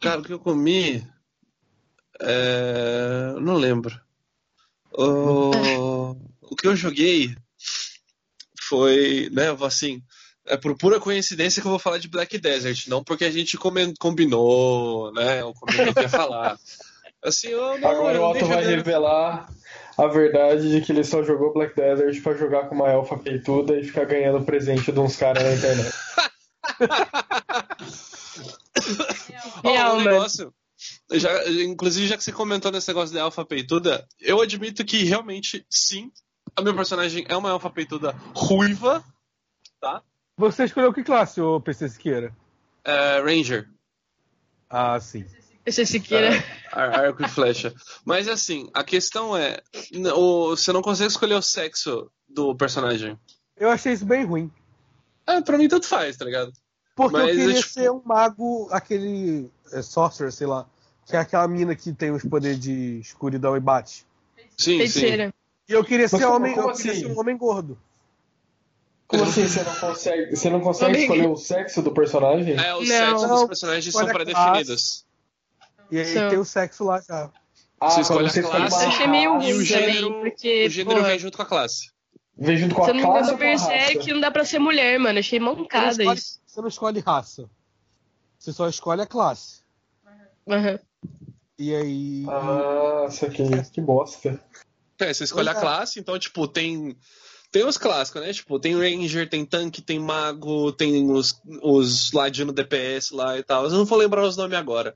Cara, 0.00 0.20
o 0.20 0.24
que 0.24 0.32
eu 0.32 0.38
comi. 0.38 1.06
É... 2.20 3.34
Não 3.40 3.54
lembro. 3.54 3.98
O... 4.92 6.10
o 6.42 6.56
que 6.56 6.66
eu 6.66 6.76
joguei 6.76 7.34
foi, 8.60 9.30
né, 9.32 9.44
assim, 9.64 10.02
é 10.48 10.56
por 10.56 10.76
pura 10.76 11.00
coincidência 11.00 11.60
que 11.60 11.66
eu 11.66 11.70
vou 11.70 11.78
falar 11.78 11.98
de 11.98 12.08
Black 12.08 12.38
Desert, 12.38 12.88
não 12.88 13.02
porque 13.02 13.24
a 13.24 13.30
gente 13.30 13.58
combinou, 13.98 15.12
né, 15.12 15.44
ou 15.44 15.54
combinou 15.54 15.94
que 15.94 16.00
ia 16.02 16.08
falar. 16.08 16.58
Assim, 17.22 17.48
eu 17.48 17.78
não, 17.78 17.90
Agora 17.90 18.16
eu 18.16 18.22
o 18.22 18.30
Otto 18.30 18.46
vai 18.46 18.64
revelar 18.64 19.48
a 19.96 20.06
verdade 20.06 20.70
de 20.70 20.80
que 20.80 20.92
ele 20.92 21.02
só 21.02 21.24
jogou 21.24 21.52
Black 21.52 21.74
Desert 21.74 22.22
pra 22.22 22.34
jogar 22.34 22.68
com 22.68 22.76
uma 22.76 22.88
elfa 22.88 23.18
peituda 23.18 23.76
e 23.76 23.84
ficar 23.84 24.04
ganhando 24.04 24.44
presente 24.44 24.92
de 24.92 25.00
uns 25.00 25.16
caras 25.16 25.42
na 25.42 25.52
internet. 25.52 25.92
Real, 29.64 29.94
um 29.94 29.96
mano. 29.96 30.10
negócio. 30.10 30.54
Já, 31.10 31.48
inclusive, 31.50 32.06
já 32.06 32.16
que 32.16 32.22
você 32.22 32.30
comentou 32.30 32.70
nesse 32.70 32.86
negócio 32.86 33.12
de 33.12 33.18
alfa 33.18 33.44
peituda, 33.44 34.06
eu 34.20 34.40
admito 34.40 34.84
que 34.84 35.02
realmente, 35.02 35.66
sim, 35.68 36.12
a 36.54 36.62
meu 36.62 36.74
personagem 36.74 37.24
é 37.28 37.36
uma 37.36 37.50
alfa 37.50 37.68
peituda 37.68 38.12
ruiva, 38.34 39.04
tá? 39.80 40.02
Você 40.38 40.64
escolheu 40.64 40.92
que 40.92 41.02
classe, 41.02 41.40
ô 41.40 41.60
PC 41.60 41.88
Siqueira? 41.88 42.32
É, 42.84 43.20
Ranger. 43.20 43.68
Ah, 44.70 44.98
sim. 45.00 45.24
Esse 45.66 45.84
Siqueira. 45.84 46.30
Ar- 46.72 46.98
Arco 47.06 47.22
e 47.24 47.28
flecha. 47.28 47.74
Mas 48.04 48.28
assim, 48.28 48.70
a 48.72 48.82
questão 48.84 49.36
é: 49.36 49.60
o- 50.16 50.50
você 50.56 50.72
não 50.72 50.80
consegue 50.80 51.10
escolher 51.10 51.34
o 51.34 51.42
sexo 51.42 52.10
do 52.28 52.54
personagem. 52.54 53.18
Eu 53.56 53.68
achei 53.68 53.92
isso 53.92 54.06
bem 54.06 54.24
ruim. 54.24 54.50
Ah, 55.26 55.42
pra 55.42 55.58
mim, 55.58 55.68
tanto 55.68 55.86
faz, 55.86 56.16
tá 56.16 56.24
ligado? 56.24 56.52
Porque 56.94 57.16
Mas 57.16 57.28
eu 57.28 57.34
é 57.34 57.36
queria 57.46 57.60
tipo- 57.60 57.68
ser 57.72 57.90
um 57.90 58.00
mago, 58.04 58.68
aquele 58.70 59.50
é, 59.72 59.82
sorcerer, 59.82 60.32
sei 60.32 60.46
lá. 60.46 60.66
Que 61.04 61.16
é 61.16 61.18
aquela 61.18 61.48
mina 61.48 61.74
que 61.74 61.92
tem 61.92 62.10
os 62.10 62.22
poderes 62.22 62.58
de 62.60 63.00
escuridão 63.00 63.56
e 63.56 63.60
bate. 63.60 64.06
Sim, 64.56 64.86
sim. 64.86 65.32
E 65.68 65.72
eu 65.72 65.84
queria 65.84 66.08
ser 66.08 66.24
homem, 66.26 66.54
eu 66.56 66.72
queria 66.72 66.92
assim? 66.92 67.00
ser 67.00 67.06
um 67.08 67.18
homem 67.18 67.36
gordo. 67.36 67.78
Como 69.08 69.24
assim 69.24 69.48
você 69.48 69.62
não 69.62 69.74
consegue, 69.74 70.36
você 70.36 70.50
não 70.50 70.60
consegue 70.60 70.90
Amigo. 70.96 71.14
escolher 71.14 71.28
o 71.32 71.36
sexo 71.36 71.82
do 71.82 71.92
personagem? 71.92 72.54
É, 72.62 72.74
os 72.74 72.86
Não. 72.86 72.96
sexos 72.96 73.22
dos 73.22 73.30
Não, 73.30 73.48
personagens 73.48 73.92
são 73.94 74.02
a 74.06 74.12
pré-definidos. 74.12 75.06
E 75.90 75.98
aí 75.98 76.12
tem 76.28 76.38
o 76.38 76.44
sexo 76.44 76.84
lá 76.84 77.00
já. 77.00 77.30
Ah, 77.80 77.90
Você 77.90 78.02
escolhe 78.02 78.26
a 78.26 78.30
você 78.30 78.40
escolhe 78.40 78.68
classe. 78.68 78.76
uma 78.76 78.84
Eu 78.84 78.88
achei 78.90 79.06
meio 79.06 79.32
raça, 79.34 79.46
E 79.46 79.52
o 79.52 79.56
ruim 79.56 79.64
gênero, 79.64 80.08
também, 80.08 80.20
porque, 80.30 80.66
o 80.66 80.70
gênero 80.70 80.96
porra, 80.96 81.08
vem 81.08 81.18
junto 81.18 81.36
com 81.36 81.42
a 81.42 81.46
classe. 81.46 81.90
Vem 82.36 82.56
junto 82.58 82.74
com 82.74 82.84
a 82.84 82.92
não 82.92 83.00
classe 83.00 83.36
com 83.36 83.42
a 83.42 83.48
raça? 83.48 83.66
Berserk 83.68 84.12
não 84.12 84.20
dá 84.20 84.30
pra 84.30 84.44
ser 84.44 84.58
mulher, 84.58 84.98
mano. 84.98 85.18
Achei 85.18 85.38
Você 85.38 85.44
não, 85.44 85.56
mancada 85.56 85.90
escolhe, 85.90 86.18
isso. 86.18 86.40
você 86.46 86.60
não 86.60 86.68
escolhe 86.68 87.00
raça. 87.00 87.50
Você 88.38 88.52
só 88.52 88.68
escolhe 88.68 89.00
a 89.00 89.06
classe. 89.06 89.62
Aham. 90.46 90.78
E 91.58 91.74
aí. 91.74 92.24
Ah, 92.28 93.06
isso 93.08 93.24
aqui, 93.24 93.42
que 93.72 93.80
bosta. 93.80 94.38
É, 94.98 95.14
você 95.14 95.24
escolhe 95.24 95.48
a 95.48 95.52
é. 95.52 95.54
classe, 95.60 95.98
então, 95.98 96.18
tipo, 96.18 96.46
tem. 96.46 96.96
Tem 97.50 97.64
os 97.64 97.78
clássicos, 97.78 98.20
né? 98.20 98.32
Tipo, 98.32 98.58
tem 98.60 98.74
Ranger, 98.74 99.28
tem 99.28 99.44
tanque, 99.44 99.80
tem 99.80 99.98
mago, 99.98 100.70
tem 100.72 101.10
os, 101.10 101.40
os 101.62 102.12
ladino 102.12 102.52
DPS 102.52 103.10
lá 103.12 103.38
e 103.38 103.42
tal. 103.42 103.64
Eu 103.64 103.70
não 103.70 103.84
vou 103.86 103.98
lembrar 103.98 104.22
os 104.24 104.36
nomes 104.36 104.58
agora. 104.58 104.94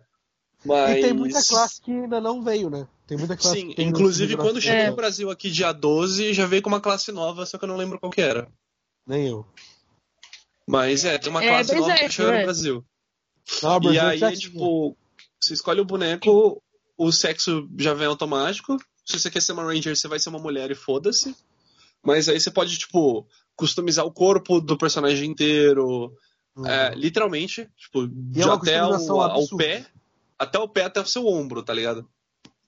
Mas. 0.65 0.99
E 0.99 1.01
tem 1.01 1.13
muita 1.13 1.43
classe 1.43 1.81
que 1.81 1.91
ainda 1.91 2.21
não 2.21 2.43
veio, 2.43 2.69
né? 2.69 2.87
Tem 3.07 3.17
muita 3.17 3.37
classe 3.37 3.61
Sim, 3.61 3.69
que 3.71 3.77
tem 3.77 3.89
inclusive 3.89 4.37
quando 4.37 4.61
chegou 4.61 4.79
É. 4.79 4.91
no 4.91 4.97
Brasil 4.97 5.31
aqui 5.31 5.51
dia 5.51 5.73
12, 5.73 6.33
já 6.33 6.47
veio 6.47 6.63
com 6.63 6.69
uma 6.69 6.81
classe 6.81 7.11
nova, 7.11 7.45
só 7.47 7.59
que 7.59 7.65
eu 7.65 7.69
não 7.69 7.77
lembro 7.77 7.99
qual 7.99 8.13
que 8.13 8.21
era. 8.21 8.47
Nem 9.07 9.29
eu. 9.29 9.47
Mas 10.67 11.05
é, 11.05 11.19
tem 11.19 11.31
uma 11.31 11.43
É, 11.43 11.49
classe 11.49 11.75
nova 11.75 11.83
que 11.85 11.89
Berserk, 11.91 12.15
chegou 12.15 12.33
no 12.33 12.43
Brasil. 12.43 12.85
Não, 13.63 13.93
E 13.93 13.99
aí, 13.99 14.23
é, 14.23 14.33
tipo, 14.33 14.97
você 15.41 15.55
escolhe 15.55 15.81
o 15.81 15.85
boneco, 15.85 16.63
o 16.97 17.11
sexo 17.11 17.69
já 17.77 17.93
vem 17.95 18.07
automático. 18.07 18.77
Se 19.05 19.19
você 19.19 19.31
quer 19.31 19.43
ser 19.43 19.53
uma 19.53 19.65
Ranger, 19.65 19.97
você 19.97 20.07
vai 20.07 20.21
ser 20.21 20.29
uma 20.29 20.39
mulher 20.39 20.71
e 20.71 20.75
foda-se. 20.75 21.35
Mas 22.03 22.29
aí 22.29 22.41
você 22.41 22.51
pode, 22.51 22.77
tipo, 22.79 23.27
customizar 23.55 24.05
o 24.05 24.13
corpo 24.13 24.61
do 24.61 24.77
personagem 24.77 25.31
inteiro. 25.31 26.13
Uhum. 26.57 26.67
É, 26.67 26.95
literalmente, 26.95 27.69
tipo, 27.77 28.05
E 28.05 28.09
de 28.09 28.43
é 28.43 28.45
até 28.45 28.85
o, 28.85 29.21
ao 29.21 29.47
pé. 29.57 29.87
Até 30.39 30.59
o 30.59 30.69
pé, 30.69 30.85
até 30.85 31.01
o 31.01 31.07
seu 31.07 31.27
ombro, 31.27 31.63
tá 31.63 31.73
ligado? 31.73 32.07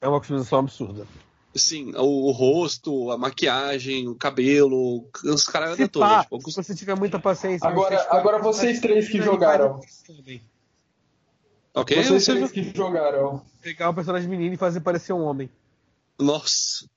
É 0.01 0.09
uma 0.09 0.19
customização 0.21 0.61
absurda. 0.61 1.07
Sim, 1.55 1.93
o, 1.97 2.29
o 2.29 2.31
rosto, 2.33 3.11
a 3.11 3.19
maquiagem, 3.19 4.09
o 4.09 4.15
cabelo, 4.15 5.09
os 5.25 5.45
caras 5.45 5.77
da 5.77 5.87
toda. 5.89 6.23
Tipo, 6.23 6.51
se 6.51 6.57
você 6.63 6.75
tiver 6.75 6.97
muita 6.97 7.19
paciência. 7.19 7.69
Agora- 7.69 7.97
você 7.97 8.03
escolhe 8.03 8.21
agora 8.21 8.39
vocês 8.43 8.81
três 8.81 9.09
que 9.09 9.21
jogaram. 9.23 9.81
ok, 11.75 11.97
Vocês 12.03 12.25
você- 12.25 12.35
três 12.35 12.51
que 12.53 12.77
jogaram. 12.77 13.43
Pegar 13.63 13.91
o 13.91 13.95
personagem 13.95 14.29
menino 14.29 14.55
e 14.55 14.59
fazer 14.59 14.81
parecer 14.81 15.13
um 15.13 15.23
homem. 15.23 15.49
Nossa. 16.19 16.89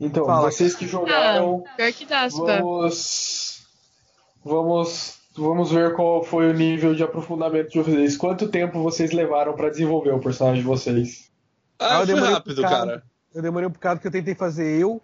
Então, 0.00 0.24
Fala, 0.26 0.50
vocês 0.50 0.74
que 0.74 0.86
jogaram, 0.86 1.64
Pior 1.76 1.92
que 1.92 2.06
dá, 2.06 2.28
vamos. 2.28 3.62
Vamos. 4.44 5.18
Vamos 5.36 5.70
ver 5.70 5.94
qual 5.94 6.24
foi 6.24 6.50
o 6.50 6.52
nível 6.52 6.94
de 6.94 7.02
aprofundamento 7.02 7.70
de 7.70 7.78
vocês. 7.80 8.16
Quanto 8.16 8.48
tempo 8.48 8.82
vocês 8.82 9.12
levaram 9.12 9.54
pra 9.54 9.70
desenvolver 9.70 10.10
o 10.10 10.18
personagem 10.18 10.62
de 10.62 10.66
vocês? 10.66 11.30
Ah, 11.78 11.98
Ah, 11.98 12.00
eu 12.00 12.06
foi 12.06 12.06
demorei 12.06 12.34
rápido, 12.34 12.54
pro 12.54 12.62
cara. 12.62 12.86
cara. 12.86 13.02
Eu 13.34 13.42
demorei 13.42 13.68
um 13.68 13.72
bocado 13.72 13.96
porque 14.00 14.08
eu 14.08 14.12
tentei 14.12 14.34
fazer 14.34 14.80
eu, 14.80 15.00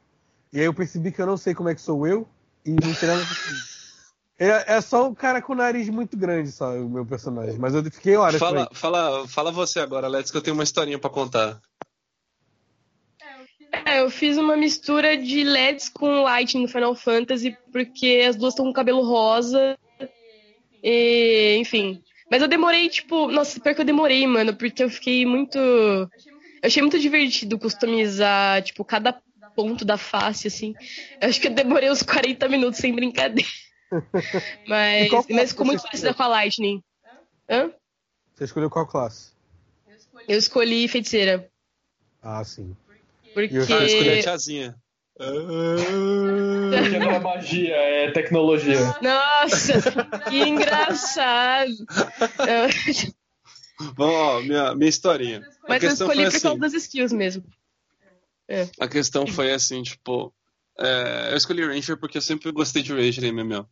e 0.53 0.59
aí 0.59 0.65
eu 0.65 0.75
percebi 0.75 1.13
que 1.13 1.23
eu 1.23 1.27
não 1.27 1.37
sei 1.37 1.55
como 1.55 1.69
é 1.69 1.75
que 1.75 1.81
sou 1.81 2.05
eu, 2.07 2.27
e 2.67 2.71
não 2.71 2.95
tem 2.95 3.09
nada. 3.09 3.23
É, 4.37 4.75
é 4.77 4.81
só 4.81 5.09
um 5.09 5.15
cara 5.15 5.41
com 5.41 5.53
o 5.53 5.57
nariz 5.57 5.89
muito 5.89 6.17
grande, 6.17 6.51
só 6.51 6.73
o 6.75 6.89
meu 6.89 7.07
personagem. 7.07 7.57
Mas 7.57 7.75
eu 7.75 7.85
fiquei 7.85 8.17
horas 8.17 8.41
Fala, 8.41 8.69
fala, 8.73 9.29
fala 9.29 9.53
você 9.53 9.79
agora, 9.79 10.09
Let's, 10.09 10.33
que 10.33 10.37
eu 10.37 10.43
tenho 10.43 10.57
uma 10.57 10.65
historinha 10.65 10.99
pra 10.99 11.11
contar. 11.11 11.61
Eu 13.97 14.11
fiz 14.11 14.37
uma 14.37 14.57
mistura 14.57 15.17
de 15.17 15.45
LEDs 15.45 15.89
com 15.89 16.23
Lightning 16.23 16.63
no 16.63 16.69
Final 16.69 16.95
Fantasy, 16.95 17.57
porque 17.73 18.25
as 18.29 18.37
duas 18.37 18.53
estão 18.53 18.67
com 18.67 18.73
cabelo 18.73 19.03
rosa. 19.03 19.77
E, 20.83 21.57
enfim. 21.59 22.03
Mas 22.31 22.43
eu 22.43 22.49
demorei, 22.49 22.89
tipo. 22.89 23.29
Nossa, 23.29 23.61
pior 23.61 23.75
que 23.75 23.81
eu 23.81 23.87
demorei, 23.87 24.27
mano, 24.27 24.55
porque 24.55 24.83
eu 24.83 24.91
fiquei 24.91 25.25
muito. 25.25 25.59
Eu 25.59 26.11
achei 26.63 26.83
muito 26.83 26.99
divertido 26.99 27.59
customizar, 27.59 28.63
tipo, 28.63 28.85
cada 28.85 29.21
ponto 29.55 29.85
da 29.85 29.97
face, 29.97 30.49
assim. 30.49 30.75
Eu 31.21 31.29
acho 31.29 31.41
que 31.41 31.49
eu 31.49 31.55
demorei 31.55 31.91
uns 31.91 32.03
40 32.03 32.49
minutos 32.49 32.81
sem 32.81 32.95
brincadeira. 32.95 33.49
Mas, 34.67 35.11
mas 35.29 35.51
ficou 35.51 35.67
muito 35.67 35.83
parecida 35.83 36.13
com 36.13 36.23
a 36.23 36.27
Lightning. 36.27 36.83
Hã? 37.49 37.71
Você 38.35 38.45
escolheu 38.45 38.69
qual 38.69 38.87
classe? 38.87 39.33
Eu 40.27 40.39
escolhi 40.39 40.89
feiticeira. 40.89 41.49
Ah, 42.21 42.43
sim. 42.43 42.75
Porque. 43.35 43.55
E 43.55 43.59
Ah, 43.59 43.85
escolhi 43.85 44.09
a 44.11 44.17
É. 44.17 44.23
tiazinha. 44.23 44.77
Porque 45.17 46.99
não 46.99 47.11
é 47.11 47.19
magia, 47.21 47.75
é 47.75 48.11
tecnologia. 48.11 48.79
Nossa, 49.03 49.81
que 50.29 50.39
engraçado. 50.41 51.73
Bom, 53.97 54.09
ó, 54.11 54.41
minha, 54.41 54.75
minha 54.75 54.89
historinha. 54.89 55.39
A 55.65 55.69
Mas 55.69 55.83
eu 55.83 55.89
questão 55.91 56.07
escolhi 56.09 56.31
foi 56.31 56.33
por 56.39 56.43
causa 56.43 56.49
assim. 56.49 56.59
das 56.61 56.75
skills 56.75 57.13
mesmo. 57.13 57.45
A 58.81 58.89
questão 58.89 59.27
foi 59.27 59.53
assim, 59.53 59.83
tipo. 59.83 60.33
é, 60.79 61.31
eu 61.33 61.37
escolhi 61.37 61.65
Ranger 61.67 61.97
porque 61.99 62.19
eu 62.19 62.23
sempre 62.23 62.51
gostei 62.53 62.83
de 62.83 62.93
Ranger 62.93 63.25
em 63.25 63.33
MMO. 63.33 63.69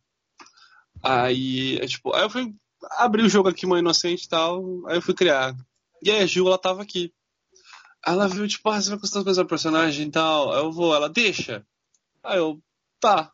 Aí, 1.01 1.77
é, 1.81 1.85
tipo, 1.87 2.13
aí 2.15 2.23
eu 2.23 2.29
fui 2.29 2.53
abrir 2.97 3.23
o 3.23 3.29
jogo 3.29 3.49
aqui, 3.49 3.65
mãe 3.65 3.79
inocente 3.79 4.25
e 4.25 4.29
tal. 4.29 4.63
Aí 4.87 4.95
eu 4.97 5.01
fui 5.01 5.13
criar. 5.13 5.53
E 6.01 6.09
aí 6.11 6.21
a 6.21 6.25
Gil, 6.25 6.47
ela 6.47 6.57
tava 6.57 6.81
aqui. 6.81 7.13
Ela 8.05 8.27
viu, 8.27 8.47
tipo, 8.47 8.69
ah, 8.69 8.81
você 8.81 8.89
vai 8.89 8.99
customizar 8.99 9.45
o 9.45 9.47
personagem 9.47 10.07
e 10.07 10.11
tal. 10.11 10.53
Eu 10.53 10.71
vou, 10.71 10.93
ela 10.93 11.09
deixa. 11.09 11.65
Aí 12.23 12.37
eu, 12.37 12.61
tá. 12.99 13.31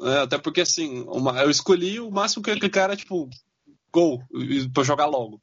É, 0.00 0.18
até 0.18 0.38
porque 0.38 0.60
assim, 0.60 1.02
uma- 1.06 1.40
eu 1.42 1.50
escolhi 1.50 2.00
o 2.00 2.10
máximo 2.10 2.42
que 2.42 2.50
eu 2.50 2.54
ia 2.54 2.60
clicar 2.60 2.84
era 2.84 2.96
tipo, 2.96 3.28
gol, 3.92 4.20
pra 4.72 4.82
jogar 4.82 5.06
logo. 5.06 5.40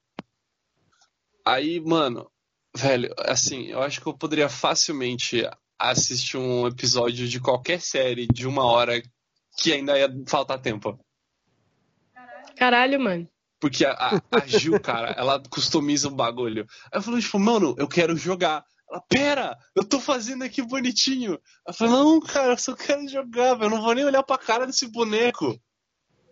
Aí, 1.46 1.80
mano, 1.80 2.30
velho, 2.76 3.14
assim, 3.20 3.68
eu 3.68 3.82
acho 3.82 4.02
que 4.02 4.08
eu 4.08 4.14
poderia 4.14 4.50
facilmente 4.50 5.48
assistir 5.80 6.38
um 6.38 6.68
episódio 6.68 7.28
de 7.28 7.40
qualquer 7.40 7.82
série 7.82 8.28
de 8.28 8.46
uma 8.46 8.66
hora 8.66 9.02
que 9.58 9.74
ainda 9.74 9.98
ia 9.98 10.10
faltar 10.28 10.62
tempo. 10.62 11.00
Caralho, 12.56 13.00
mano. 13.00 13.28
Porque 13.62 13.86
a, 13.86 13.92
a, 13.94 14.22
a 14.32 14.48
Gil, 14.48 14.80
cara, 14.82 15.12
ela 15.12 15.42
customiza 15.48 16.08
o 16.08 16.16
bagulho. 16.16 16.66
Aí 16.92 16.98
eu 16.98 17.02
falei, 17.04 17.22
tipo, 17.22 17.38
mano, 17.38 17.76
eu 17.78 17.88
quero 17.88 18.18
jogar. 18.18 18.66
Ela, 18.90 19.00
pera, 19.08 19.56
eu 19.76 19.86
tô 19.86 20.00
fazendo 20.00 20.44
aqui 20.44 20.64
bonitinho. 20.64 21.40
Eu 21.66 21.74
falei, 21.74 21.94
não, 21.94 22.20
cara, 22.20 22.54
eu 22.54 22.58
só 22.58 22.76
quero 22.76 23.08
jogar, 23.08 23.54
velho. 23.54 23.68
Eu 23.68 23.70
não 23.70 23.82
vou 23.84 23.94
nem 23.94 24.04
olhar 24.04 24.24
pra 24.24 24.40
cara 24.40 24.66
desse 24.66 24.88
boneco. 24.88 25.58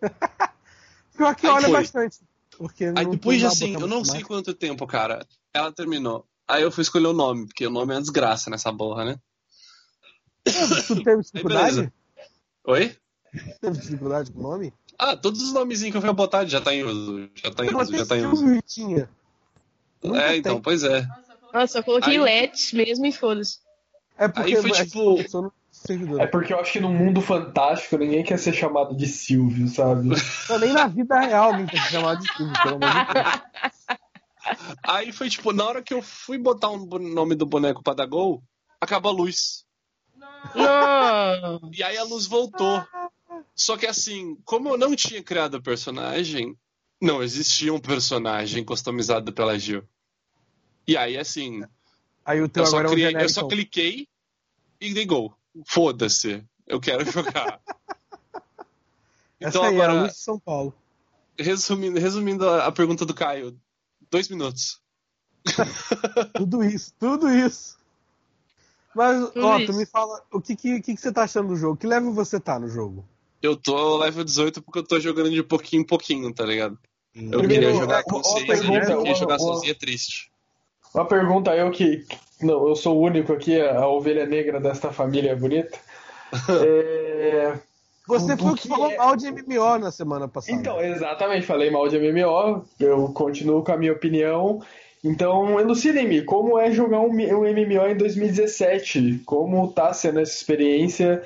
Pior 1.15 1.35
que 1.35 1.45
Aí 1.45 1.53
olha 1.53 1.65
foi. 1.65 1.73
bastante. 1.73 2.17
Porque 2.57 2.91
Aí 2.95 3.05
depois 3.05 3.39
de 3.39 3.45
assim, 3.45 3.73
eu 3.75 3.81
não 3.81 3.99
botar 3.99 4.05
sei 4.05 4.13
mais. 4.15 4.27
quanto 4.27 4.53
tempo, 4.55 4.87
cara, 4.87 5.25
ela 5.53 5.71
terminou. 5.71 6.25
Aí 6.47 6.63
eu 6.63 6.71
fui 6.71 6.81
escolher 6.81 7.07
o 7.07 7.13
nome, 7.13 7.45
porque 7.45 7.67
o 7.67 7.69
nome 7.69 7.93
é 7.93 7.95
uma 7.97 8.01
desgraça 8.01 8.49
nessa 8.49 8.73
porra, 8.73 9.05
né? 9.05 9.19
Tu 10.43 11.03
teve 11.03 11.21
dificuldade? 11.21 11.75
beleza. 11.75 11.93
Oi? 12.65 12.97
Teve 13.61 13.77
dificuldade 13.77 14.31
com 14.31 14.39
o 14.39 14.43
nome? 14.43 14.73
Ah, 14.99 15.15
todos 15.15 15.41
os 15.41 15.53
nomezinhos 15.53 15.93
que 15.93 15.97
eu 15.97 16.01
fui 16.01 16.11
botar 16.13 16.45
já 16.45 16.59
tá 16.59 16.73
em 16.75 16.83
uso. 16.83 17.29
Já 17.33 17.51
tá 17.51 17.65
em 17.65 17.73
uso, 17.73 17.97
já 17.97 18.05
tá 18.05 18.17
em 18.17 18.25
uso. 18.25 18.61
Tinha. 18.67 19.09
É, 20.03 20.35
então, 20.35 20.61
pois 20.61 20.83
é. 20.83 21.07
Nossa, 21.53 21.79
eu 21.79 21.83
coloquei 21.83 22.17
Aí- 22.17 22.19
Let's 22.19 22.73
mesmo 22.73 23.05
e 23.05 23.11
foda-se. 23.13 23.59
É 24.17 24.27
porque 24.27 24.55
Aí 24.55 24.61
foi 24.61 24.73
gente 24.73 24.89
tipo-. 24.89 25.53
É 26.19 26.27
porque 26.27 26.53
eu 26.53 26.59
acho 26.59 26.73
que 26.73 26.79
no 26.81 26.89
mundo 26.89 27.21
fantástico 27.21 27.97
ninguém 27.97 28.21
quer 28.21 28.37
ser 28.37 28.53
chamado 28.53 28.93
de 28.93 29.07
Silvio, 29.07 29.69
sabe? 29.69 30.09
Não, 30.49 30.59
nem 30.59 30.73
na 30.73 30.87
vida 30.87 31.17
real 31.17 31.51
alguém 31.53 31.65
tem 31.67 31.81
que 31.81 31.87
chamar 31.89 32.15
de 32.15 32.27
Silvio, 32.33 32.53
pelo 32.61 32.75
amor 32.75 32.89
de 32.89 33.13
Deus. 33.13 33.99
Aí 34.83 35.11
foi 35.13 35.29
tipo, 35.29 35.53
na 35.53 35.63
hora 35.63 35.81
que 35.81 35.93
eu 35.93 36.01
fui 36.01 36.37
botar 36.37 36.69
o 36.69 36.99
nome 36.99 37.35
do 37.35 37.45
boneco 37.45 37.81
pra 37.81 37.93
dar 37.93 38.05
gol, 38.05 38.43
acabou 38.81 39.11
a 39.11 39.15
luz. 39.15 39.63
Não. 40.55 41.71
E 41.71 41.83
aí 41.83 41.97
a 41.97 42.03
luz 42.03 42.25
voltou. 42.25 42.83
Só 43.55 43.77
que 43.77 43.85
assim, 43.85 44.35
como 44.45 44.69
eu 44.69 44.77
não 44.77 44.95
tinha 44.95 45.23
criado 45.23 45.55
o 45.55 45.61
personagem, 45.61 46.57
não 47.01 47.21
existia 47.23 47.73
um 47.73 47.79
personagem 47.79 48.63
customizado 48.63 49.31
pela 49.33 49.57
Gil. 49.57 49.83
E 50.87 50.97
aí, 50.97 51.17
assim, 51.17 51.61
Aí 52.25 52.41
o 52.41 52.49
teu 52.49 52.63
eu 52.63 52.67
só, 52.67 52.77
agora 52.77 52.87
é 52.87 52.91
um 52.91 52.93
criei, 52.93 53.15
eu 53.15 53.29
só 53.29 53.47
cliquei 53.47 54.07
e 54.79 54.93
dei 54.93 55.05
gol. 55.05 55.33
Foda-se, 55.67 56.43
eu 56.67 56.79
quero 56.79 57.05
jogar. 57.11 57.61
Essa 59.39 59.49
Então 59.57 59.63
aí 59.63 59.77
é 59.77 59.81
agora, 59.83 60.07
de 60.07 60.15
São 60.17 60.39
Paulo. 60.39 60.73
resumindo, 61.37 61.99
resumindo 61.99 62.47
a, 62.49 62.65
a 62.67 62.71
pergunta 62.71 63.05
do 63.05 63.13
Caio, 63.13 63.59
dois 64.09 64.27
minutos. 64.29 64.81
Tudo 66.35 66.63
isso, 66.63 66.93
tudo 66.99 67.29
isso. 67.29 67.77
Mas, 68.93 69.29
Tudo 69.31 69.45
ó, 69.45 69.57
isso. 69.57 69.71
tu 69.71 69.73
me 69.73 69.85
fala, 69.85 70.21
o 70.31 70.41
que, 70.41 70.55
que, 70.55 70.81
que, 70.81 70.95
que 70.95 71.01
você 71.01 71.11
tá 71.11 71.23
achando 71.23 71.49
do 71.49 71.55
jogo? 71.55 71.77
Que 71.77 71.87
level 71.87 72.11
você 72.13 72.39
tá 72.39 72.59
no 72.59 72.67
jogo? 72.67 73.07
Eu 73.41 73.55
tô 73.55 73.97
level 73.97 74.23
18 74.23 74.61
porque 74.61 74.79
eu 74.79 74.83
tô 74.83 74.99
jogando 74.99 75.29
de 75.31 75.41
pouquinho 75.43 75.81
em 75.81 75.85
pouquinho, 75.85 76.33
tá 76.33 76.45
ligado? 76.45 76.77
Eu 77.15 77.39
Primeiro, 77.39 77.47
queria 77.65 77.73
jogar 77.73 78.03
com 78.03 78.21
vocês, 78.21 78.45
pergunta, 78.45 78.85
porque 78.95 79.09
uma- 79.09 79.15
jogar 79.15 79.33
uma- 79.35 79.39
sozinho 79.39 79.71
é 79.71 79.75
triste. 79.75 80.29
Uma 80.93 81.05
pergunta, 81.05 81.55
eu 81.55 81.69
que. 81.71 82.05
Não, 82.41 82.67
eu 82.67 82.75
sou 82.75 82.97
o 82.97 83.01
único 83.01 83.31
aqui, 83.33 83.59
a 83.59 83.87
ovelha 83.87 84.25
negra 84.25 84.59
desta 84.59 84.91
família 84.91 85.35
bonita. 85.35 85.77
É, 86.65 87.57
Você 88.07 88.35
foi 88.37 88.51
o 88.51 88.55
que 88.55 88.67
falou 88.67 88.89
é- 88.91 88.97
mal 88.97 89.15
de 89.15 89.27
MMO 89.31 89.77
na 89.79 89.91
semana 89.91 90.27
passada. 90.27 90.57
Então, 90.57 90.79
exatamente, 90.81 91.45
falei 91.45 91.69
mal 91.69 91.87
de 91.87 91.97
MMO, 91.97 92.65
eu 92.79 93.07
continuo 93.13 93.63
com 93.63 93.71
a 93.71 93.77
minha 93.77 93.93
opinião. 93.93 94.61
Então, 95.03 95.59
elucidem-me, 95.59 96.23
como 96.23 96.57
é 96.59 96.71
jogar 96.71 96.99
um, 96.99 97.09
um 97.11 97.45
MMO 97.45 97.87
em 97.87 97.95
2017? 97.97 99.21
Como 99.25 99.71
tá 99.71 99.93
sendo 99.93 100.19
essa 100.19 100.33
experiência? 100.33 101.23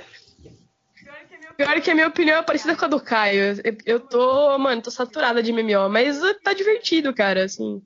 Pior 1.58 1.82
que 1.82 1.92
a 1.92 1.96
minha 1.96 2.08
opinião 2.08 2.38
é 2.38 2.44
parecida 2.44 2.76
com 2.76 2.86
a 2.86 2.88
do 2.88 3.00
Caio. 3.00 3.60
Eu, 3.64 3.78
eu 3.86 4.00
tô, 4.00 4.58
mano, 4.58 4.82
tô 4.82 4.90
saturada 4.92 5.42
de 5.44 5.52
MMO, 5.52 5.90
mas 5.90 6.20
tá 6.44 6.54
divertido, 6.54 7.14
cara, 7.14 7.46
assim. 7.46 7.82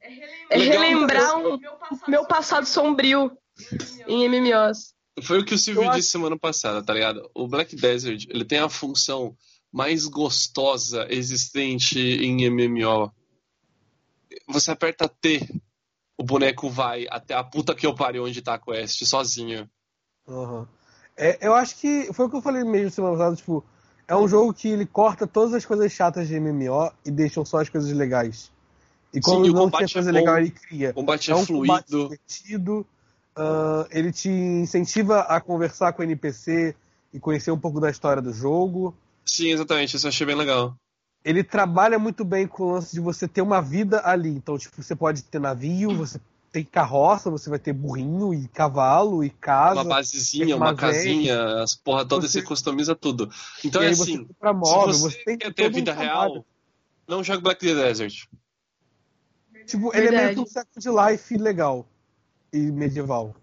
É 0.49 0.57
relembrar 0.57 1.37
um, 1.37 1.59
meu 2.07 2.25
passado 2.25 2.65
sombrio 2.65 3.37
em 4.05 4.27
MMOs. 4.29 4.93
Foi 5.21 5.39
o 5.39 5.45
que 5.45 5.53
o 5.53 5.57
Silvio 5.57 5.83
Eu 5.83 5.89
acho- 5.89 5.97
disse 5.97 6.11
semana 6.11 6.37
passada, 6.37 6.81
tá 6.83 6.93
ligado? 6.93 7.29
O 7.33 7.47
Black 7.47 7.75
Desert, 7.75 8.25
ele 8.29 8.45
tem 8.45 8.59
a 8.59 8.69
função 8.69 9.35
mais 9.71 10.05
gostosa 10.05 11.05
existente 11.09 11.99
em 11.99 12.45
MMO. 12.49 13.11
Você 14.47 14.71
aperta 14.71 15.09
T, 15.09 15.41
o 16.17 16.23
boneco 16.23 16.69
vai 16.69 17.05
até 17.09 17.33
a 17.33 17.43
puta 17.43 17.75
que 17.75 17.85
eu 17.85 17.93
pariu 17.95 18.23
onde 18.25 18.41
tá 18.41 18.53
a 18.53 18.59
quest, 18.59 19.03
sozinho. 19.05 19.69
Aham. 20.27 20.67
É, 21.17 21.37
eu 21.41 21.53
acho 21.55 21.75
que 21.77 22.11
foi 22.13 22.27
o 22.27 22.29
que 22.29 22.35
eu 22.35 22.41
falei 22.41 22.63
mesmo 22.63 22.91
semana 22.91 23.17
passada, 23.17 23.35
tipo, 23.35 23.63
é 24.07 24.15
um 24.15 24.27
jogo 24.27 24.53
que 24.53 24.67
ele 24.67 24.85
corta 24.85 25.25
todas 25.25 25.53
as 25.53 25.65
coisas 25.65 25.91
chatas 25.91 26.27
de 26.27 26.39
MMO 26.39 26.91
e 27.03 27.11
deixam 27.11 27.43
só 27.43 27.59
as 27.59 27.69
coisas 27.69 27.91
legais. 27.91 28.51
E 29.13 29.19
quando 29.19 29.45
Sim, 29.45 29.49
o 29.49 29.53
não 29.53 29.63
combate 29.65 29.87
tinha 29.87 29.93
coisa 29.95 30.09
é 30.09 30.13
legal, 30.13 30.37
ele 30.37 30.51
cria. 30.51 30.93
Combate 30.93 31.31
É 31.31 31.33
é, 31.33 31.35
um 31.35 31.45
combate 31.45 31.87
fluido. 31.89 32.03
divertido, 32.03 32.85
ah, 33.35 33.87
ele 33.91 34.11
te 34.11 34.29
incentiva 34.29 35.21
a 35.21 35.41
conversar 35.41 35.93
com 35.93 36.01
o 36.01 36.05
NPC 36.05 36.75
e 37.13 37.19
conhecer 37.19 37.51
um 37.51 37.59
pouco 37.59 37.79
da 37.79 37.89
história 37.89 38.21
do 38.21 38.31
jogo. 38.33 38.95
Sim, 39.25 39.49
exatamente, 39.51 39.95
isso 39.95 40.05
eu 40.05 40.09
achei 40.09 40.25
bem 40.25 40.35
legal. 40.35 40.75
Ele 41.23 41.43
trabalha 41.43 41.99
muito 41.99 42.23
bem 42.23 42.47
com 42.47 42.63
o 42.63 42.71
lance 42.73 42.93
de 42.93 43.01
você 43.01 43.27
ter 43.27 43.41
uma 43.41 43.61
vida 43.61 44.01
ali. 44.05 44.29
Então, 44.29 44.57
tipo, 44.57 44.81
você 44.81 44.95
pode 44.95 45.23
ter 45.23 45.39
navio, 45.39 45.93
você 45.95 46.19
tem 46.51 46.63
carroça, 46.63 47.29
você 47.29 47.49
vai 47.49 47.59
ter 47.59 47.73
burrinho 47.73 48.33
e 48.33 48.47
cavalo 48.47 49.23
e 49.23 49.29
casa. 49.29 49.81
Uma 49.81 49.95
basezinha, 49.95 50.55
uma 50.55 50.75
casinha, 50.75 51.61
as 51.61 51.75
porra 51.75 52.05
toda, 52.05 52.27
Você- 52.27 52.39
você 52.41 52.45
customiza 52.47 52.95
tudo. 52.95 53.29
Então 53.63 53.83
e 53.83 53.87
é 53.87 53.89
assim, 53.89 54.25
você 54.41 54.53
móvel, 54.53 54.93
se 54.93 55.01
você, 55.01 55.17
você 55.17 55.23
tem 55.25 55.37
quer 55.37 55.53
ter 55.53 55.63
todo 55.63 55.71
um 55.71 55.75
vida 55.75 55.93
trabalho. 55.93 56.33
real, 56.33 56.45
não 57.07 57.23
joga 57.23 57.41
Black 57.41 57.65
Desert. 57.65 58.25
Tipo, 59.65 59.95
ele 59.95 60.07
é 60.07 60.11
meio 60.11 60.33
que 60.33 60.39
um 60.39 60.45
Second 60.45 60.87
Life 61.11 61.37
legal 61.37 61.85
e 62.53 62.57
medieval. 62.71 63.35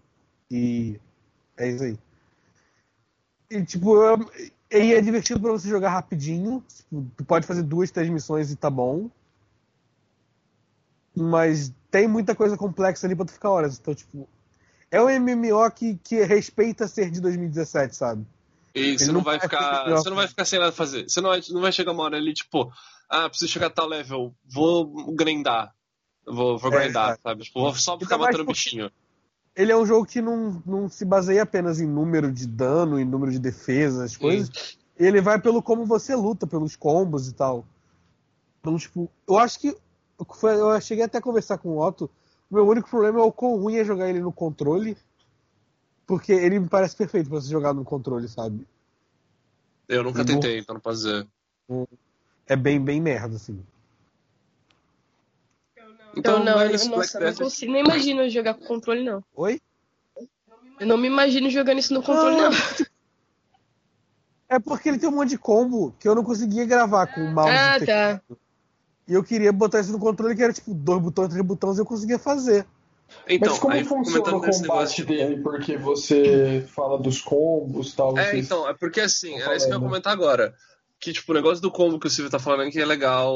E 0.49 0.99
é 1.57 1.69
isso 1.69 1.83
aí. 1.83 1.97
E 3.51 3.63
tipo, 3.63 3.95
e 4.71 4.93
é 4.93 4.99
divertido 5.01 5.39
pra 5.39 5.51
você 5.51 5.69
jogar 5.69 5.91
rapidinho. 5.91 6.63
Tipo, 6.75 7.05
tu 7.15 7.23
pode 7.23 7.45
fazer 7.45 7.61
duas, 7.61 7.91
três 7.91 8.09
missões 8.09 8.51
e 8.51 8.55
tá 8.55 8.69
bom. 8.69 9.09
Mas 11.15 11.71
tem 11.95 12.09
muita 12.09 12.35
coisa 12.35 12.57
complexa 12.57 13.07
ali 13.07 13.15
pra 13.15 13.23
tu 13.23 13.31
ficar 13.31 13.49
horas. 13.51 13.79
Então, 13.79 13.95
tipo, 13.95 14.27
é 14.91 15.01
um 15.01 15.07
MMO 15.17 15.71
que, 15.71 15.95
que 16.03 16.21
respeita 16.25 16.89
ser 16.89 17.09
de 17.09 17.21
2017, 17.21 17.95
sabe? 17.95 18.25
E 18.73 18.99
você 18.99 19.13
não 19.13 19.21
vai 19.21 19.39
ficar. 19.39 19.89
Você 19.89 20.09
não 20.09 20.17
vai 20.17 20.27
ficar 20.27 20.43
sem 20.43 20.59
nada 20.59 20.71
a 20.71 20.73
fazer. 20.73 21.09
Você 21.09 21.21
não 21.21 21.29
vai, 21.29 21.41
não 21.51 21.61
vai 21.61 21.71
chegar 21.71 21.93
uma 21.93 22.03
hora 22.03 22.17
ali, 22.17 22.33
tipo, 22.33 22.69
ah, 23.09 23.29
preciso 23.29 23.49
chegar 23.49 23.67
a 23.67 23.69
tal 23.69 23.87
level, 23.87 24.35
vou 24.45 25.13
grindar. 25.15 25.73
Vou, 26.27 26.57
vou 26.57 26.73
É, 26.73 26.83
grindar, 26.83 27.05
exato. 27.11 27.21
sabe? 27.23 27.43
Tipo, 27.43 27.61
vou 27.61 27.73
só 27.75 27.97
ficar 27.97 28.17
matando 28.17 28.39
porque- 28.43 28.51
bichinho. 28.59 28.91
Ele 29.55 29.71
é 29.71 29.77
um 29.77 29.85
jogo 29.85 30.05
que 30.05 30.21
não, 30.21 30.61
não 30.65 30.89
se 30.89 31.05
baseia 31.05 31.43
apenas 31.43 31.79
em 31.79 31.87
número 31.87 32.29
de 32.29 32.45
dano, 32.45 32.99
em 32.99 33.05
número 33.05 33.31
de 33.31 33.39
defesa, 33.39 34.03
as 34.03 34.17
coisas. 34.17 34.77
Ele 34.97 35.21
vai 35.21 35.39
pelo 35.39 35.61
como 35.63 35.85
você 35.85 36.13
luta, 36.13 36.45
pelos 36.45 36.75
combos 36.75 37.29
e 37.29 37.33
tal. 37.33 37.65
Então, 38.59 38.75
tipo, 38.77 39.09
eu 39.25 39.37
acho 39.37 39.57
que. 39.61 39.77
Foi- 40.33 40.55
Eu 40.59 40.79
cheguei 40.81 41.03
até 41.03 41.17
a 41.17 41.21
conversar 41.21 41.57
com 41.57 41.69
o 41.69 41.79
Otto. 41.85 42.09
O 42.49 42.55
meu 42.55 42.67
único 42.67 42.89
problema 42.89 43.19
é 43.19 43.23
o 43.23 43.31
quão 43.31 43.55
ruim 43.57 43.75
é 43.77 43.83
jogar 43.83 44.09
ele 44.09 44.19
no 44.19 44.31
controle. 44.31 44.97
Porque 46.05 46.31
ele 46.31 46.59
me 46.59 46.69
parece 46.69 46.95
perfeito 46.95 47.29
pra 47.29 47.39
você 47.41 47.49
jogar 47.49 47.73
no 47.73 47.83
controle, 47.83 48.27
sabe? 48.27 48.65
Eu 49.89 50.03
nunca 50.03 50.23
tentei, 50.23 50.59
então 50.59 50.75
não 50.75 50.79
posso 50.81 50.97
dizer. 50.97 51.27
É 52.47 52.55
bem, 52.55 52.79
bem 52.79 53.01
merda, 53.01 53.35
assim. 53.35 53.63
Então, 56.15 56.43
não, 56.43 56.61
eu, 56.61 56.71
isso, 56.71 56.89
nossa, 56.89 57.17
eu 57.17 57.21
Black 57.21 57.39
não 57.39 57.45
consigo 57.45 57.71
nem 57.71 57.83
imagino 57.83 58.29
jogar 58.29 58.53
com 58.53 58.65
controle, 58.65 59.03
não. 59.03 59.23
Oi? 59.35 59.59
Eu 60.79 60.87
não 60.87 60.97
me 60.97 61.07
imagino 61.07 61.49
jogando 61.49 61.79
isso 61.79 61.93
no 61.93 62.01
controle, 62.03 62.35
não. 62.37 62.51
É 64.47 64.59
porque 64.59 64.89
ele 64.89 64.99
tem 64.99 65.09
um 65.09 65.13
monte 65.15 65.29
de 65.29 65.37
combo 65.37 65.91
que 65.99 66.07
eu 66.07 66.13
não 66.15 66.23
conseguia 66.23 66.65
gravar 66.65 67.07
com 67.07 67.21
o 67.21 67.27
mouse. 67.27 67.51
Ah, 67.51 67.79
tá. 67.83 68.21
E 69.07 69.13
eu 69.13 69.23
queria 69.23 69.51
botar 69.51 69.79
isso 69.81 69.91
no 69.91 69.99
controle 69.99 70.35
que 70.35 70.41
era 70.43 70.53
tipo 70.53 70.73
dois 70.73 71.01
botões, 71.01 71.29
três 71.29 71.45
botões, 71.45 71.77
e 71.77 71.81
eu 71.81 71.85
conseguia 71.85 72.17
fazer. 72.19 72.65
Então, 73.29 73.51
Mas 73.51 73.59
como 73.59 73.73
aí 73.73 73.83
funciona 73.83 74.19
o 74.35 74.41
combate 74.41 74.61
negócio- 74.61 75.05
dele? 75.05 75.41
Porque 75.43 75.77
você 75.77 76.65
fala 76.73 76.97
dos 76.97 77.21
combos 77.21 77.93
e 77.93 77.95
tal. 77.95 78.17
É, 78.17 78.31
vocês- 78.31 78.45
então, 78.45 78.67
é 78.67 78.73
porque 78.73 78.99
assim, 78.99 79.35
era 79.39 79.55
isso 79.55 79.67
que 79.67 79.73
eu 79.73 79.77
ia 79.77 79.83
comentar 79.83 80.11
agora. 80.11 80.55
Que, 80.99 81.13
tipo, 81.13 81.31
o 81.31 81.35
negócio 81.35 81.61
do 81.61 81.69
combo 81.69 81.99
que 81.99 82.07
o 82.07 82.09
Silvio 82.09 82.31
tá 82.31 82.39
falando 82.39 82.71
que 82.71 82.79
é 82.79 82.85
legal 82.85 83.31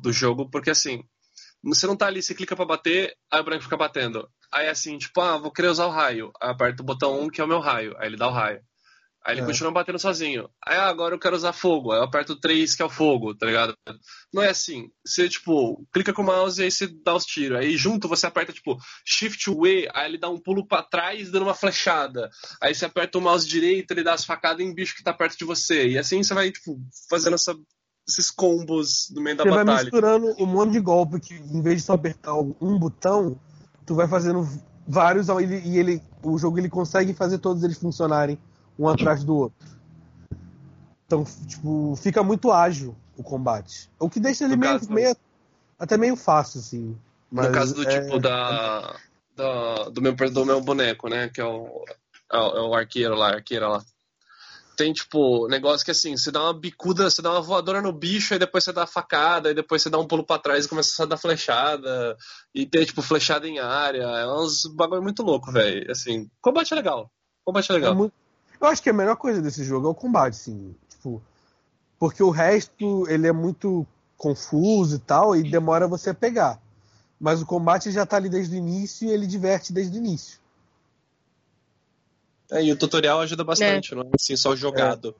do 0.00 0.12
jogo, 0.12 0.48
porque 0.48 0.70
assim, 0.70 1.02
você 1.62 1.86
não 1.86 1.94
tá 1.96 2.06
ali, 2.06 2.22
você 2.22 2.34
clica 2.34 2.56
pra 2.56 2.64
bater, 2.64 3.14
aí 3.30 3.40
o 3.40 3.44
branco 3.44 3.64
fica 3.64 3.76
batendo. 3.76 4.26
Aí 4.52 4.68
assim, 4.68 4.96
tipo, 4.96 5.20
ah, 5.20 5.36
vou 5.36 5.50
querer 5.52 5.68
usar 5.68 5.86
o 5.86 5.90
raio. 5.90 6.32
Aí 6.40 6.50
aperta 6.50 6.82
o 6.82 6.86
botão 6.86 7.20
1, 7.20 7.28
que 7.28 7.40
é 7.40 7.44
o 7.44 7.48
meu 7.48 7.60
raio. 7.60 7.94
Aí 7.98 8.06
ele 8.08 8.16
dá 8.16 8.28
o 8.28 8.32
raio. 8.32 8.60
Aí 9.26 9.34
ele 9.34 9.40
É. 9.40 9.44
continua 9.46 9.72
batendo 9.72 9.98
sozinho. 9.98 10.48
Aí 10.64 10.76
ah, 10.76 10.86
agora 10.86 11.14
eu 11.14 11.18
quero 11.18 11.34
usar 11.34 11.52
fogo. 11.52 11.90
Aí 11.90 11.98
eu 11.98 12.04
aperto 12.04 12.34
o 12.34 12.40
3, 12.40 12.76
que 12.76 12.82
é 12.82 12.84
o 12.84 12.88
fogo, 12.90 13.34
tá 13.34 13.44
ligado? 13.46 13.74
Não 14.32 14.40
é 14.40 14.50
assim. 14.50 14.88
Você, 15.04 15.28
tipo, 15.28 15.84
clica 15.92 16.12
com 16.12 16.22
o 16.22 16.24
mouse 16.24 16.60
e 16.60 16.64
aí 16.64 16.70
você 16.70 16.86
dá 16.86 17.12
os 17.14 17.24
tiros. 17.24 17.58
Aí 17.58 17.76
junto 17.76 18.06
você 18.08 18.26
aperta, 18.26 18.52
tipo, 18.52 18.78
Shift 19.04 19.50
W, 19.50 19.88
aí 19.92 20.08
ele 20.10 20.18
dá 20.18 20.28
um 20.30 20.38
pulo 20.38 20.64
pra 20.64 20.80
trás 20.82 21.28
dando 21.30 21.42
uma 21.42 21.54
flechada. 21.54 22.30
Aí 22.62 22.72
você 22.72 22.84
aperta 22.84 23.18
o 23.18 23.20
mouse 23.20 23.48
direito, 23.48 23.90
ele 23.90 24.04
dá 24.04 24.14
as 24.14 24.24
facadas 24.24 24.64
em 24.64 24.72
bicho 24.72 24.94
que 24.94 25.02
tá 25.02 25.12
perto 25.12 25.36
de 25.36 25.44
você. 25.44 25.88
E 25.88 25.98
assim 25.98 26.22
você 26.22 26.32
vai, 26.32 26.52
tipo, 26.52 26.78
fazendo 27.10 27.34
essa- 27.34 27.56
esses 28.08 28.30
combos 28.30 29.08
no 29.12 29.20
meio 29.20 29.36
da 29.36 29.42
Você 29.42 29.50
vai 29.50 29.64
batalha. 29.64 29.82
misturando 29.86 30.36
um 30.38 30.46
monte 30.46 30.70
de 30.70 30.80
golpe 30.80 31.18
que, 31.18 31.34
em 31.34 31.60
vez 31.60 31.78
de 31.78 31.82
só 31.82 31.94
apertar 31.94 32.34
um 32.34 32.78
botão, 32.78 33.36
tu 33.84 33.96
vai 33.96 34.06
fazendo 34.06 34.46
vários 34.86 35.26
e 35.28 35.32
ele, 35.32 35.58
e 35.68 35.78
ele- 35.78 36.02
o 36.22 36.38
jogo 36.38 36.58
ele 36.60 36.68
consegue 36.68 37.12
fazer 37.12 37.38
todos 37.38 37.64
eles 37.64 37.76
funcionarem 37.76 38.38
um 38.78 38.88
atrás 38.88 39.24
do 39.24 39.34
outro. 39.36 39.66
Então, 41.06 41.24
tipo, 41.46 41.94
fica 41.96 42.22
muito 42.22 42.50
ágil 42.50 42.94
o 43.16 43.22
combate. 43.22 43.88
O 43.98 44.10
que 44.10 44.18
deixa 44.20 44.44
ele 44.44 44.56
meio, 44.56 44.80
meio- 44.90 45.16
até 45.78 45.96
meio 45.96 46.16
fácil, 46.16 46.60
assim. 46.60 46.96
No 47.30 47.50
caso 47.52 47.74
do 47.74 47.88
é- 47.88 48.00
tipo 48.00 48.18
da, 48.18 48.96
da- 49.36 49.88
do, 49.90 50.02
meu, 50.02 50.14
do 50.14 50.44
meu 50.46 50.60
boneco, 50.60 51.08
né? 51.08 51.28
Que 51.28 51.40
é 51.40 51.44
o, 51.44 51.84
é 52.32 52.38
o, 52.38 52.74
é 52.74 52.78
arqueiro 52.78 53.14
lá, 53.14 53.34
arqueira 53.34 53.68
lá. 53.68 53.84
Tem, 54.76 54.92
tipo, 54.92 55.48
negócio 55.48 55.84
que 55.84 55.90
assim, 55.90 56.16
você 56.16 56.30
dá 56.30 56.42
uma 56.42 56.52
bicuda, 56.52 57.08
você 57.08 57.22
dá 57.22 57.30
uma 57.30 57.40
voadora 57.40 57.80
no 57.80 57.92
bicho, 57.92 58.34
aí 58.34 58.38
depois 58.38 58.62
você 58.62 58.72
dá 58.74 58.82
a 58.82 58.86
facada, 58.86 59.48
aí 59.48 59.54
depois 59.54 59.80
você 59.80 59.88
dá 59.88 59.98
um 59.98 60.06
pulo 60.06 60.22
pra 60.22 60.38
trás 60.38 60.66
e 60.66 60.68
começa 60.68 61.02
a 61.02 61.06
dar 61.06 61.16
flechada. 61.16 62.14
E 62.54 62.66
tem, 62.66 62.84
tipo, 62.84 63.00
flechada 63.00 63.48
em 63.48 63.58
área. 63.58 64.02
É 64.02 64.26
uns 64.26 64.66
bagulho 64.74 65.02
muito 65.02 65.22
louco, 65.22 65.50
velho. 65.50 65.90
Assim, 65.90 66.28
combate 66.42 66.72
é 66.72 66.76
legal. 66.76 67.10
Combate 67.44 67.70
é 67.70 67.74
é 67.74 67.78
legal. 67.78 67.94
muito- 67.94 68.12
Eu 68.60 68.66
acho 68.68 68.82
que 68.82 68.90
a 68.90 68.92
melhor 68.92 69.16
coisa 69.16 69.42
desse 69.42 69.64
jogo 69.64 69.86
é 69.86 69.90
o 69.90 69.94
combate, 69.94 70.34
assim. 70.34 70.74
Tipo, 70.88 71.22
porque 71.98 72.22
o 72.22 72.30
resto 72.30 73.06
ele 73.08 73.26
é 73.26 73.32
muito 73.32 73.86
confuso 74.16 74.96
e 74.96 74.98
tal, 74.98 75.36
e 75.36 75.48
demora 75.50 75.86
você 75.86 76.10
a 76.10 76.14
pegar. 76.14 76.60
Mas 77.20 77.40
o 77.40 77.46
combate 77.46 77.90
já 77.90 78.04
tá 78.04 78.16
ali 78.16 78.28
desde 78.28 78.54
o 78.54 78.58
início 78.58 79.08
e 79.08 79.10
ele 79.10 79.26
diverte 79.26 79.72
desde 79.72 79.96
o 79.96 80.00
início. 80.00 80.38
É, 82.50 82.62
e 82.62 82.72
o 82.72 82.76
tutorial 82.76 83.20
ajuda 83.20 83.42
bastante, 83.42 83.94
não 83.94 84.02
é 84.02 84.10
assim, 84.14 84.36
só 84.36 84.54
jogado. 84.54 85.14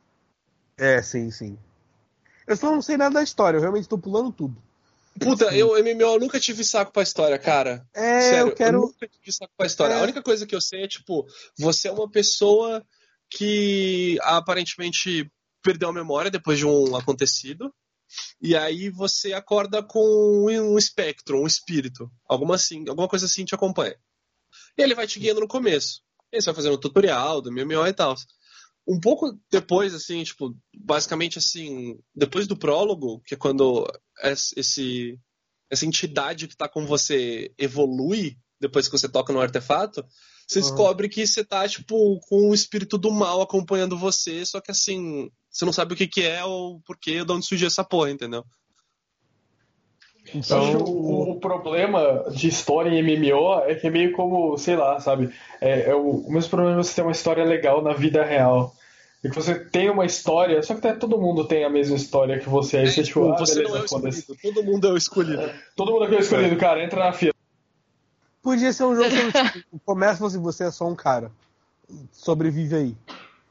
É, 0.76 1.02
sim, 1.02 1.30
sim. 1.30 1.58
Eu 2.46 2.56
só 2.56 2.70
não 2.70 2.80
sei 2.80 2.96
nada 2.96 3.14
da 3.14 3.22
história, 3.22 3.56
eu 3.56 3.60
realmente 3.60 3.88
tô 3.88 3.98
pulando 3.98 4.30
tudo. 4.30 4.56
Puta, 5.18 5.46
eu, 5.56 5.72
MMO, 5.82 6.02
eu 6.02 6.20
nunca 6.20 6.38
tive 6.38 6.62
saco 6.62 6.92
pra 6.92 7.02
história, 7.02 7.38
cara. 7.38 7.86
É, 7.94 8.20
Sério, 8.20 8.48
eu 8.48 8.54
quero. 8.54 8.80
nunca 8.82 9.08
tive 9.08 9.32
saco 9.32 9.52
pra 9.56 9.66
história. 9.66 9.94
É. 9.94 9.98
A 9.98 10.02
única 10.02 10.22
coisa 10.22 10.46
que 10.46 10.54
eu 10.54 10.60
sei 10.60 10.84
é, 10.84 10.88
tipo, 10.88 11.26
você 11.58 11.88
é 11.88 11.92
uma 11.92 12.08
pessoa 12.08 12.84
que 13.30 14.18
aparentemente 14.22 15.30
perdeu 15.62 15.88
a 15.88 15.92
memória 15.92 16.30
depois 16.30 16.58
de 16.58 16.66
um 16.66 16.94
acontecido. 16.96 17.72
E 18.40 18.56
aí 18.56 18.88
você 18.88 19.32
acorda 19.32 19.82
com 19.82 20.46
um 20.46 20.78
espectro, 20.78 21.40
um 21.42 21.46
espírito. 21.46 22.10
Alguma, 22.28 22.54
assim, 22.54 22.84
alguma 22.88 23.08
coisa 23.08 23.26
assim 23.26 23.44
te 23.44 23.54
acompanha. 23.54 23.96
E 24.78 24.82
ele 24.82 24.94
vai 24.94 25.06
te 25.06 25.18
guiando 25.18 25.40
no 25.40 25.48
começo. 25.48 26.02
E 26.32 26.40
você 26.40 26.46
vai 26.46 26.54
fazendo 26.54 26.74
o 26.74 26.80
tutorial 26.80 27.40
do 27.40 27.50
MMO 27.50 27.86
e 27.86 27.92
tal. 27.92 28.14
Um 28.86 29.00
pouco 29.00 29.36
depois, 29.50 29.92
assim, 29.94 30.22
tipo, 30.22 30.56
basicamente 30.76 31.38
assim, 31.38 31.98
depois 32.14 32.46
do 32.46 32.56
prólogo, 32.56 33.20
que 33.26 33.34
é 33.34 33.36
quando 33.36 33.84
es- 34.22 34.52
esse, 34.56 35.18
essa 35.68 35.84
entidade 35.84 36.46
que 36.46 36.56
tá 36.56 36.68
com 36.68 36.86
você 36.86 37.52
evolui, 37.58 38.38
depois 38.60 38.86
que 38.86 38.96
você 38.96 39.08
toca 39.08 39.32
no 39.32 39.40
artefato, 39.40 40.04
você 40.46 40.60
Uhum. 40.60 40.64
descobre 40.64 41.08
que 41.08 41.26
você 41.26 41.44
tá, 41.44 41.66
tipo, 41.68 42.20
com 42.28 42.50
o 42.50 42.54
espírito 42.54 42.96
do 42.96 43.10
mal 43.10 43.40
acompanhando 43.40 43.98
você, 43.98 44.46
só 44.46 44.60
que 44.60 44.70
assim, 44.70 45.28
você 45.50 45.64
não 45.64 45.72
sabe 45.72 45.94
o 45.94 45.96
que 45.96 46.06
que 46.06 46.22
é 46.22 46.44
ou 46.44 46.80
porquê, 46.86 47.24
de 47.24 47.32
onde 47.32 47.44
surgiu 47.46 47.66
essa 47.66 47.82
porra, 47.82 48.10
entendeu? 48.10 48.44
Então, 50.34 50.76
o, 50.82 51.32
o 51.32 51.40
problema 51.40 52.24
de 52.30 52.48
história 52.48 52.90
em 52.90 52.98
MMO 53.02 53.60
é 53.60 53.74
que 53.74 53.86
é 53.86 53.90
meio 53.90 54.12
como, 54.12 54.56
sei 54.58 54.76
lá, 54.76 54.98
sabe? 55.00 55.32
É, 55.60 55.90
é 55.90 55.94
o, 55.94 56.10
o 56.26 56.32
mesmo 56.32 56.50
problema 56.50 56.80
de 56.80 56.86
você 56.86 56.94
ter 56.94 57.02
uma 57.02 57.12
história 57.12 57.44
legal 57.44 57.82
na 57.82 57.92
vida 57.92 58.24
real. 58.24 58.74
É 59.24 59.28
que 59.28 59.34
você 59.34 59.54
tem 59.58 59.88
uma 59.88 60.04
história, 60.04 60.62
só 60.62 60.74
que 60.74 60.80
tá- 60.80 60.94
todo 60.94 61.18
mundo 61.20 61.46
tem 61.46 61.64
a 61.64 61.70
mesma 61.70 61.96
história 61.96 62.38
que 62.38 62.48
você. 62.48 62.78
Aí 62.78 62.84
É, 62.84 62.86
você, 62.86 63.02
tipo, 63.02 63.20
tipo, 63.20 63.32
ah, 63.32 63.38
você 63.38 63.54
beleza, 63.54 63.68
não 63.70 63.78
é 63.78 63.82
o 63.82 63.84
escolhido, 63.84 64.36
todo 64.42 64.64
mundo 64.64 64.86
é 64.86 64.90
o 64.92 64.96
escolhido. 64.96 65.50
Todo 65.74 65.92
mundo 65.92 66.04
é 66.04 66.16
o 66.16 66.20
escolhido, 66.20 66.56
cara, 66.56 66.84
entra 66.84 67.04
na 67.04 67.12
fila. 67.12 67.35
Podia 68.46 68.72
ser 68.72 68.84
um 68.84 68.94
jogo 68.94 69.10
que 69.10 69.60
tipo, 69.60 69.80
começa 69.84 70.24
assim, 70.24 70.40
você 70.40 70.64
é 70.64 70.70
só 70.70 70.86
um 70.86 70.94
cara. 70.94 71.32
Sobrevive 72.12 72.76
aí. 72.76 72.96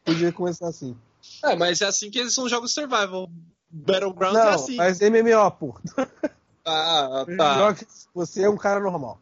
Podia 0.06 0.32
começar 0.32 0.70
assim. 0.70 0.96
É, 1.44 1.54
mas 1.56 1.82
é 1.82 1.86
assim 1.88 2.10
que 2.10 2.18
eles 2.20 2.34
são 2.34 2.48
jogos 2.48 2.74
survival. 2.74 3.30
Battlegrounds 3.70 4.38
Não, 4.40 4.48
é 4.52 4.54
assim. 4.54 4.76
mas 4.78 5.00
MMO, 5.02 5.52
pô. 5.52 5.76
Ah, 6.68 7.26
tá. 7.38 7.54
Joga 7.60 7.76
que 7.76 7.86
Você 8.16 8.42
é 8.44 8.50
um 8.50 8.58
cara 8.58 8.80
normal. 8.80 9.20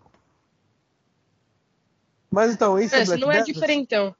Mas 2.31 2.53
então, 2.53 2.79
isso 2.79 2.95
é, 2.95 3.03
Black 3.03 3.19
não 3.21 3.31
é 3.31 3.39
Desert? 3.39 3.53
diferentão. 3.53 4.15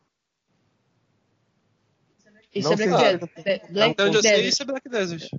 Isso 2.53 2.67
Não 2.67 2.73
é 2.73 2.75
Black. 2.75 2.91
Desert. 2.91 3.19
Black- 3.45 3.71
Black 3.73 3.91
Então 3.91 4.07
onde 4.07 4.17
eu 4.17 4.21
sei, 4.21 4.47
isso 4.47 4.61
é 4.61 4.65
Black 4.65 4.89
Desert. 4.89 5.29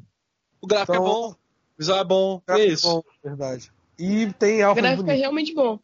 O 0.63 0.67
gráfico 0.67 0.93
Então- 0.93 1.05
é 1.05 1.09
bom, 1.09 1.31
o 1.31 1.37
visual 1.79 1.99
é 2.01 2.05
bom, 2.05 2.41
Tá 2.47 2.59
é 2.59 2.65
isso. 2.67 2.89
bom, 2.89 3.03
verdade. 3.23 3.71
E 3.99 4.33
tem 4.33 4.63
O 4.65 4.69
alfa 4.69 4.81
gráfico 4.81 5.03
é 5.03 5.07
bonito. 5.07 5.21
realmente 5.21 5.55
bom. 5.55 5.79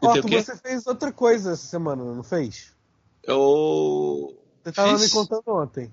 Otto, 0.00 0.28
você 0.28 0.56
fez 0.56 0.86
outra 0.86 1.12
coisa 1.12 1.52
essa 1.52 1.66
semana, 1.66 2.04
não 2.04 2.22
fez? 2.22 2.74
Eu. 3.22 4.36
Você 4.62 4.72
tava 4.72 4.98
Fiz. 4.98 5.02
me 5.02 5.10
contando 5.10 5.48
ontem. 5.48 5.92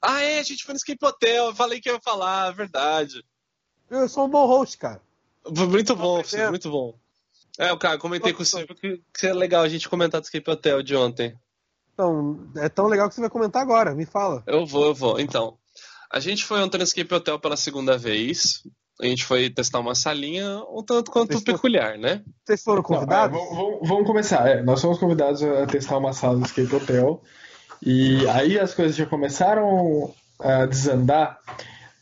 Ah, 0.00 0.20
é, 0.20 0.40
a 0.40 0.42
gente 0.42 0.64
foi 0.64 0.74
no 0.74 0.76
Escape 0.76 1.04
Hotel, 1.04 1.46
eu 1.46 1.54
falei 1.54 1.80
que 1.80 1.88
ia 1.88 2.00
falar, 2.00 2.50
é 2.50 2.52
verdade. 2.52 3.24
Eu 3.90 4.08
sou 4.08 4.26
um 4.26 4.28
bom 4.28 4.46
host, 4.46 4.78
cara. 4.78 5.00
Muito 5.46 5.94
bom, 5.94 6.22
Silvio, 6.24 6.50
muito 6.50 6.70
bom. 6.70 6.98
É, 7.58 7.72
o 7.72 7.78
cara, 7.78 7.98
comentei 7.98 8.32
com 8.32 8.42
o 8.42 8.46
Silvio 8.46 8.74
que, 8.74 9.02
que 9.12 9.26
é 9.26 9.32
legal 9.32 9.62
a 9.62 9.68
gente 9.68 9.88
comentar 9.88 10.20
do 10.20 10.24
Escape 10.24 10.50
Hotel 10.50 10.82
de 10.82 10.96
ontem. 10.96 11.38
Então, 11.92 12.50
é 12.56 12.68
tão 12.68 12.86
legal 12.86 13.08
que 13.08 13.14
você 13.14 13.20
vai 13.20 13.30
comentar 13.30 13.60
agora. 13.60 13.94
Me 13.94 14.06
fala. 14.06 14.42
Eu 14.46 14.66
vou, 14.66 14.86
eu 14.86 14.94
vou. 14.94 15.20
Então, 15.20 15.58
a 16.10 16.18
gente 16.18 16.44
foi 16.44 16.60
ontem 16.62 16.78
no 16.78 16.84
Escape 16.84 17.14
Hotel 17.14 17.38
pela 17.38 17.56
segunda 17.56 17.98
vez. 17.98 18.62
A 19.02 19.06
gente 19.06 19.24
foi 19.24 19.50
testar 19.50 19.80
uma 19.80 19.94
salinha 19.96 20.62
um 20.70 20.82
tanto 20.82 21.10
quanto 21.10 21.30
Testou. 21.30 21.54
peculiar, 21.54 21.98
né? 21.98 22.22
Vocês 22.44 22.62
foram 22.62 22.82
Não, 22.88 22.94
é, 22.94 22.98
convidados? 23.00 23.36
vamos, 23.38 23.56
vamos- 23.56 23.88
vamos 23.88 24.06
começar. 24.06 24.48
É, 24.48 24.62
nós 24.62 24.80
fomos 24.80 24.98
convidados 24.98 25.42
a 25.42 25.66
testar 25.66 25.98
uma 25.98 26.12
sala 26.12 26.38
do 26.38 26.46
Escape 26.46 26.74
Hotel. 26.74 27.20
E 27.84 28.26
aí 28.28 28.58
as 28.60 28.72
coisas 28.74 28.94
já 28.94 29.04
começaram 29.04 30.14
a 30.38 30.66
desandar 30.66 31.38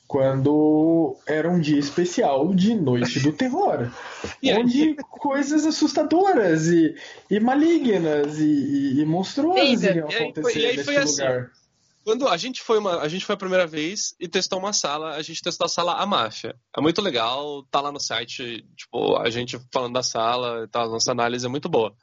quando 0.07 1.17
era 1.27 1.49
um 1.49 1.61
dia 1.61 1.79
especial 1.79 2.53
de 2.53 2.75
Noite 2.75 3.21
do 3.21 3.33
Terror, 3.33 3.89
onde 4.59 4.95
coisas 5.11 5.65
assustadoras 5.65 6.67
e, 6.67 6.95
e 7.31 7.39
malignas 7.41 8.39
e, 8.39 9.01
e 9.01 9.05
monstruosas 9.07 9.85
acontecer 9.85 10.09
e 10.17 10.17
aí 10.19 10.43
foi, 10.43 10.55
e 10.57 10.67
aí 10.67 10.77
nesse 10.77 10.91
lugar. 11.23 11.39
Assim, 11.43 11.60
quando 12.05 12.29
a 12.29 12.37
gente 12.37 12.63
foi 12.63 12.79
uma, 12.79 13.01
a 13.01 13.09
gente 13.09 13.25
foi 13.25 13.35
a 13.35 13.39
primeira 13.39 13.67
vez 13.67 14.15
e 14.19 14.29
testou 14.29 14.59
uma 14.59 14.73
sala, 14.73 15.15
a 15.15 15.23
gente 15.23 15.43
testou 15.43 15.67
a 15.67 15.69
sala 15.69 15.95
A 15.95 16.07
Máfia. 16.07 16.59
É 16.77 16.81
muito 16.81 17.01
legal, 17.01 17.63
tá 17.71 17.81
lá 17.81 17.93
no 17.93 18.01
site, 18.01 18.65
tipo, 18.77 19.17
a 19.17 19.29
gente 19.31 19.59
falando 19.73 19.95
da 19.95 20.03
sala 20.03 20.67
tal, 20.69 20.91
nossa 20.91 21.13
análise 21.13 21.45
é 21.45 21.49
muito 21.49 21.69
boa. 21.69 21.95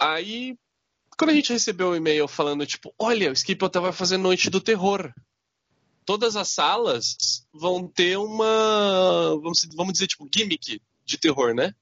Aí, 0.00 0.56
quando 1.16 1.30
a 1.30 1.34
gente 1.34 1.52
recebeu 1.52 1.88
o 1.88 1.92
um 1.92 1.96
e-mail 1.96 2.26
falando, 2.28 2.66
tipo, 2.66 2.94
olha, 2.98 3.30
o 3.30 3.32
Skip 3.32 3.64
Hotel 3.64 3.82
vai 3.82 3.92
fazer 3.92 4.16
Noite 4.16 4.50
do 4.50 4.60
Terror. 4.60 5.12
Todas 6.04 6.36
as 6.36 6.48
salas 6.48 7.46
vão 7.52 7.86
ter 7.86 8.16
uma, 8.16 9.38
vamos, 9.42 9.66
vamos 9.74 9.92
dizer, 9.92 10.06
tipo, 10.06 10.28
gimmick 10.32 10.80
de 11.04 11.18
terror, 11.18 11.54
né? 11.54 11.74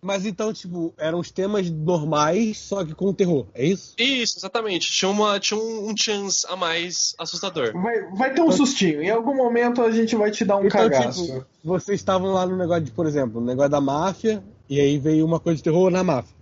Mas 0.00 0.26
então, 0.26 0.52
tipo, 0.52 0.94
eram 0.98 1.18
os 1.18 1.30
temas 1.30 1.70
normais, 1.70 2.58
só 2.58 2.84
que 2.84 2.94
com 2.94 3.12
terror, 3.12 3.46
é 3.54 3.64
isso? 3.64 3.94
Isso, 3.98 4.38
exatamente. 4.38 4.90
Tinha, 4.90 5.10
uma, 5.10 5.40
tinha 5.40 5.58
um, 5.58 5.90
um 5.90 5.96
chance 5.96 6.46
a 6.48 6.54
mais 6.54 7.14
assustador. 7.18 7.72
Vai, 7.72 8.02
vai 8.10 8.34
ter 8.34 8.40
um 8.40 8.44
então, 8.44 8.56
sustinho. 8.56 9.02
Em 9.02 9.10
algum 9.10 9.34
momento 9.34 9.82
a 9.82 9.90
gente 9.90 10.14
vai 10.14 10.30
te 10.30 10.44
dar 10.44 10.58
um 10.58 10.66
então, 10.66 10.88
cagaço. 10.88 11.24
Tipo, 11.24 11.46
vocês 11.64 11.98
estavam 11.98 12.32
lá 12.32 12.46
no 12.46 12.56
negócio 12.56 12.84
de, 12.84 12.92
por 12.92 13.06
exemplo, 13.06 13.40
no 13.40 13.46
negócio 13.46 13.70
da 13.70 13.80
máfia, 13.80 14.44
e 14.68 14.80
aí 14.80 14.98
veio 14.98 15.24
uma 15.24 15.40
coisa 15.40 15.56
de 15.56 15.62
terror 15.62 15.90
na 15.90 16.04
máfia. 16.04 16.36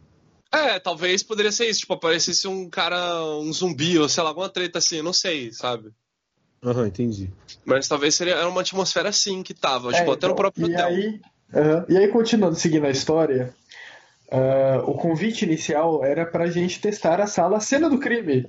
É, 0.53 0.79
talvez 0.79 1.23
poderia 1.23 1.53
ser 1.53 1.69
isso. 1.69 1.81
Tipo, 1.81 1.95
aparecesse 1.95 2.47
um 2.47 2.69
cara, 2.69 3.25
um 3.39 3.53
zumbi, 3.53 3.99
ou 3.99 4.09
sei 4.09 4.23
lá, 4.23 4.31
alguma 4.31 4.49
treta 4.49 4.79
assim, 4.79 5.01
não 5.01 5.13
sei, 5.13 5.53
sabe? 5.53 5.91
Aham, 6.63 6.81
uhum, 6.81 6.87
entendi. 6.87 7.31
Mas 7.65 7.89
talvez 7.89 8.15
seria 8.15 8.47
uma 8.49 8.63
atmosfera 8.63 9.09
assim 9.09 9.43
que 9.43 9.55
tava, 9.55 9.91
é, 9.91 9.99
tipo, 9.99 10.13
até 10.13 10.27
no 10.27 10.33
então, 10.33 10.37
próprio 10.37 10.69
e 10.69 10.73
hotel. 10.73 10.87
Aí 10.87 11.21
Uhum. 11.53 11.85
E 11.89 11.97
aí, 11.97 12.09
continuando 12.09 12.57
seguindo 12.57 12.87
a 12.87 12.91
história, 12.91 13.55
uh, 14.33 14.91
o 14.91 14.95
convite 14.95 15.45
inicial 15.45 16.05
era 16.05 16.25
para 16.25 16.45
a 16.45 16.51
gente 16.51 16.81
testar 16.81 17.21
a 17.21 17.27
sala 17.27 17.61
Cena 17.61 17.89
do 17.89 17.99
Crime. 17.99 18.49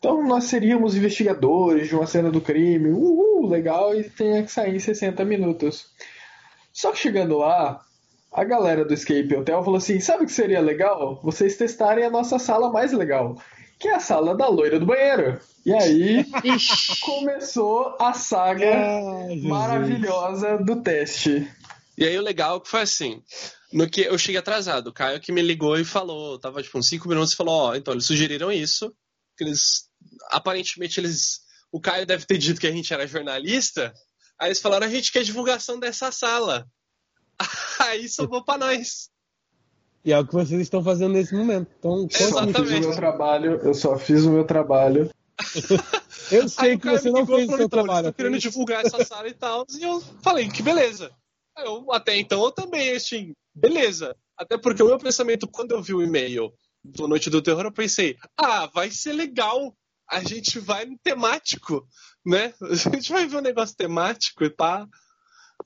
Então, 0.00 0.26
nós 0.26 0.44
seríamos 0.44 0.96
investigadores 0.96 1.88
de 1.88 1.94
uma 1.94 2.06
cena 2.06 2.30
do 2.30 2.40
crime, 2.40 2.88
uhul, 2.90 3.46
legal, 3.46 3.94
e 3.94 4.08
tinha 4.08 4.42
que 4.42 4.50
sair 4.50 4.74
em 4.74 4.78
60 4.78 5.22
minutos. 5.26 5.88
Só 6.72 6.90
que 6.90 6.98
chegando 6.98 7.36
lá, 7.36 7.82
a 8.32 8.44
galera 8.44 8.82
do 8.82 8.94
Escape 8.94 9.36
Hotel 9.36 9.62
falou 9.62 9.76
assim: 9.76 10.00
sabe 10.00 10.24
o 10.24 10.26
que 10.26 10.32
seria 10.32 10.60
legal? 10.60 11.20
Vocês 11.22 11.56
testarem 11.56 12.04
a 12.04 12.10
nossa 12.10 12.38
sala 12.38 12.72
mais 12.72 12.92
legal, 12.92 13.36
que 13.78 13.88
é 13.88 13.94
a 13.94 14.00
sala 14.00 14.34
da 14.34 14.48
loira 14.48 14.78
do 14.78 14.86
banheiro. 14.86 15.38
E 15.66 15.74
aí 15.74 16.24
começou 17.04 17.94
a 18.00 18.14
saga 18.14 18.72
ah, 18.74 19.26
maravilhosa 19.42 20.56
do 20.56 20.76
teste. 20.76 21.46
E 22.00 22.06
aí 22.06 22.18
o 22.18 22.22
legal 22.22 22.56
é 22.56 22.60
que 22.60 22.68
foi 22.68 22.80
assim, 22.80 23.22
no 23.70 23.86
que 23.86 24.00
eu 24.00 24.16
cheguei 24.16 24.38
atrasado, 24.38 24.86
o 24.86 24.92
Caio 24.92 25.20
que 25.20 25.30
me 25.30 25.42
ligou 25.42 25.78
e 25.78 25.84
falou, 25.84 26.38
tava 26.38 26.62
tipo 26.62 26.78
uns 26.78 26.88
5 26.88 27.06
minutos 27.06 27.34
e 27.34 27.36
falou, 27.36 27.54
ó, 27.54 27.70
oh, 27.70 27.74
então 27.74 27.92
eles 27.92 28.06
sugeriram 28.06 28.50
isso, 28.50 28.90
que 29.36 29.44
eles 29.44 29.90
aparentemente 30.30 30.98
eles 30.98 31.40
o 31.70 31.78
Caio 31.78 32.06
deve 32.06 32.24
ter 32.24 32.38
dito 32.38 32.58
que 32.58 32.66
a 32.66 32.72
gente 32.72 32.92
era 32.92 33.06
jornalista, 33.06 33.92
aí 34.40 34.48
eles 34.48 34.60
falaram, 34.60 34.86
a 34.86 34.90
gente 34.90 35.12
quer 35.12 35.22
divulgação 35.22 35.78
dessa 35.78 36.10
sala. 36.10 36.66
Aí 37.78 38.08
sobrou 38.08 38.44
pra 38.44 38.58
nós. 38.58 39.08
E 40.04 40.12
é 40.12 40.18
o 40.18 40.26
que 40.26 40.34
vocês 40.34 40.60
estão 40.60 40.82
fazendo 40.82 41.12
nesse 41.12 41.34
momento. 41.34 41.70
Então, 41.78 42.06
Exatamente. 42.10 42.58
Eu 42.58 42.64
só 42.64 42.64
fiz 42.64 42.84
o 42.84 42.88
meu 42.88 42.96
trabalho, 42.96 43.60
eu 43.62 43.74
só 43.74 43.98
fiz 43.98 44.24
o 44.24 44.30
meu 44.30 44.44
trabalho. 44.44 45.10
eu 46.32 46.48
sei 46.48 46.78
que 46.78 46.90
você 46.90 47.10
não 47.10 47.26
fez 47.26 47.48
o 47.48 47.56
seu 47.56 47.68
trabalho. 47.68 48.08
Eu 48.08 48.12
querendo 48.12 48.38
divulgar 48.38 48.84
essa 48.84 49.04
sala 49.04 49.28
e 49.28 49.34
tal, 49.34 49.66
e 49.78 49.82
eu 49.82 50.00
falei, 50.22 50.48
que 50.48 50.62
beleza. 50.62 51.10
Eu, 51.58 51.92
até 51.92 52.16
então, 52.16 52.42
eu 52.44 52.52
também, 52.52 52.92
assim, 52.92 53.32
beleza. 53.54 54.16
Até 54.36 54.56
porque 54.56 54.82
o 54.82 54.86
meu 54.86 54.98
pensamento, 54.98 55.48
quando 55.48 55.72
eu 55.72 55.82
vi 55.82 55.94
o 55.94 56.02
e-mail 56.02 56.52
do 56.82 57.06
Noite 57.06 57.28
do 57.28 57.42
Terror, 57.42 57.64
eu 57.64 57.72
pensei, 57.72 58.16
ah, 58.36 58.66
vai 58.66 58.90
ser 58.90 59.12
legal. 59.12 59.76
A 60.08 60.20
gente 60.24 60.58
vai 60.58 60.86
no 60.86 60.98
temático, 61.02 61.86
né? 62.24 62.52
A 62.62 62.74
gente 62.74 63.12
vai 63.12 63.26
ver 63.26 63.36
um 63.36 63.42
negócio 63.42 63.76
temático 63.76 64.44
e 64.44 64.50
pá. 64.50 64.86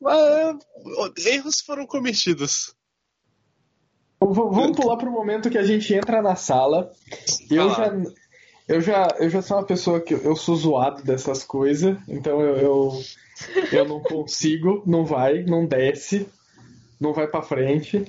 Mas, 0.01 0.57
erros 1.25 1.61
foram 1.61 1.87
cometidos. 1.87 2.75
Vamos 4.21 4.77
pular 4.77 4.97
para 4.97 5.09
o 5.09 5.13
momento 5.13 5.51
que 5.51 5.59
a 5.59 5.63
gente 5.63 5.95
entra 5.95 6.23
na 6.23 6.35
sala. 6.35 6.91
Eu 7.51 7.71
já, 7.71 7.93
eu 8.67 8.81
já, 8.81 9.09
eu 9.19 9.31
já 9.31 9.43
sou 9.43 9.59
uma 9.59 9.67
pessoa 9.67 10.01
que 10.01 10.15
eu 10.15 10.35
sou 10.35 10.57
zoado 10.57 11.03
dessas 11.03 11.45
coisas, 11.45 11.97
então 12.09 12.41
eu, 12.41 12.57
eu 12.57 13.03
eu 13.73 13.85
não 13.85 14.01
consigo, 14.01 14.83
não 14.87 15.05
vai, 15.05 15.43
não 15.43 15.67
desce, 15.67 16.27
não 17.01 17.13
vai 17.13 17.27
para 17.27 17.43
frente. 17.43 18.05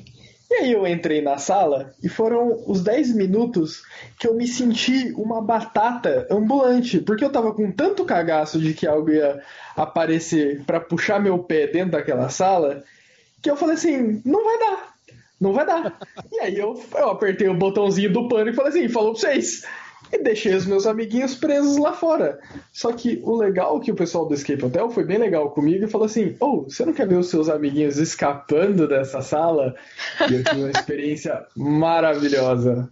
E 0.49 0.53
aí 0.55 0.71
eu 0.71 0.85
entrei 0.85 1.21
na 1.21 1.37
sala 1.37 1.93
e 2.03 2.07
foram 2.07 2.63
os 2.67 2.83
10 2.83 3.15
minutos 3.15 3.83
que 4.19 4.27
eu 4.27 4.35
me 4.35 4.47
senti 4.47 5.11
uma 5.17 5.41
batata 5.41 6.27
ambulante, 6.29 6.99
porque 6.99 7.25
eu 7.25 7.31
tava 7.31 7.51
com 7.53 7.71
tanto 7.71 8.05
cagaço 8.05 8.59
de 8.59 8.73
que 8.73 8.85
algo 8.85 9.11
ia 9.11 9.41
aparecer 9.75 10.63
para 10.63 10.79
puxar 10.79 11.19
meu 11.19 11.39
pé 11.39 11.67
dentro 11.67 11.91
daquela 11.91 12.29
sala, 12.29 12.83
que 13.41 13.49
eu 13.49 13.57
falei 13.57 13.75
assim, 13.75 14.21
não 14.23 14.43
vai 14.43 14.59
dar. 14.59 14.95
Não 15.41 15.51
vai 15.51 15.65
dar. 15.65 15.99
E 16.31 16.39
aí 16.39 16.57
eu, 16.57 16.81
eu 16.93 17.09
apertei 17.09 17.49
o 17.49 17.57
botãozinho 17.57 18.13
do 18.13 18.27
pânico 18.29 18.51
e 18.51 18.55
falei 18.55 18.69
assim, 18.69 18.87
falou 18.87 19.11
pra 19.11 19.21
vocês 19.21 19.63
e 20.11 20.17
deixei 20.23 20.53
os 20.53 20.65
meus 20.65 20.85
amiguinhos 20.85 21.35
presos 21.35 21.77
lá 21.77 21.93
fora. 21.93 22.39
Só 22.71 22.91
que 22.91 23.21
o 23.23 23.35
legal 23.35 23.77
é 23.77 23.79
que 23.79 23.91
o 23.91 23.95
pessoal 23.95 24.25
do 24.25 24.33
Escape 24.33 24.65
Hotel 24.65 24.89
foi 24.89 25.03
bem 25.03 25.17
legal 25.17 25.51
comigo 25.51 25.85
e 25.85 25.89
falou 25.89 26.05
assim: 26.05 26.35
Oh, 26.39 26.63
você 26.63 26.85
não 26.85 26.93
quer 26.93 27.07
ver 27.07 27.17
os 27.17 27.29
seus 27.29 27.49
amiguinhos 27.49 27.97
escapando 27.97 28.87
dessa 28.87 29.21
sala? 29.21 29.75
E 30.29 30.33
eu 30.35 30.43
tive 30.43 30.61
uma 30.61 30.71
experiência 30.71 31.45
maravilhosa. 31.55 32.89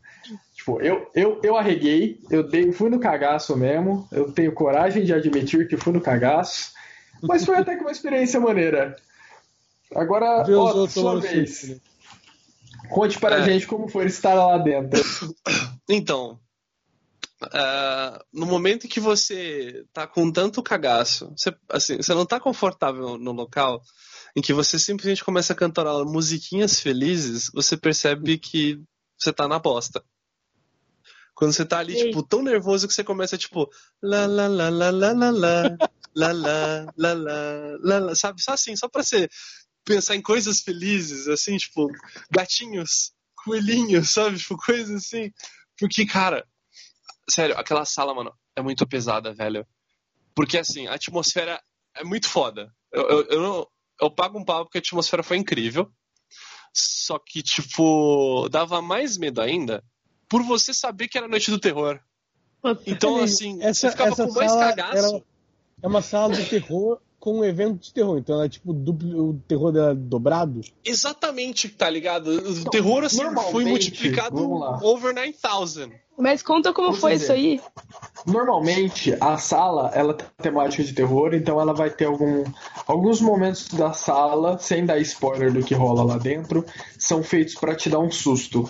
Tipo, 0.54 0.82
eu, 0.82 1.10
eu, 1.14 1.40
eu 1.44 1.58
arreguei, 1.58 2.20
eu 2.30 2.44
dei, 2.44 2.72
fui 2.72 2.90
no 2.90 3.00
cagaço 3.00 3.56
mesmo, 3.58 4.08
eu 4.12 4.32
tenho 4.32 4.54
coragem 4.54 5.04
de 5.04 5.14
admitir 5.14 5.68
que 5.68 5.76
fui 5.76 5.92
no 5.92 6.00
cagaço, 6.00 6.72
mas 7.22 7.44
foi 7.44 7.58
até 7.58 7.76
que 7.76 7.82
uma 7.82 7.92
experiência 7.92 8.40
maneira. 8.40 8.96
Agora, 9.94 10.46
ó, 10.50 10.88
sua 10.88 11.20
vez. 11.20 11.70
Né? 11.70 11.78
Conte 12.90 13.20
para 13.20 13.38
é. 13.38 13.40
a 13.40 13.42
gente 13.44 13.68
como 13.68 13.88
foi 13.88 14.06
estar 14.06 14.34
lá 14.34 14.58
dentro. 14.58 15.02
Então, 15.90 16.40
Uh, 17.48 18.24
no 18.32 18.46
momento 18.46 18.86
em 18.86 18.90
que 18.90 19.00
você 19.00 19.86
tá 19.92 20.08
com 20.08 20.32
tanto 20.32 20.64
cagaço, 20.64 21.34
você, 21.38 21.56
assim, 21.70 21.98
você 21.98 22.14
não 22.14 22.26
tá 22.26 22.40
confortável 22.40 23.18
no 23.18 23.32
local, 23.32 23.82
em 24.36 24.42
que 24.42 24.54
você 24.54 24.80
simplesmente 24.80 25.24
começa 25.24 25.54
a 25.54 25.56
cantar 25.56 25.86
musiquinhas 26.06 26.80
felizes, 26.80 27.50
você 27.54 27.78
percebe 27.78 28.38
que 28.38 28.82
você 29.18 29.32
tá 29.32 29.48
na 29.48 29.60
bosta. 29.60 30.04
Quando 31.36 31.54
você 31.54 31.66
tá 31.66 31.80
ali, 31.80 31.96
Ei. 31.96 32.06
tipo, 32.06 32.22
tão 32.24 32.44
nervoso 32.44 32.88
que 32.88 32.94
você 32.94 33.04
começa, 33.04 33.38
tipo, 33.38 33.70
lá, 34.02 34.26
lá, 34.26 34.48
lá, 34.48 34.70
lá, 34.70 34.90
lá, 34.90 35.12
lá, 35.12 35.32
lá, 35.32 35.78
lá, 36.16 36.32
lá, 36.32 36.94
lá, 36.96 37.14
lá, 37.82 38.00
lá, 38.00 38.16
sabe? 38.16 38.42
Só 38.42 38.54
assim, 38.54 38.76
só 38.76 38.88
pra 38.88 39.04
você 39.04 39.28
pensar 39.84 40.16
em 40.16 40.22
coisas 40.22 40.62
felizes, 40.62 41.28
assim, 41.28 41.58
tipo, 41.58 41.88
gatinhos, 42.32 43.12
coelhinhos, 43.44 44.12
sabe? 44.12 44.38
Tipo, 44.38 44.58
coisas 44.58 45.06
assim. 45.06 45.32
Porque, 45.78 46.06
cara, 46.06 46.46
Sério, 47.30 47.58
aquela 47.58 47.86
sala, 47.86 48.14
mano, 48.14 48.34
é 48.56 48.62
muito 48.62 48.86
pesada, 48.88 49.34
velho. 49.34 49.66
Porque, 50.36 50.58
assim, 50.58 50.88
a 50.88 50.94
atmosfera 50.94 51.62
é 51.96 52.04
muito 52.04 52.28
foda. 52.28 52.74
Eu, 52.92 53.04
eu, 53.04 53.24
eu, 53.26 53.42
não, 53.42 53.68
eu 54.02 54.12
pago 54.12 54.38
um 54.40 54.46
pau 54.46 54.66
porque 54.66 54.80
a 54.80 54.82
atmosfera 54.82 55.24
foi 55.24 55.38
incrível. 55.38 55.92
Só 56.74 57.20
que, 57.20 57.44
tipo, 57.44 58.50
dava 58.50 58.82
mais 58.82 59.18
medo 59.18 59.42
ainda 59.42 59.84
por 60.28 60.42
você 60.42 60.74
saber 60.74 61.08
que 61.08 61.18
era 61.18 61.28
Noite 61.28 61.52
do 61.52 61.60
Terror. 61.60 62.00
Então, 62.88 63.22
assim, 63.22 63.62
essa, 63.62 63.82
você 63.82 63.92
ficava 63.92 64.16
com 64.16 64.32
mais 64.34 64.52
cagaço. 64.52 64.98
Era, 64.98 65.24
é 65.84 65.88
uma 65.88 66.02
sala 66.02 66.34
de 66.34 66.46
terror 66.50 67.00
com 67.24 67.40
um 67.40 67.46
evento 67.46 67.80
de 67.80 67.94
terror. 67.94 68.18
Então 68.18 68.36
ela 68.36 68.44
é 68.44 68.50
tipo 68.50 68.74
duplo, 68.74 69.30
o 69.30 69.34
terror 69.48 69.72
dela 69.72 69.96
dobrado. 69.96 70.60
Exatamente, 70.84 71.70
tá 71.70 71.90
ligado? 71.90 72.28
O 72.28 72.52
então, 72.52 72.70
terror 72.70 73.02
assim 73.06 73.24
foi 73.50 73.64
multiplicado 73.64 74.44
over 74.84 75.16
9000. 75.16 75.90
Mas 76.18 76.44
conta 76.44 76.74
como 76.74 76.92
foi 76.92 77.14
dizer, 77.14 77.24
isso 77.24 77.32
aí. 77.32 77.62
Normalmente 78.28 79.16
a 79.22 79.38
sala 79.38 79.90
ela 79.96 80.14
tem 80.14 80.28
temática 80.42 80.84
de 80.84 80.92
terror, 80.92 81.34
então 81.34 81.62
ela 81.62 81.74
vai 81.74 81.90
ter 81.90 82.08
algum, 82.08 82.44
alguns 82.86 83.22
momentos 83.22 83.70
da 83.70 83.94
sala, 83.94 84.58
sem 84.60 84.86
dar 84.86 85.00
spoiler 85.00 85.54
do 85.54 85.64
que 85.64 85.74
rola 85.74 86.04
lá 86.04 86.18
dentro, 86.18 86.66
são 87.00 87.24
feitos 87.24 87.56
para 87.56 87.74
te 87.74 87.90
dar 87.90 88.00
um 88.00 88.12
susto. 88.12 88.70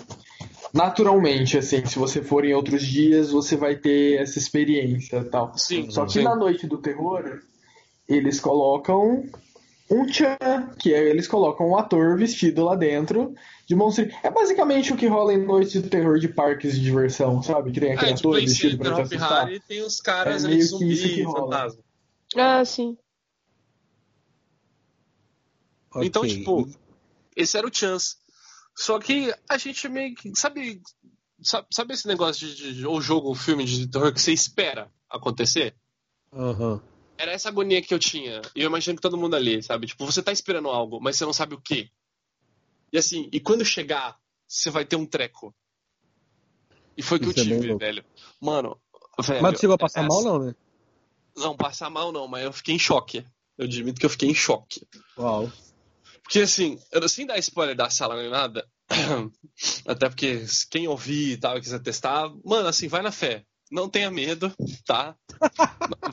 Naturalmente, 0.72 1.58
assim, 1.58 1.84
se 1.84 1.98
você 1.98 2.22
for 2.22 2.44
em 2.44 2.54
outros 2.54 2.84
dias, 2.84 3.32
você 3.32 3.56
vai 3.56 3.74
ter 3.74 4.20
essa 4.22 4.38
experiência, 4.38 5.24
tal. 5.24 5.52
Sim, 5.56 5.90
Só 5.90 6.06
que 6.06 6.12
sim. 6.12 6.22
na 6.22 6.36
noite 6.36 6.68
do 6.68 6.78
terror, 6.78 7.42
eles 8.08 8.40
colocam 8.40 9.24
um 9.90 10.06
tchan, 10.06 10.36
que 10.78 10.94
é 10.94 11.10
eles 11.10 11.28
colocam 11.28 11.68
um 11.68 11.76
ator 11.76 12.16
vestido 12.16 12.64
lá 12.64 12.74
dentro 12.74 13.34
de 13.66 13.74
monstro. 13.74 14.08
É 14.22 14.30
basicamente 14.30 14.92
o 14.92 14.96
que 14.96 15.06
rola 15.06 15.34
em 15.34 15.44
noites 15.44 15.82
de 15.82 15.88
terror 15.88 16.18
de 16.18 16.28
parques 16.28 16.74
de 16.74 16.82
diversão, 16.82 17.42
sabe? 17.42 17.72
Que 17.72 17.80
tem 17.80 17.92
aquele 17.92 18.12
é, 18.12 18.14
ator 18.14 18.40
vestido 18.40 18.78
pra 18.78 18.94
te 18.94 19.00
assustar. 19.02 19.52
E 19.52 19.60
tem 19.60 19.82
os 19.82 20.00
caras 20.00 20.44
é 20.44 20.48
meio 20.48 20.64
zumbi, 20.64 20.96
que 20.96 21.24
fantasma. 21.24 21.82
Ah, 22.36 22.64
sim. 22.64 22.96
Ok. 25.94 26.06
Então, 26.06 26.26
tipo, 26.26 26.68
esse 27.36 27.56
era 27.56 27.66
o 27.66 27.74
chance. 27.74 28.16
Só 28.76 28.98
que 28.98 29.32
a 29.48 29.56
gente 29.56 29.88
meio 29.88 30.14
que. 30.14 30.32
Sabe, 30.34 30.82
sabe, 31.42 31.66
sabe 31.70 31.94
esse 31.94 32.08
negócio 32.08 32.48
de, 32.48 32.74
de. 32.74 32.86
Ou 32.86 33.00
jogo 33.00 33.28
ou 33.28 33.34
filme 33.34 33.64
de 33.64 33.86
terror 33.86 34.12
que 34.12 34.20
você 34.20 34.32
espera 34.32 34.90
acontecer? 35.08 35.76
Aham. 36.32 36.82
Era 37.16 37.32
essa 37.32 37.48
agonia 37.48 37.80
que 37.80 37.94
eu 37.94 37.98
tinha. 37.98 38.42
E 38.54 38.62
eu 38.62 38.66
imagino 38.66 38.96
que 38.96 39.02
todo 39.02 39.16
mundo 39.16 39.36
ali, 39.36 39.62
sabe? 39.62 39.86
Tipo, 39.86 40.04
você 40.04 40.22
tá 40.22 40.32
esperando 40.32 40.68
algo, 40.68 41.00
mas 41.00 41.16
você 41.16 41.24
não 41.24 41.32
sabe 41.32 41.54
o 41.54 41.60
quê. 41.60 41.88
E 42.92 42.98
assim, 42.98 43.28
e 43.32 43.40
quando 43.40 43.64
chegar, 43.64 44.18
você 44.46 44.70
vai 44.70 44.84
ter 44.84 44.96
um 44.96 45.06
treco. 45.06 45.54
E 46.96 47.02
foi 47.02 47.18
o 47.18 47.20
que 47.20 47.28
Isso 47.30 47.40
eu 47.40 47.42
é 47.42 47.60
tive, 47.60 47.74
velho. 47.76 48.04
Mano, 48.40 48.80
velho. 49.20 49.42
Mas 49.42 49.58
chegou 49.58 49.74
a 49.74 49.78
passar 49.78 50.00
essa- 50.04 50.08
mal, 50.08 50.22
não, 50.22 50.38
né? 50.44 50.54
Não, 51.36 51.56
passar 51.56 51.90
mal 51.90 52.12
não, 52.12 52.28
mas 52.28 52.44
eu 52.44 52.52
fiquei 52.52 52.74
em 52.74 52.78
choque. 52.78 53.24
Eu 53.58 53.64
admito 53.64 53.98
que 53.98 54.06
eu 54.06 54.10
fiquei 54.10 54.28
em 54.28 54.34
choque. 54.34 54.86
Uau. 55.18 55.50
Porque 56.22 56.40
assim, 56.40 56.78
eu, 56.92 57.08
sem 57.08 57.26
dar 57.26 57.38
spoiler 57.38 57.76
da 57.76 57.90
sala 57.90 58.20
nem 58.20 58.30
nada, 58.30 58.66
até 59.86 60.08
porque 60.08 60.44
quem 60.70 60.88
ouvir 60.88 61.32
e 61.32 61.36
tal, 61.36 61.60
quiser 61.60 61.80
testar, 61.80 62.28
mano, 62.44 62.68
assim, 62.68 62.88
vai 62.88 63.02
na 63.02 63.12
fé. 63.12 63.44
Não 63.74 63.88
tenha 63.88 64.08
medo, 64.08 64.54
tá? 64.86 65.16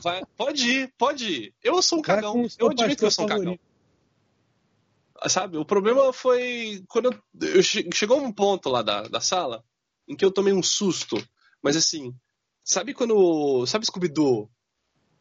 Vai- 0.02 0.24
pode 0.36 0.68
ir, 0.68 0.92
pode 0.98 1.24
ir. 1.32 1.54
Eu 1.62 1.80
sou 1.80 2.00
um 2.00 2.02
cagão. 2.02 2.44
Eu 2.58 2.70
admito 2.70 2.98
que 2.98 3.04
eu 3.04 3.10
sou 3.12 3.24
um 3.24 3.28
cagão. 3.28 3.56
Sabe? 5.28 5.56
O 5.56 5.64
problema 5.64 6.12
foi 6.12 6.82
quando 6.88 7.12
eu, 7.40 7.48
eu 7.54 7.62
che- 7.62 7.88
chegou 7.94 8.20
um 8.20 8.32
ponto 8.32 8.68
lá 8.68 8.82
da, 8.82 9.02
da 9.02 9.20
sala 9.20 9.64
em 10.08 10.16
que 10.16 10.24
eu 10.24 10.32
tomei 10.32 10.52
um 10.52 10.60
susto. 10.62 11.16
Mas 11.62 11.76
assim, 11.76 12.12
sabe 12.64 12.92
quando. 12.92 13.64
Sabe 13.66 13.86
Scooby-Doo? 13.86 14.50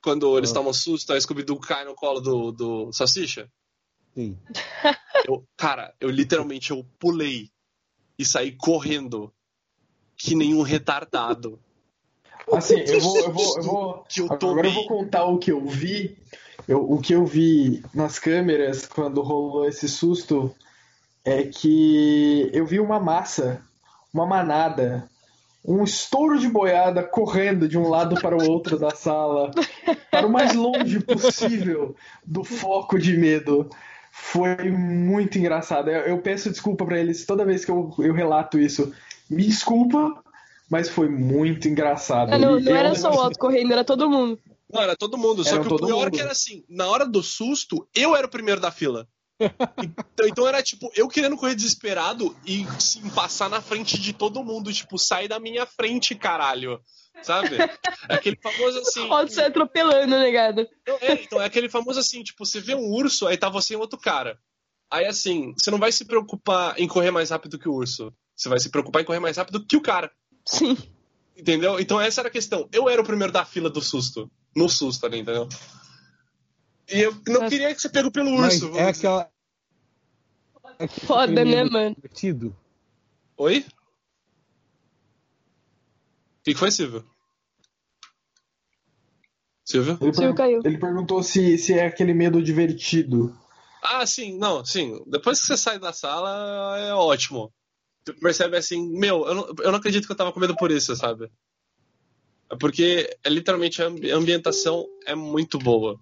Quando 0.03 0.35
eles 0.35 0.49
Ah. 0.49 0.55
tomam 0.55 0.73
susto, 0.73 1.13
a 1.13 1.21
Scooby-Doo 1.21 1.59
cai 1.59 1.85
no 1.85 1.93
colo 1.93 2.19
do, 2.19 2.51
do 2.51 2.91
Salsicha? 2.91 3.47
Sim. 4.15 4.35
Eu, 5.27 5.47
cara, 5.55 5.93
eu 5.99 6.09
literalmente 6.09 6.71
eu 6.71 6.83
pulei 6.97 7.51
e 8.17 8.25
saí 8.25 8.51
correndo 8.51 9.31
que 10.17 10.33
nem 10.33 10.55
um 10.55 10.63
retardado. 10.63 11.59
Assim, 12.51 12.79
eu 12.79 12.99
vou. 12.99 13.17
Eu 13.19 13.31
vou, 13.31 13.57
eu 13.57 13.63
vou 13.63 14.05
agora 14.29 14.67
eu 14.67 14.73
vou 14.73 14.87
contar 14.87 15.25
o 15.25 15.37
que 15.37 15.51
eu 15.51 15.65
vi. 15.65 16.17
Eu- 16.67 16.91
o 16.91 17.01
que 17.01 17.13
eu 17.13 17.25
vi 17.25 17.83
nas 17.93 18.19
câmeras 18.19 18.85
quando 18.85 19.21
rolou 19.21 19.67
esse 19.67 19.87
susto 19.89 20.53
é 21.25 21.43
que 21.43 22.49
eu 22.53 22.65
vi 22.65 22.79
uma 22.79 22.99
massa, 22.99 23.61
uma 24.13 24.25
manada, 24.25 25.09
um 25.65 25.83
estouro 25.83 26.39
de 26.39 26.47
boiada 26.47 27.03
correndo 27.03 27.67
de 27.67 27.77
um 27.77 27.87
lado 27.87 28.19
para 28.21 28.35
o 28.37 28.49
outro 28.49 28.77
da 28.79 28.91
sala, 28.91 29.51
para 30.09 30.25
o 30.27 30.31
mais 30.31 30.53
longe 30.53 30.99
possível 30.99 31.95
do 32.25 32.43
foco 32.43 32.97
de 32.99 33.15
medo. 33.17 33.69
Foi 34.11 34.69
muito 34.71 35.37
engraçado. 35.37 35.89
Eu, 35.89 36.01
eu 36.01 36.17
peço 36.21 36.49
desculpa 36.49 36.85
para 36.85 36.99
eles 36.99 37.25
toda 37.25 37.45
vez 37.45 37.63
que 37.63 37.71
eu, 37.71 37.93
eu 37.99 38.13
relato 38.13 38.59
isso. 38.59 38.91
Me 39.29 39.43
desculpa, 39.43 40.21
mas 40.72 40.88
foi 40.88 41.09
muito 41.09 41.67
engraçado. 41.67 42.34
Ah, 42.34 42.39
não, 42.39 42.57
não 42.57 42.76
era 42.76 42.95
só 42.95 43.11
o 43.11 43.26
Otto 43.26 43.38
correndo, 43.38 43.74
era 43.74 43.84
todo 43.84 44.09
mundo. 44.09 44.39
Não, 44.72 44.82
era 44.82 44.95
todo 44.95 45.17
mundo. 45.17 45.43
Só 45.43 45.55
Era 45.55 45.65
que 45.65 45.74
o 45.74 45.76
pior 45.76 46.05
mundo. 46.05 46.11
que 46.11 46.22
era 46.22 46.32
assim, 46.32 46.63
na 46.69 46.88
hora 46.88 47.05
do 47.05 47.22
susto, 47.22 47.86
eu 47.93 48.15
era 48.15 48.26
o 48.26 48.30
primeiro 48.30 48.61
da 48.61 48.72
fila. 48.72 49.05
Então, 50.13 50.28
então 50.28 50.47
era 50.47 50.61
tipo, 50.61 50.91
eu 50.95 51.07
querendo 51.07 51.36
correr 51.36 51.55
desesperado 51.55 52.38
e 52.45 52.63
sim, 52.80 53.09
passar 53.09 53.49
na 53.49 53.59
frente 53.59 53.99
de 53.99 54.13
todo 54.13 54.43
mundo, 54.43 54.72
tipo, 54.72 54.99
sai 54.99 55.28
da 55.28 55.39
minha 55.39 55.65
frente, 55.65 56.13
caralho. 56.13 56.80
Sabe? 57.24 57.57
É 58.07 58.13
aquele 58.13 58.38
famoso 58.38 58.80
assim. 58.80 59.01
O 59.01 59.11
Otto 59.11 59.34
sai 59.34 59.47
atropelando, 59.47 60.19
negado. 60.19 60.67
É, 61.01 61.13
então, 61.13 61.41
é 61.41 61.45
aquele 61.45 61.69
famoso 61.69 61.99
assim, 61.99 62.22
tipo, 62.24 62.45
você 62.45 62.61
vê 62.61 62.76
um 62.76 62.93
urso, 62.93 63.28
aí 63.28 63.36
tá 63.36 63.49
você 63.49 63.74
e 63.74 63.78
outro 63.78 63.99
cara. 63.99 64.38
Aí 64.91 65.05
assim, 65.05 65.53
você 65.59 65.72
não 65.72 65.80
vai 65.80 65.91
se 65.91 66.05
preocupar 66.05 66.80
em 66.80 66.88
correr 66.88 67.11
mais 67.11 67.32
rápido 67.32 67.57
que 67.57 67.67
o 67.67 67.74
urso. 67.74 68.13
Você 68.36 68.47
vai 68.47 68.59
se 68.59 68.69
preocupar 68.69 69.01
em 69.01 69.05
correr 69.05 69.19
mais 69.19 69.38
rápido 69.38 69.65
que 69.65 69.76
o 69.76 69.82
cara. 69.82 70.11
Sim. 70.45 70.77
Entendeu? 71.37 71.79
Então 71.79 71.99
essa 71.99 72.21
era 72.21 72.27
a 72.29 72.31
questão. 72.31 72.67
Eu 72.71 72.89
era 72.89 73.01
o 73.01 73.05
primeiro 73.05 73.31
da 73.33 73.45
fila 73.45 73.69
do 73.69 73.81
susto. 73.81 74.29
No 74.55 74.67
susto 74.69 75.05
ali, 75.05 75.19
entendeu? 75.19 75.47
E 76.89 76.99
eu 76.99 77.15
não 77.27 77.47
queria 77.47 77.73
que 77.73 77.81
você 77.81 77.89
pego 77.89 78.11
pelo 78.11 78.31
Mas 78.37 78.61
urso. 78.61 78.65
é 78.65 78.69
vamos 78.69 78.91
dizer. 78.91 79.07
aquela. 79.07 79.31
é 80.79 80.83
aquele 80.85 81.07
Foda, 81.07 81.45
né, 81.45 81.63
mano? 81.63 81.95
divertido. 81.95 82.55
Oi? 83.37 83.65
O 86.39 86.43
que, 86.43 86.53
que 86.53 86.59
foi, 86.59 86.71
Silvio? 86.71 87.05
Silvio? 89.63 89.97
Ele, 90.01 90.13
Silvio 90.13 90.35
caiu. 90.35 90.61
ele 90.65 90.77
perguntou 90.77 91.23
se, 91.23 91.57
se 91.57 91.73
é 91.73 91.85
aquele 91.85 92.13
medo 92.13 92.41
divertido. 92.41 93.35
Ah, 93.81 94.05
sim, 94.05 94.37
não, 94.37 94.65
sim. 94.65 95.01
Depois 95.07 95.39
que 95.39 95.47
você 95.47 95.55
sai 95.57 95.79
da 95.79 95.93
sala, 95.93 96.77
é 96.77 96.93
ótimo. 96.93 97.51
Tu 98.03 98.13
percebe 98.15 98.57
assim, 98.57 98.97
meu, 98.97 99.25
eu 99.27 99.35
não, 99.35 99.55
eu 99.59 99.71
não 99.71 99.79
acredito 99.79 100.05
que 100.05 100.11
eu 100.11 100.15
tava 100.17 100.31
com 100.31 100.39
medo 100.39 100.55
por 100.55 100.71
isso, 100.71 100.95
sabe? 100.95 101.29
É 102.51 102.55
porque 102.57 103.17
é 103.23 103.29
literalmente 103.29 103.81
a 103.81 103.85
ambi- 103.87 104.11
a 104.11 104.15
ambientação 104.17 104.85
é 105.05 105.15
muito 105.15 105.57
boa. 105.57 105.97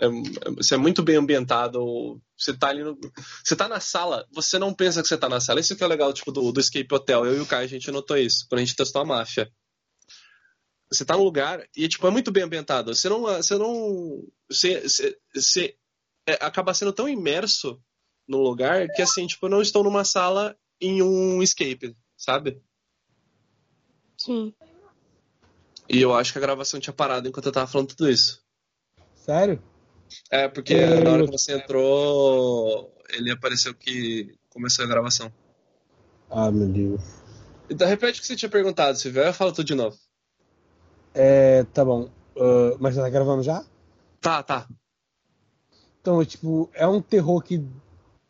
É, 0.00 0.06
é- 0.06 0.50
você 0.56 0.74
é 0.74 0.78
muito 0.78 1.02
bem 1.02 1.16
ambientado. 1.16 2.20
Você 2.36 2.52
tá 2.56 2.68
ali 2.68 2.82
no, 2.82 2.98
Você 3.44 3.54
tá 3.56 3.68
na 3.68 3.80
sala, 3.80 4.26
você 4.32 4.58
não 4.58 4.74
pensa 4.74 5.00
que 5.00 5.08
você 5.08 5.16
tá 5.16 5.28
na 5.28 5.40
sala. 5.40 5.60
Isso 5.60 5.76
que 5.76 5.84
é 5.84 5.86
legal, 5.86 6.12
tipo, 6.12 6.30
do, 6.32 6.52
do 6.52 6.60
Escape 6.60 6.92
Hotel. 6.94 7.24
Eu 7.24 7.36
e 7.38 7.40
o 7.40 7.46
Caio, 7.46 7.64
a 7.64 7.68
gente 7.68 7.90
notou 7.90 8.16
isso 8.16 8.46
quando 8.48 8.60
a 8.60 8.64
gente 8.64 8.76
testou 8.76 9.02
a 9.02 9.04
máfia. 9.04 9.50
Você 10.90 11.04
tá 11.04 11.16
num 11.16 11.24
lugar 11.24 11.64
e, 11.76 11.88
tipo, 11.88 12.06
é 12.06 12.10
muito 12.10 12.30
bem 12.30 12.42
ambientado. 12.44 12.94
Você 12.94 13.08
não. 13.08 13.22
Você 13.22 13.56
não. 13.56 14.22
Você, 14.50 14.80
você, 14.82 15.18
você 15.34 15.76
é, 16.26 16.32
acaba 16.44 16.74
sendo 16.74 16.92
tão 16.92 17.08
imerso 17.08 17.80
no 18.28 18.38
lugar 18.38 18.88
que, 18.88 19.02
assim, 19.02 19.26
tipo, 19.26 19.46
eu 19.46 19.50
não 19.50 19.62
estou 19.62 19.82
numa 19.82 20.04
sala 20.04 20.56
em 20.80 21.02
um 21.02 21.42
escape, 21.42 21.96
sabe? 22.16 22.60
Sim. 24.16 24.54
E 25.88 26.00
eu 26.00 26.14
acho 26.14 26.32
que 26.32 26.38
a 26.38 26.42
gravação 26.42 26.80
tinha 26.80 26.94
parado 26.94 27.28
enquanto 27.28 27.46
eu 27.46 27.52
tava 27.52 27.66
falando 27.66 27.88
tudo 27.88 28.08
isso. 28.08 28.42
Sério? 29.14 29.62
É, 30.30 30.48
porque 30.48 30.74
É, 30.74 31.00
na 31.02 31.12
hora 31.12 31.24
que 31.24 31.32
você 31.32 31.54
entrou, 31.54 32.94
ele 33.10 33.30
apareceu 33.30 33.74
que 33.74 34.34
começou 34.48 34.84
a 34.84 34.88
gravação. 34.88 35.32
Ah, 36.30 36.50
meu 36.50 36.68
Deus. 36.68 37.02
Então 37.68 37.86
repete 37.86 38.18
o 38.18 38.22
que 38.22 38.26
você 38.26 38.36
tinha 38.36 38.48
perguntado, 38.50 38.96
Silvio. 38.98 39.22
Aí 39.22 39.28
eu 39.28 39.34
falo 39.34 39.52
tudo 39.52 39.66
de 39.66 39.74
novo. 39.74 39.96
É, 41.14 41.64
tá 41.64 41.84
bom. 41.84 42.10
Ah, 42.36 42.76
mas 42.80 42.94
já 42.94 43.02
tá 43.02 43.10
gravando 43.10 43.42
já? 43.42 43.64
Tá, 44.20 44.42
tá. 44.42 44.68
Então, 46.00 46.24
tipo, 46.24 46.70
é 46.74 46.86
um 46.86 47.00
terror 47.00 47.42
que 47.42 47.64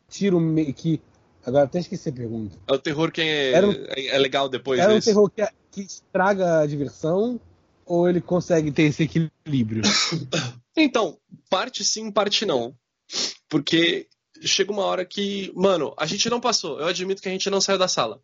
tira 0.07 0.35
o 0.35 0.39
meio. 0.39 0.73
Que... 0.73 1.01
Agora 1.45 1.65
até 1.65 1.79
esqueci 1.79 2.09
a 2.09 2.13
pergunta. 2.13 2.57
É 2.67 2.73
o 2.73 2.79
terror 2.79 3.11
que 3.11 3.21
é, 3.21 3.63
um- 3.65 3.71
é- 3.71 4.07
é 4.07 4.17
legal 4.17 4.49
depois 4.49 4.79
Era 4.79 4.91
um 4.91 4.95
desse. 4.95 5.09
terror 5.09 5.29
que, 5.29 5.47
que 5.71 5.81
estraga 5.81 6.59
a 6.61 6.65
diversão 6.65 7.39
ou 7.85 8.09
ele 8.09 8.19
consegue 8.21 8.71
ter 8.71 8.83
esse 8.83 9.03
equilíbrio? 9.03 9.83
Então, 10.77 11.17
parte 11.49 11.85
sim, 11.85 12.11
parte 12.11 12.45
não. 12.45 12.75
Porque 13.47 14.07
chega 14.41 14.73
uma 14.73 14.83
hora 14.83 15.05
que, 15.05 15.49
mano, 15.55 15.93
a 15.97 16.05
gente 16.05 16.29
não 16.29 16.41
passou. 16.41 16.81
Eu 16.81 16.87
admito 16.87 17.21
que 17.21 17.29
a 17.29 17.31
gente 17.31 17.49
não 17.49 17.61
saiu 17.61 17.77
da 17.77 17.87
sala. 17.87 18.21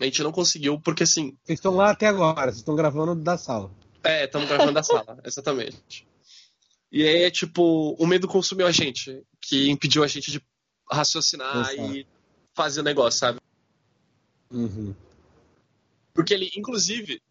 A 0.00 0.04
gente 0.04 0.24
não 0.24 0.32
conseguiu, 0.32 0.80
porque 0.80 1.04
assim, 1.04 1.36
Vocês 1.44 1.60
estão 1.60 1.76
lá 1.76 1.90
até 1.90 2.08
agora, 2.08 2.46
vocês 2.50 2.56
estão 2.56 2.74
gravando 2.74 3.14
da 3.14 3.38
sala. 3.38 3.70
É, 4.02 4.24
estamos 4.24 4.48
gravando 4.48 4.72
da 4.72 4.82
sala, 4.82 5.18
exatamente. 5.24 6.04
E 6.90 7.06
aí 7.06 7.22
é 7.22 7.30
tipo, 7.30 7.94
o 7.96 8.06
medo 8.08 8.26
consumiu 8.26 8.66
a 8.66 8.72
gente, 8.72 9.22
que 9.40 9.70
impediu 9.70 10.02
a 10.02 10.08
gente 10.08 10.32
de 10.32 10.42
raciocinar 10.90 11.70
Exato. 11.72 11.94
e 11.94 12.06
fazer 12.54 12.80
o 12.80 12.84
negócio, 12.84 13.18
sabe? 13.20 13.40
Uhum. 14.50 14.94
Porque 16.14 16.34
ele, 16.34 16.50
inclusive, 16.56 17.22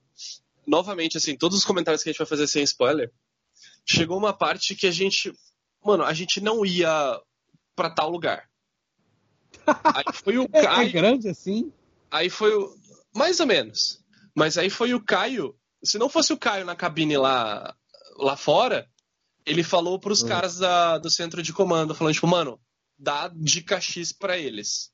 novamente, 0.65 1.17
assim, 1.17 1.37
todos 1.37 1.57
os 1.57 1.65
comentários 1.65 2.01
que 2.03 2.09
a 2.09 2.11
gente 2.11 2.19
vai 2.19 2.27
fazer 2.27 2.47
sem 2.47 2.63
spoiler, 2.63 3.11
chegou 3.85 4.17
uma 4.17 4.33
parte 4.33 4.75
que 4.75 4.87
a 4.87 4.91
gente. 4.91 5.33
Mano, 5.83 6.03
a 6.03 6.13
gente 6.13 6.39
não 6.41 6.65
ia 6.65 7.19
pra 7.75 7.89
tal 7.89 8.09
lugar. 8.09 8.49
Aí 9.67 10.03
foi 10.13 10.37
o 10.37 10.49
É, 10.53 10.59
é 10.59 10.63
Caio. 10.63 10.91
grande 10.91 11.29
assim? 11.29 11.71
Aí 12.09 12.29
foi 12.29 12.53
o. 12.55 12.75
Mais 13.13 13.39
ou 13.39 13.45
menos. 13.45 13.99
Mas 14.33 14.57
aí 14.57 14.69
foi 14.69 14.93
o 14.93 15.03
Caio. 15.03 15.53
Se 15.83 15.97
não 15.97 16.07
fosse 16.07 16.31
o 16.31 16.37
Caio 16.37 16.63
na 16.65 16.75
cabine 16.75 17.17
lá, 17.17 17.75
lá 18.17 18.37
fora, 18.37 18.89
ele 19.45 19.61
falou 19.63 19.99
pros 19.99 20.23
Hum. 20.23 20.27
caras 20.27 20.57
da, 20.57 20.97
do 20.97 21.09
centro 21.09 21.43
de 21.43 21.51
comando, 21.51 21.93
falando, 21.93 22.13
tipo, 22.13 22.27
mano, 22.27 22.59
dá 22.97 23.27
dica 23.35 23.81
X 23.81 24.13
pra 24.13 24.37
eles. 24.37 24.90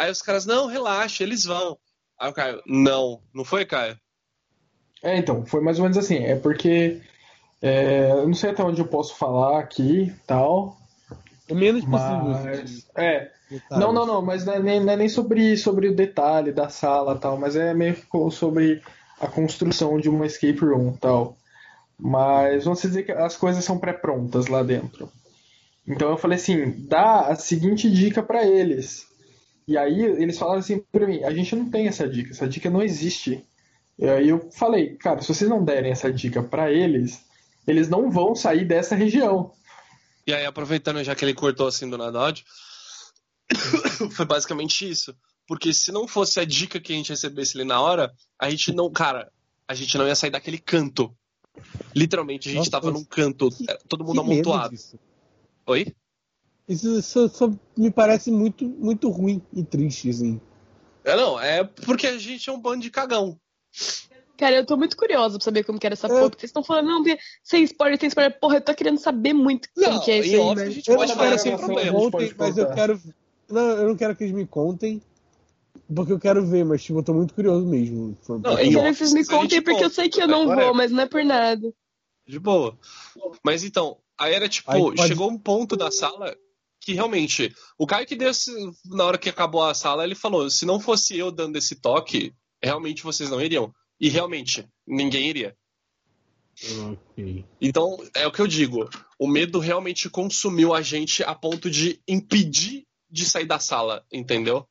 Aí 0.00 0.10
os 0.10 0.22
caras, 0.22 0.46
não, 0.46 0.66
relaxa, 0.66 1.22
eles 1.22 1.44
vão. 1.44 1.76
Aí 2.18 2.30
o 2.30 2.32
Caio, 2.32 2.62
não, 2.66 3.20
não 3.34 3.44
foi, 3.44 3.66
Caio? 3.66 3.98
É, 5.02 5.18
então, 5.18 5.44
foi 5.44 5.60
mais 5.60 5.78
ou 5.78 5.82
menos 5.82 5.98
assim. 5.98 6.24
É 6.24 6.36
porque. 6.36 7.02
é, 7.60 8.10
eu 8.12 8.26
não 8.26 8.32
sei 8.32 8.48
até 8.48 8.64
onde 8.64 8.80
eu 8.80 8.86
posso 8.86 9.14
falar 9.16 9.60
aqui 9.60 10.10
tal. 10.26 10.78
O 11.50 11.54
menos 11.54 11.84
possível. 11.84 12.24
Mas. 12.24 12.88
É. 12.96 13.30
detalhes. 13.50 13.68
Não, 13.70 13.92
não, 13.92 14.06
não, 14.06 14.22
mas 14.22 14.46
não 14.46 14.54
é 14.54 14.58
nem, 14.58 14.80
não 14.82 14.90
é 14.94 14.96
nem 14.96 15.08
sobre, 15.10 15.54
sobre 15.58 15.88
o 15.88 15.94
detalhe 15.94 16.50
da 16.50 16.70
sala 16.70 17.18
tal, 17.18 17.36
mas 17.36 17.54
é 17.54 17.74
meio 17.74 17.94
que 17.94 18.30
sobre 18.30 18.80
a 19.20 19.26
construção 19.26 20.00
de 20.00 20.08
uma 20.08 20.24
escape 20.24 20.60
room 20.60 20.94
tal. 20.94 21.36
Mas 21.98 22.64
vamos 22.64 22.80
dizer 22.80 23.02
que 23.02 23.12
as 23.12 23.36
coisas 23.36 23.62
são 23.62 23.78
pré-prontas 23.78 24.46
lá 24.46 24.62
dentro. 24.62 25.12
Então 25.86 26.08
eu 26.08 26.16
falei 26.16 26.38
assim, 26.38 26.86
dá 26.88 27.26
a 27.26 27.36
seguinte 27.36 27.90
dica 27.90 28.22
para 28.22 28.46
eles. 28.46 29.09
E 29.70 29.78
aí 29.78 30.02
eles 30.02 30.36
falaram 30.36 30.58
assim 30.58 30.80
para 30.90 31.06
mim, 31.06 31.22
a 31.22 31.32
gente 31.32 31.54
não 31.54 31.70
tem 31.70 31.86
essa 31.86 32.08
dica, 32.08 32.32
essa 32.32 32.48
dica 32.48 32.68
não 32.68 32.82
existe. 32.82 33.46
E 33.96 34.04
aí 34.04 34.28
eu 34.28 34.50
falei, 34.50 34.96
cara, 34.96 35.22
se 35.22 35.28
vocês 35.28 35.48
não 35.48 35.64
derem 35.64 35.92
essa 35.92 36.12
dica 36.12 36.42
para 36.42 36.72
eles, 36.72 37.24
eles 37.68 37.88
não 37.88 38.10
vão 38.10 38.34
sair 38.34 38.64
dessa 38.64 38.96
região. 38.96 39.52
E 40.26 40.34
aí, 40.34 40.44
aproveitando 40.44 41.04
já 41.04 41.14
que 41.14 41.24
ele 41.24 41.34
cortou 41.34 41.68
assim 41.68 41.88
do 41.88 41.96
nada 41.96 42.34
foi 44.10 44.26
basicamente 44.26 44.90
isso. 44.90 45.14
Porque 45.46 45.72
se 45.72 45.92
não 45.92 46.08
fosse 46.08 46.40
a 46.40 46.44
dica 46.44 46.80
que 46.80 46.92
a 46.92 46.96
gente 46.96 47.10
recebesse 47.10 47.56
ali 47.56 47.64
na 47.64 47.80
hora, 47.80 48.12
a 48.40 48.50
gente 48.50 48.72
não, 48.72 48.90
cara, 48.90 49.30
a 49.68 49.74
gente 49.74 49.96
não 49.96 50.08
ia 50.08 50.16
sair 50.16 50.30
daquele 50.30 50.58
canto. 50.58 51.16
Literalmente, 51.94 52.48
a 52.48 52.52
gente 52.52 52.58
Nossa, 52.58 52.70
tava 52.72 52.90
num 52.90 53.04
canto, 53.04 53.48
é, 53.68 53.78
todo 53.88 54.04
mundo 54.04 54.20
Que 54.24 54.32
amontoado. 54.32 54.76
Oi? 55.66 55.94
Isso, 56.70 56.98
isso 57.00 57.28
só 57.30 57.50
me 57.76 57.90
parece 57.90 58.30
muito, 58.30 58.64
muito 58.64 59.08
ruim 59.10 59.42
e 59.52 59.64
triste, 59.64 60.08
assim. 60.08 60.40
É, 61.04 61.16
não, 61.16 61.40
é 61.40 61.64
porque 61.64 62.06
a 62.06 62.16
gente 62.16 62.48
é 62.48 62.52
um 62.52 62.60
bando 62.60 62.82
de 62.82 62.90
cagão. 62.90 63.36
Cara, 64.36 64.54
eu 64.56 64.64
tô 64.64 64.76
muito 64.76 64.96
curiosa 64.96 65.36
pra 65.36 65.44
saber 65.44 65.64
como 65.64 65.78
que 65.80 65.86
era 65.86 65.94
essa 65.94 66.06
É. 66.06 66.10
porra. 66.10 66.30
Porque 66.30 66.40
vocês 66.42 66.50
estão 66.50 66.62
falando, 66.62 66.86
não, 66.86 67.02
sem 67.42 67.64
spoiler, 67.64 67.98
sem 67.98 68.06
spoiler. 68.08 68.38
Porra, 68.38 68.56
eu 68.56 68.60
tô 68.60 68.72
querendo 68.74 68.98
saber 68.98 69.32
muito 69.32 69.68
como 69.74 69.86
Não, 69.86 70.00
que 70.00 70.10
é 70.12 70.18
isso 70.20 70.30
aí, 70.34 70.38
off 70.38 70.60
a 70.62 70.70
gente 70.70 70.88
Eu 70.88 70.96
pode 70.96 71.10
não 71.10 71.18
falar 71.18 71.38
sem 71.38 71.56
problema. 71.56 72.10
pode 72.10 72.34
mas 72.38 72.56
eu 72.56 72.70
quero. 72.72 73.00
Não, 73.50 73.60
eu 73.70 73.88
não 73.88 73.96
quero 73.96 74.14
que 74.14 74.22
eles 74.24 74.34
me 74.34 74.46
contem, 74.46 75.02
porque 75.94 76.12
eu 76.12 76.20
quero 76.20 76.46
ver, 76.46 76.64
mas 76.64 76.82
tipo, 76.84 77.00
eu 77.00 77.02
tô 77.02 77.12
muito 77.12 77.34
curioso 77.34 77.66
mesmo. 77.66 78.16
Não, 78.28 78.36
Eu 78.58 78.70
quero 78.70 78.82
que 78.92 78.94
vocês 78.94 79.12
me 79.12 79.26
contem, 79.26 79.60
porque 79.60 79.80
eu 79.80 79.88
conta. 79.88 79.94
sei 79.94 80.08
que 80.08 80.22
eu 80.22 80.28
não 80.28 80.42
Agora 80.42 80.62
é- 80.62 80.64
vou, 80.66 80.74
mas 80.74 80.90
não 80.92 81.02
é 81.02 81.06
por 81.06 81.24
nada. 81.24 81.72
De 82.26 82.38
boa. 82.38 82.78
Mas 83.44 83.64
então, 83.64 83.98
aí 84.16 84.32
era 84.34 84.48
tipo, 84.48 84.70
Aí 84.70 84.80
pode- 84.80 85.02
chegou 85.08 85.28
um 85.28 85.36
ponto 85.38 85.76
da 85.76 85.90
sala 85.90 86.34
que 86.80 86.94
realmente, 86.94 87.54
o 87.78 87.86
Caio 87.86 88.06
que 88.06 88.16
deu 88.16 88.30
esse, 88.30 88.50
na 88.86 89.04
hora 89.04 89.18
que 89.18 89.28
acabou 89.28 89.62
a 89.62 89.74
sala, 89.74 90.04
ele 90.04 90.14
falou: 90.14 90.48
se 90.48 90.64
não 90.64 90.80
fosse 90.80 91.16
eu 91.16 91.30
dando 91.30 91.56
esse 91.56 91.76
toque, 91.80 92.34
realmente 92.62 93.02
vocês 93.02 93.30
não 93.30 93.40
iriam. 93.40 93.72
E 94.00 94.08
realmente, 94.08 94.66
ninguém 94.86 95.28
iria. 95.28 95.56
Ok. 96.88 97.44
Então, 97.60 97.98
é 98.14 98.26
o 98.26 98.32
que 98.32 98.40
eu 98.40 98.46
digo. 98.46 98.88
O 99.18 99.26
medo 99.26 99.58
realmente 99.58 100.08
consumiu 100.08 100.74
a 100.74 100.82
gente 100.82 101.22
a 101.22 101.34
ponto 101.34 101.70
de 101.70 102.00
impedir 102.08 102.86
de 103.10 103.24
sair 103.26 103.46
da 103.46 103.58
sala, 103.58 104.04
entendeu? 104.12 104.66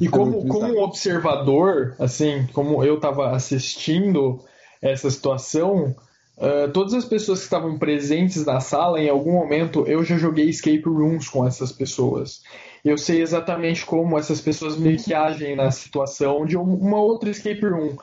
E 0.00 0.08
Tá 0.08 0.10
como, 0.10 0.46
como 0.46 0.66
um 0.66 0.68
bizarro. 0.70 0.84
observador, 0.84 1.94
assim, 1.98 2.46
como 2.52 2.82
eu 2.82 2.96
estava 2.96 3.30
assistindo 3.30 4.44
essa 4.80 5.10
situação, 5.10 5.94
ah, 6.40 6.68
todas 6.72 6.94
as 6.94 7.04
pessoas 7.04 7.38
que 7.40 7.44
estavam 7.44 7.78
presentes 7.78 8.44
na 8.44 8.60
sala, 8.60 9.00
em 9.00 9.08
algum 9.08 9.32
momento 9.32 9.84
eu 9.86 10.02
já 10.04 10.16
joguei 10.16 10.48
escape 10.48 10.82
rooms 10.84 11.28
com 11.28 11.46
essas 11.46 11.72
pessoas. 11.72 12.42
Eu 12.84 12.96
sei 12.96 13.20
exatamente 13.20 13.84
como 13.84 14.18
essas 14.18 14.40
pessoas 14.40 14.76
meio 14.76 14.98
que 14.98 15.12
agem 15.12 15.56
na 15.56 15.70
situação 15.70 16.46
de 16.46 16.56
um- 16.56 16.62
uma 16.74 17.00
outra 17.00 17.28
escape 17.30 17.66
room. 17.66 17.96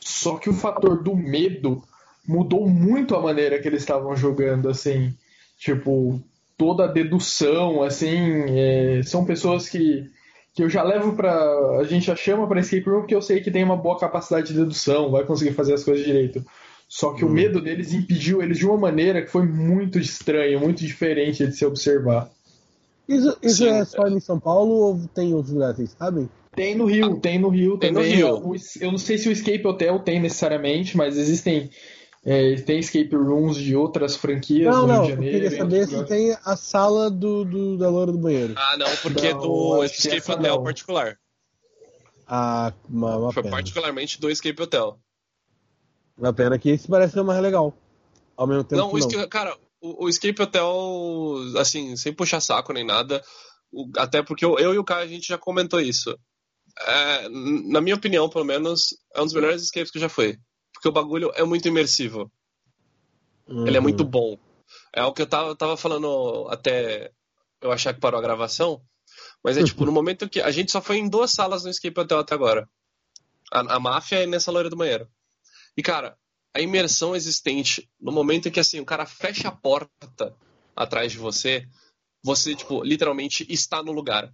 Só 0.00 0.36
que 0.36 0.50
o 0.50 0.54
fator 0.54 1.02
do 1.02 1.14
medo 1.14 1.82
mudou 2.26 2.68
muito 2.68 3.14
a 3.14 3.20
maneira 3.20 3.58
que 3.60 3.68
eles 3.68 3.82
estavam 3.82 4.16
jogando, 4.16 4.68
assim. 4.68 5.14
Tipo, 5.58 6.20
toda 6.56 6.84
a 6.84 6.88
dedução, 6.88 7.82
assim, 7.82 8.16
é, 8.48 9.00
são 9.04 9.24
pessoas 9.24 9.68
que 9.68 10.10
que 10.54 10.62
eu 10.62 10.68
já 10.68 10.82
levo 10.82 11.14
pra. 11.14 11.32
A 11.80 11.84
gente 11.84 12.04
já 12.06 12.14
chama 12.14 12.46
pra 12.46 12.60
escape 12.60 12.82
room 12.88 13.00
porque 13.00 13.14
eu 13.14 13.22
sei 13.22 13.40
que 13.40 13.50
tem 13.50 13.64
uma 13.64 13.76
boa 13.76 13.98
capacidade 13.98 14.48
de 14.48 14.52
dedução, 14.58 15.10
vai 15.10 15.24
conseguir 15.24 15.52
fazer 15.54 15.72
as 15.72 15.82
coisas 15.82 16.04
direito. 16.04 16.44
Só 16.94 17.14
que 17.14 17.24
o 17.24 17.28
medo 17.30 17.58
deles 17.58 17.94
impediu 17.94 18.42
eles 18.42 18.58
de 18.58 18.66
uma 18.66 18.76
maneira 18.76 19.22
que 19.22 19.30
foi 19.30 19.46
muito 19.46 19.98
estranha, 19.98 20.58
muito 20.60 20.84
diferente 20.84 21.46
de 21.46 21.56
se 21.56 21.64
observar. 21.64 22.30
Isso, 23.08 23.34
isso 23.42 23.64
é 23.64 23.82
só 23.86 24.06
em 24.08 24.20
São 24.20 24.38
Paulo 24.38 24.74
ou 24.74 25.00
tem 25.14 25.30
em 25.30 25.34
outros 25.34 25.54
lugares, 25.54 25.96
sabem? 25.98 26.28
Tem 26.54 26.74
no 26.74 26.84
Rio, 26.84 27.16
tem 27.18 27.38
no 27.38 27.48
Rio 27.48 27.78
Tem 27.78 27.90
no 27.92 28.00
também. 28.00 28.14
Rio. 28.16 28.36
O- 28.46 28.54
Eu 28.78 28.90
não 28.92 28.98
sei 28.98 29.16
se 29.16 29.26
o 29.26 29.32
Escape 29.32 29.66
Hotel 29.66 29.98
tem 30.00 30.20
necessariamente, 30.20 30.94
mas 30.94 31.16
existem. 31.16 31.70
é, 32.26 32.56
tem 32.56 32.78
escape 32.78 33.16
rooms 33.16 33.56
de 33.56 33.74
outras 33.74 34.14
franquias 34.14 34.74
Não, 34.74 34.86
no 34.86 34.92
Rio 34.92 34.96
não, 34.96 35.02
de 35.04 35.08
eu 35.08 35.14
Janeiro. 35.16 35.34
queria 35.40 35.48
em 35.56 35.58
saber 35.58 35.88
se 35.88 36.04
tem 36.04 36.36
a 36.44 36.56
sala 36.56 37.10
do, 37.10 37.42
do- 37.42 37.78
da 37.78 37.88
loura 37.88 38.12
do 38.12 38.18
banheiro. 38.18 38.52
Ah, 38.54 38.76
não, 38.76 38.86
porque 39.00 39.32
Não, 39.32 39.40
do 39.40 39.82
Escape 39.84 40.30
Hotel 40.30 40.56
não. 40.56 40.62
particular. 40.62 41.16
Ah, 42.28 42.72
uma, 42.88 43.16
uma 43.16 43.32
Foi 43.32 43.42
pena. 43.42 43.56
particularmente 43.56 44.20
do 44.20 44.30
Escape 44.30 44.60
Hotel. 44.62 44.98
Uma 46.22 46.32
pena 46.32 46.56
que 46.58 46.70
esse 46.70 46.86
parece 46.86 47.14
ser 47.14 47.24
mais 47.24 47.42
legal. 47.42 47.74
Ao 48.36 48.46
mesmo 48.46 48.62
tempo 48.62 48.80
Não, 48.80 48.90
que 48.90 48.94
o 48.94 48.98
não. 49.00 49.08
Escape, 49.08 49.28
cara, 49.28 49.58
o, 49.80 50.04
o 50.04 50.08
Escape 50.08 50.40
Hotel, 50.40 50.76
assim, 51.58 51.96
sem 51.96 52.12
puxar 52.12 52.40
saco 52.40 52.72
nem 52.72 52.84
nada, 52.86 53.20
o- 53.72 53.90
até 53.98 54.22
porque 54.22 54.44
eu, 54.44 54.56
eu 54.58 54.72
e 54.72 54.78
o 54.78 54.84
Caio 54.84 55.02
a 55.04 55.08
gente 55.08 55.26
já 55.26 55.36
comentou 55.36 55.80
isso. 55.80 56.16
É, 56.86 57.28
na 57.28 57.80
minha 57.80 57.96
opinião, 57.96 58.28
pelo 58.28 58.44
menos, 58.44 58.96
é 59.14 59.20
um 59.20 59.24
dos 59.24 59.34
melhores 59.34 59.62
escapes 59.62 59.90
que 59.90 59.98
eu 59.98 60.02
já 60.02 60.08
fui. 60.08 60.38
Porque 60.72 60.88
o 60.88 60.92
bagulho 60.92 61.32
é 61.34 61.42
muito 61.44 61.66
imersivo. 61.66 62.30
Ele 63.66 63.76
é 63.76 63.80
Uhum. 63.80 63.82
muito 63.82 64.04
bom. 64.04 64.38
É 64.94 65.04
o 65.04 65.12
que 65.12 65.22
eu 65.22 65.26
tava, 65.26 65.56
tava 65.56 65.76
falando 65.76 66.46
até 66.50 67.10
eu 67.60 67.70
achar 67.72 67.92
que 67.92 68.00
parou 68.00 68.18
a 68.18 68.22
gravação. 68.22 68.80
Mas 69.44 69.56
é 69.56 69.64
tipo, 69.64 69.84
no 69.84 69.90
momento 69.92 70.28
que. 70.28 70.40
A 70.40 70.50
gente 70.52 70.70
só 70.70 70.80
foi 70.80 70.96
em 70.98 71.08
duas 71.08 71.32
salas 71.32 71.64
no 71.64 71.70
Escape 71.70 72.00
Hotel 72.00 72.18
até 72.20 72.32
agora. 72.34 72.68
A, 73.52 73.74
a 73.76 73.80
máfia 73.80 74.22
e 74.22 74.26
nessa 74.26 74.50
loira 74.52 74.70
do 74.70 74.76
banheiro. 74.76 75.06
E, 75.76 75.82
cara, 75.82 76.16
a 76.54 76.60
imersão 76.60 77.16
existente, 77.16 77.88
no 78.00 78.12
momento 78.12 78.48
em 78.48 78.50
que 78.52 78.60
assim, 78.60 78.80
o 78.80 78.84
cara 78.84 79.06
fecha 79.06 79.48
a 79.48 79.52
porta 79.52 80.34
atrás 80.76 81.12
de 81.12 81.18
você, 81.18 81.66
você, 82.22 82.54
tipo, 82.54 82.82
literalmente 82.82 83.46
está 83.48 83.82
no 83.82 83.92
lugar. 83.92 84.32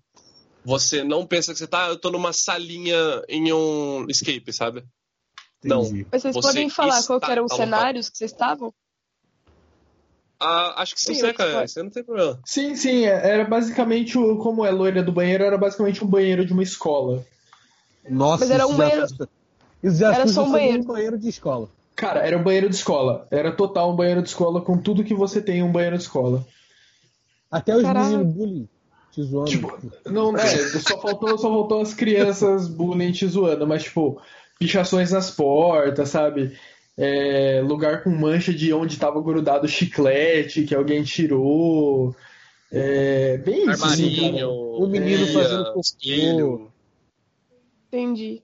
Você 0.64 1.02
não 1.04 1.26
pensa 1.26 1.52
que 1.52 1.58
você 1.58 1.66
tá, 1.66 1.88
eu 1.88 1.98
tô 1.98 2.10
numa 2.10 2.32
salinha 2.32 2.96
em 3.28 3.52
um 3.52 4.06
escape, 4.08 4.52
sabe? 4.52 4.84
Não. 5.64 5.82
Entendi. 5.82 6.06
Mas 6.10 6.22
vocês 6.22 6.34
Você 6.34 6.42
podem 6.48 6.68
falar 6.68 7.02
qual 7.04 7.20
eram 7.30 7.44
os 7.44 7.54
cenários 7.54 8.08
que 8.08 8.18
vocês 8.18 8.32
estavam? 8.32 8.74
Ah, 10.40 10.82
acho 10.82 10.94
que 10.94 11.00
sim, 11.00 11.14
Sim, 11.14 11.22
né, 11.22 11.32
cara? 11.32 11.64
não 11.78 11.90
tem 11.90 12.04
problema. 12.04 12.40
Sim, 12.44 12.76
sim, 12.76 13.04
é- 13.04 13.28
era 13.30 13.44
basicamente 13.44 14.16
o. 14.16 14.36
Como 14.38 14.64
é 14.64 14.70
loira 14.70 15.02
do 15.02 15.10
banheiro, 15.10 15.42
era 15.42 15.58
basicamente 15.58 16.04
um 16.04 16.06
banheiro 16.06 16.46
de 16.46 16.52
uma 16.52 16.62
escola. 16.62 17.26
Nossa, 18.08 18.44
Mas 18.44 18.50
era 18.52 18.64
um 18.66 18.70
já 18.70 18.76
banheiro- 18.76 19.02
assusta. 19.04 19.28
Isso 19.82 19.98
já 19.98 20.14
Era 20.14 20.26
só 20.26 20.44
um 20.44 20.52
banheiro. 20.52 20.82
um 20.82 20.86
banheiro 20.86 21.18
de 21.18 21.28
escola. 21.28 21.68
Cara, 21.94 22.20
era 22.20 22.36
um 22.38 22.42
banheiro 22.42 22.68
de 22.68 22.76
escola. 22.76 23.26
Era 23.30 23.52
total 23.52 23.92
um 23.92 23.96
banheiro 23.96 24.22
de 24.22 24.28
escola 24.28 24.60
com 24.60 24.78
tudo 24.78 25.04
que 25.04 25.14
você 25.14 25.40
tem 25.42 25.58
em 25.58 25.62
um 25.62 25.72
banheiro 25.72 25.96
de 25.96 26.02
escola. 26.02 26.46
Até 27.50 27.74
os 27.76 27.82
Caralho. 27.82 28.18
meninos 28.18 28.34
bullying 28.34 28.68
te 29.12 29.22
zoando. 29.22 29.50
Tipo, 29.50 29.78
não, 30.06 30.36
é, 30.36 30.46
só 30.48 31.00
faltou, 31.00 31.38
só 31.38 31.48
faltou 31.50 31.80
as 31.80 31.94
crianças 31.94 32.68
bullying 32.68 33.10
te 33.12 33.26
zoando, 33.26 33.66
mas 33.66 33.84
tipo, 33.84 34.20
pichações 34.58 35.10
nas 35.12 35.30
portas, 35.30 36.10
sabe? 36.10 36.56
É, 36.96 37.62
lugar 37.64 38.02
com 38.02 38.10
mancha 38.10 38.52
de 38.52 38.72
onde 38.72 38.98
tava 38.98 39.22
grudado 39.22 39.66
chiclete 39.68 40.64
que 40.64 40.74
alguém 40.74 41.02
tirou. 41.04 42.14
É, 42.70 43.38
bem 43.38 43.60
isso, 43.70 43.84
assim. 43.84 44.14
Armarinho, 44.14 44.50
O 44.50 44.86
menino 44.86 45.24
pia, 45.26 45.32
fazendo 45.42 45.64
cocô. 45.66 45.80
espelho. 45.80 46.72
Entendi. 47.88 48.42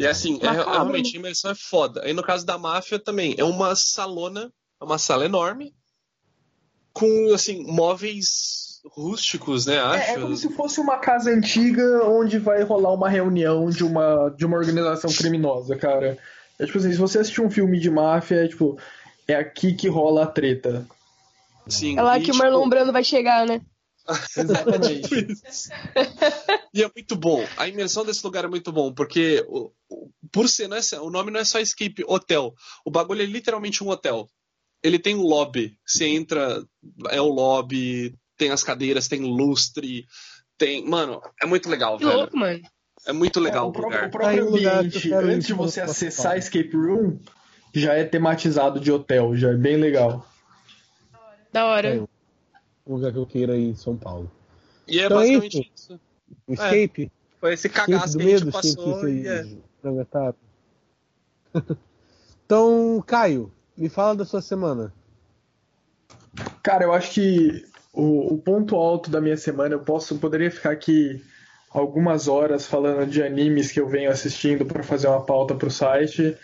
E 0.00 0.06
assim, 0.06 0.38
é, 0.40 0.50
realmente 0.50 1.14
a 1.14 1.20
imersão 1.20 1.50
é 1.50 1.54
foda. 1.54 2.02
Aí 2.02 2.14
no 2.14 2.22
caso 2.22 2.46
da 2.46 2.56
máfia 2.56 2.98
também, 2.98 3.34
é 3.36 3.44
uma 3.44 3.76
salona, 3.76 4.50
é 4.80 4.84
uma 4.84 4.96
sala 4.96 5.26
enorme, 5.26 5.74
com 6.94 7.34
assim, 7.34 7.62
móveis 7.70 8.80
rústicos, 8.96 9.66
né? 9.66 9.78
Acho. 9.78 10.10
É, 10.10 10.14
é 10.14 10.18
como 10.18 10.34
se 10.34 10.48
fosse 10.54 10.80
uma 10.80 10.96
casa 10.96 11.30
antiga 11.30 12.02
onde 12.06 12.38
vai 12.38 12.62
rolar 12.62 12.94
uma 12.94 13.10
reunião 13.10 13.68
de 13.68 13.84
uma, 13.84 14.30
de 14.30 14.46
uma 14.46 14.56
organização 14.56 15.12
criminosa, 15.12 15.76
cara. 15.76 16.16
É 16.58 16.64
tipo 16.64 16.78
assim, 16.78 16.92
se 16.92 16.98
você 16.98 17.18
assistir 17.18 17.42
um 17.42 17.50
filme 17.50 17.78
de 17.78 17.90
máfia, 17.90 18.44
é 18.44 18.48
tipo, 18.48 18.78
é 19.28 19.34
aqui 19.34 19.74
que 19.74 19.86
rola 19.86 20.22
a 20.22 20.26
treta. 20.26 20.86
Sim, 21.68 21.98
É 21.98 22.02
lá 22.02 22.18
e, 22.18 22.22
que 22.22 22.30
o 22.30 22.32
tipo, 22.32 22.42
Marlon 22.42 22.66
Brando 22.70 22.90
vai 22.90 23.04
chegar, 23.04 23.46
né? 23.46 23.60
Exatamente. 24.36 25.26
E 26.74 26.82
é 26.82 26.90
muito 26.94 27.16
bom. 27.16 27.44
A 27.56 27.68
imersão 27.68 28.04
desse 28.04 28.24
lugar 28.24 28.44
é 28.44 28.48
muito 28.48 28.72
bom, 28.72 28.92
porque 28.92 29.44
o, 29.48 29.70
o- 29.88 30.10
por 30.32 30.48
ser, 30.48 30.68
não 30.68 30.76
é, 30.76 30.80
o 31.00 31.10
nome 31.10 31.30
não 31.30 31.40
é 31.40 31.44
só 31.44 31.58
Escape 31.58 32.04
Hotel. 32.06 32.54
O 32.84 32.90
bagulho 32.90 33.22
é 33.22 33.26
literalmente 33.26 33.82
um 33.84 33.88
hotel. 33.88 34.28
Ele 34.82 34.98
tem 34.98 35.14
um 35.14 35.22
lobby. 35.22 35.76
Você 35.86 36.06
entra, 36.06 36.64
é 37.10 37.20
o 37.20 37.28
lobby, 37.28 38.14
tem 38.36 38.50
as 38.50 38.62
cadeiras, 38.62 39.08
tem 39.08 39.20
lustre, 39.20 40.06
tem. 40.56 40.84
Mano, 40.86 41.20
é 41.42 41.46
muito 41.46 41.68
legal, 41.68 41.98
Que 41.98 42.04
velho. 42.04 42.16
louco, 42.18 42.36
mano. 42.36 42.60
É 43.06 43.12
muito 43.12 43.40
legal 43.40 43.66
o, 43.66 43.70
o 43.70 43.72
próprio, 43.72 43.94
lugar. 43.94 44.08
o 44.08 44.10
próprio 44.10 44.44
o 44.44 44.48
ambiente, 44.56 45.12
antes 45.14 45.46
de 45.46 45.52
você 45.54 45.80
acessar 45.80 46.24
falar. 46.24 46.38
Escape 46.38 46.70
Room, 46.76 47.18
já 47.74 47.94
é 47.94 48.04
tematizado 48.04 48.78
de 48.80 48.90
hotel, 48.92 49.34
já 49.36 49.50
é 49.50 49.54
bem 49.56 49.76
legal. 49.76 50.26
Da 51.52 51.64
hora. 51.66 51.88
É, 51.96 52.06
um 52.86 52.94
lugar 52.94 53.12
que 53.12 53.18
eu 53.18 53.26
queira 53.26 53.56
ir 53.56 53.68
em 53.68 53.74
São 53.74 53.96
Paulo. 53.96 54.30
E 54.86 54.98
é 55.00 55.04
Então 55.06 55.20
é 55.20 55.20
basicamente 55.20 55.72
isso. 55.74 56.00
O 56.46 56.52
Escape? 56.52 57.12
Foi 57.40 57.52
esse 57.54 57.68
cagaço 57.68 58.12
do 58.14 58.18
que 58.18 58.24
a 58.24 58.28
gente 58.30 58.44
medo, 58.44 58.52
passou. 58.52 59.08
E 59.08 59.26
é. 59.26 59.46
Então, 62.44 63.02
Caio, 63.06 63.52
me 63.76 63.88
fala 63.88 64.16
da 64.16 64.24
sua 64.24 64.42
semana. 64.42 64.92
Cara, 66.62 66.84
eu 66.84 66.92
acho 66.92 67.12
que 67.12 67.64
o, 67.92 68.34
o 68.34 68.38
ponto 68.38 68.74
alto 68.76 69.08
da 69.10 69.20
minha 69.20 69.36
semana, 69.36 69.74
eu 69.74 69.80
posso 69.80 70.18
poderia 70.18 70.50
ficar 70.50 70.70
aqui 70.70 71.24
algumas 71.70 72.26
horas 72.26 72.66
falando 72.66 73.08
de 73.08 73.22
animes 73.22 73.70
que 73.70 73.78
eu 73.80 73.88
venho 73.88 74.10
assistindo 74.10 74.64
para 74.66 74.82
fazer 74.82 75.06
uma 75.06 75.24
pauta 75.24 75.54
pro 75.54 75.70
site, 75.70 76.36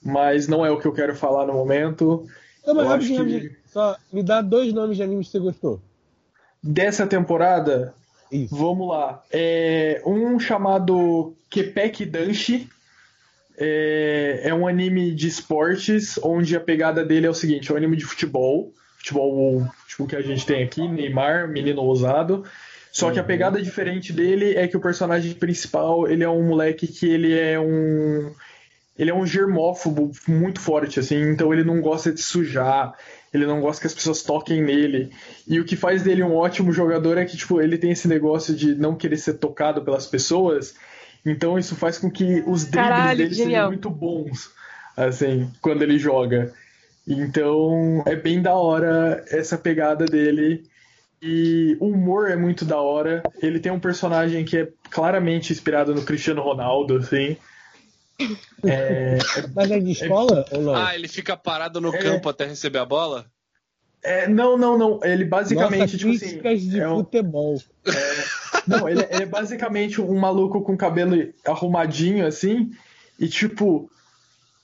mas 0.00 0.46
não 0.46 0.64
é 0.64 0.70
o 0.70 0.78
que 0.78 0.86
eu 0.86 0.92
quero 0.92 1.14
falar 1.16 1.44
no 1.46 1.54
momento. 1.54 2.24
Não, 2.64 2.74
mas 2.74 2.84
Eu 2.84 2.90
rapidinho, 2.90 3.20
acho 3.20 3.28
que- 3.28 3.34
rapidinho. 3.36 3.57
Só 3.72 3.96
me 4.12 4.22
dá 4.22 4.40
dois 4.40 4.72
nomes 4.72 4.96
de 4.96 5.02
animes 5.02 5.26
que 5.26 5.32
você 5.32 5.38
gostou. 5.38 5.80
Dessa 6.62 7.06
temporada, 7.06 7.94
Isso. 8.30 8.54
Vamos 8.54 8.88
lá. 8.88 9.22
É, 9.30 10.02
um 10.04 10.38
chamado 10.38 11.34
Kepek 11.50 12.04
Danshi. 12.04 12.68
É, 13.60 14.42
é 14.44 14.54
um 14.54 14.68
anime 14.68 15.12
de 15.12 15.26
esportes, 15.26 16.16
onde 16.22 16.54
a 16.54 16.60
pegada 16.60 17.04
dele 17.04 17.26
é 17.26 17.30
o 17.30 17.34
seguinte: 17.34 17.70
é 17.70 17.74
um 17.74 17.76
anime 17.76 17.96
de 17.96 18.04
futebol. 18.04 18.72
Futebol 18.98 19.66
tipo 19.88 20.06
que 20.06 20.16
a 20.16 20.22
gente 20.22 20.46
tem 20.46 20.62
aqui, 20.62 20.86
Neymar, 20.86 21.48
menino 21.48 21.82
ousado. 21.82 22.44
Só 22.90 23.10
que 23.12 23.20
a 23.20 23.24
pegada 23.24 23.62
diferente 23.62 24.12
dele 24.12 24.56
é 24.56 24.66
que 24.66 24.76
o 24.76 24.80
personagem 24.80 25.32
principal, 25.34 26.08
ele 26.08 26.24
é 26.24 26.28
um 26.28 26.42
moleque 26.42 26.86
que 26.86 27.06
ele 27.06 27.38
é 27.38 27.58
um 27.60 28.32
ele 28.98 29.10
é 29.10 29.14
um 29.14 29.26
germófobo 29.26 30.10
muito 30.26 30.60
forte, 30.60 30.98
assim, 30.98 31.20
então 31.30 31.52
ele 31.52 31.62
não 31.62 31.80
gosta 31.80 32.12
de 32.12 32.20
sujar, 32.20 32.94
ele 33.32 33.46
não 33.46 33.60
gosta 33.60 33.80
que 33.80 33.86
as 33.86 33.94
pessoas 33.94 34.22
toquem 34.22 34.62
nele. 34.62 35.10
E 35.46 35.60
o 35.60 35.64
que 35.64 35.76
faz 35.76 36.02
dele 36.02 36.22
um 36.22 36.34
ótimo 36.34 36.72
jogador 36.72 37.16
é 37.16 37.24
que, 37.24 37.36
tipo, 37.36 37.60
ele 37.60 37.78
tem 37.78 37.92
esse 37.92 38.08
negócio 38.08 38.54
de 38.54 38.74
não 38.74 38.96
querer 38.96 39.16
ser 39.16 39.34
tocado 39.34 39.82
pelas 39.82 40.06
pessoas, 40.06 40.74
então 41.24 41.58
isso 41.58 41.76
faz 41.76 41.98
com 41.98 42.10
que 42.10 42.42
os 42.46 42.64
dribles 42.64 42.70
Caralho, 42.70 43.18
dele 43.18 43.28
que 43.28 43.34
sejam 43.36 43.50
genial. 43.50 43.68
muito 43.68 43.90
bons, 43.90 44.50
assim, 44.96 45.50
quando 45.60 45.82
ele 45.82 45.98
joga. 45.98 46.52
Então 47.06 48.02
é 48.04 48.14
bem 48.14 48.42
da 48.42 48.54
hora 48.54 49.24
essa 49.30 49.56
pegada 49.56 50.04
dele. 50.04 50.64
E 51.20 51.76
o 51.80 51.88
humor 51.88 52.30
é 52.30 52.36
muito 52.36 52.64
da 52.64 52.76
hora. 52.80 53.22
Ele 53.42 53.58
tem 53.58 53.72
um 53.72 53.80
personagem 53.80 54.44
que 54.44 54.56
é 54.58 54.68
claramente 54.90 55.52
inspirado 55.52 55.94
no 55.94 56.04
Cristiano 56.04 56.42
Ronaldo, 56.42 56.96
assim. 56.98 57.36
É, 58.64 59.18
Mas 59.54 59.70
é 59.70 59.78
de 59.78 59.92
escola 59.92 60.44
ou 60.52 60.62
não? 60.62 60.74
Ah, 60.74 60.94
ele 60.94 61.08
fica 61.08 61.36
parado 61.36 61.80
no 61.80 61.94
É. 61.94 61.98
campo 61.98 62.28
até 62.28 62.44
receber 62.46 62.78
a 62.78 62.84
bola? 62.84 63.26
é, 64.02 64.28
não, 64.28 64.56
não, 64.56 64.78
não. 64.78 65.00
Ele 65.02 65.24
basicamente, 65.24 65.80
Nossa, 65.80 65.96
tipo 65.98 66.10
assim. 66.12 66.68
de 66.68 66.80
é 66.80 66.88
um- 66.88 66.98
futebol. 66.98 67.60
Não, 68.66 68.88
ele, 68.88 69.04
ele 69.10 69.22
é 69.24 69.26
basicamente 69.26 70.00
um 70.00 70.16
maluco 70.18 70.62
com 70.62 70.76
cabelo 70.76 71.32
arrumadinho, 71.44 72.24
assim, 72.26 72.70
e 73.18 73.26
tipo, 73.28 73.90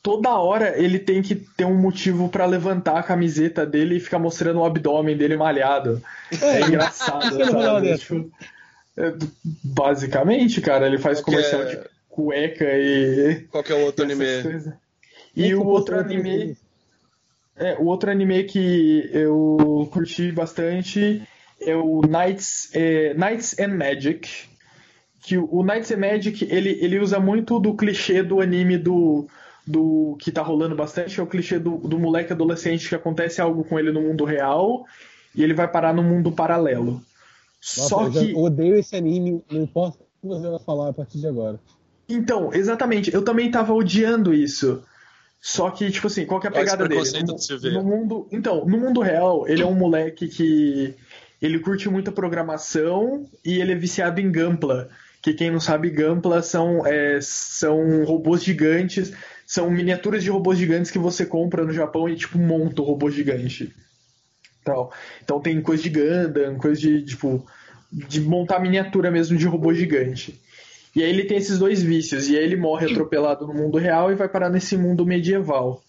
toda 0.03 0.31
hora 0.31 0.79
ele 0.81 0.99
tem 1.01 1.21
que 1.21 1.35
ter 1.35 1.65
um 1.65 1.75
motivo 1.77 2.29
pra 2.29 2.47
levantar 2.47 2.99
a 2.99 3.03
camiseta 3.03 3.67
dele 3.67 3.97
e 3.97 4.01
ficar 4.01 4.19
mostrando 4.21 4.61
o 4.61 4.65
abdômen 4.65 5.17
dele 5.17 5.37
malhado. 5.37 6.01
É 6.41 6.61
engraçado, 6.61 7.21
Cristiano 7.23 7.53
Ronaldo 7.53 7.87
é 7.87 7.97
sabe? 7.97 8.01
Tipo, 8.01 8.33
é, 8.97 9.15
basicamente, 9.65 10.61
cara, 10.61 10.87
ele 10.87 10.99
faz 10.99 11.21
comercial 11.21 11.63
é- 11.63 11.65
de 11.75 11.94
cueca 12.15 12.65
e. 12.65 13.47
Qual 13.51 13.65
que 13.65 13.73
é 13.73 13.75
o 13.75 13.85
outro 13.85 14.05
anime? 14.05 14.25
E 15.37 15.51
eu 15.51 15.62
o 15.62 15.67
outro 15.67 15.99
anime. 15.99 16.53
isso. 16.53 16.65
É, 17.57 17.77
o 17.77 17.87
outro 17.87 18.11
anime 18.11 18.45
que 18.45 19.11
eu 19.12 19.89
curti 19.93 20.31
bastante 20.31 21.23
é 21.61 21.75
o 21.75 22.01
Knights, 22.03 22.71
é, 22.73 23.15
Knights 23.15 23.59
and 23.59 23.75
Magic. 23.77 24.29
Que 25.23 25.39
o 25.39 25.62
Knights 25.62 25.91
and 25.91 25.99
Magic, 25.99 26.47
ele, 26.51 26.79
ele 26.81 27.01
usa 27.01 27.19
muito 27.19 27.59
do 27.59 27.75
clichê 27.75 28.23
do 28.23 28.41
anime 28.41 28.77
do, 28.77 29.27
do 29.67 30.17
que 30.21 30.31
tá 30.31 30.43
rolando 30.43 30.77
bastante, 30.77 31.19
é 31.19 31.23
o 31.23 31.27
clichê 31.27 31.59
do, 31.59 31.79
do 31.79 31.99
moleque 31.99 32.33
adolescente 32.33 32.89
que 32.89 32.95
acontece 32.95 33.41
algo 33.41 33.65
com 33.65 33.79
ele 33.79 33.91
no 33.91 34.03
mundo 34.03 34.25
real 34.25 34.85
e 35.35 35.43
ele 35.43 35.55
vai 35.55 35.67
parar 35.67 35.95
no 35.95 36.03
mundo 36.03 36.31
paralelo. 36.31 36.93
Nossa, 36.93 37.89
Só 37.89 38.05
eu 38.05 38.12
que. 38.12 38.35
odeio 38.35 38.77
esse 38.77 38.95
anime, 38.95 39.43
não 39.51 39.62
importa 39.62 39.99
o 39.99 40.21
que 40.21 40.27
você 40.29 40.49
vai 40.49 40.59
falar 40.59 40.91
a 40.91 40.93
partir 40.93 41.19
de 41.19 41.27
agora. 41.27 41.59
Então, 42.09 42.53
exatamente, 42.53 43.13
eu 43.13 43.23
também 43.23 43.51
tava 43.51 43.73
odiando 43.73 44.35
isso. 44.35 44.83
Só 45.41 45.71
que, 45.71 45.91
tipo 45.91 46.07
assim, 46.07 46.25
qual 46.25 46.41
que 46.41 46.47
é 46.47 46.51
a 46.51 46.53
pegada 46.53 46.89
dele? 46.89 47.03
No, 47.23 47.83
no 47.83 47.85
mundo, 47.85 48.29
então, 48.33 48.65
no 48.65 48.79
mundo 48.79 49.01
real, 49.03 49.47
ele 49.47 49.63
é 49.63 49.67
um 49.67 49.75
moleque 49.75 50.27
que 50.27 50.95
ele 51.41 51.59
curte 51.59 51.89
muita 51.89 52.11
programação 52.11 53.29
e 53.45 53.61
ele 53.61 53.73
é 53.73 53.77
viciado 53.77 54.21
em 54.21 54.33
Gampla. 54.33 54.89
Que 55.21 55.35
quem 55.35 55.51
não 55.51 55.61
sabe, 55.61 55.91
Gampla 55.91 56.43
são, 56.43 56.87
é, 56.87 57.19
são 57.21 58.05
robôs 58.05 58.43
gigantes, 58.43 59.13
são 59.47 59.71
miniaturas 59.71 60.23
de 60.23 60.31
robôs 60.31 60.59
gigantes 60.59 60.91
que 60.91 60.99
você 60.99 61.27
compra 61.27 61.65
no 61.65 61.73
Japão 61.73 62.09
e, 62.09 62.17
tipo, 62.17 62.39
monta 62.39 62.81
o 62.81 62.85
robô 62.85 63.11
gigante. 63.11 63.75
Então, 64.63 64.91
então 65.23 65.41
tem 65.41 65.61
coisa 65.61 65.83
de 65.83 65.91
Gundam, 65.91 66.57
coisa 66.57 66.81
de, 66.81 67.05
tipo, 67.05 67.47
de 67.93 68.21
montar 68.23 68.59
miniatura 68.59 69.11
mesmo 69.11 69.37
de 69.37 69.47
robô 69.47 69.75
gigante. 69.75 70.41
E 70.95 71.03
aí 71.03 71.11
ele 71.11 71.25
tem 71.25 71.37
esses 71.37 71.59
dois 71.59 71.83
vícios, 71.83 72.29
e 72.29 72.37
aí 72.37 72.45
ele 72.45 72.57
morre 72.57 72.87
atropelado 72.91 73.47
no 73.47 73.55
mundo 73.55 73.79
real 73.79 74.13
e 74.13 74.15
vai 74.15 74.29
parar 74.29 74.49
nesse 74.49 74.77
mundo 74.77 75.05
medieval. 75.05 75.83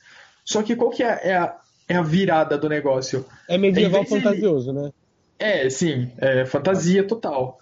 Só 0.43 0.63
que 0.63 0.75
qual 0.75 0.89
que 0.89 1.03
é, 1.03 1.19
é 1.23 1.35
a, 1.35 1.55
é 1.87 1.95
a 1.95 2.01
virada 2.01 2.57
do 2.57 2.67
negócio? 2.67 3.25
É 3.47 3.57
medieval 3.57 4.01
vez 4.03 4.09
de 4.09 4.15
ele- 4.15 4.23
fantasioso, 4.23 4.73
né? 4.73 4.91
É, 5.37 5.69
sim, 5.69 6.11
é 6.17 6.45
fantasia 6.45 7.03
total. 7.03 7.59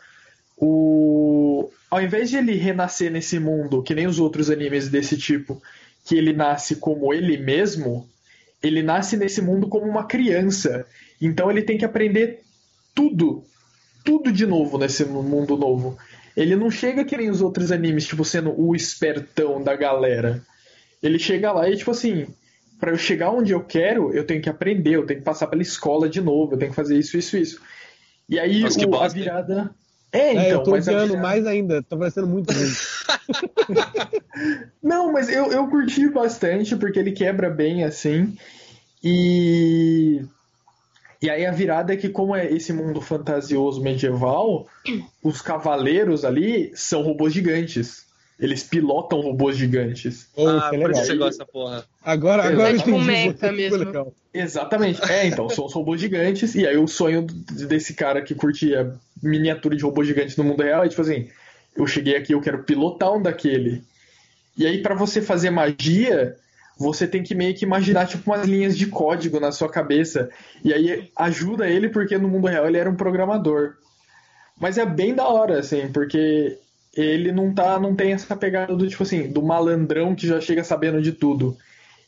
O... 0.58 1.70
Ao 1.90 2.02
invés 2.02 2.30
de 2.30 2.38
ele 2.38 2.54
renascer 2.56 3.12
nesse 3.12 3.40
mundo, 3.40 3.84
que 3.84 3.94
nem 3.94 4.08
os 4.08 4.20
outros 4.20 4.50
animes 4.50 4.90
desse 4.90 5.18
tipo, 5.18 5.62
que 6.06 6.16
ele 6.16 6.34
nasce 6.34 6.76
como 6.78 7.14
ele 7.14 7.38
mesmo, 7.38 8.08
ele 8.62 8.82
nasce 8.82 9.18
nesse 9.18 9.42
mundo 9.42 9.68
como 9.68 9.86
uma 9.86 10.06
criança. 10.06 10.86
Então 11.22 11.52
ele 11.52 11.62
tem 11.62 11.78
que 11.78 11.86
aprender 11.86 12.42
tudo, 12.96 13.44
tudo 14.04 14.32
de 14.32 14.46
novo 14.46 14.78
nesse 14.78 15.04
mundo 15.06 15.58
novo. 15.58 15.98
Ele 16.36 16.56
não 16.56 16.70
chega 16.72 17.06
que 17.06 17.16
nem 17.18 17.30
os 17.30 17.42
outros 17.42 17.72
animes, 17.72 18.06
tipo, 18.06 18.26
sendo 18.26 18.54
o 18.60 18.76
espertão 18.76 19.62
da 19.64 19.76
galera. 19.76 20.42
Ele 21.02 21.20
chega 21.20 21.52
lá 21.52 21.70
e, 21.70 21.78
tipo 21.78 21.92
assim, 21.92 22.28
pra 22.80 22.92
eu 22.92 22.98
chegar 22.98 23.32
onde 23.32 23.52
eu 23.52 23.64
quero, 23.64 24.12
eu 24.14 24.26
tenho 24.26 24.42
que 24.42 24.50
aprender, 24.50 24.96
eu 24.96 25.06
tenho 25.06 25.20
que 25.20 25.26
passar 25.26 25.48
pela 25.48 25.62
escola 25.62 26.10
de 26.10 26.22
novo, 26.22 26.54
eu 26.54 26.58
tenho 26.58 26.72
que 26.72 26.76
fazer 26.76 26.98
isso, 26.98 27.18
isso, 27.18 27.38
isso. 27.38 27.62
E 28.28 28.40
aí 28.40 28.62
Nossa, 28.62 28.80
que 28.80 28.86
o- 28.86 28.96
a 28.96 29.08
virada. 29.08 29.70
É, 30.12 30.20
É, 30.20 30.32
então, 30.34 30.46
eu 30.60 30.64
tô 30.64 30.72
mas 30.72 30.88
a 30.88 30.92
odiando 30.92 31.08
virada- 31.14 31.28
mais 31.28 31.46
ainda, 31.48 31.82
tá 31.84 31.98
parecendo 31.98 32.28
muito 32.28 32.52
ruim. 32.54 32.72
Não, 34.82 35.12
mas 35.12 35.30
eu, 35.30 35.52
eu 35.52 35.68
curti 35.68 36.10
bastante, 36.10 36.76
porque 36.76 37.00
ele 37.00 37.12
quebra 37.12 37.50
bem, 37.50 37.84
assim. 37.84 38.36
E. 39.04 40.22
E 41.24 41.30
aí 41.30 41.46
a 41.46 41.54
virada 41.54 41.94
é 41.94 41.96
que, 41.96 42.10
como 42.10 42.36
é 42.36 42.52
esse 42.52 42.74
mundo 42.74 43.00
fantasioso 43.00 43.82
medieval, 43.82 44.68
os 45.24 45.42
cavaleiros 45.42 46.26
ali 46.26 46.70
são 46.76 47.02
robôs 47.02 47.34
gigantes. 47.34 48.04
Eles 48.38 48.62
pilotam 48.62 49.22
robôs 49.22 49.56
gigantes. 49.56 50.28
Ah, 50.38 50.72
é 50.74 50.78
por 50.78 50.92
isso 50.92 51.06
você 51.06 51.16
gosta 51.16 51.38
dessa 51.38 51.46
porra. 51.46 51.86
Agora, 52.04 52.44
agora 52.44 52.72
eu 52.72 52.76
É 52.76 52.78
tipo 52.78 52.90
entendi. 52.90 53.06
mecha 53.06 53.32
você, 53.32 53.38
ficou 53.38 53.52
mesmo. 53.54 53.78
legal. 53.78 54.14
Exatamente. 54.34 55.02
É, 55.10 55.26
então, 55.28 55.48
são 55.48 55.66
os 55.66 55.74
robôs 55.74 56.02
gigantes. 56.02 56.56
E 56.56 56.68
aí 56.68 56.76
o 56.76 56.88
sonho 56.88 57.26
desse 57.26 57.94
cara 57.94 58.22
que 58.22 58.36
curtia 58.36 58.94
miniatura 59.22 59.78
de 59.78 59.84
robô 59.84 60.04
gigante 60.04 60.38
no 60.38 60.44
mundo 60.44 60.62
real 60.62 60.84
é 60.84 60.90
tipo 60.90 61.02
assim: 61.02 61.30
eu 61.74 61.88
cheguei 61.88 62.18
aqui, 62.18 62.34
eu 62.34 62.42
quero 62.42 62.64
pilotar 62.64 63.14
um 63.14 63.22
daquele. 63.22 63.82
E 64.58 64.68
aí, 64.68 64.82
pra 64.82 64.94
você 64.94 65.22
fazer 65.22 65.50
magia, 65.52 66.36
você 66.78 67.08
tem 67.08 67.24
que 67.24 67.36
meio 67.36 67.56
que 67.56 67.66
imaginar 67.66 68.08
tipo 68.08 68.32
umas 68.32 68.48
linhas 68.48 68.78
de 68.78 68.88
código 68.88 69.40
na 69.40 69.52
sua 69.52 69.70
cabeça. 69.70 70.30
E 70.64 70.74
aí 70.74 71.12
ajuda 71.16 71.68
ele 71.68 71.90
porque 71.90 72.18
no 72.18 72.28
mundo 72.28 72.48
real 72.48 72.68
ele 72.68 72.78
era 72.78 72.90
um 72.90 72.96
programador. 72.96 73.76
Mas 74.60 74.78
é 74.78 74.86
bem 74.86 75.14
da 75.14 75.28
hora, 75.28 75.60
assim, 75.60 75.92
porque 75.92 76.58
ele 76.96 77.32
não 77.32 77.54
tá, 77.54 77.80
não 77.80 77.96
tem 77.96 78.14
essa 78.14 78.36
pegada 78.36 78.76
do 78.76 78.88
tipo 78.88 79.04
assim, 79.04 79.32
do 79.32 79.42
malandrão 79.42 80.16
que 80.16 80.28
já 80.28 80.40
chega 80.40 80.64
sabendo 80.64 81.02
de 81.02 81.12
tudo. 81.12 81.58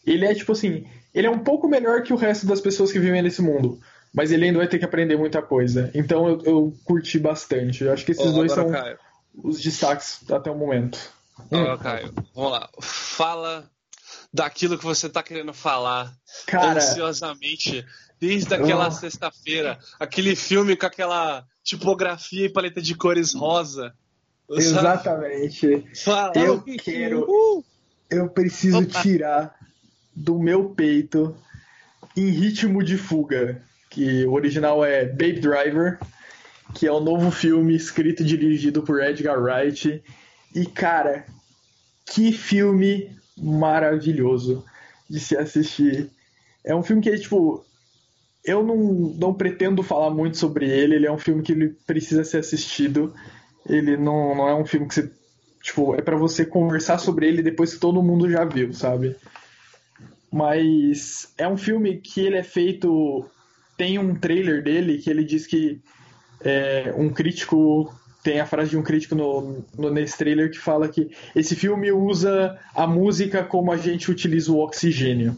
Ele 0.05 0.25
é 0.25 0.33
tipo 0.33 0.51
assim, 0.51 0.85
ele 1.13 1.27
é 1.27 1.29
um 1.29 1.39
pouco 1.39 1.67
melhor 1.67 2.03
que 2.03 2.13
o 2.13 2.17
resto 2.17 2.45
das 2.45 2.61
pessoas 2.61 2.91
que 2.91 2.99
vivem 2.99 3.21
nesse 3.21 3.41
mundo, 3.41 3.79
mas 4.13 4.31
ele 4.31 4.45
ainda 4.45 4.59
vai 4.59 4.67
ter 4.67 4.77
que 4.77 4.85
aprender 4.85 5.17
muita 5.17 5.41
coisa. 5.41 5.89
Então 5.93 6.27
eu, 6.27 6.41
eu 6.43 6.73
curti 6.83 7.17
bastante. 7.17 7.83
Eu 7.83 7.93
acho 7.93 8.05
que 8.05 8.11
esses 8.11 8.31
dois 8.31 8.51
são 8.51 8.69
Caio. 8.71 8.97
os 9.43 9.59
destaques 9.61 10.19
até 10.29 10.51
o 10.51 10.55
momento. 10.55 10.99
Ó, 11.51 11.77
Caio, 11.77 12.13
vamos 12.33 12.51
lá. 12.51 12.69
Fala 12.79 13.69
daquilo 14.35 14.77
que 14.77 14.83
você 14.83 15.07
tá 15.09 15.23
querendo 15.23 15.53
falar 15.53 16.13
Cara, 16.45 16.77
ansiosamente 16.77 17.85
desde 18.19 18.53
aquela 18.53 18.87
Ah. 18.87 18.91
sexta-feira. 18.91 19.79
Aquele 19.99 20.35
filme 20.35 20.75
com 20.75 20.85
aquela 20.85 21.45
tipografia 21.63 22.45
e 22.45 22.49
paleta 22.49 22.81
de 22.81 22.93
cores 22.95 23.33
rosa. 23.33 23.93
exatamente. 24.49 25.85
Fala. 26.03 26.33
Eu 26.35 26.61
quero. 26.61 27.25
Uh, 27.27 27.63
Eu 28.09 28.29
preciso 28.29 28.79
Opa. 28.83 29.01
tirar 29.01 29.55
do 30.15 30.37
meu 30.37 30.69
peito 30.69 31.35
em 32.15 32.29
ritmo 32.29 32.83
de 32.83 32.97
fuga, 32.97 33.61
que 33.89 34.23
o 34.25 34.33
original 34.33 34.85
é 34.85 35.05
Babe 35.05 35.39
Driver, 35.39 35.99
que 36.75 36.85
é 36.85 36.91
o 36.91 36.99
novo 36.99 37.31
filme 37.31 37.75
escrito 37.75 38.21
e 38.21 38.25
dirigido 38.25 38.83
por 38.83 39.01
Edgar 39.01 39.41
Wright. 39.41 40.03
E 40.53 40.65
cara, 40.67 41.25
que 42.05 42.31
filme 42.31 43.09
maravilhoso 43.37 44.63
de 45.09 45.19
se 45.19 45.37
assistir. 45.37 46.09
É 46.63 46.75
um 46.75 46.83
filme 46.83 47.01
que 47.01 47.17
tipo 47.17 47.65
eu 48.45 48.63
não, 48.63 48.77
não 49.17 49.33
pretendo 49.33 49.81
falar 49.81 50.11
muito 50.11 50.37
sobre 50.37 50.69
ele. 50.69 50.95
Ele 50.95 51.07
é 51.07 51.11
um 51.11 51.17
filme 51.17 51.41
que 51.41 51.51
ele 51.51 51.69
precisa 51.85 52.23
ser 52.23 52.37
assistido. 52.37 53.13
Ele 53.67 53.97
não, 53.97 54.35
não 54.35 54.47
é 54.47 54.55
um 54.55 54.65
filme 54.65 54.87
que 54.87 54.93
você. 54.93 55.11
Tipo, 55.61 55.95
é 55.95 56.01
para 56.01 56.15
você 56.15 56.45
conversar 56.45 56.99
sobre 56.99 57.27
ele 57.27 57.41
depois 57.41 57.73
que 57.73 57.79
todo 57.79 58.03
mundo 58.03 58.29
já 58.29 58.45
viu, 58.45 58.71
sabe? 58.71 59.15
Mas 60.31 61.33
é 61.39 61.47
um 61.47 61.57
filme 61.57 61.97
que 61.97 62.21
ele 62.21 62.37
é 62.37 62.43
feito. 62.43 63.25
Tem 63.75 63.97
um 63.97 64.13
trailer 64.15 64.63
dele 64.63 64.99
que 64.99 65.09
ele 65.09 65.23
diz 65.23 65.47
que 65.47 65.81
é, 66.41 66.93
um 66.95 67.09
crítico. 67.09 67.91
Tem 68.25 68.39
a 68.39 68.45
frase 68.47 68.71
de 68.71 68.77
um 68.77 68.81
crítico 68.81 69.13
no, 69.13 69.63
no, 69.77 69.91
nesse 69.91 70.17
trailer 70.17 70.49
que 70.49 70.57
fala 70.57 70.89
que 70.89 71.11
esse 71.35 71.55
filme 71.55 71.91
usa 71.91 72.59
a 72.73 72.87
música 72.87 73.43
como 73.43 73.71
a 73.71 73.77
gente 73.77 74.09
utiliza 74.09 74.51
o 74.51 74.57
oxigênio. 74.57 75.37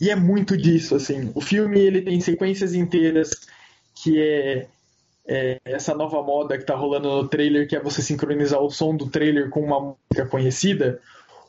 E 0.00 0.08
é 0.08 0.16
muito 0.16 0.56
disso, 0.56 0.94
assim. 0.94 1.30
O 1.34 1.42
filme 1.42 1.78
ele 1.78 2.00
tem 2.00 2.18
sequências 2.22 2.72
inteiras 2.72 3.30
que 3.94 4.18
é, 4.18 4.66
é, 5.26 5.60
essa 5.66 5.94
nova 5.94 6.22
moda 6.22 6.56
que 6.56 6.64
tá 6.64 6.74
rolando 6.74 7.10
no 7.10 7.28
trailer, 7.28 7.68
que 7.68 7.76
é 7.76 7.80
você 7.80 8.00
sincronizar 8.00 8.58
o 8.58 8.70
som 8.70 8.96
do 8.96 9.10
trailer 9.10 9.50
com 9.50 9.60
uma 9.60 9.78
música 10.10 10.26
conhecida. 10.26 11.02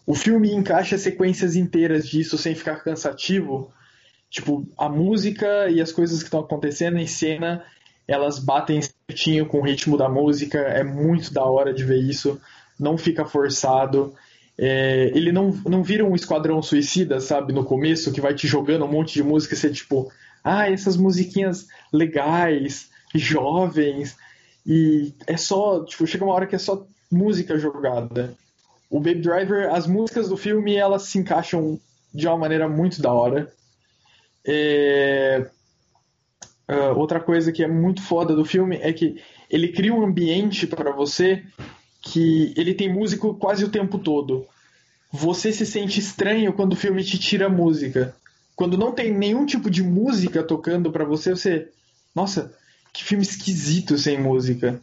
O 0.05 0.13
filme 0.13 0.51
encaixa 0.51 0.97
sequências 0.97 1.55
inteiras 1.55 2.05
disso 2.05 2.37
sem 2.37 2.53
ficar 2.53 2.83
cansativo. 2.83 3.71
Tipo, 4.29 4.67
a 4.77 4.89
música 4.89 5.69
e 5.69 5.79
as 5.79 5.93
coisas 5.93 6.19
que 6.19 6.25
estão 6.25 6.41
acontecendo 6.41 6.97
em 6.97 7.07
cena, 7.07 7.63
elas 8.05 8.39
batem 8.39 8.81
certinho 9.15 9.45
com 9.45 9.59
o 9.59 9.63
ritmo 9.63 9.97
da 9.97 10.09
música. 10.09 10.59
É 10.59 10.83
muito 10.83 11.33
da 11.33 11.43
hora 11.43 11.73
de 11.73 11.83
ver 11.83 11.97
isso. 11.97 12.39
Não 12.77 12.97
fica 12.97 13.25
forçado. 13.25 14.13
É, 14.57 15.11
ele 15.15 15.31
não, 15.31 15.51
não 15.65 15.81
vira 15.81 16.05
um 16.05 16.15
esquadrão 16.15 16.61
suicida, 16.61 17.19
sabe, 17.19 17.53
no 17.53 17.63
começo, 17.63 18.11
que 18.11 18.21
vai 18.21 18.33
te 18.33 18.47
jogando 18.47 18.85
um 18.85 18.91
monte 18.91 19.13
de 19.13 19.23
música 19.23 19.53
e 19.53 19.57
você, 19.57 19.69
tipo, 19.69 20.11
ah, 20.43 20.69
essas 20.69 20.95
musiquinhas 20.95 21.67
legais, 21.91 22.89
jovens, 23.13 24.15
e 24.65 25.13
é 25.27 25.35
só, 25.35 25.83
tipo, 25.83 26.07
chega 26.07 26.23
uma 26.23 26.33
hora 26.33 26.47
que 26.47 26.55
é 26.55 26.59
só 26.59 26.85
música 27.11 27.57
jogada. 27.57 28.33
O 28.89 28.99
Baby 28.99 29.21
Driver, 29.21 29.73
as 29.73 29.87
músicas 29.87 30.29
do 30.29 30.37
filme, 30.37 30.75
elas 30.75 31.03
se 31.03 31.17
encaixam 31.17 31.79
de 32.13 32.25
uma 32.27 32.37
maneira 32.37 32.69
muito 32.69 33.01
da 33.01 33.11
hora. 33.11 33.51
É... 34.47 35.45
Uh, 36.67 36.97
outra 36.97 37.19
coisa 37.19 37.51
que 37.51 37.63
é 37.63 37.67
muito 37.67 38.01
foda 38.01 38.35
do 38.35 38.43
filme 38.43 38.77
é 38.81 38.91
que 38.91 39.21
ele 39.49 39.69
cria 39.69 39.93
um 39.93 40.03
ambiente 40.03 40.65
para 40.65 40.91
você 40.91 41.43
que 42.01 42.53
ele 42.55 42.73
tem 42.73 42.91
músico 42.91 43.35
quase 43.35 43.63
o 43.63 43.69
tempo 43.69 43.97
todo. 43.97 44.45
Você 45.11 45.51
se 45.51 45.65
sente 45.65 45.99
estranho 45.99 46.53
quando 46.53 46.73
o 46.73 46.75
filme 46.75 47.03
te 47.03 47.17
tira 47.17 47.49
música. 47.49 48.15
Quando 48.55 48.77
não 48.77 48.91
tem 48.91 49.13
nenhum 49.13 49.45
tipo 49.45 49.69
de 49.69 49.83
música 49.83 50.43
tocando 50.43 50.91
para 50.91 51.03
você, 51.03 51.31
você. 51.31 51.69
Nossa, 52.13 52.53
que 52.93 53.03
filme 53.03 53.23
esquisito 53.23 53.97
sem 53.97 54.19
música. 54.19 54.79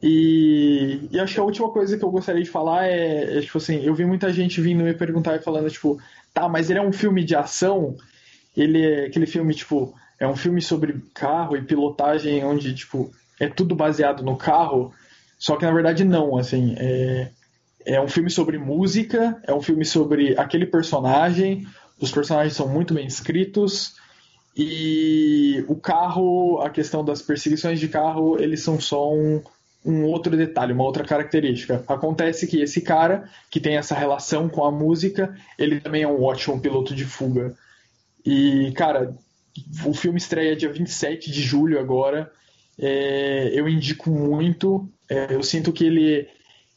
E, 0.00 1.08
e, 1.10 1.20
acho 1.20 1.34
que 1.34 1.40
a 1.40 1.44
última 1.44 1.68
coisa 1.70 1.98
que 1.98 2.04
eu 2.04 2.10
gostaria 2.10 2.42
de 2.42 2.48
falar 2.48 2.86
é, 2.86 3.38
é, 3.38 3.40
tipo 3.40 3.58
assim, 3.58 3.84
eu 3.84 3.94
vi 3.94 4.06
muita 4.06 4.32
gente 4.32 4.60
vindo 4.60 4.84
me 4.84 4.94
perguntar 4.94 5.36
e 5.36 5.42
falando, 5.42 5.68
tipo, 5.70 6.00
tá, 6.32 6.48
mas 6.48 6.70
ele 6.70 6.78
é 6.78 6.82
um 6.82 6.92
filme 6.92 7.24
de 7.24 7.34
ação? 7.34 7.96
Ele 8.56 8.80
é 8.80 9.06
aquele 9.06 9.26
filme, 9.26 9.54
tipo, 9.54 9.94
é 10.22 10.28
um 10.28 10.36
filme 10.36 10.62
sobre 10.62 11.02
carro 11.12 11.56
e 11.56 11.62
pilotagem 11.62 12.44
onde, 12.44 12.72
tipo, 12.72 13.10
é 13.40 13.48
tudo 13.48 13.74
baseado 13.74 14.22
no 14.22 14.36
carro? 14.36 14.92
Só 15.36 15.56
que 15.56 15.64
na 15.64 15.72
verdade 15.72 16.04
não, 16.04 16.38
assim, 16.38 16.76
é, 16.78 17.28
é 17.84 18.00
um 18.00 18.06
filme 18.06 18.30
sobre 18.30 18.56
música, 18.56 19.42
é 19.44 19.52
um 19.52 19.60
filme 19.60 19.84
sobre 19.84 20.38
aquele 20.38 20.64
personagem, 20.64 21.66
os 22.00 22.12
personagens 22.12 22.54
são 22.54 22.68
muito 22.68 22.94
bem 22.94 23.04
escritos 23.04 23.96
e 24.56 25.64
o 25.66 25.74
carro, 25.74 26.60
a 26.60 26.70
questão 26.70 27.04
das 27.04 27.20
perseguições 27.20 27.80
de 27.80 27.88
carro, 27.88 28.40
eles 28.40 28.62
são 28.62 28.80
só 28.80 29.12
um, 29.12 29.42
um 29.84 30.04
outro 30.04 30.36
detalhe, 30.36 30.72
uma 30.72 30.84
outra 30.84 31.02
característica. 31.02 31.82
Acontece 31.88 32.46
que 32.46 32.62
esse 32.62 32.80
cara, 32.80 33.28
que 33.50 33.58
tem 33.58 33.76
essa 33.76 33.96
relação 33.96 34.48
com 34.48 34.64
a 34.64 34.70
música, 34.70 35.36
ele 35.58 35.80
também 35.80 36.04
é 36.04 36.08
um 36.08 36.22
ótimo 36.22 36.60
piloto 36.60 36.94
de 36.94 37.04
fuga. 37.04 37.56
E, 38.24 38.70
cara, 38.76 39.12
o 39.84 39.94
filme 39.94 40.18
estreia 40.18 40.56
dia 40.56 40.72
27 40.72 41.30
de 41.30 41.42
julho 41.42 41.78
agora. 41.78 42.30
É, 42.78 43.50
eu 43.52 43.68
indico 43.68 44.10
muito. 44.10 44.88
É, 45.08 45.34
eu 45.34 45.42
sinto 45.42 45.72
que 45.72 45.84
ele, 45.84 46.28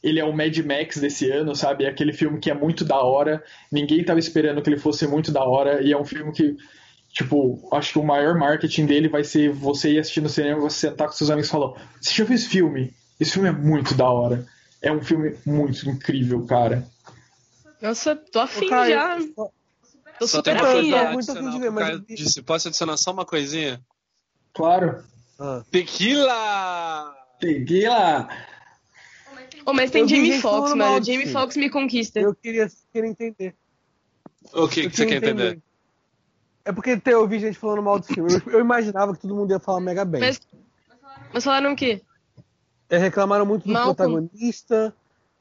ele 0.02 0.20
é 0.20 0.24
o 0.24 0.32
Mad 0.32 0.56
Max 0.58 0.98
desse 0.98 1.30
ano, 1.30 1.54
sabe? 1.54 1.84
É 1.84 1.88
aquele 1.88 2.12
filme 2.12 2.38
que 2.38 2.50
é 2.50 2.54
muito 2.54 2.84
da 2.84 3.00
hora. 3.00 3.42
Ninguém 3.72 4.00
estava 4.00 4.18
esperando 4.18 4.62
que 4.62 4.68
ele 4.68 4.78
fosse 4.78 5.06
muito 5.06 5.32
da 5.32 5.44
hora. 5.44 5.82
E 5.82 5.92
é 5.92 5.98
um 5.98 6.04
filme 6.04 6.32
que, 6.32 6.56
tipo, 7.12 7.68
acho 7.72 7.94
que 7.94 7.98
o 7.98 8.04
maior 8.04 8.36
marketing 8.36 8.86
dele 8.86 9.08
vai 9.08 9.24
ser 9.24 9.50
você 9.50 9.92
ir 9.92 9.98
assistir 9.98 10.20
no 10.20 10.28
cinema, 10.28 10.60
você 10.60 10.88
sentar 10.88 11.08
com 11.08 11.14
seus 11.14 11.30
amigos 11.30 11.48
e 11.48 11.52
falar: 11.52 11.72
Você 12.00 12.14
já 12.14 12.24
viu 12.24 12.34
esse 12.34 12.48
filme? 12.48 12.92
Esse 13.18 13.32
filme 13.32 13.48
é 13.48 13.52
muito 13.52 13.94
da 13.94 14.08
hora. 14.10 14.46
É 14.82 14.92
um 14.92 15.02
filme 15.02 15.34
muito 15.44 15.88
incrível, 15.88 16.44
cara. 16.44 16.86
Nossa, 17.80 18.14
tô 18.14 18.40
afim 18.40 18.68
cara, 18.68 18.88
já. 18.88 19.18
Eu... 19.18 19.50
Tô 20.18 20.26
só 20.26 20.38
super 20.38 20.56
afim 20.56 20.90
já. 20.90 21.12
Muito 21.12 21.32
afim 21.32 21.50
de 21.50 21.58
ver, 21.58 21.70
mas... 21.70 22.00
Disse, 22.06 22.42
posso 22.42 22.68
adicionar 22.68 22.96
só 22.96 23.12
uma 23.12 23.24
coisinha? 23.24 23.80
Claro. 24.54 25.04
Ah. 25.38 25.62
Tequila! 25.70 27.14
Tequila! 27.38 28.28
Oh, 29.66 29.72
mas 29.72 29.90
tem 29.90 30.06
Jamie 30.06 30.40
Foxx, 30.40 30.74
mano. 30.74 31.04
Jamie 31.04 31.26
Foxx 31.26 31.56
me 31.56 31.68
conquista. 31.68 32.20
Eu 32.20 32.34
queria, 32.34 32.68
queria 32.92 33.10
entender. 33.10 33.54
O 34.52 34.68
que, 34.68 34.88
que 34.88 34.96
você 34.96 35.06
quer 35.06 35.16
entender? 35.16 35.46
entender? 35.46 35.62
É 36.64 36.72
porque 36.72 37.00
eu 37.06 37.20
ouvi 37.20 37.38
gente 37.38 37.58
falando 37.58 37.82
mal 37.82 37.98
do 37.98 38.06
filme. 38.06 38.32
Eu, 38.32 38.52
eu, 38.54 38.60
imaginava 38.60 39.14
que 39.14 39.20
todo 39.20 39.34
mundo 39.34 39.50
ia 39.50 39.58
falar 39.58 39.80
mega 39.80 40.04
bem. 40.04 40.20
Mas, 40.20 40.40
mas 41.32 41.44
falaram 41.44 41.72
o 41.72 41.76
quê? 41.76 42.00
É, 42.88 42.96
reclamaram 42.96 43.44
muito 43.44 43.66
do 43.66 43.72
Malcolm. 43.72 43.94
protagonista, 43.94 44.94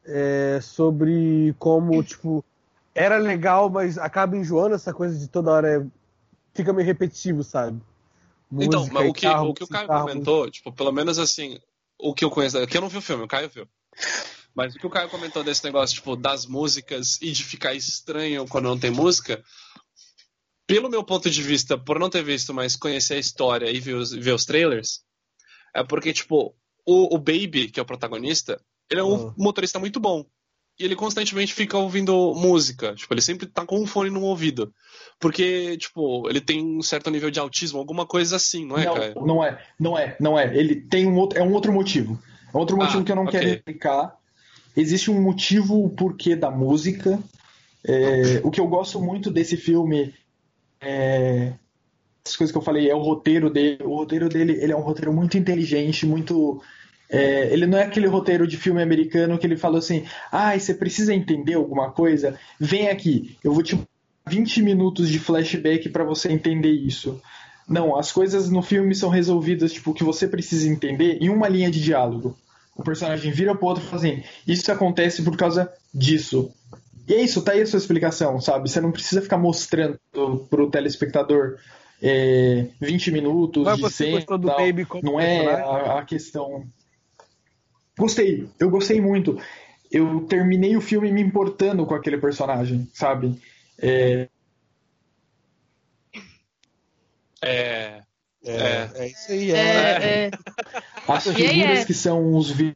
é, 0.03 0.60
sobre 0.61 1.56
como, 1.60 2.02
tipo, 2.03 2.43
era 2.96 3.18
legal, 3.18 3.70
mas 3.70 3.98
acaba 3.98 4.38
enjoando 4.38 4.74
essa 4.74 4.94
coisa 4.94 5.20
de 5.20 5.28
toda 5.28 5.52
hora. 5.52 5.82
É, 5.82 5.86
fica 6.54 6.72
meio 6.72 6.88
repetitivo, 6.88 7.44
sabe? 7.44 7.82
Música 8.50 8.78
então, 8.78 8.88
mas 8.92 9.10
o 9.10 9.14
que, 9.14 9.22
carro, 9.22 9.50
o 9.50 9.54
que 9.54 9.64
o 9.64 9.68
Caio 9.68 9.88
carro, 9.88 10.08
comentou, 10.08 10.50
tipo, 10.50 10.72
pelo 10.72 10.92
menos 10.94 11.20
assim, 11.20 11.60
o 12.00 12.14
que 12.14 12.24
eu 12.24 12.30
conheço, 12.30 12.66
que 12.66 12.78
eu 12.78 12.82
não 12.82 12.88
vi 12.88 12.98
o 12.98 13.02
filme, 13.02 13.24
o 13.24 13.28
Caio 13.28 13.50
viu. 13.50 13.68
Mas 14.56 14.74
o 14.74 14.80
que 14.80 14.88
o 14.88 14.90
Caio 14.90 15.10
comentou 15.10 15.44
desse 15.44 15.64
negócio, 15.66 15.96
tipo, 15.96 16.16
das 16.16 16.46
músicas 16.46 17.20
e 17.22 17.32
de 17.32 17.44
ficar 17.44 17.74
estranho 17.74 18.48
quando 18.48 18.70
não 18.70 18.80
tem 18.80 18.92
música, 18.92 19.44
pelo 20.66 20.90
meu 20.90 21.04
ponto 21.04 21.30
de 21.30 21.44
vista, 21.44 21.78
por 21.78 22.00
não 22.00 22.10
ter 22.10 22.24
visto, 22.24 22.54
mas 22.54 22.78
conhecer 22.78 23.16
a 23.16 23.20
história 23.20 23.70
e 23.70 23.80
ver 23.82 23.96
os, 23.96 24.12
ver 24.12 24.34
os 24.34 24.46
trailers, 24.46 25.04
é 25.74 25.84
porque, 25.84 26.14
tipo, 26.14 26.56
o, 26.86 27.16
o 27.16 27.18
Baby, 27.18 27.70
que 27.70 27.80
é 27.80 27.84
o 27.84 27.86
protagonista, 27.86 28.62
ele 28.90 29.02
é 29.02 29.04
um 29.04 29.28
oh. 29.28 29.34
motorista 29.38 29.80
muito 29.80 30.00
bom 30.00 30.26
e 30.77 30.84
ele 30.84 30.95
constantemente 30.95 31.53
fica 31.53 31.77
ouvindo 31.77 32.34
música. 32.35 32.93
Tipo, 32.95 33.14
ele 33.14 33.22
sempre 33.22 33.45
tá 33.45 33.65
com 33.65 33.80
um 33.80 33.88
fone 33.88 34.10
no 34.10 34.22
ouvido. 34.22 34.73
Porque, 35.19 35.77
tipo, 35.77 36.30
ele 36.30 36.41
tem 36.41 36.64
um 36.64 36.81
certo 36.81 37.10
nível 37.10 37.31
de 37.31 37.39
autismo, 37.39 37.80
alguma 37.80 38.06
coisa 38.06 38.35
assim, 38.35 38.65
não 38.65 38.77
é, 38.77 38.85
não, 38.85 38.93
cara? 38.93 39.14
Não 39.15 39.43
é, 39.43 39.65
não 39.80 39.97
é, 39.97 40.18
não 40.19 40.39
é. 40.39 40.57
Ele 40.57 40.76
tem 40.76 41.07
um 41.07 41.15
outro, 41.15 41.39
é 41.39 41.43
um 41.43 41.53
outro 41.53 41.72
motivo. 41.72 42.19
É 42.53 42.57
outro 42.57 42.77
motivo 42.77 42.99
ah, 42.99 43.03
que 43.03 43.11
eu 43.11 43.15
não 43.15 43.23
okay. 43.23 43.39
quero 43.39 43.53
explicar. 43.53 44.18
Existe 44.76 45.10
um 45.10 45.22
motivo 45.22 45.84
o 45.84 45.89
porquê 45.89 46.35
da 46.35 46.52
música. 46.52 47.19
É, 47.88 48.41
o 48.43 48.52
que 48.52 48.60
eu 48.60 48.68
gosto 48.68 48.99
muito 48.99 49.31
desse 49.31 49.56
filme 49.56 50.14
é 50.81 51.53
as 52.26 52.35
coisas 52.35 52.52
que 52.52 52.57
eu 52.57 52.61
falei 52.61 52.89
é 52.89 52.95
o 52.95 53.02
roteiro 53.02 53.49
dele. 53.49 53.84
O 53.84 53.95
roteiro 53.95 54.27
dele 54.27 54.53
ele 54.53 54.72
é 54.72 54.76
um 54.76 54.81
roteiro 54.81 55.14
muito 55.14 55.38
inteligente, 55.38 56.06
muito 56.06 56.61
é, 57.10 57.53
ele 57.53 57.65
não 57.68 57.77
é 57.77 57.84
aquele 57.84 58.07
roteiro 58.07 58.48
de 58.48 58.57
filme 58.57 58.82
americano 58.82 59.38
que 59.38 59.45
ele 59.45 59.57
fala 59.57 59.80
assim: 59.80 60.06
ah, 60.32 60.57
você 60.57 60.73
precisa 60.73 61.14
entender 61.14 61.53
alguma 61.53 61.91
coisa? 61.91 62.38
Vem 62.60 62.90
aqui, 62.90 63.38
eu 63.44 63.53
vou 63.53 63.64
te 63.64 63.80
20 64.27 64.64
minutos 64.64 65.10
de 65.10 65.19
flashback 65.19 65.90
para 65.90 66.03
você 66.03 66.32
entender 66.32 66.72
isso. 66.72 67.22
Não, 67.68 67.95
as 67.98 68.11
coisas 68.11 68.49
no 68.49 68.61
filme 68.61 68.94
são 68.94 69.10
resolvidas, 69.10 69.73
tipo, 69.73 69.94
que 69.94 70.03
você 70.03 70.27
precisa 70.27 70.68
entender 70.68 71.18
em 71.22 71.30
uma 71.30 71.48
linha 71.48 71.69
de 71.69 71.82
diálogo. 71.82 72.38
O 72.76 72.84
personagem 72.84 73.32
vira 73.32 73.56
pro 73.56 73.68
outro 73.68 73.84
e 73.84 73.88
fala 73.88 74.02
assim: 74.02 74.23
Isso 74.48 74.72
acontece 74.72 75.23
por 75.23 75.38
causa 75.38 75.72
disso. 75.94 76.52
E 77.07 77.14
é 77.14 77.22
isso, 77.22 77.44
tá 77.44 77.52
aí 77.52 77.61
a 77.61 77.68
sua 77.68 77.77
explicação, 77.77 78.41
sabe? 78.41 78.69
Você 78.69 78.82
não 78.82 78.91
precisa 78.91 79.22
ficar 79.22 79.38
mostrando 79.38 79.99
pro 80.49 80.69
telespectador 80.72 81.57
é, 82.02 82.68
20 82.82 83.11
minutos 83.11 83.64
Mas 83.64 83.77
de 83.77 83.90
cena. 83.91 84.26
Não 85.03 85.19
é 85.19 85.61
a, 85.61 85.99
a 85.99 86.06
questão. 86.06 86.65
Gostei, 87.98 88.50
eu 88.60 88.70
gostei 88.70 89.00
muito. 89.00 89.40
Eu 89.92 90.26
terminei 90.28 90.76
o 90.76 90.82
filme 90.82 91.12
me 91.12 91.22
importando 91.22 91.86
com 91.86 91.94
aquele 91.94 92.18
personagem, 92.18 92.90
sabe? 92.94 93.42
É. 93.78 94.30
É. 97.42 98.02
É, 98.44 98.92
é 98.96 99.08
isso 99.08 99.32
aí, 99.32 99.52
é. 99.52 99.58
é, 99.58 100.26
é. 100.28 100.32
As 101.08 101.24
figuras 101.24 101.80
é, 101.80 101.86
que 101.86 101.94
são 101.94 102.36
os 102.36 102.52
vi... 102.52 102.76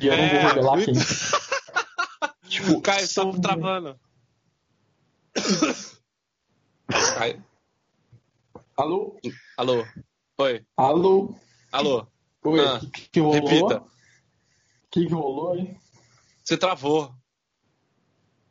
E 0.00 0.06
eu 0.06 0.16
não 0.16 0.28
vou 0.28 0.40
revelar 0.40 0.84
quem. 0.84 0.94
tipo, 2.48 2.72
o 2.72 2.80
Caio 2.80 3.06
são... 3.06 3.32
tá 3.32 3.40
travando. 3.40 3.98
Caio. 7.16 7.44
Alô? 8.76 9.18
Alô? 9.56 9.86
Oi? 10.38 10.64
Alô? 10.76 11.34
Alô? 11.72 12.06
Oi? 12.44 12.60
Ah, 12.60 12.76
O 12.82 12.90
que, 12.90 13.08
que 13.08 13.20
rolou? 13.20 13.40
repita. 13.40 13.78
O 13.80 13.86
que, 14.90 15.06
que 15.06 15.12
rolou, 15.14 15.56
hein? 15.56 15.76
Você 16.42 16.56
travou. 16.56 17.12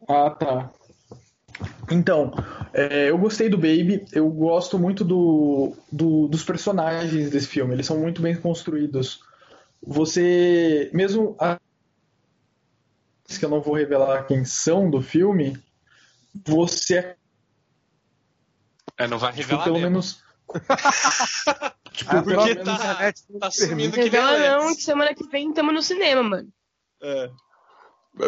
Ah, 0.09 0.29
tá. 0.31 0.73
Então, 1.91 2.31
é, 2.73 3.09
eu 3.09 3.17
gostei 3.17 3.47
do 3.49 3.57
Baby, 3.57 4.05
eu 4.11 4.27
gosto 4.29 4.79
muito 4.79 5.03
do, 5.05 5.75
do- 5.91 6.27
dos 6.27 6.43
personagens 6.43 7.29
desse 7.29 7.47
filme, 7.47 7.73
eles 7.73 7.85
são 7.85 7.99
muito 7.99 8.21
bem 8.21 8.35
construídos. 8.35 9.19
Você, 9.85 10.89
mesmo 10.93 11.35
a- 11.39 11.59
que 13.39 13.45
eu 13.45 13.49
não 13.49 13.61
vou 13.61 13.75
revelar 13.75 14.25
quem 14.27 14.43
são 14.45 14.89
do 14.89 15.01
filme, 15.01 15.61
você 16.45 17.15
É, 18.97 19.07
não 19.07 19.17
vai 19.17 19.31
tipo, 19.31 19.41
revelar 19.43 19.63
pelo 19.63 19.75
mesmo. 19.75 19.89
menos. 19.89 20.23
tipo, 21.93 22.15
Ah, 22.15 22.21
porque 22.23 22.55
tá- 22.55 22.73
internet 22.73 23.21
Tá 23.39 23.49
permite. 23.49 23.57
sumindo 23.69 23.93
que 23.93 24.01
Revela 24.03 24.37
não, 24.59 24.75
que 24.75 24.81
semana 24.83 25.13
que 25.15 25.27
vem 25.27 25.53
tamo 25.53 25.71
no 25.71 25.81
cinema, 25.81 26.21
mano. 26.23 26.49
É. 27.01 27.23
É 27.25 27.29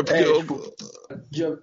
porque 0.03 0.13
É, 0.13 0.25
eu- 0.27 0.39
tipo, 0.39 0.73
dia, 1.29 1.59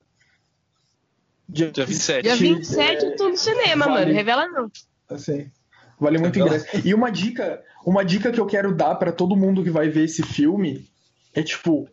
dia, 1.48 1.70
Dia 1.72 1.86
27. 1.86 2.22
Dia 2.22 2.32
É, 2.32 2.36
27 2.36 3.04
eu 3.04 3.16
tô 3.16 3.28
no 3.28 3.36
cinema, 3.36 3.86
vale. 3.86 4.00
mano. 4.00 4.12
Revela 4.12 4.48
não. 4.48 4.70
Assim, 5.08 5.50
vale 5.98 6.18
muito 6.18 6.38
Então- 6.38 6.46
ingresso. 6.48 6.66
E 6.86 6.94
uma 6.94 7.10
dica, 7.10 7.62
uma 7.84 8.04
dica 8.04 8.30
que 8.30 8.40
eu 8.40 8.46
quero 8.46 8.74
dar 8.74 8.94
pra 8.96 9.12
todo 9.12 9.36
mundo 9.36 9.62
que 9.64 9.70
vai 9.70 9.88
ver 9.88 10.04
esse 10.04 10.22
filme 10.22 10.88
é 11.34 11.42
tipo, 11.42 11.88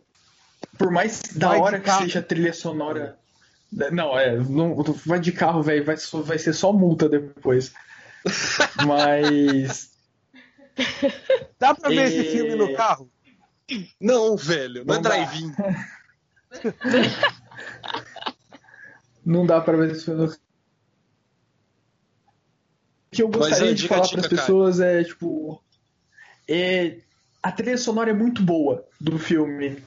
por 0.78 0.90
mais 0.90 1.20
da 1.34 1.48
Vai 1.48 1.60
hora 1.60 1.78
que 1.80 1.86
carro. 1.86 2.02
seja 2.02 2.20
a 2.20 2.22
trilha 2.22 2.52
sonora, 2.52 3.18
não, 3.72 4.18
é, 4.18 4.36
não, 4.36 4.76
vai 5.06 5.18
de 5.20 5.32
carro, 5.32 5.62
velho, 5.62 5.84
vai, 5.84 5.96
vai 6.24 6.38
ser 6.38 6.52
só 6.52 6.72
multa 6.72 7.08
depois. 7.08 7.72
Mas 8.86 9.89
Dá 11.58 11.74
pra 11.74 11.88
ver 11.88 11.98
É. 11.98 12.04
esse 12.04 12.24
filme 12.30 12.54
no 12.54 12.74
carro? 12.74 13.10
Não, 14.00 14.36
velho, 14.36 14.84
não, 14.84 14.94
Não 14.94 15.00
é 15.00 15.02
dá. 15.02 15.08
drive-in. 15.10 15.52
não 19.24 19.46
dá 19.46 19.60
pra 19.60 19.76
ver 19.76 19.90
esse 19.92 20.04
filme. 20.04 20.26
O 20.26 20.32
que 23.12 23.22
eu 23.22 23.28
gostaria 23.28 23.74
de 23.74 23.82
dica, 23.82 23.94
falar 23.94 24.06
dica, 24.06 24.16
para 24.16 24.20
as 24.26 24.28
cara. 24.28 24.40
pessoas 24.42 24.80
é 24.80 25.04
tipo, 25.04 25.62
é, 26.48 26.98
a 27.42 27.50
trilha 27.52 27.76
sonora 27.76 28.10
é 28.10 28.14
muito 28.14 28.42
boa 28.42 28.86
do 29.00 29.18
filme, 29.18 29.82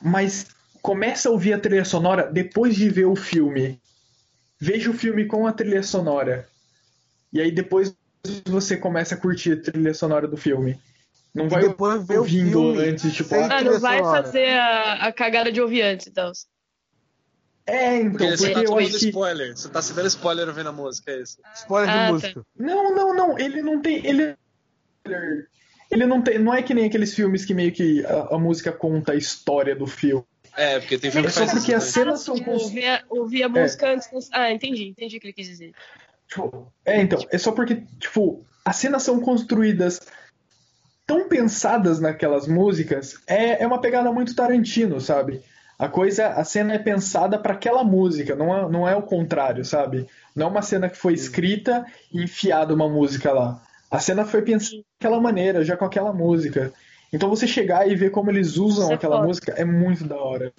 mas 0.00 0.48
começa 0.82 1.28
a 1.28 1.32
ouvir 1.32 1.54
a 1.54 1.58
trilha 1.58 1.84
sonora 1.84 2.30
depois 2.30 2.76
de 2.76 2.88
ver 2.90 3.06
o 3.06 3.16
filme. 3.16 3.80
Veja 4.58 4.90
o 4.90 4.94
filme 4.94 5.26
com 5.26 5.46
a 5.46 5.52
trilha 5.52 5.82
sonora. 5.82 6.48
E 7.32 7.40
aí 7.40 7.50
depois 7.50 7.94
você 8.44 8.76
começa 8.76 9.14
a 9.14 9.18
curtir 9.18 9.52
a 9.52 9.60
trilha 9.60 9.94
sonora 9.94 10.28
do 10.28 10.36
filme. 10.36 10.78
Não 11.34 11.48
vai 11.48 11.62
depois 11.62 12.06
ver 12.06 12.16
o 12.18 12.20
ouvindo 12.20 12.50
filme. 12.74 12.78
antes, 12.90 13.14
tipo, 13.14 13.34
ah, 13.34 13.48
Ah, 13.50 13.62
não 13.62 13.80
vai 13.80 13.98
sonora. 13.98 14.22
fazer 14.22 14.48
a, 14.50 14.92
a 15.06 15.12
cagada 15.12 15.50
de 15.50 15.60
ouvir 15.60 15.82
antes, 15.82 16.06
então. 16.06 16.30
é, 17.66 17.96
então, 17.96 18.10
Porque 18.12 18.36
você 18.36 18.50
porque 18.50 18.66
tá 18.66 18.72
eu 18.72 18.78
acho 18.78 18.98
que 18.98 19.06
spoiler. 19.08 19.56
Você 19.56 19.68
tá 19.70 19.80
se 19.82 19.92
dando 19.94 20.06
spoiler 20.08 20.48
ouvindo 20.48 20.68
a 20.68 20.72
música, 20.72 21.10
é 21.10 21.22
isso. 21.22 21.38
Spoiler 21.54 21.88
Ah, 21.90 21.92
de 21.92 22.06
tá. 22.06 22.12
música. 22.12 22.46
Não, 22.56 22.94
não, 22.94 23.14
não. 23.14 23.38
Ele 23.38 23.62
não 23.62 23.80
tem. 23.80 24.04
Ele. 24.06 24.36
Ele 25.90 26.06
não 26.06 26.20
tem. 26.22 26.38
Não 26.38 26.52
é 26.54 26.62
que 26.62 26.74
nem 26.74 26.84
aqueles 26.86 27.14
filmes 27.14 27.44
que 27.44 27.54
meio 27.54 27.72
que 27.72 28.04
a, 28.06 28.34
a 28.34 28.38
música 28.38 28.70
conta 28.70 29.12
a 29.12 29.16
história 29.16 29.74
do 29.74 29.86
filme. 29.86 30.24
É, 30.54 30.78
porque 30.80 30.98
tem 30.98 31.08
É 31.08 31.12
filme 31.12 31.26
que 31.28 31.32
só 31.32 31.40
faz 31.46 31.52
porque 31.52 31.72
isso. 31.74 31.78
as 31.78 31.84
cenas 31.84 32.20
são 32.20 32.34
Ouvir 32.46 32.86
a, 32.86 33.02
ouvir 33.08 33.42
a 33.42 33.48
música 33.48 33.90
antes. 33.90 34.10
dos- 34.10 34.28
Ah, 34.32 34.52
entendi. 34.52 34.88
Entendi 34.88 35.16
o 35.16 35.20
que 35.20 35.26
ele 35.28 35.32
quis 35.32 35.48
dizer. 35.48 35.72
Tipo, 36.32 36.72
É, 36.84 37.00
então. 37.00 37.18
É 37.30 37.38
só 37.38 37.52
porque, 37.52 37.82
tipo, 37.98 38.44
as 38.64 38.76
cenas 38.76 39.02
são 39.02 39.20
construídas 39.20 40.00
tão 41.06 41.28
pensadas 41.28 42.00
naquelas 42.00 42.46
músicas. 42.46 43.16
É, 43.26 43.62
é 43.62 43.66
uma 43.66 43.80
pegada 43.80 44.10
muito 44.12 44.34
Tarantino, 44.34 45.00
sabe? 45.00 45.42
A 45.78 45.88
coisa, 45.88 46.28
a 46.28 46.44
cena 46.44 46.74
é 46.74 46.78
pensada 46.78 47.38
para 47.38 47.54
aquela 47.54 47.82
música, 47.82 48.36
não 48.36 48.56
é, 48.56 48.70
não 48.70 48.88
é 48.88 48.94
o 48.94 49.02
contrário, 49.02 49.64
sabe? 49.64 50.06
Não 50.34 50.46
é 50.46 50.50
uma 50.50 50.62
cena 50.62 50.88
que 50.88 50.96
foi 50.96 51.12
escrita 51.12 51.84
e 52.12 52.22
enfiada 52.22 52.72
uma 52.72 52.88
música 52.88 53.32
lá. 53.32 53.60
A 53.90 53.98
cena 53.98 54.24
foi 54.24 54.42
pensada 54.42 54.82
daquela 55.00 55.20
maneira, 55.20 55.64
já 55.64 55.76
com 55.76 55.84
aquela 55.84 56.12
música. 56.12 56.72
Então 57.12 57.28
você 57.28 57.46
chegar 57.46 57.86
e 57.88 57.96
ver 57.96 58.10
como 58.10 58.30
eles 58.30 58.56
usam 58.56 58.84
Isso 58.84 58.92
é 58.92 58.94
aquela 58.94 59.16
foda. 59.16 59.28
música 59.28 59.52
é 59.56 59.64
muito 59.64 60.04
da 60.04 60.16
hora. 60.16 60.52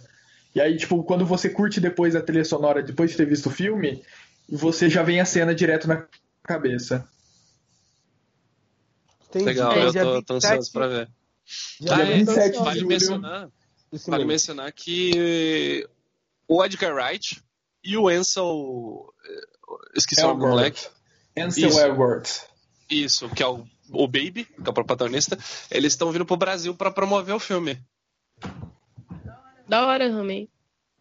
E 0.53 0.61
aí, 0.61 0.77
tipo, 0.77 1.03
quando 1.03 1.25
você 1.25 1.49
curte 1.49 1.79
depois 1.79 2.15
a 2.15 2.21
trilha 2.21 2.45
sonora, 2.45 2.83
depois 2.83 3.09
de 3.11 3.17
ter 3.17 3.25
visto 3.25 3.47
o 3.47 3.51
filme, 3.51 4.03
você 4.49 4.89
já 4.89 5.03
vem 5.03 5.19
a 5.19 5.25
cena 5.25 5.53
direto 5.55 5.87
na 5.87 6.07
cabeça. 6.43 7.07
Entendi. 9.29 9.45
Legal, 9.45 9.71
Então, 9.71 9.83
eu 9.83 10.23
tô, 10.23 10.23
tô 10.23 10.33
27 10.35 10.51
ansioso 10.53 10.71
pra 10.71 10.87
ver. 10.87 11.09
dia 11.79 11.95
Ah, 11.95 12.01
é, 12.01 12.17
27 12.17 12.51
de 12.57 12.63
vale 12.63 12.75
julho. 12.79 12.87
mencionar, 12.89 13.49
vale 14.07 14.25
mencionar 14.25 14.71
que 14.71 15.87
o 16.47 16.63
Edgar 16.63 16.93
Wright 16.93 17.41
e 17.83 17.97
o 17.97 18.07
Ansel. 18.07 19.13
eh, 19.25 19.41
Esqueci 19.95 20.21
o 20.23 20.27
nome 20.27 20.41
do 20.41 20.47
moleque. 20.47 20.87
Ansel 21.37 21.69
Isso. 21.69 22.47
Isso, 22.89 23.29
que 23.29 23.41
é 23.41 23.47
o, 23.47 23.65
o 23.89 24.07
Baby, 24.07 24.45
que 24.45 24.67
é 24.67 24.69
o 24.69 24.73
protagonista. 24.73 25.37
Eles 25.71 25.93
estão 25.93 26.11
vindo 26.11 26.25
pro 26.25 26.37
Brasil 26.37 26.75
pra 26.75 26.91
promover 26.91 27.33
o 27.33 27.39
filme. 27.39 27.79
Da 29.67 29.87
hora 29.87 30.09
também. 30.11 30.47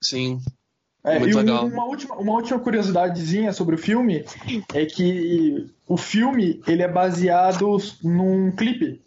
Sim. 0.00 0.40
É, 1.04 1.18
Muito 1.18 1.36
e 1.36 1.40
legal. 1.40 1.66
Uma, 1.66 1.84
última, 1.84 2.14
uma 2.16 2.32
última 2.32 2.58
curiosidadezinha 2.60 3.52
sobre 3.52 3.74
o 3.74 3.78
filme 3.78 4.24
é 4.72 4.86
que 4.86 5.68
o 5.86 5.96
filme 5.96 6.62
ele 6.66 6.82
é 6.82 6.88
baseado 6.88 7.76
num 8.04 8.52
clipe 8.52 9.02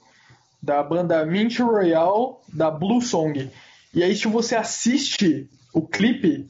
da 0.62 0.84
banda 0.84 1.26
Mint 1.26 1.60
Royale 1.60 2.36
da 2.52 2.70
Blue 2.70 3.02
Song. 3.02 3.50
E 3.94 4.04
aí, 4.04 4.14
se 4.16 4.28
você 4.28 4.56
assiste 4.56 5.50
o 5.74 5.82
clipe, 5.82 6.50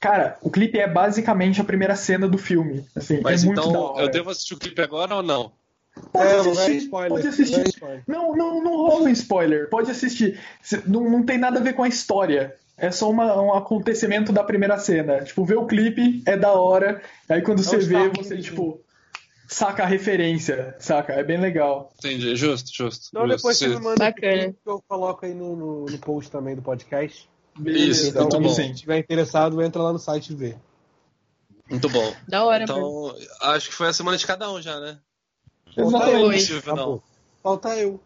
cara, 0.00 0.36
o 0.42 0.50
clipe 0.50 0.76
é 0.78 0.88
basicamente 0.88 1.60
a 1.60 1.64
primeira 1.64 1.94
cena 1.94 2.26
do 2.26 2.36
filme. 2.38 2.84
Assim, 2.96 3.20
Mas 3.22 3.44
é 3.44 3.46
muito 3.46 3.62
da 3.62 3.68
então, 3.68 3.80
hora. 3.80 4.02
eu 4.02 4.10
devo 4.10 4.30
assistir 4.30 4.54
o 4.54 4.58
clipe 4.58 4.82
agora 4.82 5.14
ou 5.14 5.22
não? 5.22 5.52
Pode 6.12 6.26
É, 6.28 6.36
não 6.38 6.46
é 6.46 6.50
assistir, 6.50 6.76
spoiler. 6.78 7.10
pode 7.10 7.22
não 7.22 7.30
é 7.30 7.32
assistir. 7.32 7.82
Não, 8.08 8.36
não, 8.36 8.64
não 8.64 8.76
rola 8.76 9.04
um 9.04 9.08
spoiler. 9.10 9.68
Pode 9.70 9.90
assistir. 9.92 10.40
Não, 10.84 11.08
não 11.08 11.22
tem 11.22 11.38
nada 11.38 11.60
a 11.60 11.62
ver 11.62 11.74
com 11.74 11.84
a 11.84 11.88
história. 11.88 12.56
É 12.76 12.90
só 12.90 13.08
uma- 13.08 13.40
um 13.40 13.54
acontecimento 13.54 14.32
da 14.32 14.42
primeira 14.42 14.76
cena. 14.78 15.22
Tipo, 15.22 15.44
ver 15.44 15.56
o 15.56 15.66
clipe 15.66 16.22
é 16.26 16.36
da 16.36 16.52
hora. 16.52 17.00
Aí 17.28 17.40
quando 17.42 17.62
você 17.62 17.76
um 17.76 17.80
vê, 17.80 18.08
você, 18.08 18.36
tipo, 18.38 18.80
saca 19.46 19.84
a 19.84 19.86
referência, 19.86 20.74
saca? 20.80 21.12
É 21.12 21.22
bem 21.22 21.40
legal. 21.40 21.92
Entendi, 21.98 22.34
justo, 22.34 22.70
justo. 22.74 23.06
Então 23.10 23.22
justo. 23.26 23.36
depois 23.36 23.56
você 23.58 23.68
Se- 23.68 23.74
me 23.76 23.80
manda 23.80 24.12
que 24.12 24.54
eu 24.66 24.82
coloco 24.88 25.24
aí 25.24 25.32
no, 25.34 25.54
no, 25.54 25.84
no 25.86 25.98
post 25.98 26.30
também 26.30 26.56
do 26.56 26.62
podcast. 26.62 27.28
Isso, 27.64 28.08
Então, 28.08 28.22
muito 28.40 28.56
bom. 28.56 28.60
estiver 28.72 28.98
interessado, 28.98 29.62
entra 29.62 29.80
lá 29.80 29.92
no 29.92 29.98
site 30.00 30.32
e 30.32 30.36
vê. 30.36 30.56
Muito 31.70 31.88
bom. 31.88 32.12
Da 32.26 32.44
hora. 32.44 32.64
Então, 32.64 33.14
acho 33.40 33.68
que 33.68 33.74
foi 33.74 33.86
a 33.88 33.92
semana 33.92 34.16
de 34.18 34.26
cada 34.26 34.50
um 34.50 34.60
já, 34.60 34.80
né? 34.80 34.98
Exatamente. 35.76 36.52
Não. 36.52 36.58
Acabou. 36.74 37.02
Falta 37.42 37.76
eu. 37.76 38.00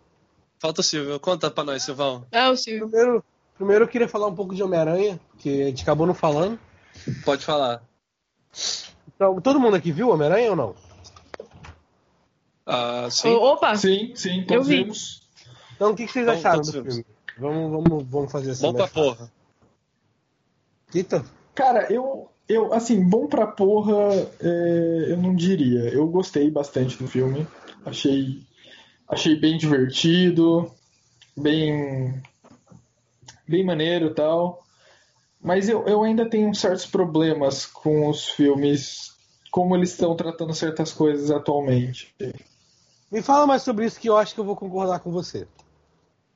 Falta 0.59 0.81
o 0.81 0.85
Silvio. 0.85 1.19
Conta 1.21 1.51
pra 1.51 1.65
nós, 1.65 1.83
Silvão. 1.83 2.27
Ah, 2.31 2.51
o 2.51 2.57
Silvio. 2.57 2.89
Primeiro, 2.89 3.25
primeiro 3.59 3.85
eu 3.85 3.89
queria 3.89 4.09
falar 4.09 4.27
um 4.29 4.35
pouco 4.35 4.55
de 4.55 4.63
Homem-Aranha, 4.63 5.21
que 5.39 5.63
a 5.63 5.67
gente 5.67 5.83
acabou 5.83 6.07
não 6.07 6.15
falando. 6.15 6.59
Pode 7.25 7.45
falar. 7.45 7.83
Então, 9.15 9.39
todo 9.41 9.61
mundo 9.61 9.77
aqui 9.77 9.93
viu 9.93 10.09
Homem-Aranha 10.09 10.51
ou 10.51 10.57
não? 10.57 10.75
Ah, 12.67 13.09
sim. 13.11 13.29
Opa! 13.35 13.77
Sim, 13.77 14.13
sim, 14.15 14.41
Eu 14.41 14.47
todos 14.47 14.69
vi. 14.69 14.83
vimos. 14.85 15.23
Então, 15.75 15.93
o 15.93 15.95
que, 15.97 16.07
que 16.07 16.13
vocês 16.13 16.27
Vamos, 16.27 16.41
acharam 16.45 16.61
do 16.63 16.73
vimos. 16.73 16.95
filme? 16.97 17.07
Vamos, 17.39 17.71
vamos, 17.71 18.05
vamos 18.09 18.33
fazer 18.33 18.51
assim. 18.51 18.63
Bom 18.67 18.75
pra 18.75 18.87
fácil. 18.87 19.03
porra. 19.15 19.33
Tita? 20.91 21.25
Cara, 21.55 21.93
eu, 21.93 22.31
eu 22.49 22.73
assim, 22.73 23.03
bom 23.09 23.27
pra 23.27 23.47
porra, 23.47 23.93
é, 24.41 25.07
eu 25.09 25.17
não 25.17 25.35
diria. 25.35 25.89
Eu 25.91 26.07
gostei 26.09 26.51
bastante 26.51 26.97
do 26.97 27.07
filme. 27.07 27.47
Achei, 27.85 28.43
achei 29.09 29.37
bem 29.37 29.57
divertido, 29.57 30.71
bem, 31.37 32.21
bem 33.49 33.65
maneiro 33.65 34.07
e 34.07 34.15
tal. 34.15 34.63
Mas 35.41 35.69
eu, 35.69 35.87
eu 35.87 36.03
ainda 36.03 36.29
tenho 36.29 36.55
certos 36.55 36.87
problemas 36.87 37.65
com 37.65 38.09
os 38.09 38.29
filmes, 38.29 39.13
como 39.51 39.77
eles 39.77 39.91
estão 39.91 40.17
tratando 40.17 40.53
certas 40.53 40.93
coisas 40.93 41.31
atualmente. 41.31 42.15
Me 43.11 43.23
fala 43.23 43.47
mais 43.47 43.63
sobre 43.63 43.87
isso 43.87 44.01
que 44.01 44.09
eu 44.09 44.17
acho 44.17 44.35
que 44.35 44.41
eu 44.41 44.45
vou 44.45 44.57
concordar 44.57 44.99
com 45.01 45.11
você. 45.11 45.47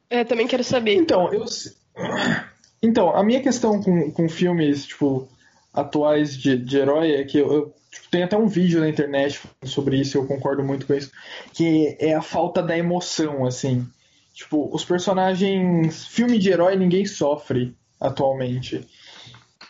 É, 0.09 0.25
também 0.25 0.47
quero 0.47 0.65
saber. 0.65 0.95
Então, 0.95 1.33
eu. 1.33 1.45
Então, 2.85 3.15
a 3.15 3.23
minha 3.23 3.41
questão 3.41 3.81
com, 3.81 4.11
com 4.11 4.29
filmes, 4.29 4.87
tipo, 4.87 5.29
atuais 5.73 6.37
de, 6.37 6.57
de 6.57 6.79
herói 6.79 7.13
é 7.13 7.25
que 7.25 7.39
eu, 7.39 7.53
eu 7.53 7.75
tipo, 7.89 8.09
tem 8.11 8.25
até 8.25 8.37
um 8.37 8.49
vídeo 8.49 8.81
na 8.81 8.89
internet 8.89 9.41
sobre 9.65 10.01
isso, 10.01 10.19
eu 10.19 10.27
concordo 10.27 10.65
muito 10.65 10.85
com 10.85 10.95
isso, 10.95 11.11
que 11.53 11.97
é 12.01 12.13
a 12.13 12.21
falta 12.21 12.61
da 12.61 12.77
emoção, 12.77 13.47
assim. 13.47 13.87
Tipo, 14.33 14.75
os 14.75 14.85
personagens. 14.85 16.07
Filme 16.07 16.39
de 16.39 16.51
herói 16.51 16.77
ninguém 16.77 17.05
sofre 17.05 17.77
atualmente. 18.01 18.87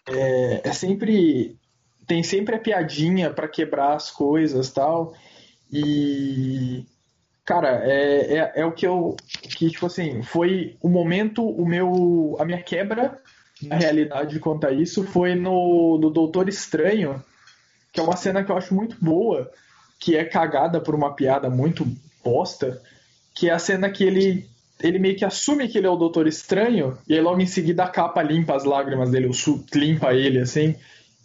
É, 0.06 0.68
é 0.68 0.72
sempre. 0.72 1.56
Tem 2.06 2.22
sempre 2.22 2.56
a 2.56 2.60
piadinha 2.60 3.30
pra 3.30 3.48
quebrar 3.48 3.94
as 3.94 4.10
coisas 4.10 4.70
tal. 4.70 5.14
E. 5.72 6.84
Cara, 7.44 7.82
é, 7.84 8.38
é, 8.38 8.52
é 8.56 8.64
o 8.64 8.72
que 8.72 8.86
eu. 8.86 9.16
Que, 9.56 9.70
tipo 9.70 9.86
assim, 9.86 10.22
foi 10.22 10.76
o 10.80 10.88
momento, 10.88 11.44
o 11.44 11.66
meu. 11.66 12.36
A 12.38 12.44
minha 12.44 12.62
quebra 12.62 13.20
na 13.62 13.76
realidade 13.76 14.38
quanto 14.38 14.66
a 14.66 14.72
isso 14.72 15.04
foi 15.04 15.34
no, 15.34 15.98
no 15.98 16.10
Doutor 16.10 16.48
Estranho, 16.48 17.22
que 17.92 18.00
é 18.00 18.02
uma 18.02 18.16
cena 18.16 18.42
que 18.42 18.50
eu 18.50 18.56
acho 18.56 18.74
muito 18.74 18.96
boa, 19.00 19.50
que 19.98 20.16
é 20.16 20.24
cagada 20.24 20.80
por 20.80 20.94
uma 20.94 21.14
piada 21.14 21.48
muito 21.48 21.86
bosta, 22.24 22.80
que 23.34 23.48
é 23.48 23.52
a 23.52 23.58
cena 23.58 23.90
que 23.90 24.04
ele 24.04 24.48
ele 24.82 24.98
meio 24.98 25.16
que 25.16 25.24
assume 25.24 25.68
que 25.68 25.78
ele 25.78 25.86
é 25.86 25.90
o 25.90 25.96
Doutor 25.96 26.26
Estranho, 26.26 26.98
e 27.08 27.14
aí 27.14 27.20
logo 27.20 27.40
em 27.40 27.46
seguida 27.46 27.84
a 27.84 27.88
capa 27.88 28.22
limpa 28.22 28.54
as 28.54 28.64
lágrimas 28.64 29.10
dele, 29.10 29.26
o 29.26 29.32
su 29.32 29.64
limpa 29.74 30.12
ele, 30.12 30.40
assim, 30.40 30.74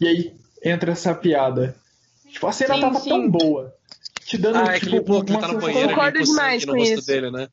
e 0.00 0.06
aí 0.06 0.32
entra 0.64 0.92
essa 0.92 1.14
piada. 1.14 1.76
Tipo, 2.30 2.46
a 2.46 2.52
cena 2.52 2.74
sim, 2.74 2.80
tava 2.80 3.00
sim. 3.00 3.08
tão 3.08 3.30
boa. 3.30 3.74
Te 4.24 4.38
dando, 4.38 4.58
ah, 4.58 4.76
é 4.76 4.80
tipo, 4.80 4.90
que 4.90 4.96
ele, 4.96 5.30
uma 5.30 5.40
tá 5.40 5.48
no 5.48 5.60
banheiro, 5.60 5.88
Concordo 5.88 6.22
demais 6.22 6.64
com 6.64 6.76
isso. 6.76 7.06
Dele, 7.06 7.30
né? 7.30 7.48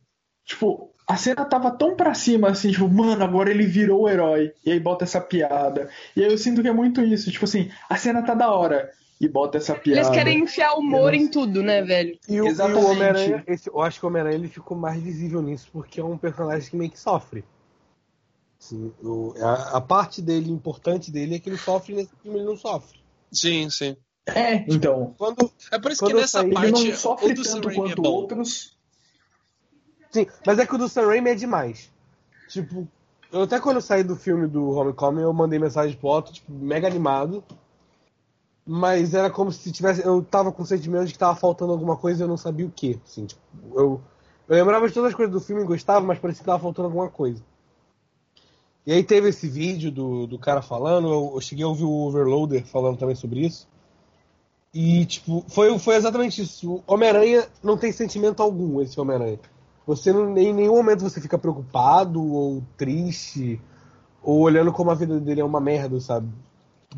Tipo, 0.45 0.94
a 1.07 1.18
cena 1.18 1.45
tava 1.45 1.72
tão 1.72 1.95
pra 1.95 2.14
cima, 2.14 2.49
assim, 2.49 2.72
tipo, 2.72 2.90
mano, 2.90 3.23
agora 3.23 3.52
ele 3.52 3.65
virou 3.65 4.03
o 4.03 4.10
herói. 4.10 4.53
E 4.65 4.72
aí 4.72 4.80
bota 4.80 5.03
essa 5.03 5.22
piada. 5.22 5.90
E 6.15 6.23
aí 6.23 6.32
eu 6.32 6.38
sinto 6.38 6.61
que 6.61 6.68
é 6.68 6.73
muito 6.73 7.02
isso. 7.02 7.32
Tipo 7.32 7.45
assim, 7.45 7.69
a 7.88 7.95
cena 7.95 8.23
tá 8.23 8.34
da 8.34 8.52
hora 8.52 8.91
e 9.22 9.27
bota 9.27 9.57
essa 9.57 9.76
piada. 9.76 9.99
Eles 10.02 10.10
querem 10.10 10.40
enfiar 10.40 10.73
humor 10.73 11.14
em 11.14 11.27
tudo, 11.27 11.61
né, 11.61 11.82
velho? 11.82 12.18
E 12.27 12.41
o, 12.41 12.48
Exatamente. 12.48 12.84
o 12.84 12.90
Homem-Aranha, 12.90 13.44
eu 13.48 13.82
acho 13.82 13.99
que 13.99 14.06
o 14.06 14.10
Homem-Aranha 14.10 14.36
ele 14.36 14.48
ficou 14.48 14.76
mais 14.76 15.02
visível 15.02 15.41
nisso, 15.41 15.69
porque 15.72 15.99
é 15.99 16.03
um 16.03 16.18
personagem 16.18 16.69
que 16.69 16.76
meio 16.76 16.91
que 16.91 16.99
sofre. 16.99 17.44
Assim, 18.60 18.91
o, 19.03 19.34
a, 19.40 19.77
a, 19.77 19.82
parte 19.82 20.22
dele, 20.22 20.49
importante 20.49 21.11
dele, 21.11 21.36
é 21.36 21.40
que 21.40 21.49
ele 21.49 21.57
sofre 21.57 21.94
e 21.94 21.98
nesse 21.98 22.15
filme 22.22 22.40
ele 22.40 22.48
não 22.48 22.57
sofre. 22.57 22.99
Sim, 23.32 23.69
sim. 23.69 23.95
É, 24.27 24.65
então. 24.68 25.14
Quando, 25.18 25.52
é 25.72 25.77
por 25.77 25.91
isso 25.91 26.03
que 26.03 26.14
nessa 26.14 26.41
saí, 26.41 26.52
parte 26.52 26.80
ele 26.82 26.90
não 26.90 26.98
sofre 26.98 27.36
tanto 27.36 27.73
quanto 27.73 28.06
é 28.06 28.10
outros. 28.10 28.74
Sim, 30.16 30.28
mas 30.46 30.60
é 30.60 30.66
que 30.66 30.76
o 30.76 30.78
do 30.78 30.88
Sam 30.88 31.08
Raimi 31.08 31.32
é 31.32 31.36
demais. 31.36 31.92
Tipo, 32.48 32.88
eu 33.32 33.44
até 33.44 33.60
quando 33.60 33.78
eu 33.78 33.82
saí 33.82 34.04
do 34.04 34.16
filme 34.16 34.48
do 34.48 34.70
Homecoming, 34.72 35.22
eu 35.22 35.34
mandei 35.34 35.60
mensagem 35.60 35.98
pro 35.98 36.10
Otto, 36.10 36.34
tipo, 36.34 36.52
mega 36.52 36.88
animado 36.88 37.44
mas 38.66 39.14
era 39.14 39.30
como 39.30 39.52
se 39.52 39.72
tivesse. 39.72 40.04
Eu 40.04 40.24
tava 40.24 40.52
com 40.52 40.64
o 40.64 40.66
sentimento 40.66 41.06
de 41.06 41.14
que 41.14 41.20
tava 41.20 41.36
faltando 41.36 41.72
alguma 41.72 41.96
coisa 41.96 42.22
e 42.22 42.24
eu 42.24 42.28
não 42.28 42.38
sabia 42.38 42.66
o 42.66 42.72
que. 42.72 43.00
Assim, 43.06 43.28
tipo, 43.28 43.42
eu, 43.76 44.02
eu 44.50 44.56
lembrava 44.56 44.88
de 44.88 44.94
todas 44.94 45.10
as 45.10 45.16
coisas 45.16 45.32
do 45.32 45.40
filme 45.40 45.62
e 45.62 45.66
gostava, 45.66 46.04
mas 46.04 46.18
parecia 46.18 46.40
que 46.40 46.46
tava 46.46 46.62
faltando 46.62 46.88
alguma 46.88 47.10
coisa. 47.10 47.44
E 48.86 48.92
aí 48.92 49.04
teve 49.04 49.30
esse 49.30 49.48
vídeo 49.48 49.92
do, 49.92 50.28
do 50.28 50.40
cara 50.40 50.62
falando, 50.62 51.12
eu, 51.12 51.32
eu 51.36 51.42
cheguei 51.42 51.64
a 51.64 51.68
ouvir 51.68 51.84
o 51.84 52.08
Overloader 52.08 52.66
falando 52.66 52.98
também 52.98 53.16
sobre 53.16 53.46
isso. 53.46 53.68
E, 54.74 55.06
tipo, 55.06 55.46
foi, 55.48 55.78
foi 55.80 55.96
exatamente 55.96 56.42
isso. 56.42 56.84
Homem-Aranha 56.86 57.48
não 57.64 57.78
tem 57.78 57.92
sentimento 57.92 58.44
algum, 58.44 58.82
esse 58.82 59.00
Homem-Aranha. 59.00 59.40
Você 59.86 60.12
não, 60.12 60.38
em 60.38 60.53
nenhum 60.53 60.76
momento 60.76 61.03
você 61.03 61.22
fica 61.22 61.38
preocupado 61.38 62.24
ou 62.24 62.64
triste, 62.76 63.62
ou 64.22 64.40
olhando 64.40 64.74
como 64.74 64.91
a 64.91 64.95
vida 64.95 65.20
dele 65.20 65.41
é 65.41 65.45
uma 65.45 65.62
merda, 65.62 65.99
sabe? 65.99 66.28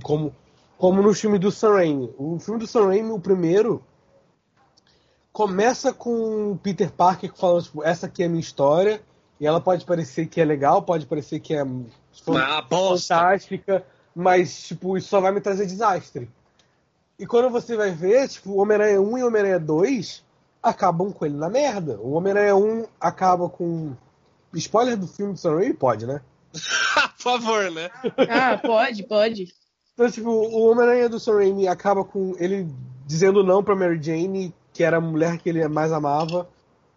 Como 0.02 0.34
como 0.78 1.02
no 1.02 1.14
filme 1.14 1.40
do 1.40 1.52
Sam 1.52 1.74
Raimi. 1.74 2.14
O 2.18 2.40
filme 2.40 2.60
do 2.60 2.68
Sam 2.68 2.88
Raimi, 2.88 3.12
o 3.12 3.20
primeiro, 3.20 3.84
começa 5.34 5.92
com 5.92 6.52
o 6.52 6.58
Peter 6.58 6.92
Parker 6.92 7.34
falando, 7.36 7.64
tipo, 7.64 7.84
essa 7.84 8.06
aqui 8.06 8.24
é 8.24 8.28
a 8.28 8.30
minha 8.30 8.40
história, 8.40 9.02
e 9.40 9.48
ela 9.48 9.60
pode 9.60 9.86
parecer 9.86 10.28
que 10.28 10.40
é 10.40 10.46
legal, 10.46 10.82
pode 10.84 11.06
parecer 11.06 11.40
que 11.40 11.56
é 11.56 11.66
fantástica, 12.24 13.84
mas, 14.16 14.68
tipo, 14.68 14.98
isso 14.98 15.10
só 15.10 15.20
vai 15.20 15.32
me 15.32 15.42
trazer 15.42 15.66
desastre. 15.66 16.30
E 17.20 17.26
quando 17.26 17.50
você 17.50 17.76
vai 17.76 17.92
ver, 17.92 18.28
tipo, 18.28 18.52
o 18.52 18.58
Homem-Aranha 18.58 19.02
1 19.02 19.18
e 19.18 19.24
o 19.24 19.28
Homem-Aranha 19.28 19.60
2 19.60 20.24
acabam 20.70 21.12
com 21.12 21.26
ele 21.26 21.36
na 21.36 21.50
merda. 21.50 22.00
O 22.00 22.12
Homem-Aranha 22.12 22.56
1 22.56 22.86
acaba 23.00 23.50
com. 23.50 23.96
Spoiler 24.54 24.98
do 24.98 25.08
filme 25.08 25.34
do 25.34 25.40
Sam 25.40 25.56
Raimi? 25.56 25.74
Pode, 25.74 26.06
né? 26.06 26.22
Por 27.18 27.22
favor, 27.22 27.72
né? 27.72 27.90
Ah, 28.30 28.58
pode, 28.58 29.04
pode. 29.04 29.48
Então, 29.94 30.10
tipo, 30.10 30.30
o 30.30 30.70
Homem-Aranha 30.70 31.10
do 31.10 31.20
Sam 31.20 31.36
Raimi 31.36 31.68
acaba 31.68 32.04
com 32.04 32.36
ele 32.40 32.68
dizendo 33.06 33.44
não 33.44 33.64
pra 33.64 33.76
Mary 33.76 34.02
Jane, 34.02 34.54
que 34.74 34.84
era 34.84 34.98
a 34.98 35.02
mulher 35.02 35.38
que 35.38 35.50
ele 35.50 35.68
mais 35.68 35.92
amava. 35.92 36.48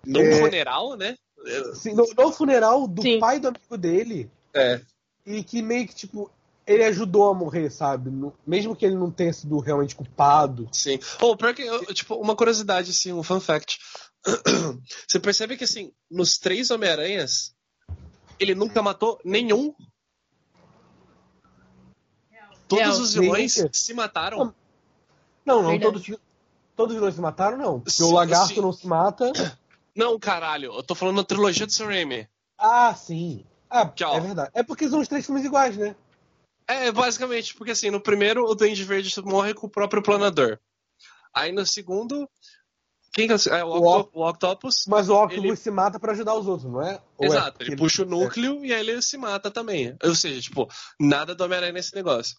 No 0.07 0.21
é... 0.21 0.41
funeral, 0.41 0.97
né? 0.97 1.17
Sim, 1.75 1.95
no, 1.95 2.07
no 2.17 2.33
funeral 2.33 2.87
do 2.87 3.03
Sim. 3.03 3.19
pai 3.19 3.41
do 3.41 3.49
amigo 3.49 3.79
dele. 3.79 4.31
É. 4.55 4.81
E 5.27 5.43
que 5.43 5.63
meio 5.63 5.87
que, 5.87 5.95
tipo, 5.95 6.31
ele 6.71 6.85
ajudou 6.85 7.29
a 7.29 7.35
morrer, 7.35 7.71
sabe? 7.71 8.11
No, 8.11 8.33
mesmo 8.47 8.77
que 8.77 8.87
ele 8.87 8.95
não 8.95 9.11
tenha 9.11 9.33
sido 9.33 9.59
realmente 9.59 9.97
culpado. 9.97 10.69
Sim. 10.73 11.01
Oh, 11.21 11.37
pior 11.37 11.53
que, 11.53 11.65
tipo, 11.93 12.15
uma 12.15 12.37
curiosidade, 12.37 12.91
assim, 12.91 13.13
um 13.13 13.23
fun 13.23 13.41
fact. 13.41 13.79
Você 15.09 15.19
percebe 15.19 15.57
que, 15.57 15.65
assim, 15.65 15.93
nos 16.11 16.39
três 16.39 16.71
Homem-Aranhas, 16.71 17.55
ele 18.39 18.55
nunca 18.55 18.83
matou 18.83 19.21
nenhum 19.25 19.75
Todos 22.69 23.01
os 23.01 23.15
vilões 23.15 23.65
se 23.73 23.93
mataram? 23.93 24.55
Não, 25.45 25.61
não, 25.61 25.81
todos, 25.81 26.07
todos 26.77 26.95
os 26.95 27.01
vilões 27.01 27.15
se 27.17 27.21
mataram, 27.21 27.59
não. 27.59 27.81
Porque 27.81 28.01
o 28.01 28.13
lagarto 28.13 28.55
sim. 28.55 28.61
não 28.61 28.73
se 28.73 28.87
mata. 28.87 29.33
Não, 29.93 30.21
caralho, 30.21 30.73
eu 30.73 30.85
tô 30.85 30.95
falando 30.95 31.17
da 31.17 31.25
trilogia 31.25 31.67
do 31.67 31.73
Sam 31.73 31.87
Raimi. 31.87 32.29
Ah, 32.57 32.95
sim. 32.95 33.45
Ah, 33.69 33.93
é 34.15 34.21
verdade. 34.21 34.51
É 34.55 34.63
porque 34.63 34.89
são 34.89 35.01
os 35.01 35.09
três 35.09 35.27
filmes 35.27 35.45
iguais, 35.45 35.77
né? 35.77 35.97
É, 36.71 36.93
basicamente, 36.93 37.55
porque 37.55 37.73
assim, 37.73 37.91
no 37.91 38.01
primeiro 38.01 38.45
o 38.45 38.55
Duende 38.55 38.85
Verde 38.85 39.13
morre 39.23 39.55
com 39.55 39.67
o 39.67 39.71
próprio 39.71 40.03
planador. 40.03 40.59
Aí 41.35 41.53
no 41.53 41.65
segundo. 41.67 42.29
Quem 43.13 43.27
que 43.27 43.33
é? 43.33 43.59
é 43.59 43.65
o, 43.65 43.71
Octo 43.71 44.19
o, 44.19 44.29
Octopus. 44.29 44.85
Mas 44.87 45.09
o 45.09 45.15
Octopus 45.15 45.45
ele... 45.45 45.57
se 45.57 45.71
mata 45.71 45.99
para 45.99 46.13
ajudar 46.13 46.35
os 46.35 46.47
outros, 46.47 46.71
não 46.71 46.81
é? 46.81 47.03
Ou 47.19 47.27
é 47.27 47.29
Exato, 47.29 47.63
é 47.63 47.67
ele 47.67 47.77
puxa 47.77 48.03
o 48.03 48.07
núcleo 48.07 48.63
é. 48.63 48.69
e 48.69 48.75
aí 48.75 48.81
ele 48.81 49.03
se 49.03 49.17
mata 49.17 49.51
também. 49.51 49.97
Ou 50.03 50.15
seja, 50.15 50.41
tipo, 50.41 50.69
nada 50.99 51.35
do 51.35 51.43
Homem-Aranha 51.43 51.73
nesse 51.73 51.95
negócio. 51.95 52.37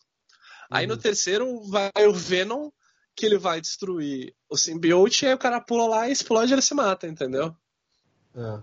Aí 0.70 0.88
no 0.88 0.94
uhum. 0.94 1.00
terceiro 1.00 1.62
vai 1.64 1.92
o 2.08 2.14
Venom, 2.14 2.70
que 3.14 3.26
ele 3.26 3.38
vai 3.38 3.60
destruir 3.60 4.34
o 4.50 4.56
simbionte, 4.56 5.26
e 5.26 5.28
aí 5.28 5.34
o 5.34 5.38
cara 5.38 5.60
pula 5.60 5.86
lá 5.88 6.08
e 6.08 6.14
explode 6.14 6.54
e 6.54 6.56
ele 6.56 6.62
se 6.62 6.74
mata, 6.74 7.06
entendeu? 7.06 7.54
É. 8.34 8.62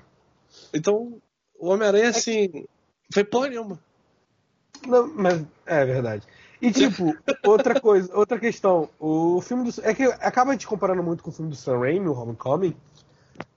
Então, 0.73 1.21
o 1.59 1.69
Homem-Aranha, 1.69 2.09
assim, 2.09 2.67
foi 3.13 3.25
porra 3.25 3.51
nenhuma. 3.51 3.79
Não, 4.87 5.13
mas 5.15 5.45
é 5.67 5.85
verdade. 5.85 6.27
E 6.61 6.73
tipo, 6.73 7.17
outra 7.45 7.81
coisa, 7.81 8.15
outra 8.17 8.39
questão, 8.39 8.89
o 8.99 9.41
filme 9.41 9.71
do. 9.71 9.81
É 9.83 9.95
que 9.95 10.05
acaba 10.05 10.57
te 10.57 10.67
comparando 10.67 11.03
muito 11.03 11.23
com 11.23 11.31
o 11.31 11.33
filme 11.33 11.51
do 11.51 11.57
Sam 11.57 11.79
Raimi, 11.79 12.09
o 12.09 12.13
Homecoming, 12.13 12.77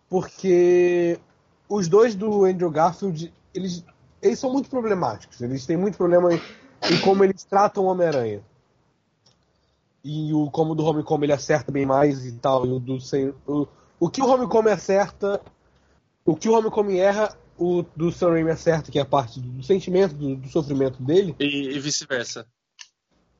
porque 0.08 1.20
os 1.68 1.88
dois 1.88 2.14
do 2.14 2.46
Andrew 2.46 2.70
Garfield, 2.70 3.34
eles, 3.54 3.84
eles 4.22 4.38
são 4.38 4.52
muito 4.52 4.70
problemáticos. 4.70 5.42
Eles 5.42 5.66
têm 5.66 5.78
muito 5.78 5.98
problema 5.98 6.34
e 6.34 6.98
como 7.04 7.24
eles 7.24 7.44
tratam 7.44 7.86
o 7.86 7.88
Homem-Aranha. 7.88 8.42
E 10.04 10.34
o 10.34 10.50
como 10.52 10.76
do 10.76 10.84
Homecoming 10.84 11.26
ele 11.26 11.34
acerta 11.34 11.72
bem 11.72 11.86
mais 11.86 12.26
e 12.26 12.34
tal. 12.34 12.66
E 12.66 12.72
o, 12.72 12.80
do, 12.80 12.98
o, 13.48 13.68
o 14.00 14.10
que 14.10 14.22
o 14.22 14.28
Homecoming 14.28 14.72
acerta, 14.72 15.42
o 16.26 16.36
que 16.36 16.50
o 16.50 16.54
Homecoming 16.54 16.98
erra, 16.98 17.36
o 17.62 17.86
do 17.96 18.12
Sam 18.12 18.32
Raimi 18.32 18.50
acerta, 18.50 18.92
que 18.92 18.98
é 18.98 19.04
a 19.04 19.06
parte 19.06 19.40
do 19.40 19.62
sentimento, 19.62 20.16
do, 20.16 20.36
do 20.36 20.50
sofrimento 20.50 21.02
dele. 21.04 21.36
E, 21.40 21.70
e 21.70 21.80
vice-versa. 21.80 22.48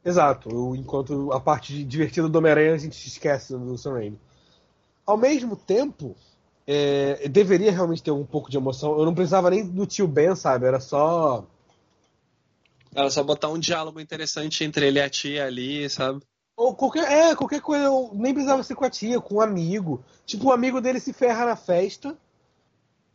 Exato. 0.06 0.76
Enquanto 0.76 1.32
a 1.32 1.40
parte 1.40 1.84
divertida 1.84 2.30
do 2.30 2.38
Homem-Aranha 2.38 2.76
a 2.76 2.78
gente 2.78 3.08
esquece 3.08 3.58
do 3.58 3.78
Sam 3.78 3.94
Raimi. 3.94 4.20
Ao 5.06 5.18
mesmo 5.18 5.56
tempo, 5.56 6.16
é, 6.68 7.28
deveria 7.28 7.72
realmente 7.72 8.04
ter 8.04 8.12
um 8.12 8.26
pouco 8.26 8.52
de 8.52 8.58
emoção. 8.58 8.98
Eu 8.98 9.06
não 9.06 9.16
precisava 9.16 9.50
nem 9.50 9.68
do 9.68 9.88
tio 9.88 10.08
Ben, 10.08 10.36
sabe? 10.36 10.68
Era 10.68 10.80
só 10.80 11.44
ela 12.94 13.10
só 13.10 13.24
botar 13.24 13.50
um 13.50 13.58
diálogo 13.58 14.00
interessante 14.00 14.64
entre 14.64 14.88
ele 14.88 15.00
e 15.00 15.02
a 15.02 15.10
tia 15.10 15.46
ali, 15.46 15.90
sabe? 15.90 16.22
Ou 16.56 16.76
qualquer, 16.76 17.12
é, 17.12 17.36
qualquer 17.36 17.62
coisa, 17.62 17.90
nem 18.14 18.34
precisava 18.34 18.62
ser 18.62 18.76
com 18.76 18.86
a 18.86 18.90
tia, 18.90 19.20
com 19.20 19.36
um 19.36 19.42
amigo. 19.42 20.04
Tipo, 20.26 20.50
o 20.50 20.52
amigo 20.52 20.80
dele 20.82 21.00
se 21.00 21.14
ferra 21.14 21.46
na 21.46 21.56
festa, 21.56 22.16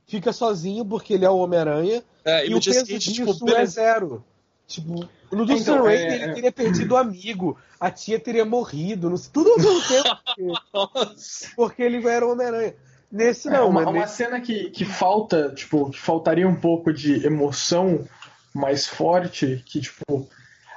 fica 0.07 0.33
sozinho 0.33 0.85
porque 0.85 1.15
ele 1.15 1.25
é 1.25 1.31
o 1.31 1.39
Homem-Aranha, 1.39 2.03
é, 2.25 2.47
e, 2.47 2.55
o 2.55 2.61
peso 2.61 2.81
seguinte, 2.81 3.13
disso 3.13 3.35
tipo, 3.35 3.51
é 3.51 3.67
zero. 3.67 4.25
Tipo, 4.67 5.09
no 5.31 5.47
do 5.47 5.53
então, 5.53 5.85
Sam 5.85 5.91
é, 5.91 6.15
ele 6.15 6.25
é... 6.25 6.33
teria 6.33 6.53
perdido 6.53 6.95
o 6.95 6.97
amigo, 6.97 7.57
a 7.79 7.91
tia 7.91 8.19
teria 8.19 8.45
morrido, 8.45 9.09
não 9.09 9.17
sei, 9.17 9.31
tudo 9.33 9.51
ao 9.51 9.59
mesmo 9.59 9.83
tempo. 9.83 10.17
Porque, 10.73 11.17
porque 11.57 11.83
ele 11.83 12.07
era 12.07 12.27
o 12.27 12.33
Homem-Aranha. 12.33 12.75
Nesse 13.11 13.49
não, 13.49 13.57
é, 13.57 13.63
uma, 13.63 13.89
uma 13.89 14.07
cena 14.07 14.41
que, 14.41 14.71
que 14.71 14.85
falta, 14.85 15.53
tipo, 15.55 15.91
que 15.91 15.99
faltaria 15.99 16.47
um 16.47 16.57
pouco 16.57 16.93
de 16.93 17.25
emoção 17.25 18.05
mais 18.53 18.87
forte, 18.87 19.63
que, 19.65 19.81
tipo, 19.81 20.29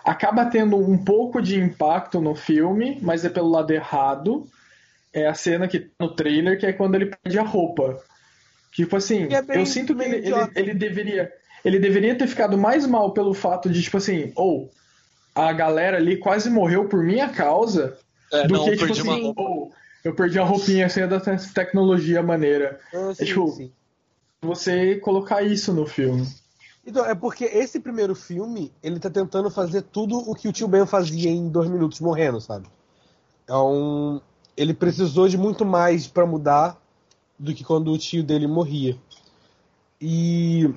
acaba 0.05 0.45
tendo 0.45 0.77
um 0.77 0.97
pouco 0.97 1.41
de 1.41 1.59
impacto 1.59 2.21
no 2.21 2.35
filme, 2.35 2.99
mas 3.01 3.25
é 3.25 3.29
pelo 3.29 3.49
lado 3.49 3.71
errado. 3.71 4.47
É 5.11 5.27
a 5.27 5.33
cena 5.33 5.67
que 5.67 5.79
tá 5.79 5.91
no 5.99 6.13
trailer, 6.13 6.59
que 6.59 6.67
é 6.67 6.73
quando 6.73 6.95
ele 6.95 7.07
perde 7.07 7.39
a 7.39 7.43
roupa. 7.43 7.99
Tipo 8.79 8.95
assim, 8.95 9.27
é 9.29 9.41
bem, 9.41 9.59
eu 9.59 9.65
sinto 9.65 9.93
que 9.93 10.01
ele, 10.01 10.25
ele, 10.25 10.35
ele, 10.55 10.73
deveria. 10.73 11.33
Ele 11.65 11.79
deveria 11.79 12.17
ter 12.17 12.27
ficado 12.27 12.57
mais 12.57 12.87
mal 12.87 13.11
pelo 13.11 13.33
fato 13.33 13.69
de, 13.69 13.81
tipo 13.81 13.97
assim, 13.97 14.31
ou 14.37 14.71
oh, 15.35 15.39
a 15.41 15.51
galera 15.51 15.97
ali 15.97 16.15
quase 16.15 16.49
morreu 16.49 16.87
por 16.87 17.03
minha 17.03 17.27
causa, 17.27 17.97
é, 18.31 18.47
do 18.47 18.53
não, 18.53 18.63
que, 18.63 18.77
tipo 18.77 18.89
assim, 18.93 19.33
ou 19.35 19.67
oh, 19.67 19.71
Eu 20.01 20.15
perdi 20.15 20.39
a 20.39 20.45
roupinha 20.45 20.87
sem 20.87 21.05
da 21.09 21.19
tecnologia 21.53 22.23
maneira. 22.23 22.79
Ah, 22.93 23.13
sim, 23.13 23.23
é 23.23 23.25
tipo, 23.25 23.51
sim. 23.51 23.69
você 24.41 24.95
colocar 24.95 25.41
isso 25.41 25.73
no 25.73 25.85
filme. 25.85 26.25
Então, 26.87 27.05
é 27.05 27.13
porque 27.13 27.43
esse 27.43 27.81
primeiro 27.81 28.15
filme, 28.15 28.71
ele 28.81 28.97
tá 28.97 29.09
tentando 29.09 29.51
fazer 29.51 29.81
tudo 29.81 30.17
o 30.19 30.33
que 30.33 30.47
o 30.47 30.53
tio 30.53 30.69
Ben 30.69 30.85
fazia 30.85 31.29
em 31.29 31.49
dois 31.49 31.69
minutos 31.69 31.99
morrendo, 31.99 32.39
sabe? 32.39 32.65
Então, 33.43 34.21
ele 34.55 34.73
precisou 34.73 35.27
de 35.27 35.37
muito 35.37 35.65
mais 35.65 36.07
pra 36.07 36.25
mudar 36.25 36.78
do 37.39 37.53
que 37.53 37.63
quando 37.63 37.91
o 37.91 37.97
tio 37.97 38.21
dele 38.23 38.45
morria. 38.47 38.97
E. 40.01 40.69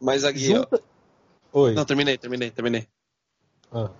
Mas 0.00 0.24
aqui, 0.24 0.52
ó. 0.52 0.56
Junta... 0.58 0.82
Oi. 1.52 1.74
Não, 1.74 1.84
terminei, 1.84 2.16
terminei, 2.18 2.50
terminei. 2.50 2.86
Ah. 3.72 3.90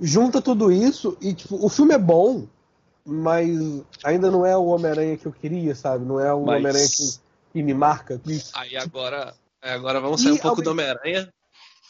Junta 0.00 0.42
tudo 0.42 0.70
isso 0.70 1.16
e, 1.20 1.32
tipo, 1.34 1.64
o 1.64 1.68
filme 1.68 1.94
é 1.94 1.98
bom, 1.98 2.46
mas 3.04 3.48
ainda 4.04 4.30
não 4.30 4.44
é 4.44 4.56
o 4.56 4.66
Homem-Aranha 4.66 5.16
que 5.16 5.26
eu 5.26 5.32
queria, 5.32 5.74
sabe? 5.74 6.04
Não 6.04 6.20
é 6.20 6.32
o 6.32 6.44
Mas- 6.44 6.56
Homem-Aranha 6.58 6.86
que, 6.88 7.18
que 7.52 7.62
me 7.62 7.72
marca. 7.74 8.18
Que- 8.18 8.42
Aí 8.54 8.76
agora, 8.76 9.34
agora 9.62 10.00
vamos 10.00 10.20
sair 10.20 10.32
E 10.32 10.34
um 10.34 10.38
pouco 10.38 10.58
ao 10.60 10.64
do 10.64 10.70
Homem-Aranha 10.70 11.32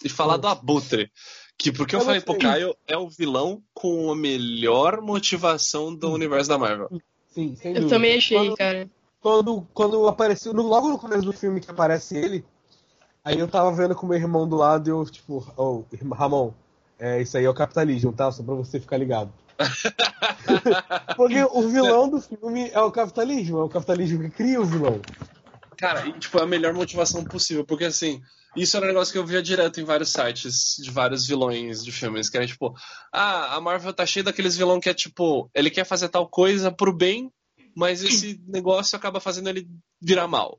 e 0.04 0.08
falar 0.08 0.34
Ah. 0.34 0.38
do 0.38 0.48
Abutre. 0.48 1.10
Que 1.58 1.72
porque 1.72 1.96
eu, 1.96 2.00
Eu 2.00 2.04
falei 2.04 2.20
pro. 2.20 2.38
Caio, 2.38 2.76
é 2.86 2.98
o 2.98 3.08
vilão 3.08 3.62
com 3.72 4.12
a 4.12 4.14
melhor 4.16 5.00
motivação 5.00 5.94
do 5.94 6.10
universo 6.12 6.50
da 6.50 6.58
Marvel. 6.58 6.90
Sim, 7.36 7.54
sem 7.54 7.72
Eu 7.72 7.80
dúvida. 7.82 7.94
também 7.94 8.16
achei, 8.16 8.38
Quando- 8.38 8.56
cara. 8.56 8.88
quando, 9.20 9.66
quando 9.74 10.08
apareceu, 10.08 10.54
no- 10.54 10.62
logo 10.66 10.88
no 10.88 10.98
começo 10.98 11.20
do 11.22 11.34
filme 11.34 11.60
que 11.60 11.70
aparece 11.70 12.16
ele, 12.16 12.42
aí 13.22 13.38
eu 13.38 13.46
tava 13.46 13.70
vendo 13.72 13.94
com 13.94 14.06
meu 14.06 14.16
irmão 14.16 14.48
do 14.48 14.56
lado 14.56 14.88
e 14.88 14.90
eu, 14.90 15.04
tipo, 15.04 15.46
ô, 15.54 15.84
irmão, 15.92 16.18
Ramon, 16.18 16.52
é, 16.98 17.20
isso 17.20 17.36
aí 17.36 17.44
é 17.44 17.50
o 17.50 17.52
capitalismo, 17.52 18.10
tá? 18.10 18.32
Só 18.32 18.42
pra 18.42 18.54
você 18.54 18.80
ficar 18.80 18.96
ligado. 18.96 19.30
Porque 21.14 21.42
o 21.52 21.68
vilão 21.68 22.08
do 22.08 22.22
filme 22.22 22.70
é 22.70 22.80
o 22.80 22.90
capitalismo, 22.90 23.58
é 23.58 23.64
o 23.64 23.68
capitalismo 23.68 24.18
que 24.22 24.30
cria 24.30 24.58
o 24.58 24.64
vilão. 24.64 24.98
Cara, 25.76 26.06
e, 26.06 26.12
tipo, 26.18 26.38
é 26.38 26.42
a 26.42 26.46
melhor 26.46 26.72
motivação 26.72 27.22
possível, 27.24 27.64
porque 27.64 27.84
assim, 27.84 28.20
isso 28.56 28.76
era 28.76 28.86
um 28.86 28.88
negócio 28.88 29.12
que 29.12 29.18
eu 29.18 29.26
via 29.26 29.42
direto 29.42 29.80
em 29.80 29.84
vários 29.84 30.10
sites 30.10 30.76
de 30.78 30.90
vários 30.90 31.26
vilões 31.26 31.84
de 31.84 31.92
filmes, 31.92 32.30
que 32.30 32.36
era 32.36 32.46
tipo, 32.46 32.74
ah, 33.12 33.54
a 33.56 33.60
Marvel 33.60 33.92
tá 33.92 34.06
cheia 34.06 34.24
daqueles 34.24 34.56
vilão 34.56 34.80
que 34.80 34.88
é 34.88 34.94
tipo, 34.94 35.50
ele 35.54 35.70
quer 35.70 35.84
fazer 35.84 36.08
tal 36.08 36.28
coisa 36.28 36.72
pro 36.72 36.92
bem, 36.92 37.30
mas 37.74 38.02
esse 38.02 38.40
negócio 38.48 38.96
acaba 38.96 39.20
fazendo 39.20 39.48
ele 39.48 39.68
virar 40.00 40.26
mal. 40.26 40.58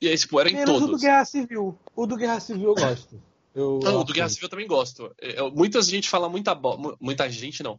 E 0.00 0.08
aí, 0.08 0.16
tipo, 0.18 0.38
era 0.40 0.50
em 0.50 0.54
Menos 0.54 0.76
o 0.76 0.80
do 0.80 0.86
todos. 0.86 1.00
Guerra 1.02 1.24
Civil. 1.24 1.78
O 1.94 2.06
do 2.06 2.16
Guerra 2.16 2.40
Civil 2.40 2.68
eu 2.68 2.74
gosto. 2.74 3.22
Eu, 3.54 3.80
Não, 3.82 4.00
o 4.00 4.04
do 4.04 4.12
Guerra 4.12 4.28
Civil 4.28 4.46
eu 4.46 4.50
também 4.50 4.66
gosto. 4.66 5.14
Eu- 5.20 5.50
muita 5.52 5.80
gente 5.82 6.08
fala 6.08 6.28
muita 6.28 6.54
bo... 6.54 6.76
mu- 6.76 6.96
Muita 7.00 7.28
gente 7.30 7.62
não. 7.62 7.78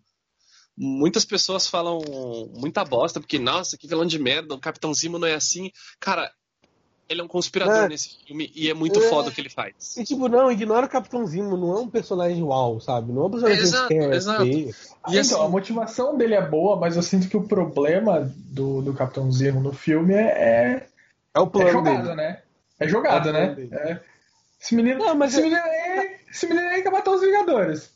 Muitas 0.78 1.24
pessoas 1.26 1.68
falam 1.68 2.00
muita 2.56 2.84
bosta, 2.86 3.20
porque, 3.20 3.38
nossa, 3.38 3.78
que 3.78 3.88
vilão 3.88 4.06
de 4.06 4.18
merda, 4.18 4.56
o 4.56 4.60
Capitão 4.60 4.94
Zimo 4.94 5.20
não 5.20 5.28
é 5.28 5.34
assim. 5.36 5.70
Cara, 6.00 6.32
ele 7.10 7.22
é 7.22 7.24
um 7.24 7.28
conspirador 7.28 7.84
É. 7.86 7.90
nesse 7.90 8.18
filme 8.26 8.52
e 8.56 8.70
é 8.70 8.74
muito 8.74 9.00
É. 9.00 9.10
foda 9.10 9.30
o 9.30 9.32
que 9.32 9.42
ele 9.42 9.50
faz. 9.50 9.98
E 9.98 10.04
tipo, 10.04 10.28
não, 10.28 10.52
ignora 10.52 10.86
o 10.86 10.90
Capitão 10.90 11.26
Zimo, 11.26 11.56
não 11.58 11.78
é 11.78 11.80
um 11.82 11.90
personagem 11.90 12.42
uau, 12.44 12.80
sabe? 12.80 13.12
Não 13.12 13.24
é 13.24 13.26
um 13.26 13.32
personagem 13.32 13.62
Exato, 13.64 13.88
que 13.90 13.94
quer 14.00 14.14
exato. 14.14 14.44
ser. 14.44 14.52
E 14.52 14.70
então, 15.08 15.20
assim, 15.20 15.36
a 15.36 15.48
motivação 15.50 16.18
dele 16.18 16.34
é 16.36 16.42
boa, 16.48 16.76
mas 16.78 16.96
eu 16.96 17.04
sinto 17.04 17.28
que 17.28 17.38
o 17.38 17.44
problema 17.44 18.32
do, 18.36 18.82
do 18.82 18.94
Capitão 18.94 19.32
Zemo 19.32 19.60
no 19.62 19.74
filme 19.74 20.14
é, 20.14 20.88
É 21.36 21.40
o 21.40 21.44
é, 21.44 21.46
é 21.46 21.50
plano 21.50 21.72
jogada, 21.72 22.02
dele. 22.04 22.16
né? 22.16 22.42
É 22.80 22.86
É 22.86 22.98
o 22.98 23.02
plano 23.02 23.32
né? 23.32 23.68
É. 23.72 24.00
Esse 24.62 24.76
menino, 24.76 25.00
Não, 25.00 25.16
mas 25.16 25.32
esse, 25.34 25.42
é- 25.42 25.44
menino 25.44 25.62
aí, 25.62 26.16
esse 26.32 26.48
menino 26.48 26.68
aí 26.70 26.82
quer 26.82 26.92
matar 26.92 27.12
os 27.12 27.22
Vingadores. 27.22 27.92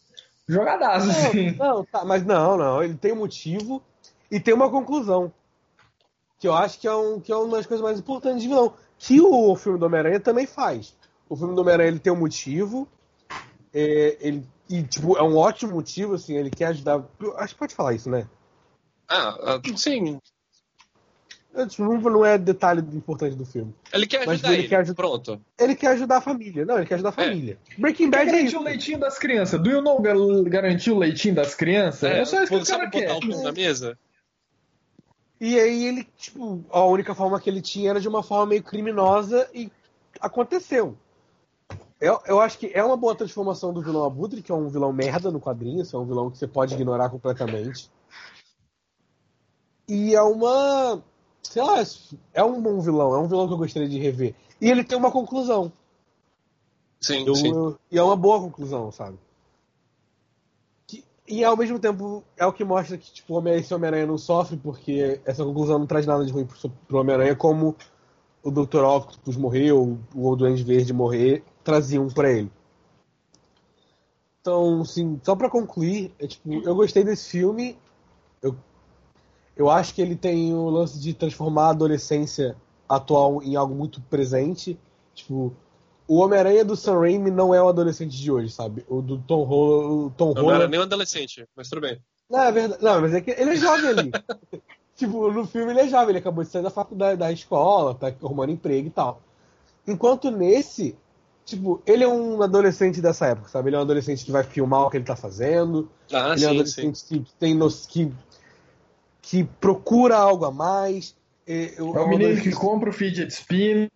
Jogadaço, 0.49 1.09
assim. 1.09 1.51
Não, 1.57 1.75
não, 1.77 1.83
tá, 1.85 2.05
mas 2.05 2.25
não, 2.25 2.57
não. 2.57 2.83
Ele 2.83 2.95
tem 2.95 3.11
um 3.13 3.17
motivo 3.17 3.81
e 4.29 4.39
tem 4.39 4.53
uma 4.53 4.69
conclusão. 4.69 5.31
Que 6.39 6.47
eu 6.47 6.53
acho 6.55 6.79
que 6.79 6.87
é, 6.87 6.93
um, 6.93 7.19
que 7.19 7.31
é 7.31 7.35
uma 7.35 7.57
das 7.57 7.65
coisas 7.65 7.83
mais 7.83 7.97
importantes 7.99 8.41
de 8.41 8.47
vilão. 8.47 8.73
Que 8.99 9.21
o 9.21 9.55
filme 9.55 9.77
do 9.79 9.85
Homem-Aranha 9.85 10.19
também 10.19 10.45
faz. 10.47 10.95
O 11.29 11.35
filme 11.35 11.53
do 11.55 11.61
Homem-Aranha 11.61 11.89
ele 11.89 11.99
tem 11.99 12.11
um 12.11 12.15
motivo. 12.17 12.87
é, 13.73 14.17
ele, 14.21 14.43
e, 14.69 14.83
tipo, 14.83 15.17
é 15.17 15.23
um 15.23 15.37
ótimo 15.37 15.73
motivo, 15.73 16.15
assim, 16.15 16.35
ele 16.35 16.49
quer 16.49 16.65
ajudar. 16.67 17.03
Acho 17.37 17.53
que 17.53 17.59
pode 17.59 17.75
falar 17.75 17.93
isso, 17.93 18.09
né? 18.09 18.27
ah, 19.09 19.37
ah, 19.41 19.61
sim, 19.77 20.19
É, 21.55 21.65
tipo, 21.65 21.83
Não 22.09 22.25
é 22.25 22.37
detalhe 22.37 22.81
importante 22.95 23.35
do 23.35 23.45
filme. 23.45 23.73
ele 23.93 24.05
quer 24.05 24.19
Mas 24.25 24.29
ajudar 24.35 24.49
ele 24.53 24.61
ele. 24.61 24.67
quer 24.67 24.75
ajudar- 24.81 24.95
Pronto. 24.95 25.41
Ele 25.59 25.75
quer 25.75 25.87
ajudar 25.87 26.17
a 26.17 26.21
família. 26.21 26.65
Não, 26.65 26.77
ele 26.77 26.85
quer 26.85 26.95
ajudar 26.95 27.09
a 27.09 27.13
família. 27.13 27.57
Breaking 27.77 28.11
Quer 28.11 28.17
Bad 28.17 28.29
é 28.29 28.31
garantir 28.31 28.47
isso. 28.47 28.59
o 28.59 28.63
leitinho 28.63 28.99
das 28.99 29.17
crianças. 29.17 29.59
Do 29.61 29.69
you 29.69 29.81
know 29.81 29.99
gar- 30.01 30.15
garantir 30.49 30.91
o 30.91 30.97
leitinho 30.97 31.33
das 31.35 31.55
crianças? 31.55 32.03
É, 32.11 32.25
só 32.25 32.43
isso 32.43 32.51
que 32.51 32.57
o 32.59 32.65
sabe 32.65 32.91
cara 32.91 33.05
botar 33.07 33.19
quer. 33.21 33.31
pão 33.33 33.43
na 33.43 33.51
mesa? 33.51 33.97
E 35.39 35.59
aí 35.59 35.85
ele, 35.85 36.03
tipo, 36.15 36.63
a 36.71 36.83
única 36.83 37.13
forma 37.13 37.39
que 37.39 37.49
ele 37.49 37.61
tinha 37.61 37.91
era 37.91 38.01
de 38.01 38.07
uma 38.07 38.23
forma 38.23 38.47
meio 38.47 38.63
criminosa 38.63 39.49
e 39.53 39.71
aconteceu. 40.19 40.97
Eu, 41.99 42.19
eu 42.25 42.39
acho 42.39 42.57
que 42.59 42.71
é 42.73 42.83
uma 42.83 42.97
boa 42.97 43.15
transformação 43.15 43.73
do 43.73 43.81
vilão 43.81 44.05
Abutre, 44.05 44.41
que 44.41 44.51
é 44.51 44.55
um 44.55 44.69
vilão 44.69 44.93
merda 44.93 45.31
no 45.31 45.39
quadrinho, 45.39 45.83
é 45.91 45.97
um 45.97 46.05
vilão 46.05 46.29
que 46.29 46.37
você 46.37 46.47
pode 46.47 46.73
ignorar 46.75 47.09
completamente. 47.09 47.89
E 49.87 50.13
é 50.15 50.21
uma. 50.21 51.01
Sei 51.41 51.63
lá, 51.63 51.77
é 52.33 52.43
um 52.43 52.61
bom 52.61 52.79
vilão, 52.81 53.15
é 53.15 53.19
um 53.19 53.27
vilão 53.27 53.47
que 53.47 53.53
eu 53.53 53.57
gostaria 53.57 53.87
de 53.87 53.97
rever. 53.97 54.35
E 54.59 54.69
ele 54.69 54.83
tem 54.83 54.97
uma 54.97 55.11
conclusão. 55.11 55.71
Sim, 56.99 57.25
Eu- 57.25 57.35
sim. 57.35 57.49
eu- 57.51 57.79
e 57.91 57.97
é 57.97 58.03
uma 58.03 58.15
boa 58.15 58.39
conclusão, 58.41 58.91
sabe? 58.91 59.17
E 61.27 61.43
ao 61.43 61.57
mesmo 61.57 61.77
tempo 61.77 62.23
é 62.37 62.45
o 62.45 62.53
que 62.53 62.63
mostra 62.63 62.97
que 62.97 63.11
tipo, 63.11 63.37
o 63.37 63.47
esse 63.49 63.73
Homem-Aranha 63.73 64.07
não 64.07 64.17
sofre, 64.17 64.55
porque 64.55 65.19
essa 65.25 65.43
conclusão 65.43 65.77
não 65.77 65.85
traz 65.85 66.05
nada 66.05 66.25
de 66.25 66.31
ruim 66.31 66.45
pro, 66.45 66.69
pro 66.87 66.99
Homem-Aranha, 66.99 67.35
como 67.35 67.75
o 68.41 68.49
Dr. 68.49 68.83
Octopus 68.83 69.35
morreu, 69.35 69.99
o 70.15 70.35
Duende 70.37 70.63
Verde 70.63 70.93
morrer, 70.93 71.43
traziam 71.65 72.07
pra 72.07 72.31
ele. 72.31 72.49
Então, 74.39 74.81
assim, 74.81 75.19
só 75.21 75.35
pra 75.35 75.49
concluir, 75.49 76.13
é, 76.17 76.25
tipo, 76.25 76.49
eu 76.53 76.73
gostei 76.73 77.03
desse 77.03 77.29
filme. 77.29 77.77
Eu, 78.41 78.55
eu 79.57 79.69
acho 79.69 79.93
que 79.93 80.01
ele 80.01 80.15
tem 80.15 80.53
o 80.53 80.69
lance 80.69 80.97
de 80.97 81.13
transformar 81.13 81.65
a 81.65 81.69
adolescência 81.71 82.55
atual 82.87 83.43
em 83.43 83.57
algo 83.57 83.75
muito 83.75 83.99
presente. 84.03 84.79
Tipo, 85.13 85.53
o 86.07 86.19
Homem-Aranha 86.19 86.63
do 86.63 86.75
Sam 86.75 86.99
Raimi 87.01 87.29
não 87.29 87.53
é 87.53 87.61
o 87.61 87.67
adolescente 87.67 88.17
de 88.17 88.31
hoje, 88.31 88.49
sabe? 88.49 88.85
O 88.87 89.01
do 89.01 89.17
Tom 89.17 89.43
Holland. 89.43 90.13
Tom 90.17 90.33
não 90.33 90.43
Holland 90.43 90.61
era 90.61 90.67
nem 90.69 90.79
um 90.79 90.83
adolescente, 90.83 91.45
mas 91.55 91.69
tudo 91.69 91.81
bem. 91.81 92.01
não, 92.29 92.43
é 92.43 92.51
verdade. 92.51 92.83
Não, 92.83 93.01
mas 93.01 93.13
é 93.13 93.21
que 93.21 93.31
ele 93.31 93.51
é 93.51 93.55
jovem 93.55 93.89
ali. 93.89 94.11
tipo, 94.95 95.31
no 95.31 95.45
filme 95.45 95.71
ele 95.71 95.81
é 95.81 95.87
jovem, 95.87 96.09
ele 96.09 96.19
acabou 96.19 96.43
de 96.43 96.49
sair 96.49 96.63
da 96.63 96.69
faculdade, 96.69 97.19
da 97.19 97.31
escola, 97.31 97.93
tá 97.93 98.07
arrumando 98.07 98.51
emprego 98.51 98.87
e 98.87 98.91
tal. 98.91 99.21
Enquanto 99.85 100.31
nesse, 100.31 100.95
tipo, 101.45 101.81
ele 101.85 102.03
é 102.03 102.07
um 102.07 102.41
adolescente 102.41 103.01
dessa 103.01 103.27
época, 103.27 103.49
sabe? 103.49 103.69
Ele 103.69 103.75
é 103.75 103.79
um 103.79 103.83
adolescente 103.83 104.23
que 104.23 104.31
vai 104.31 104.43
filmar 104.43 104.83
o 104.83 104.89
que 104.89 104.97
ele 104.97 105.05
tá 105.05 105.15
fazendo. 105.15 105.89
Ah, 106.11 106.17
ele 106.17 106.27
é 106.27 106.31
um 106.31 106.35
sim, 106.35 106.39
sim. 106.39 106.45
adolescente 106.45 107.03
que 107.05 107.25
tem 107.37 107.53
no... 107.53 107.69
que, 107.69 108.11
que 109.21 109.43
procura 109.43 110.17
algo 110.17 110.45
a 110.45 110.51
mais. 110.51 111.15
É, 111.45 111.75
É 111.77 111.81
o 111.81 112.07
menino 112.07 112.41
que 112.41 112.51
compra 112.51 112.89
o 112.89 112.93
fidget 112.93 113.31
spin. 113.31 113.89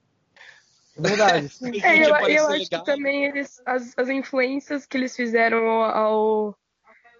É 0.97 1.01
verdade. 1.01 1.49
É, 1.83 1.97
eu, 1.97 2.09
eu 2.09 2.15
acho 2.15 2.47
legal. 2.49 2.67
que 2.67 2.85
também 2.85 3.25
eles, 3.25 3.61
as, 3.65 3.93
as 3.97 4.09
influências 4.09 4.85
que 4.85 4.97
eles 4.97 5.15
fizeram 5.15 5.65
ao, 5.83 6.55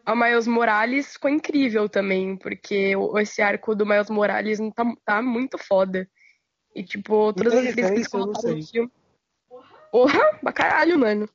ao 0.06 0.15
Miles 0.15 0.45
Morales 0.45 1.14
ficou 1.14 1.30
incrível 1.30 1.88
também, 1.88 2.35
porque 2.35 2.93
esse 3.22 3.41
arco 3.41 3.73
do 3.73 3.85
Miles 3.85 4.10
Morales 4.10 4.60
tá, 4.76 4.84
tá 5.06 5.22
muito 5.22 5.57
foda. 5.57 6.07
E, 6.76 6.84
tipo, 6.84 7.31
todas 7.34 7.53
as 7.53 7.64
referências 7.64 7.89
que 7.89 7.95
eles 7.95 8.07
colocaram 8.07 8.56
no 8.57 8.65
filme. 8.68 8.91
Porra, 9.91 10.38
pra 10.41 10.53
caralho, 10.53 10.99
mano. 10.99 11.30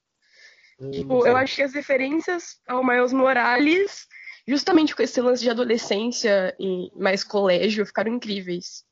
Eu 0.78 0.90
Tipo, 0.90 1.14
não 1.14 1.22
sei. 1.22 1.30
eu 1.30 1.36
acho 1.36 1.56
que 1.56 1.62
as 1.62 1.74
referências 1.74 2.60
ao 2.68 2.84
Miles 2.84 3.12
Morales, 3.12 4.06
justamente 4.46 4.94
com 4.94 5.02
esse 5.02 5.20
lance 5.20 5.42
de 5.42 5.50
adolescência 5.50 6.54
e 6.60 6.90
mais 6.94 7.24
colégio, 7.24 7.86
ficaram 7.86 8.12
incríveis. 8.14 8.84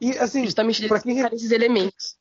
E 0.00 0.16
assim, 0.16 0.44
Justamente 0.44 0.86
pra 0.86 0.96
eles 0.96 1.02
quem, 1.02 1.26
esses 1.34 1.50
elementos. 1.50 2.16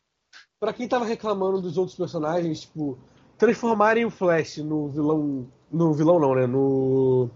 Pra 0.60 0.74
quem 0.74 0.88
tava 0.88 1.06
reclamando 1.06 1.62
dos 1.62 1.78
outros 1.78 1.96
personagens, 1.98 2.62
tipo, 2.62 2.98
transformarem 3.38 4.06
o 4.06 4.10
Flash 4.12 4.58
no 4.58 4.88
vilão. 4.90 5.48
No 5.72 5.94
vilão 5.94 6.20
não, 6.20 6.34
né? 6.34 6.48
No. 6.48 7.30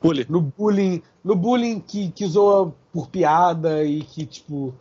Pule. 0.00 0.26
no 0.28 0.40
bullying, 0.40 1.00
no 1.22 1.36
bullying 1.36 1.78
que, 1.78 2.10
que 2.10 2.26
zoa 2.26 2.74
por 2.92 3.08
piada 3.08 3.84
e 3.84 4.02
que, 4.02 4.26
tipo, 4.26 4.74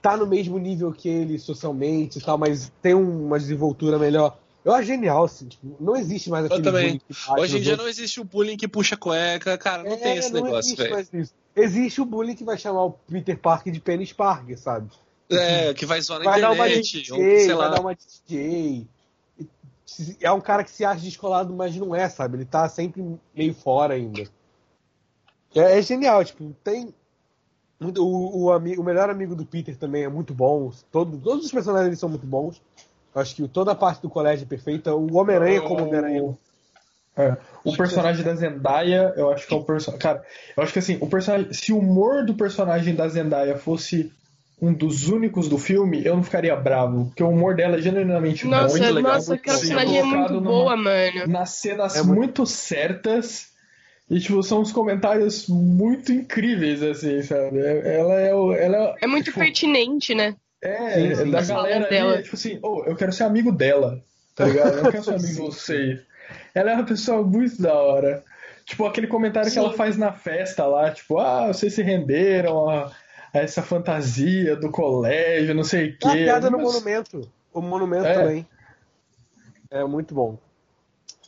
tá 0.00 0.16
no 0.16 0.26
mesmo 0.26 0.58
nível 0.58 0.90
que 0.92 1.10
ele 1.10 1.38
socialmente 1.38 2.18
e 2.18 2.22
tal, 2.22 2.38
mas 2.38 2.72
tem 2.80 2.94
um- 2.94 3.26
uma 3.26 3.38
desenvoltura 3.38 3.98
melhor. 3.98 4.38
Eu 4.64 4.72
acho 4.72 4.86
genial, 4.86 5.24
assim, 5.24 5.46
tipo, 5.46 5.76
não 5.78 5.94
existe 5.94 6.30
mais 6.30 6.46
aquele 6.46 6.62
também. 6.62 6.84
bullying 6.86 6.98
que 7.00 7.14
bate 7.28 7.40
Hoje 7.42 7.58
em 7.58 7.60
dia 7.60 7.72
outros. 7.72 7.84
não 7.84 7.90
existe 7.90 8.18
o 8.20 8.24
bullying 8.24 8.56
que 8.56 8.66
puxa 8.66 8.96
cueca, 8.96 9.58
cara, 9.58 9.82
não 9.84 9.92
É, 9.92 9.96
tem 9.96 10.16
esse 10.16 10.32
não 10.32 10.42
negócio, 10.42 10.58
existe 10.60 10.76
velho. 10.82 10.94
mais 10.94 11.12
isso. 11.12 11.34
Existe 11.54 12.00
o 12.00 12.06
bullying 12.06 12.34
que 12.34 12.44
vai 12.44 12.56
chamar 12.56 12.84
o 12.84 12.92
Peter 12.92 13.38
Parker 13.38 13.70
de 13.72 13.80
Penis 13.80 14.12
Parker, 14.14 14.58
sabe? 14.58 14.88
É, 15.30 15.74
que 15.74 15.84
vai 15.86 16.00
zoar 16.00 16.20
na 16.20 16.30
Vai 16.30 16.40
dar 16.40 16.52
uma 16.52 16.66
internet, 16.68 17.00
DJ, 17.02 17.12
ou 17.12 17.18
sei 17.18 17.46
vai 17.48 17.56
lá. 17.56 17.68
dar 17.68 17.80
uma 17.80 17.94
DJ. 17.94 18.86
E 19.38 20.16
É 20.20 20.30
um 20.32 20.40
cara 20.40 20.62
que 20.64 20.70
se 20.70 20.84
acha 20.84 21.00
descolado, 21.00 21.52
mas 21.54 21.74
não 21.76 21.94
é, 21.94 22.08
sabe? 22.08 22.36
Ele 22.36 22.44
tá 22.44 22.68
sempre 22.68 23.02
meio 23.34 23.54
fora 23.54 23.94
ainda. 23.94 24.22
É, 25.54 25.78
é 25.78 25.82
genial, 25.82 26.24
tipo, 26.24 26.54
tem. 26.62 26.92
muito- 27.80 28.04
O, 28.04 28.46
o, 28.48 28.56
o 28.56 28.82
melhor 28.84 29.10
amigo 29.10 29.34
do 29.34 29.44
Peter 29.46 29.76
também 29.76 30.04
é 30.04 30.08
muito 30.08 30.34
bom. 30.34 30.70
Todo, 30.92 31.18
todos 31.18 31.46
os 31.46 31.50
personagens 31.52 31.98
são 31.98 32.08
muito 32.08 32.26
bons. 32.26 32.60
Acho 33.14 33.34
que 33.34 33.48
toda 33.48 33.72
a 33.72 33.74
parte 33.74 34.02
do 34.02 34.10
colégio 34.10 34.44
é 34.44 34.48
perfeita. 34.48 34.94
O 34.94 35.16
Homem-Aranha 35.16 35.62
como 35.62 35.84
Homem-Aranha. 35.84 36.36
É, 37.16 37.34
o 37.64 37.74
personagem 37.74 38.22
da 38.22 38.34
Zendaya, 38.34 39.14
eu 39.16 39.30
acho 39.32 39.46
que 39.46 39.54
é 39.54 39.56
o 39.56 39.64
personagem. 39.64 40.02
Cara, 40.02 40.22
eu 40.54 40.62
acho 40.62 40.72
que 40.72 40.78
assim, 40.78 40.98
o 41.00 41.06
personagem. 41.08 41.50
Se 41.52 41.72
o 41.72 41.78
humor 41.78 42.26
do 42.26 42.34
personagem 42.34 42.94
da 42.94 43.08
Zendaya 43.08 43.56
fosse 43.56 44.12
um 44.60 44.72
dos 44.72 45.08
únicos 45.08 45.48
do 45.48 45.58
filme, 45.58 46.04
eu 46.04 46.16
não 46.16 46.22
ficaria 46.22 46.56
bravo. 46.56 47.06
Porque 47.06 47.22
o 47.22 47.28
humor 47.28 47.54
dela 47.54 47.76
é 47.76 47.82
genuinamente 47.82 48.46
Nossa, 48.46 48.78
bom. 48.78 48.84
legal, 48.84 49.02
nossa, 49.14 49.28
muito 49.30 49.40
aquela 49.40 49.58
personagem 49.58 49.98
é 49.98 50.02
muito 50.02 50.32
numa- 50.34 50.50
boa, 50.50 50.76
mano. 50.76 51.26
Nas 51.26 51.50
cenas 51.50 51.94
É 51.96 52.02
muito- 52.02 52.16
muito... 52.16 52.46
certas. 52.46 53.54
E, 54.08 54.20
tipo, 54.20 54.40
são 54.42 54.60
uns 54.60 54.70
comentários 54.72 55.48
muito 55.48 56.12
incríveis, 56.12 56.80
assim, 56.82 57.20
sabe? 57.22 57.58
Ela 57.58 58.14
é. 58.20 58.34
o- 58.34 58.52
Ela 58.52 58.76
é, 58.76 58.94
É 59.02 59.06
muito 59.06 59.26
tipo, 59.26 59.38
pertinente, 59.40 60.14
né? 60.14 60.36
É, 60.62 60.94
Sim, 60.94 61.14
sim. 61.16 61.30
da 61.30 61.42
galera 61.42 61.88
dela. 61.88 62.14
é 62.18 62.22
tipo 62.22 62.34
assim, 62.36 62.58
oh, 62.62 62.82
eu 62.86 62.96
quero 62.96 63.12
ser 63.12 63.24
amigo 63.24 63.52
dela, 63.52 64.00
tá 64.34 64.46
ligado? 64.46 64.78
Eu 64.78 64.84
não 64.84 64.90
quero 64.90 65.04
ser 65.04 65.10
amigo 65.14 65.26
de 65.26 65.34
vocês. 65.34 66.00
Ela 66.54 66.70
é 66.70 66.74
uma 66.76 66.84
pessoa 66.86 67.22
muito 67.22 67.60
da 67.60 67.74
hora. 67.74 68.24
Tipo, 68.64 68.86
aquele 68.86 69.06
comentário 69.06 69.48
que 69.48 69.54
Sim. 69.54 69.60
ela 69.60 69.72
faz 69.74 69.96
na 69.96 70.12
festa 70.12 70.64
lá, 70.66 70.90
tipo, 70.90 71.18
ah, 71.18 71.48
vocês 71.48 71.74
se 71.74 71.82
renderam 71.82 72.68
a, 72.70 72.84
a 72.84 72.90
essa 73.38 73.62
fantasia 73.62 74.56
do 74.56 74.70
colégio, 74.70 75.54
não 75.54 75.64
sei 75.64 75.90
o 75.90 75.98
quê. 75.98 76.08
piada 76.24 76.50
no 76.50 76.58
Mas- 76.58 76.66
monumento. 76.72 77.30
O 77.52 77.60
monumento 77.60 78.06
É. 78.06 78.14
também. 78.14 78.48
É 79.70 79.84
muito 79.84 80.14
bom. 80.14 80.38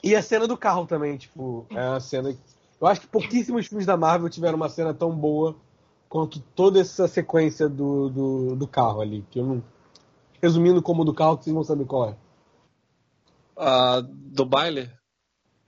E 0.02 0.14
a 0.14 0.22
cena 0.22 0.46
do 0.46 0.56
carro 0.56 0.86
também, 0.86 1.16
tipo, 1.16 1.66
é 1.70 1.88
uma 1.88 2.00
cena. 2.00 2.34
Eu 2.80 2.86
acho 2.86 3.00
que 3.00 3.06
pouquíssimos 3.08 3.66
filmes 3.66 3.86
da 3.86 3.96
Marvel 3.96 4.28
tiveram 4.28 4.56
uma 4.56 4.68
cena 4.68 4.94
tão 4.94 5.10
boa 5.10 5.56
quanto 6.08 6.38
toda 6.40 6.80
essa 6.80 7.08
sequência 7.08 7.68
do, 7.68 8.08
do, 8.08 8.56
do 8.56 8.66
carro 8.68 9.00
ali. 9.00 9.24
Que 9.30 9.40
eu 9.40 9.46
não. 9.46 9.62
Resumindo 10.40 10.80
como 10.80 11.04
do 11.04 11.12
carro, 11.12 11.36
que 11.36 11.44
vocês 11.44 11.54
vão 11.54 11.64
saber 11.64 11.84
qual 11.84 12.10
é. 12.10 12.16
Ah, 13.56 14.00
do 14.06 14.44
baile? 14.44 14.88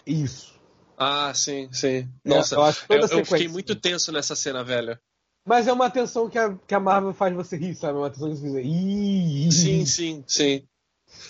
Isso. 0.06 0.54
Ah, 0.96 1.32
sim, 1.34 1.68
sim. 1.72 2.08
É, 2.24 2.28
Nossa, 2.28 2.54
eu 2.54 2.62
acho 2.62 2.82
que 2.82 2.88
toda 2.88 3.06
eu, 3.12 3.16
a 3.16 3.20
eu 3.20 3.24
fiquei 3.24 3.48
muito 3.48 3.74
tenso 3.74 4.12
nessa 4.12 4.36
cena, 4.36 4.62
velho. 4.62 4.96
Mas 5.44 5.66
é 5.66 5.72
uma 5.72 5.86
atenção 5.86 6.28
que 6.28 6.38
a, 6.38 6.54
que 6.66 6.74
a 6.74 6.80
Marvel 6.80 7.12
faz 7.14 7.34
você 7.34 7.56
rir, 7.56 7.74
sabe? 7.74 7.94
É 7.94 8.00
uma 8.00 8.06
atenção 8.06 8.28
que 8.30 8.36
você 8.36 8.46
fica. 8.46 8.60
Ih, 8.60 9.50
Sim, 9.52 9.86
sim, 9.86 10.24
sim. 10.26 10.64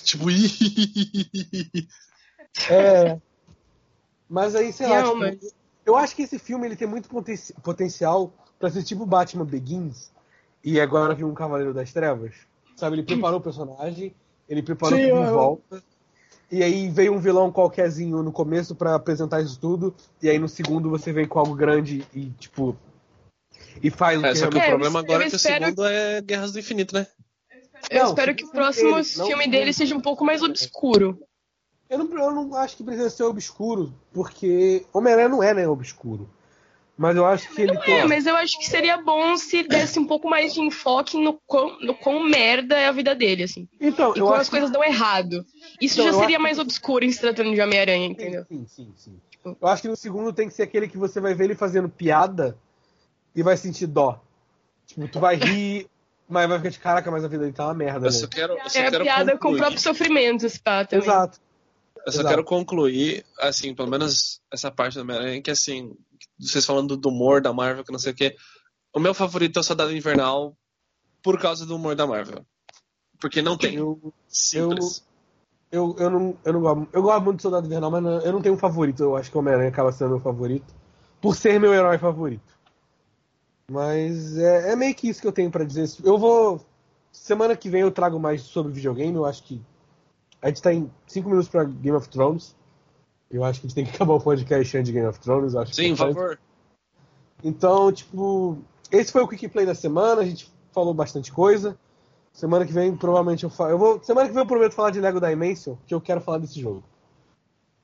Tipo, 0.04 0.24
É. 2.68 3.18
Mas 4.28 4.54
aí, 4.54 4.72
sei 4.72 4.86
lá, 4.86 5.02
Não, 5.02 5.08
tipo, 5.12 5.18
mas- 5.20 5.54
eu 5.84 5.96
acho 5.96 6.14
que 6.14 6.22
esse 6.22 6.38
filme 6.38 6.66
ele 6.66 6.76
tem 6.76 6.86
muito 6.88 7.08
poten- 7.08 7.36
potencial 7.62 8.32
pra 8.58 8.70
ser 8.70 8.82
tipo 8.82 9.06
Batman 9.06 9.44
Begins 9.44 10.12
e 10.62 10.80
agora 10.80 11.14
vir 11.14 11.24
um 11.24 11.34
Cavaleiro 11.34 11.72
das 11.74 11.92
Trevas. 11.92 12.34
Sabe, 12.76 12.96
ele 12.96 13.02
preparou 13.02 13.38
o 13.38 13.42
personagem, 13.42 14.14
ele 14.48 14.62
preparou 14.62 14.98
Sim, 14.98 15.08
tudo 15.08 15.16
eu- 15.16 15.24
em 15.26 15.32
volta. 15.32 15.82
E 16.50 16.62
aí 16.64 16.88
veio 16.90 17.12
um 17.12 17.18
vilão 17.20 17.50
qualquerzinho 17.52 18.22
no 18.22 18.32
começo 18.32 18.74
pra 18.74 18.96
apresentar 18.96 19.40
isso 19.40 19.58
tudo, 19.58 19.94
e 20.20 20.28
aí 20.28 20.38
no 20.38 20.48
segundo 20.48 20.90
você 20.90 21.12
vem 21.12 21.26
com 21.26 21.38
algo 21.38 21.54
grande 21.54 22.04
e 22.12 22.30
tipo 22.30 22.76
e 23.82 23.90
faz 23.90 24.20
o 24.20 24.26
É, 24.26 24.30
que 24.32 24.38
só 24.38 24.48
que 24.48 24.56
o 24.56 24.60
realmente- 24.60 24.64
É, 24.64 24.66
eu 24.66 24.70
problema 24.70 24.98
es- 25.00 25.04
agora 25.04 25.22
eu 25.22 25.26
é 25.26 25.30
que 25.30 25.36
o 25.36 25.38
segundo 25.38 25.84
é 25.86 26.20
Guerras 26.20 26.52
do 26.52 26.58
Infinito, 26.58 26.94
né? 26.94 27.06
Eu 27.90 28.02
Não, 28.02 28.08
espero 28.10 28.32
o 28.32 28.34
que 28.34 28.44
o 28.44 28.46
filme 28.46 28.60
próximo 28.60 28.94
dele, 28.94 29.08
não 29.16 29.26
filme 29.26 29.44
o 29.46 29.50
dele 29.50 29.56
filme. 29.64 29.74
seja 29.74 29.96
um 29.96 30.00
pouco 30.00 30.24
mais 30.24 30.42
obscuro. 30.42 31.18
Eu 31.88 31.98
não, 31.98 32.18
eu 32.18 32.30
não 32.30 32.54
acho 32.54 32.76
que 32.76 32.84
precisa 32.84 33.10
ser 33.10 33.24
obscuro, 33.24 33.92
porque 34.12 34.86
Homem-Aranha 34.92 35.28
não 35.28 35.42
é, 35.42 35.52
né, 35.54 35.66
obscuro. 35.66 36.28
Mas 36.96 37.16
eu 37.16 37.24
acho 37.24 37.48
que 37.52 37.62
ele 37.62 37.76
tem. 37.78 38.00
É, 38.00 38.04
mas 38.04 38.26
eu 38.26 38.36
acho 38.36 38.58
que 38.58 38.68
seria 38.68 38.98
bom 38.98 39.34
se 39.36 39.62
desse 39.62 39.98
um 39.98 40.06
pouco 40.06 40.28
mais 40.28 40.52
de 40.52 40.60
enfoque 40.60 41.16
no 41.16 41.40
quão, 41.46 41.80
no 41.80 41.94
quão 41.94 42.22
merda 42.22 42.76
é 42.76 42.86
a 42.88 42.92
vida 42.92 43.14
dele, 43.14 43.44
assim. 43.44 43.66
Então, 43.80 44.12
E 44.14 44.18
eu 44.18 44.24
como 44.26 44.34
acho 44.34 44.42
as 44.42 44.48
coisas 44.50 44.70
dão 44.70 44.84
errado. 44.84 45.44
Isso 45.80 45.94
Então, 45.94 46.04
já 46.04 46.12
eu 46.12 46.18
seria 46.20 46.36
acho 46.36 46.42
mais 46.42 46.58
obscuro 46.58 47.04
em 47.04 47.10
se 47.10 47.18
tratando 47.18 47.54
de 47.54 47.60
Homem-Aranha, 47.60 48.06
que... 48.08 48.12
entendeu? 48.22 48.44
Sim, 48.46 48.66
sim, 48.68 48.92
sim. 48.96 49.20
Eu 49.42 49.66
acho 49.66 49.80
que 49.82 49.88
no 49.88 49.96
segundo 49.96 50.30
tem 50.32 50.46
que 50.46 50.54
ser 50.54 50.64
aquele 50.64 50.86
que 50.86 50.98
você 50.98 51.18
vai 51.18 51.32
ver 51.32 51.44
ele 51.44 51.54
fazendo 51.54 51.88
piada 51.88 52.56
e 53.34 53.42
vai 53.42 53.56
sentir 53.56 53.86
dó. 53.86 54.20
Tipo, 54.86 55.06
tu 55.08 55.20
vai 55.20 55.36
rir, 55.36 55.88
mas 56.28 56.48
vai 56.48 56.58
ficar 56.58 56.70
de 56.70 56.78
caraca, 56.78 57.10
mas 57.10 57.24
a 57.24 57.28
vida 57.28 57.42
dele 57.42 57.52
tá 57.54 57.66
uma 57.66 57.74
merda, 57.74 57.98
Eu 58.06 58.10
né? 58.10 58.10
só 58.10 58.26
quero, 58.26 58.52
eu 58.54 58.68
só 58.70 58.78
É 58.78 58.86
a 58.86 58.90
quero 58.90 59.04
piada 59.04 59.30
com 59.32 59.36
o 59.36 59.40
concluir. 59.40 59.58
próprio 59.58 59.80
sofrimento, 59.80 60.46
esse 60.46 60.60
pá, 60.60 60.84
também. 60.84 61.04
Exato. 61.04 61.38
Eu 62.06 62.12
só 62.12 62.20
Exato. 62.20 62.28
quero 62.28 62.44
concluir, 62.44 63.24
assim, 63.38 63.74
pelo 63.74 63.88
menos 63.88 64.40
essa 64.50 64.70
parte 64.70 64.94
do 64.94 65.02
Homem-Aranha, 65.02 65.42
que 65.42 65.50
assim, 65.50 65.94
vocês 66.38 66.64
falando 66.64 66.96
do 66.96 67.08
humor 67.10 67.40
da 67.42 67.52
Marvel, 67.52 67.84
que 67.84 67.92
não 67.92 67.98
sei 67.98 68.12
o 68.12 68.16
quê. 68.16 68.36
O 68.94 68.98
meu 68.98 69.12
favorito 69.14 69.58
é 69.58 69.60
o 69.60 69.62
Soldado 69.62 69.94
Invernal 69.94 70.56
por 71.22 71.38
causa 71.38 71.66
do 71.66 71.76
humor 71.76 71.94
da 71.94 72.06
Marvel. 72.06 72.44
Porque 73.20 73.42
não 73.42 73.56
tem. 73.56 73.74
Eu, 73.76 74.12
Simples. 74.26 75.04
eu, 75.70 75.94
eu, 75.98 76.08
não, 76.10 76.36
eu 76.42 76.52
não 76.54 76.60
gosto. 76.62 76.88
Eu 76.92 77.02
gosto 77.02 77.22
muito 77.22 77.36
do 77.36 77.42
Soldado 77.42 77.66
Invernal, 77.66 77.90
mas 77.90 78.02
não- 78.02 78.20
eu 78.22 78.32
não 78.32 78.40
tenho 78.40 78.54
um 78.54 78.58
favorito. 78.58 79.02
Eu 79.02 79.16
acho 79.16 79.30
que 79.30 79.36
o 79.36 79.40
Homem-Aranha 79.40 79.68
acaba 79.68 79.92
sendo 79.92 80.10
meu 80.10 80.20
favorito. 80.20 80.74
Por 81.20 81.36
ser 81.36 81.60
meu 81.60 81.74
herói 81.74 81.98
favorito. 81.98 82.42
Mas 83.70 84.36
é, 84.36 84.72
é 84.72 84.76
meio 84.76 84.92
que 84.96 85.08
isso 85.08 85.20
que 85.20 85.26
eu 85.28 85.32
tenho 85.32 85.48
pra 85.50 85.62
dizer. 85.64 85.88
Eu 86.04 86.18
vou. 86.18 86.60
Semana 87.12 87.54
que 87.56 87.68
vem 87.70 87.82
eu 87.82 87.90
trago 87.92 88.18
mais 88.18 88.42
sobre 88.42 88.72
videogame. 88.72 89.14
Eu 89.14 89.24
acho 89.24 89.44
que. 89.44 89.62
A 90.42 90.48
gente 90.48 90.60
tá 90.60 90.72
em 90.74 90.90
5 91.06 91.28
minutos 91.28 91.48
pra 91.48 91.62
Game 91.62 91.96
of 91.96 92.08
Thrones. 92.08 92.56
Eu 93.30 93.44
acho 93.44 93.60
que 93.60 93.66
a 93.66 93.68
gente 93.68 93.76
tem 93.76 93.84
que 93.84 93.92
acabar 93.94 94.14
o 94.14 94.20
podcast 94.20 94.76
antes 94.76 94.88
de 94.88 94.92
Game 94.92 95.06
of 95.06 95.20
Thrones. 95.20 95.54
Eu 95.54 95.60
acho 95.60 95.72
Sim, 95.74 95.90
por 95.90 95.98
favor. 95.98 96.38
Então, 97.44 97.92
tipo, 97.92 98.58
esse 98.90 99.12
foi 99.12 99.22
o 99.22 99.28
Quick 99.28 99.48
Play 99.48 99.64
da 99.64 99.74
semana, 99.74 100.20
a 100.20 100.24
gente 100.24 100.52
falou 100.72 100.92
bastante 100.92 101.30
coisa. 101.32 101.78
Semana 102.32 102.66
que 102.66 102.72
vem, 102.72 102.94
provavelmente 102.96 103.44
eu 103.44 103.50
falo. 103.50 103.70
Eu 103.70 103.78
vou, 103.78 104.02
semana 104.02 104.28
que 104.28 104.34
vem 104.34 104.42
eu 104.42 104.46
prometo 104.46 104.72
falar 104.74 104.90
de 104.90 105.00
Lego 105.00 105.20
Dimension, 105.20 105.76
que 105.86 105.94
eu 105.94 106.00
quero 106.00 106.20
falar 106.20 106.38
desse 106.38 106.60
jogo. 106.60 106.82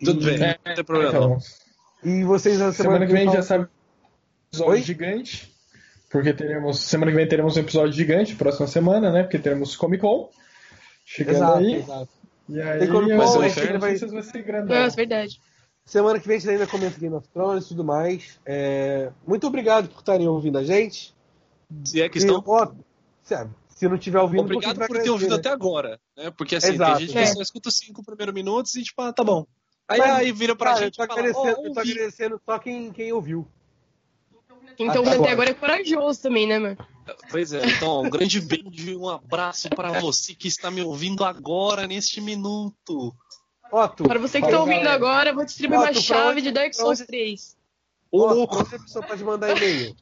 Tudo 0.05 0.29
E- 0.31 0.39
bem, 0.39 0.57
não 0.67 0.75
tem 0.75 0.85
problema. 0.85 1.11
Então, 1.11 1.39
E 2.05 2.23
vocês 2.25 2.59
na 2.59 2.73
semana 2.73 3.07
que 3.07 3.13
vem 3.13 3.25
já 3.27 3.31
falam- 3.31 3.43
sabe 3.47 3.65
um 3.65 3.69
episódio 4.49 4.73
Oi? 4.73 4.83
gigante. 4.83 5.56
Porque 6.17 6.33
teremos. 6.33 6.81
Semana 6.81 7.11
que 7.11 7.17
vem 7.17 7.29
teremos 7.29 7.57
um 7.57 7.61
episódio 7.61 7.93
gigante, 7.93 8.35
próxima 8.35 8.67
semana, 8.67 9.13
né? 9.13 9.23
Porque 9.23 9.39
teremos 9.39 9.77
Comic 9.77 10.01
Con. 10.01 10.31
Chegando 11.05 11.37
Exato, 11.37 11.59
aí. 11.59 11.75
exato. 11.75 12.09
E 12.49 12.61
aí, 12.63 12.79
Tem 12.79 12.89
Comic 12.89 13.17
Con, 13.17 13.23
a 13.43 13.49
gente 13.49 13.79
vai- 13.79 13.97
vai 13.99 14.23
ser 14.23 14.43
grandão. 14.43 14.81
Nossa, 14.81 14.97
verdade. 14.97 15.41
Semana 15.85 16.19
que 16.19 16.27
vem 16.27 16.39
a 16.39 16.41
gente 16.41 16.51
ainda 16.51 16.67
comenta 16.67 16.99
Game 16.99 17.15
of 17.15 17.29
Thrones 17.29 17.67
e 17.67 17.69
tudo 17.69 17.85
mais. 17.85 18.41
É, 18.47 19.11
Muito 19.27 19.47
obrigado 19.47 19.89
por 19.89 19.99
estarem 20.01 20.27
ouvindo 20.27 20.57
a 20.59 20.65
gente. 20.65 21.15
Se 21.85 22.01
é 22.01 22.09
que 22.09 22.17
E, 22.19 22.21
estão. 22.23 22.43
ó, 22.47 22.73
se 23.69 23.87
não 23.89 23.99
tiver 23.99 24.19
ouvindo, 24.21 24.41
Obrigado 24.45 24.77
um 24.83 24.87
por 24.87 24.99
ter 25.03 25.11
ouvido 25.11 25.35
agradecer, 25.35 25.49
até 25.49 25.49
agora, 25.51 26.01
né? 26.17 26.31
Porque 26.37 26.57
assim, 26.57 26.73
Exato. 26.73 26.97
tem 26.99 27.07
gente 27.09 27.13
que 27.13 27.19
É. 27.19 27.27
só 27.27 27.43
escuta 27.43 27.69
os 27.69 27.77
cinco 27.77 28.03
primeiros 28.03 28.35
minutos 28.35 28.75
e 28.75 28.83
tipo, 28.83 29.03
ah, 29.03 29.13
tá 29.13 29.23
bom. 29.23 29.45
Aí, 29.87 29.99
Mas, 29.99 30.11
aí 30.17 30.33
vira 30.33 30.57
pra 30.57 30.73
Cara, 30.73 30.85
gente 30.87 30.99
eu 30.99 31.05
e 31.05 31.09
tô, 31.09 31.15
fala, 31.15 31.29
agradecendo, 31.29 31.61
ó, 31.61 31.67
eu 31.67 31.73
tô 31.75 31.79
ouvi. 31.81 31.93
agradecendo 31.93 32.41
só 32.45 32.59
quem, 32.59 32.91
quem 32.91 33.13
ouviu. 33.13 33.47
Então, 34.79 35.03
Até 35.03 35.11
até 35.11 35.15
agora. 35.17 35.33
agora 35.33 35.51
é 35.51 35.55
corajoso 35.55 36.23
também, 36.23 36.47
né, 36.47 36.59
mano? 36.59 36.77
Pois 37.31 37.53
é, 37.53 37.65
então, 37.67 38.03
um 38.03 38.11
grande 38.11 38.41
beijo 38.41 38.91
e 38.91 38.97
um 38.97 39.09
abraço 39.09 39.69
para 39.71 40.01
você 40.01 40.35
que 40.35 40.49
está 40.49 40.71
me 40.71 40.83
ouvindo 40.83 41.25
agora, 41.25 41.87
neste 41.87 42.21
minuto. 42.21 43.15
Tu, 43.97 44.05
Para 44.05 44.19
você 44.19 44.39
que 44.39 44.45
tá 44.47 44.53
fala, 44.53 44.61
ouvindo 44.63 44.79
galera. 44.85 44.95
agora, 44.95 45.31
eu 45.31 45.35
vou 45.35 45.45
distribuir 45.45 45.81
Ó, 45.81 45.83
uma 45.85 45.95
chave 45.95 46.31
onde- 46.33 46.43
de 46.43 46.53
Dark 46.53 46.73
Souls 46.75 47.01
onde- 47.01 47.07
3. 47.07 47.57
Ô, 48.13 48.27
louco, 48.27 48.59
onde 48.59 48.77
a 48.77 48.79
pessoa 48.79 49.05
pode 49.07 49.25
mandar 49.25 49.57
e-mail? 49.57 49.95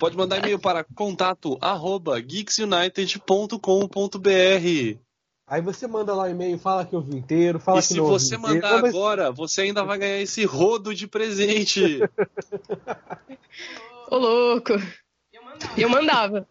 pode 0.00 0.16
mandar 0.16 0.38
e-mail 0.38 0.58
para 0.58 0.82
contato 0.84 1.58
arroba 1.60 2.18
geeksunited.com.br. 2.20 4.98
Aí 5.48 5.62
você 5.62 5.86
manda 5.86 6.12
lá 6.14 6.24
o 6.24 6.28
e-mail, 6.28 6.58
fala 6.58 6.84
que 6.84 6.94
eu 6.94 7.00
vi 7.00 7.16
inteiro, 7.16 7.60
fala 7.60 7.78
E 7.78 7.82
que 7.82 7.88
se 7.88 7.94
não 7.96 8.04
ouviu 8.04 8.18
você 8.18 8.34
inteiro. 8.34 8.54
mandar 8.54 8.70
Não, 8.72 8.82
mas- 8.82 8.94
agora, 8.94 9.30
você 9.30 9.60
ainda 9.62 9.84
vai 9.84 9.96
ganhar 9.98 10.20
esse 10.20 10.44
rodo 10.44 10.94
de 10.94 11.06
presente. 11.06 12.00
Ô, 14.10 14.16
louco. 14.16 14.72
Eu 15.76 15.88
mandava. 15.88 16.46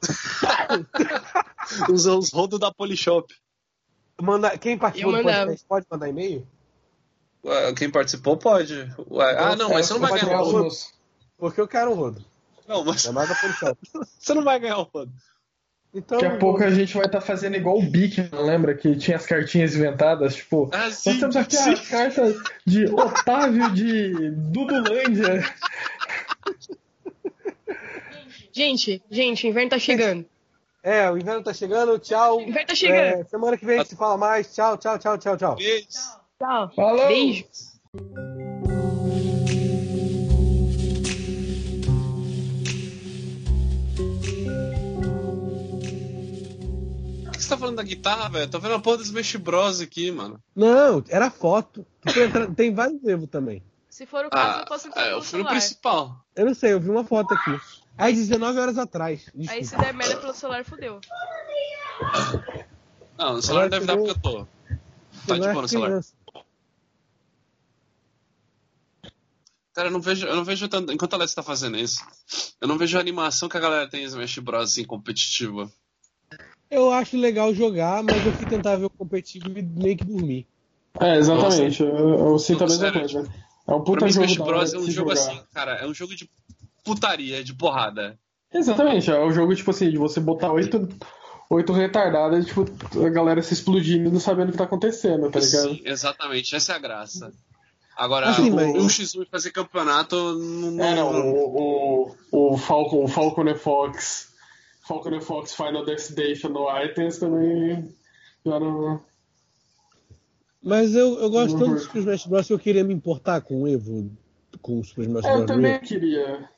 os, 1.92 2.06
os 2.06 2.32
rodos 2.32 2.58
da 2.58 2.72
Polishop. 2.72 3.32
Manda, 4.20 4.56
quem 4.58 4.76
participou 4.78 5.12
Eu 5.12 5.18
do 5.18 5.24
mandava. 5.24 5.40
podcast 5.46 5.66
pode 5.68 5.86
mandar 5.90 6.08
e-mail? 6.08 6.46
Ué, 7.44 7.72
Quem 7.74 7.90
participou 7.90 8.36
pode. 8.36 8.74
Ué, 9.10 9.36
ah, 9.38 9.56
não, 9.56 9.70
mas 9.70 9.86
você 9.86 9.94
não 9.94 10.00
vai 10.00 10.10
Pode 10.10 10.26
ganhar 10.26 10.42
o 10.42 10.50
rodo. 10.50 10.68
Porque 11.38 11.60
eu 11.60 11.68
quero 11.68 11.90
um 11.90 11.94
rodo. 11.94 12.24
Não, 12.68 12.84
mas 12.84 13.04
É 13.04 13.12
mais 13.12 13.28
da 13.28 13.34
Polishop. 13.34 13.78
você 14.18 14.34
não 14.34 14.44
vai 14.44 14.58
ganhar 14.60 14.78
o 14.78 14.82
rodo. 14.82 15.12
Então, 15.92 16.18
Daqui 16.18 16.34
a 16.34 16.38
pouco 16.38 16.62
a 16.62 16.70
gente 16.70 16.94
vai 16.96 17.06
estar 17.06 17.20
fazendo 17.20 17.56
igual 17.56 17.76
o 17.76 17.82
Bic, 17.82 18.28
não 18.30 18.44
lembra? 18.44 18.74
Que 18.76 18.94
tinha 18.94 19.16
as 19.16 19.26
cartinhas 19.26 19.74
inventadas, 19.74 20.36
tipo. 20.36 20.70
Ah, 20.72 20.84
Nós 20.84 20.94
sim, 20.94 21.18
temos 21.18 21.34
aqui 21.34 21.56
sim. 21.56 21.70
a 21.70 21.76
carta 21.76 22.36
de 22.64 22.84
Otávio 22.86 23.72
de 23.72 24.30
Dudulândia. 24.30 25.42
Gente, 28.52 29.02
gente, 29.10 29.46
o 29.46 29.50
inverno 29.50 29.70
tá 29.70 29.78
chegando. 29.78 30.24
é, 30.82 31.10
o 31.10 31.16
inverno 31.18 31.42
tá 31.42 31.52
chegando, 31.52 31.98
tchau. 31.98 32.38
O 32.38 32.42
inverno 32.42 32.68
tá 32.68 32.74
chegando. 32.74 33.20
É, 33.20 33.24
semana 33.24 33.56
que 33.56 33.64
vem 33.66 33.76
a 33.76 33.78
gente 33.78 33.90
se 33.90 33.96
fala 33.96 34.16
mais. 34.16 34.52
Tchau, 34.54 34.76
tchau, 34.76 34.98
tchau, 34.98 35.18
tchau, 35.18 35.36
tchau. 35.36 35.56
Beijo. 35.56 35.86
Tchau. 36.38 36.70
Falou! 36.74 37.08
Beijo. 37.08 37.44
Falando 47.56 47.76
da 47.76 47.82
guitarra, 47.82 48.28
velho? 48.28 48.50
Tô 48.50 48.58
vendo 48.58 48.74
a 48.74 48.80
porra 48.80 48.98
do 48.98 49.02
Smash 49.02 49.36
Bros 49.36 49.80
aqui, 49.80 50.10
mano. 50.10 50.42
Não, 50.54 51.02
era 51.08 51.30
foto. 51.30 51.86
Tem 52.56 52.72
vários 52.74 53.02
Evo 53.04 53.26
também. 53.26 53.62
Se 53.88 54.06
for 54.06 54.24
o 54.26 54.30
caso, 54.30 54.58
Ah, 54.58 54.60
eu 54.62 54.66
posso 54.66 54.88
entrar 54.88 55.02
é, 55.02 55.10
no 55.10 55.16
eu 55.16 55.22
fui 55.22 55.38
no 55.40 55.44
celular. 55.44 55.50
principal. 55.50 56.24
Eu 56.36 56.46
não 56.46 56.54
sei, 56.54 56.72
eu 56.72 56.80
vi 56.80 56.88
uma 56.90 57.04
foto 57.04 57.34
aqui. 57.34 57.60
Às 57.98 58.14
19 58.16 58.58
horas 58.58 58.78
atrás. 58.78 59.28
Aí 59.34 59.60
Desculpa. 59.60 59.64
se 59.66 59.76
der 59.76 59.92
merda 59.94 60.16
pelo 60.16 60.32
celular, 60.32 60.64
fudeu. 60.64 61.00
Não, 63.18 63.34
no 63.34 63.42
celular 63.42 63.68
deve 63.68 63.84
dar 63.84 63.96
porque 63.96 64.10
eu 64.12 64.18
tô. 64.20 64.46
Tá 65.26 65.34
de 65.34 65.40
boa 65.40 65.62
no 65.62 65.68
celular. 65.68 66.00
Cara, 69.74 69.88
eu 69.88 69.92
não 69.92 70.00
vejo, 70.00 70.26
eu 70.26 70.34
não 70.36 70.44
vejo 70.44 70.68
tanto. 70.68 70.92
Enquanto 70.92 71.12
a 71.14 71.16
Alex 71.16 71.34
tá 71.34 71.42
fazendo 71.42 71.76
isso, 71.76 72.00
eu 72.60 72.66
não 72.66 72.76
vejo 72.78 72.96
a 72.96 73.00
animação 73.00 73.48
que 73.48 73.56
a 73.56 73.60
galera 73.60 73.88
tem 73.88 74.02
em 74.02 74.06
Smash 74.06 74.38
Bros. 74.38 74.70
assim, 74.72 74.84
competitiva. 74.84 75.70
Eu 76.70 76.92
acho 76.92 77.16
legal 77.16 77.52
jogar, 77.54 78.02
mas 78.02 78.24
eu 78.24 78.32
fui 78.32 78.46
tentar 78.46 78.76
ver 78.76 78.84
o 78.86 78.90
competitivo 78.90 79.58
e 79.58 79.62
meio 79.62 79.96
que 79.96 80.04
dormir. 80.04 80.46
É, 81.00 81.16
exatamente. 81.16 81.82
Eu, 81.82 81.88
eu 82.30 82.38
sinto 82.38 82.64
a 82.64 82.66
mesma 82.66 82.84
sério, 82.84 83.00
coisa. 83.00 83.32
É 83.66 83.72
um 83.74 83.82
puta 83.82 84.08
jogo 84.08 84.26
Smash 84.26 84.46
Bros. 84.46 84.70
de 84.70 84.76
é 84.76 84.78
um 84.78 84.90
jogo 84.90 85.10
jogar. 85.10 85.12
assim, 85.14 85.40
cara. 85.52 85.72
É 85.76 85.86
um 85.86 85.94
jogo 85.94 86.14
de 86.14 86.28
putaria, 86.84 87.42
de 87.42 87.54
porrada. 87.54 88.18
Exatamente, 88.52 89.08
é 89.10 89.18
o 89.20 89.30
jogo, 89.30 89.54
tipo 89.54 89.70
assim, 89.70 89.90
de 89.90 89.96
você 89.96 90.18
botar 90.18 90.50
oito, 90.52 90.88
oito 91.48 91.72
retardadas, 91.72 92.46
tipo, 92.46 92.64
a 93.04 93.08
galera 93.08 93.40
se 93.42 93.54
explodindo 93.54 94.08
e 94.08 94.12
não 94.12 94.18
sabendo 94.18 94.48
o 94.48 94.52
que 94.52 94.58
tá 94.58 94.64
acontecendo, 94.64 95.30
tá 95.30 95.38
ligado? 95.38 95.68
Sim, 95.74 95.80
exatamente. 95.84 96.56
Essa 96.56 96.72
é 96.72 96.76
a 96.76 96.78
graça. 96.80 97.32
Agora, 97.96 98.30
Assim, 98.30 98.50
o, 98.50 98.56
mas- 98.56 98.74
um 98.74 98.86
x1 98.88 99.22
e 99.22 99.26
fazer 99.26 99.50
campeonato 99.50 100.16
não. 100.34 100.84
É, 100.84 100.94
não, 100.96 101.30
o, 101.30 102.16
o, 102.32 102.52
o 102.54 102.58
Falcon, 102.58 103.04
o 103.04 103.08
Falcon 103.08 103.42
and 103.48 103.56
Fox, 103.56 104.29
Falcon 104.90 105.14
and 105.14 105.20
Fox 105.20 105.54
Final 105.54 105.84
Destination 105.84 106.52
Items 106.84 107.18
também 107.18 107.88
já 108.44 108.58
não... 108.58 109.00
Mas 110.62 110.94
eu, 110.94 111.18
eu 111.20 111.30
gosto 111.30 111.52
tanto 111.58 111.70
Uhum. 111.70 111.74
do 111.74 111.80
Super 111.80 111.98
Smash 112.00 112.26
Bros. 112.26 112.46
que 112.48 112.52
eu 112.52 112.58
queria 112.58 112.84
me 112.84 112.92
importar 112.92 113.40
com 113.40 113.62
o 113.62 113.68
Evo, 113.68 114.10
com 114.60 114.80
o 114.80 114.84
Super 114.84 115.04
Smash 115.06 115.24
É, 115.24 115.30
eu 115.32 115.36
Bros. 115.36 115.46
também 115.46 115.72
mesmo. 115.72 115.86
queria. 115.86 116.48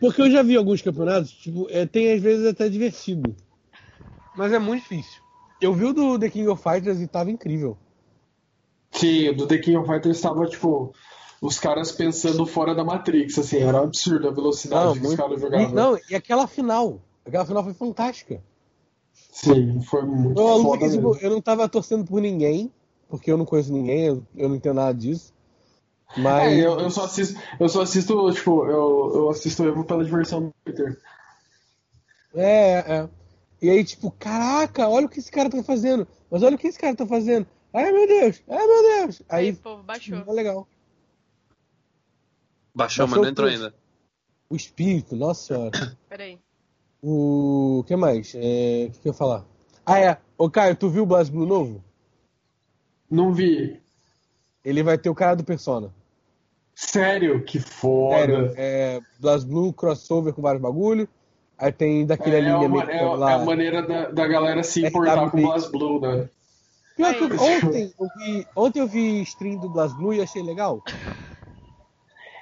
Porque 0.00 0.22
eu 0.22 0.30
já 0.30 0.42
vi 0.42 0.56
alguns 0.56 0.80
campeonatos, 0.80 1.30
tipo, 1.32 1.66
é, 1.70 1.84
tem 1.86 2.12
às 2.12 2.20
vezes 2.22 2.46
até 2.46 2.68
divertido. 2.68 3.34
Mas 4.36 4.52
é 4.52 4.58
muito 4.58 4.82
difícil. 4.82 5.20
Eu 5.60 5.74
vi 5.74 5.84
o 5.84 5.92
do 5.92 6.18
The 6.18 6.30
King 6.30 6.48
of 6.48 6.62
Fighters 6.62 7.00
e 7.00 7.06
tava 7.06 7.30
incrível. 7.30 7.76
Sim, 8.90 9.28
o 9.30 9.36
do 9.36 9.46
The 9.46 9.58
King 9.58 9.76
of 9.76 9.86
Fighters 9.88 10.16
estava, 10.16 10.46
tipo, 10.46 10.94
os 11.40 11.58
caras 11.58 11.92
pensando 11.92 12.44
fora 12.46 12.74
da 12.74 12.84
Matrix, 12.84 13.38
assim, 13.38 13.58
era 13.58 13.80
absurdo 13.80 14.28
a 14.28 14.30
velocidade 14.32 14.84
Não, 14.86 14.92
que 14.92 14.98
os 15.00 15.04
muito... 15.06 15.18
caras 15.18 15.38
e, 15.38 15.42
jogavam. 15.42 15.70
não, 15.72 15.98
e 16.10 16.14
aquela 16.14 16.46
final. 16.46 17.00
Aquela 17.24 17.46
final 17.46 17.64
foi 17.64 17.74
fantástica. 17.74 18.42
Sim, 19.12 19.82
foi 19.82 20.02
muito 20.02 20.40
Eu, 20.40 20.48
eu, 20.48 20.62
foda 20.62 20.90
tipo, 20.90 21.08
mesmo. 21.10 21.16
eu 21.20 21.30
não 21.30 21.40
tava 21.40 21.68
torcendo 21.68 22.04
por 22.04 22.20
ninguém, 22.20 22.72
porque 23.08 23.30
eu 23.30 23.36
não 23.36 23.44
conheço 23.44 23.72
ninguém, 23.72 24.06
eu, 24.06 24.26
eu 24.36 24.48
não 24.48 24.56
entendo 24.56 24.76
nada 24.76 24.92
disso. 24.92 25.32
Mas. 26.16 26.52
É, 26.52 26.66
eu, 26.66 26.78
eu 26.80 26.90
só 26.90 27.04
assisto, 27.04 27.40
eu 27.58 27.68
só 27.68 27.82
assisto, 27.82 28.32
tipo, 28.32 28.66
eu, 28.66 29.12
eu 29.14 29.30
assisto 29.30 29.62
o 29.62 29.68
Evo 29.68 29.84
pela 29.84 30.04
diversão 30.04 30.44
do 30.44 30.54
Twitter. 30.64 31.00
É, 32.34 32.78
é. 32.78 33.08
E 33.60 33.70
aí, 33.70 33.84
tipo, 33.84 34.10
caraca, 34.10 34.88
olha 34.88 35.06
o 35.06 35.08
que 35.08 35.20
esse 35.20 35.30
cara 35.30 35.48
tá 35.48 35.62
fazendo. 35.62 36.06
Mas 36.30 36.42
olha 36.42 36.56
o 36.56 36.58
que 36.58 36.66
esse 36.66 36.78
cara 36.78 36.96
tá 36.96 37.06
fazendo. 37.06 37.46
Ai, 37.72 37.92
meu 37.92 38.06
Deus, 38.06 38.42
ai, 38.48 38.66
meu 38.66 38.82
Deus. 38.82 39.22
Aí, 39.28 39.46
Aí, 39.46 39.52
povo, 39.54 39.82
baixou. 39.82 40.18
é 40.26 40.32
legal. 40.32 40.66
Baixou, 42.74 43.06
Baixou 43.06 43.08
mas 43.08 43.20
não 43.20 43.28
entrou 43.28 43.48
ainda. 43.48 43.74
O 44.50 44.56
espírito, 44.56 45.14
nossa 45.16 45.54
senhora. 45.54 45.96
Peraí. 46.08 46.38
O 47.02 47.82
que 47.86 47.96
mais? 47.96 48.32
É, 48.36 48.86
O 48.88 48.92
que, 48.92 48.98
que 49.00 49.08
eu 49.08 49.12
ia 49.12 49.18
falar? 49.18 49.44
Ah, 49.84 49.98
é. 49.98 50.16
Ô, 50.38 50.48
Caio, 50.48 50.76
tu 50.76 50.88
viu 50.88 51.02
o 51.02 51.06
Blast 51.06 51.32
Blue 51.32 51.46
novo? 51.46 51.82
Não 53.10 53.32
vi. 53.32 53.80
Ele 54.64 54.82
vai 54.82 54.96
ter 54.96 55.10
o 55.10 55.14
cara 55.14 55.34
do 55.34 55.42
Persona. 55.44 55.92
Sério, 56.74 57.42
que 57.44 57.58
foda. 57.58 58.16
Sério, 58.16 58.52
é 58.56 59.00
Blast 59.18 59.46
Blue 59.46 59.72
crossover 59.72 60.32
com 60.32 60.40
vários 60.40 60.62
bagulho. 60.62 61.08
Aí 61.58 61.72
tem 61.72 62.06
daquele 62.06 62.36
É, 62.36 62.38
anime 62.38 62.66
uma- 62.66 62.82
americano 62.82 63.10
é- 63.10 63.12
é 63.14 63.16
lá. 63.16 63.34
a 63.34 63.44
maneira 63.44 63.82
da, 63.86 64.08
da 64.10 64.26
galera 64.28 64.62
se 64.62 64.84
importar 64.86 65.30
com 65.30 65.36
o 65.38 65.40
FWB. 65.40 65.42
BlazBlue, 65.42 66.00
né? 66.00 66.28
Pior 66.96 67.14
que 67.14 67.24
ontem, 67.34 67.94
eu 67.98 68.08
vi, 68.16 68.46
ontem 68.56 68.80
eu 68.80 68.86
vi 68.86 69.22
stream 69.22 69.58
do 69.58 69.68
Blast 69.68 69.96
Blue 69.96 70.14
e 70.14 70.20
achei 70.22 70.42
legal. 70.42 70.82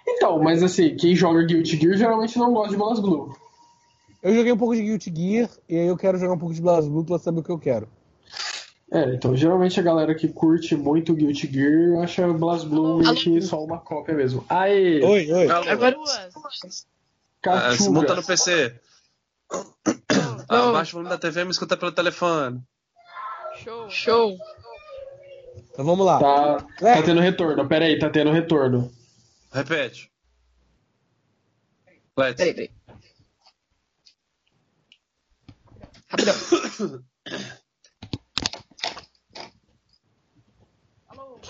Então, 0.07 0.39
mas 0.43 0.63
assim, 0.63 0.95
quem 0.97 1.15
joga 1.15 1.43
Guilty 1.45 1.77
Gear 1.77 1.97
geralmente 1.97 2.39
não 2.39 2.53
gosta 2.53 2.71
de 2.71 2.77
BlazBlue. 2.77 3.35
Eu 4.23 4.35
joguei 4.35 4.53
um 4.53 4.57
pouco 4.57 4.75
de 4.75 4.83
Guilty 4.83 5.13
Gear 5.15 5.49
e 5.69 5.79
aí 5.79 5.87
eu 5.87 5.97
quero 5.97 6.19
jogar 6.19 6.35
um 6.35 6.39
pouco 6.39 6.55
de 6.55 6.61
Blast 6.61 6.89
Blue 6.89 7.05
pra 7.05 7.19
saber 7.19 7.41
o 7.41 7.43
que 7.43 7.51
eu 7.51 7.59
quero. 7.59 7.89
É, 8.93 9.15
então 9.15 9.37
geralmente 9.37 9.79
a 9.79 9.83
galera 9.83 10.15
que 10.15 10.29
curte 10.29 10.75
muito 10.77 11.15
Guilty 11.15 11.47
Gear 11.51 12.03
acha 12.03 12.27
BlazBlue 12.33 12.99
meio 12.99 13.15
que 13.15 13.41
só 13.41 13.63
uma 13.65 13.79
cópia 13.79 14.15
mesmo. 14.15 14.45
Aê! 14.49 15.03
Oi, 15.05 15.33
oi. 15.33 15.49
Alô? 15.51 15.69
Agora. 15.71 15.97
Ah, 17.47 17.77
se 17.77 17.89
monta 17.89 18.15
no. 18.15 18.23
PC. 18.23 18.75
Ah, 20.49 20.69
Abaixa 20.69 20.91
o 20.91 20.95
volume 20.95 21.09
da 21.09 21.17
TV 21.19 21.41
e 21.41 21.45
me 21.45 21.51
escuta 21.53 21.77
pelo 21.77 21.93
telefone. 21.93 22.61
Show. 23.63 23.89
Show. 23.91 24.37
Então 25.71 25.85
vamos 25.85 26.05
lá. 26.05 26.19
Tá, 26.19 26.67
É. 26.83 26.95
tá 26.97 27.03
tendo 27.03 27.21
retorno. 27.21 27.67
Pera 27.69 27.85
aí, 27.85 27.99
tá 27.99 28.11
tendo 28.11 28.33
retorno. 28.33 28.91
Repete. 29.53 30.11
Let's. 32.19 32.37
Peraí, 32.37 32.55
peraí. 32.55 32.71
Rapidão. 36.11 36.35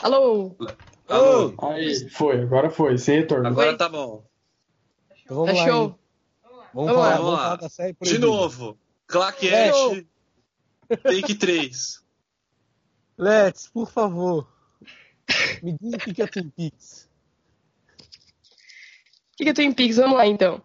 Alô? 0.02 0.56
Alô? 1.08 1.54
Aí, 1.70 2.08
foi, 2.10 2.40
agora 2.42 2.70
foi, 2.70 2.96
sem 2.98 3.20
retorno. 3.20 3.48
Agora 3.48 3.76
tá 3.76 3.88
bom. 3.88 4.24
Então 5.24 5.36
vamos 5.36 5.52
Tá 5.54 5.58
lá. 5.60 5.66
show. 5.68 5.98
Vamos, 6.42 6.66
Vamos 6.74 6.92
falar, 6.92 7.08
lá. 7.08 7.16
vamos 7.16 7.40
Vamos 7.40 7.60
lá. 7.62 7.68
série 7.68 7.96
De 8.00 8.18
novo. 8.18 8.78
Claquete. 9.06 10.06
Take 11.02 11.34
3. 11.34 12.04
Let's, 13.18 13.68
por 13.68 13.90
favor. 13.90 14.48
Me 15.62 15.76
diga 15.78 15.96
o 15.96 16.00
que 16.00 16.14
que 16.14 16.22
é 16.22 16.26
Twin 16.26 16.50
Peaks. 16.50 17.08
O 19.32 19.36
que 19.36 19.44
que 19.44 19.50
é 19.50 19.52
Twin 19.52 19.72
Peaks? 19.72 19.96
Vamos 19.96 20.16
lá, 20.16 20.26
então. 20.26 20.62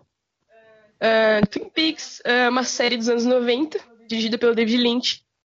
Ah, 1.00 1.42
Twin 1.50 1.70
Peaks 1.70 2.22
é 2.24 2.48
uma 2.50 2.64
série 2.64 2.98
dos 2.98 3.10
anos 3.10 3.26
90, 3.26 3.80
dirigida 4.08 4.38
pelo 4.38 4.56
David 4.56 4.78
Lynch. 4.78 5.25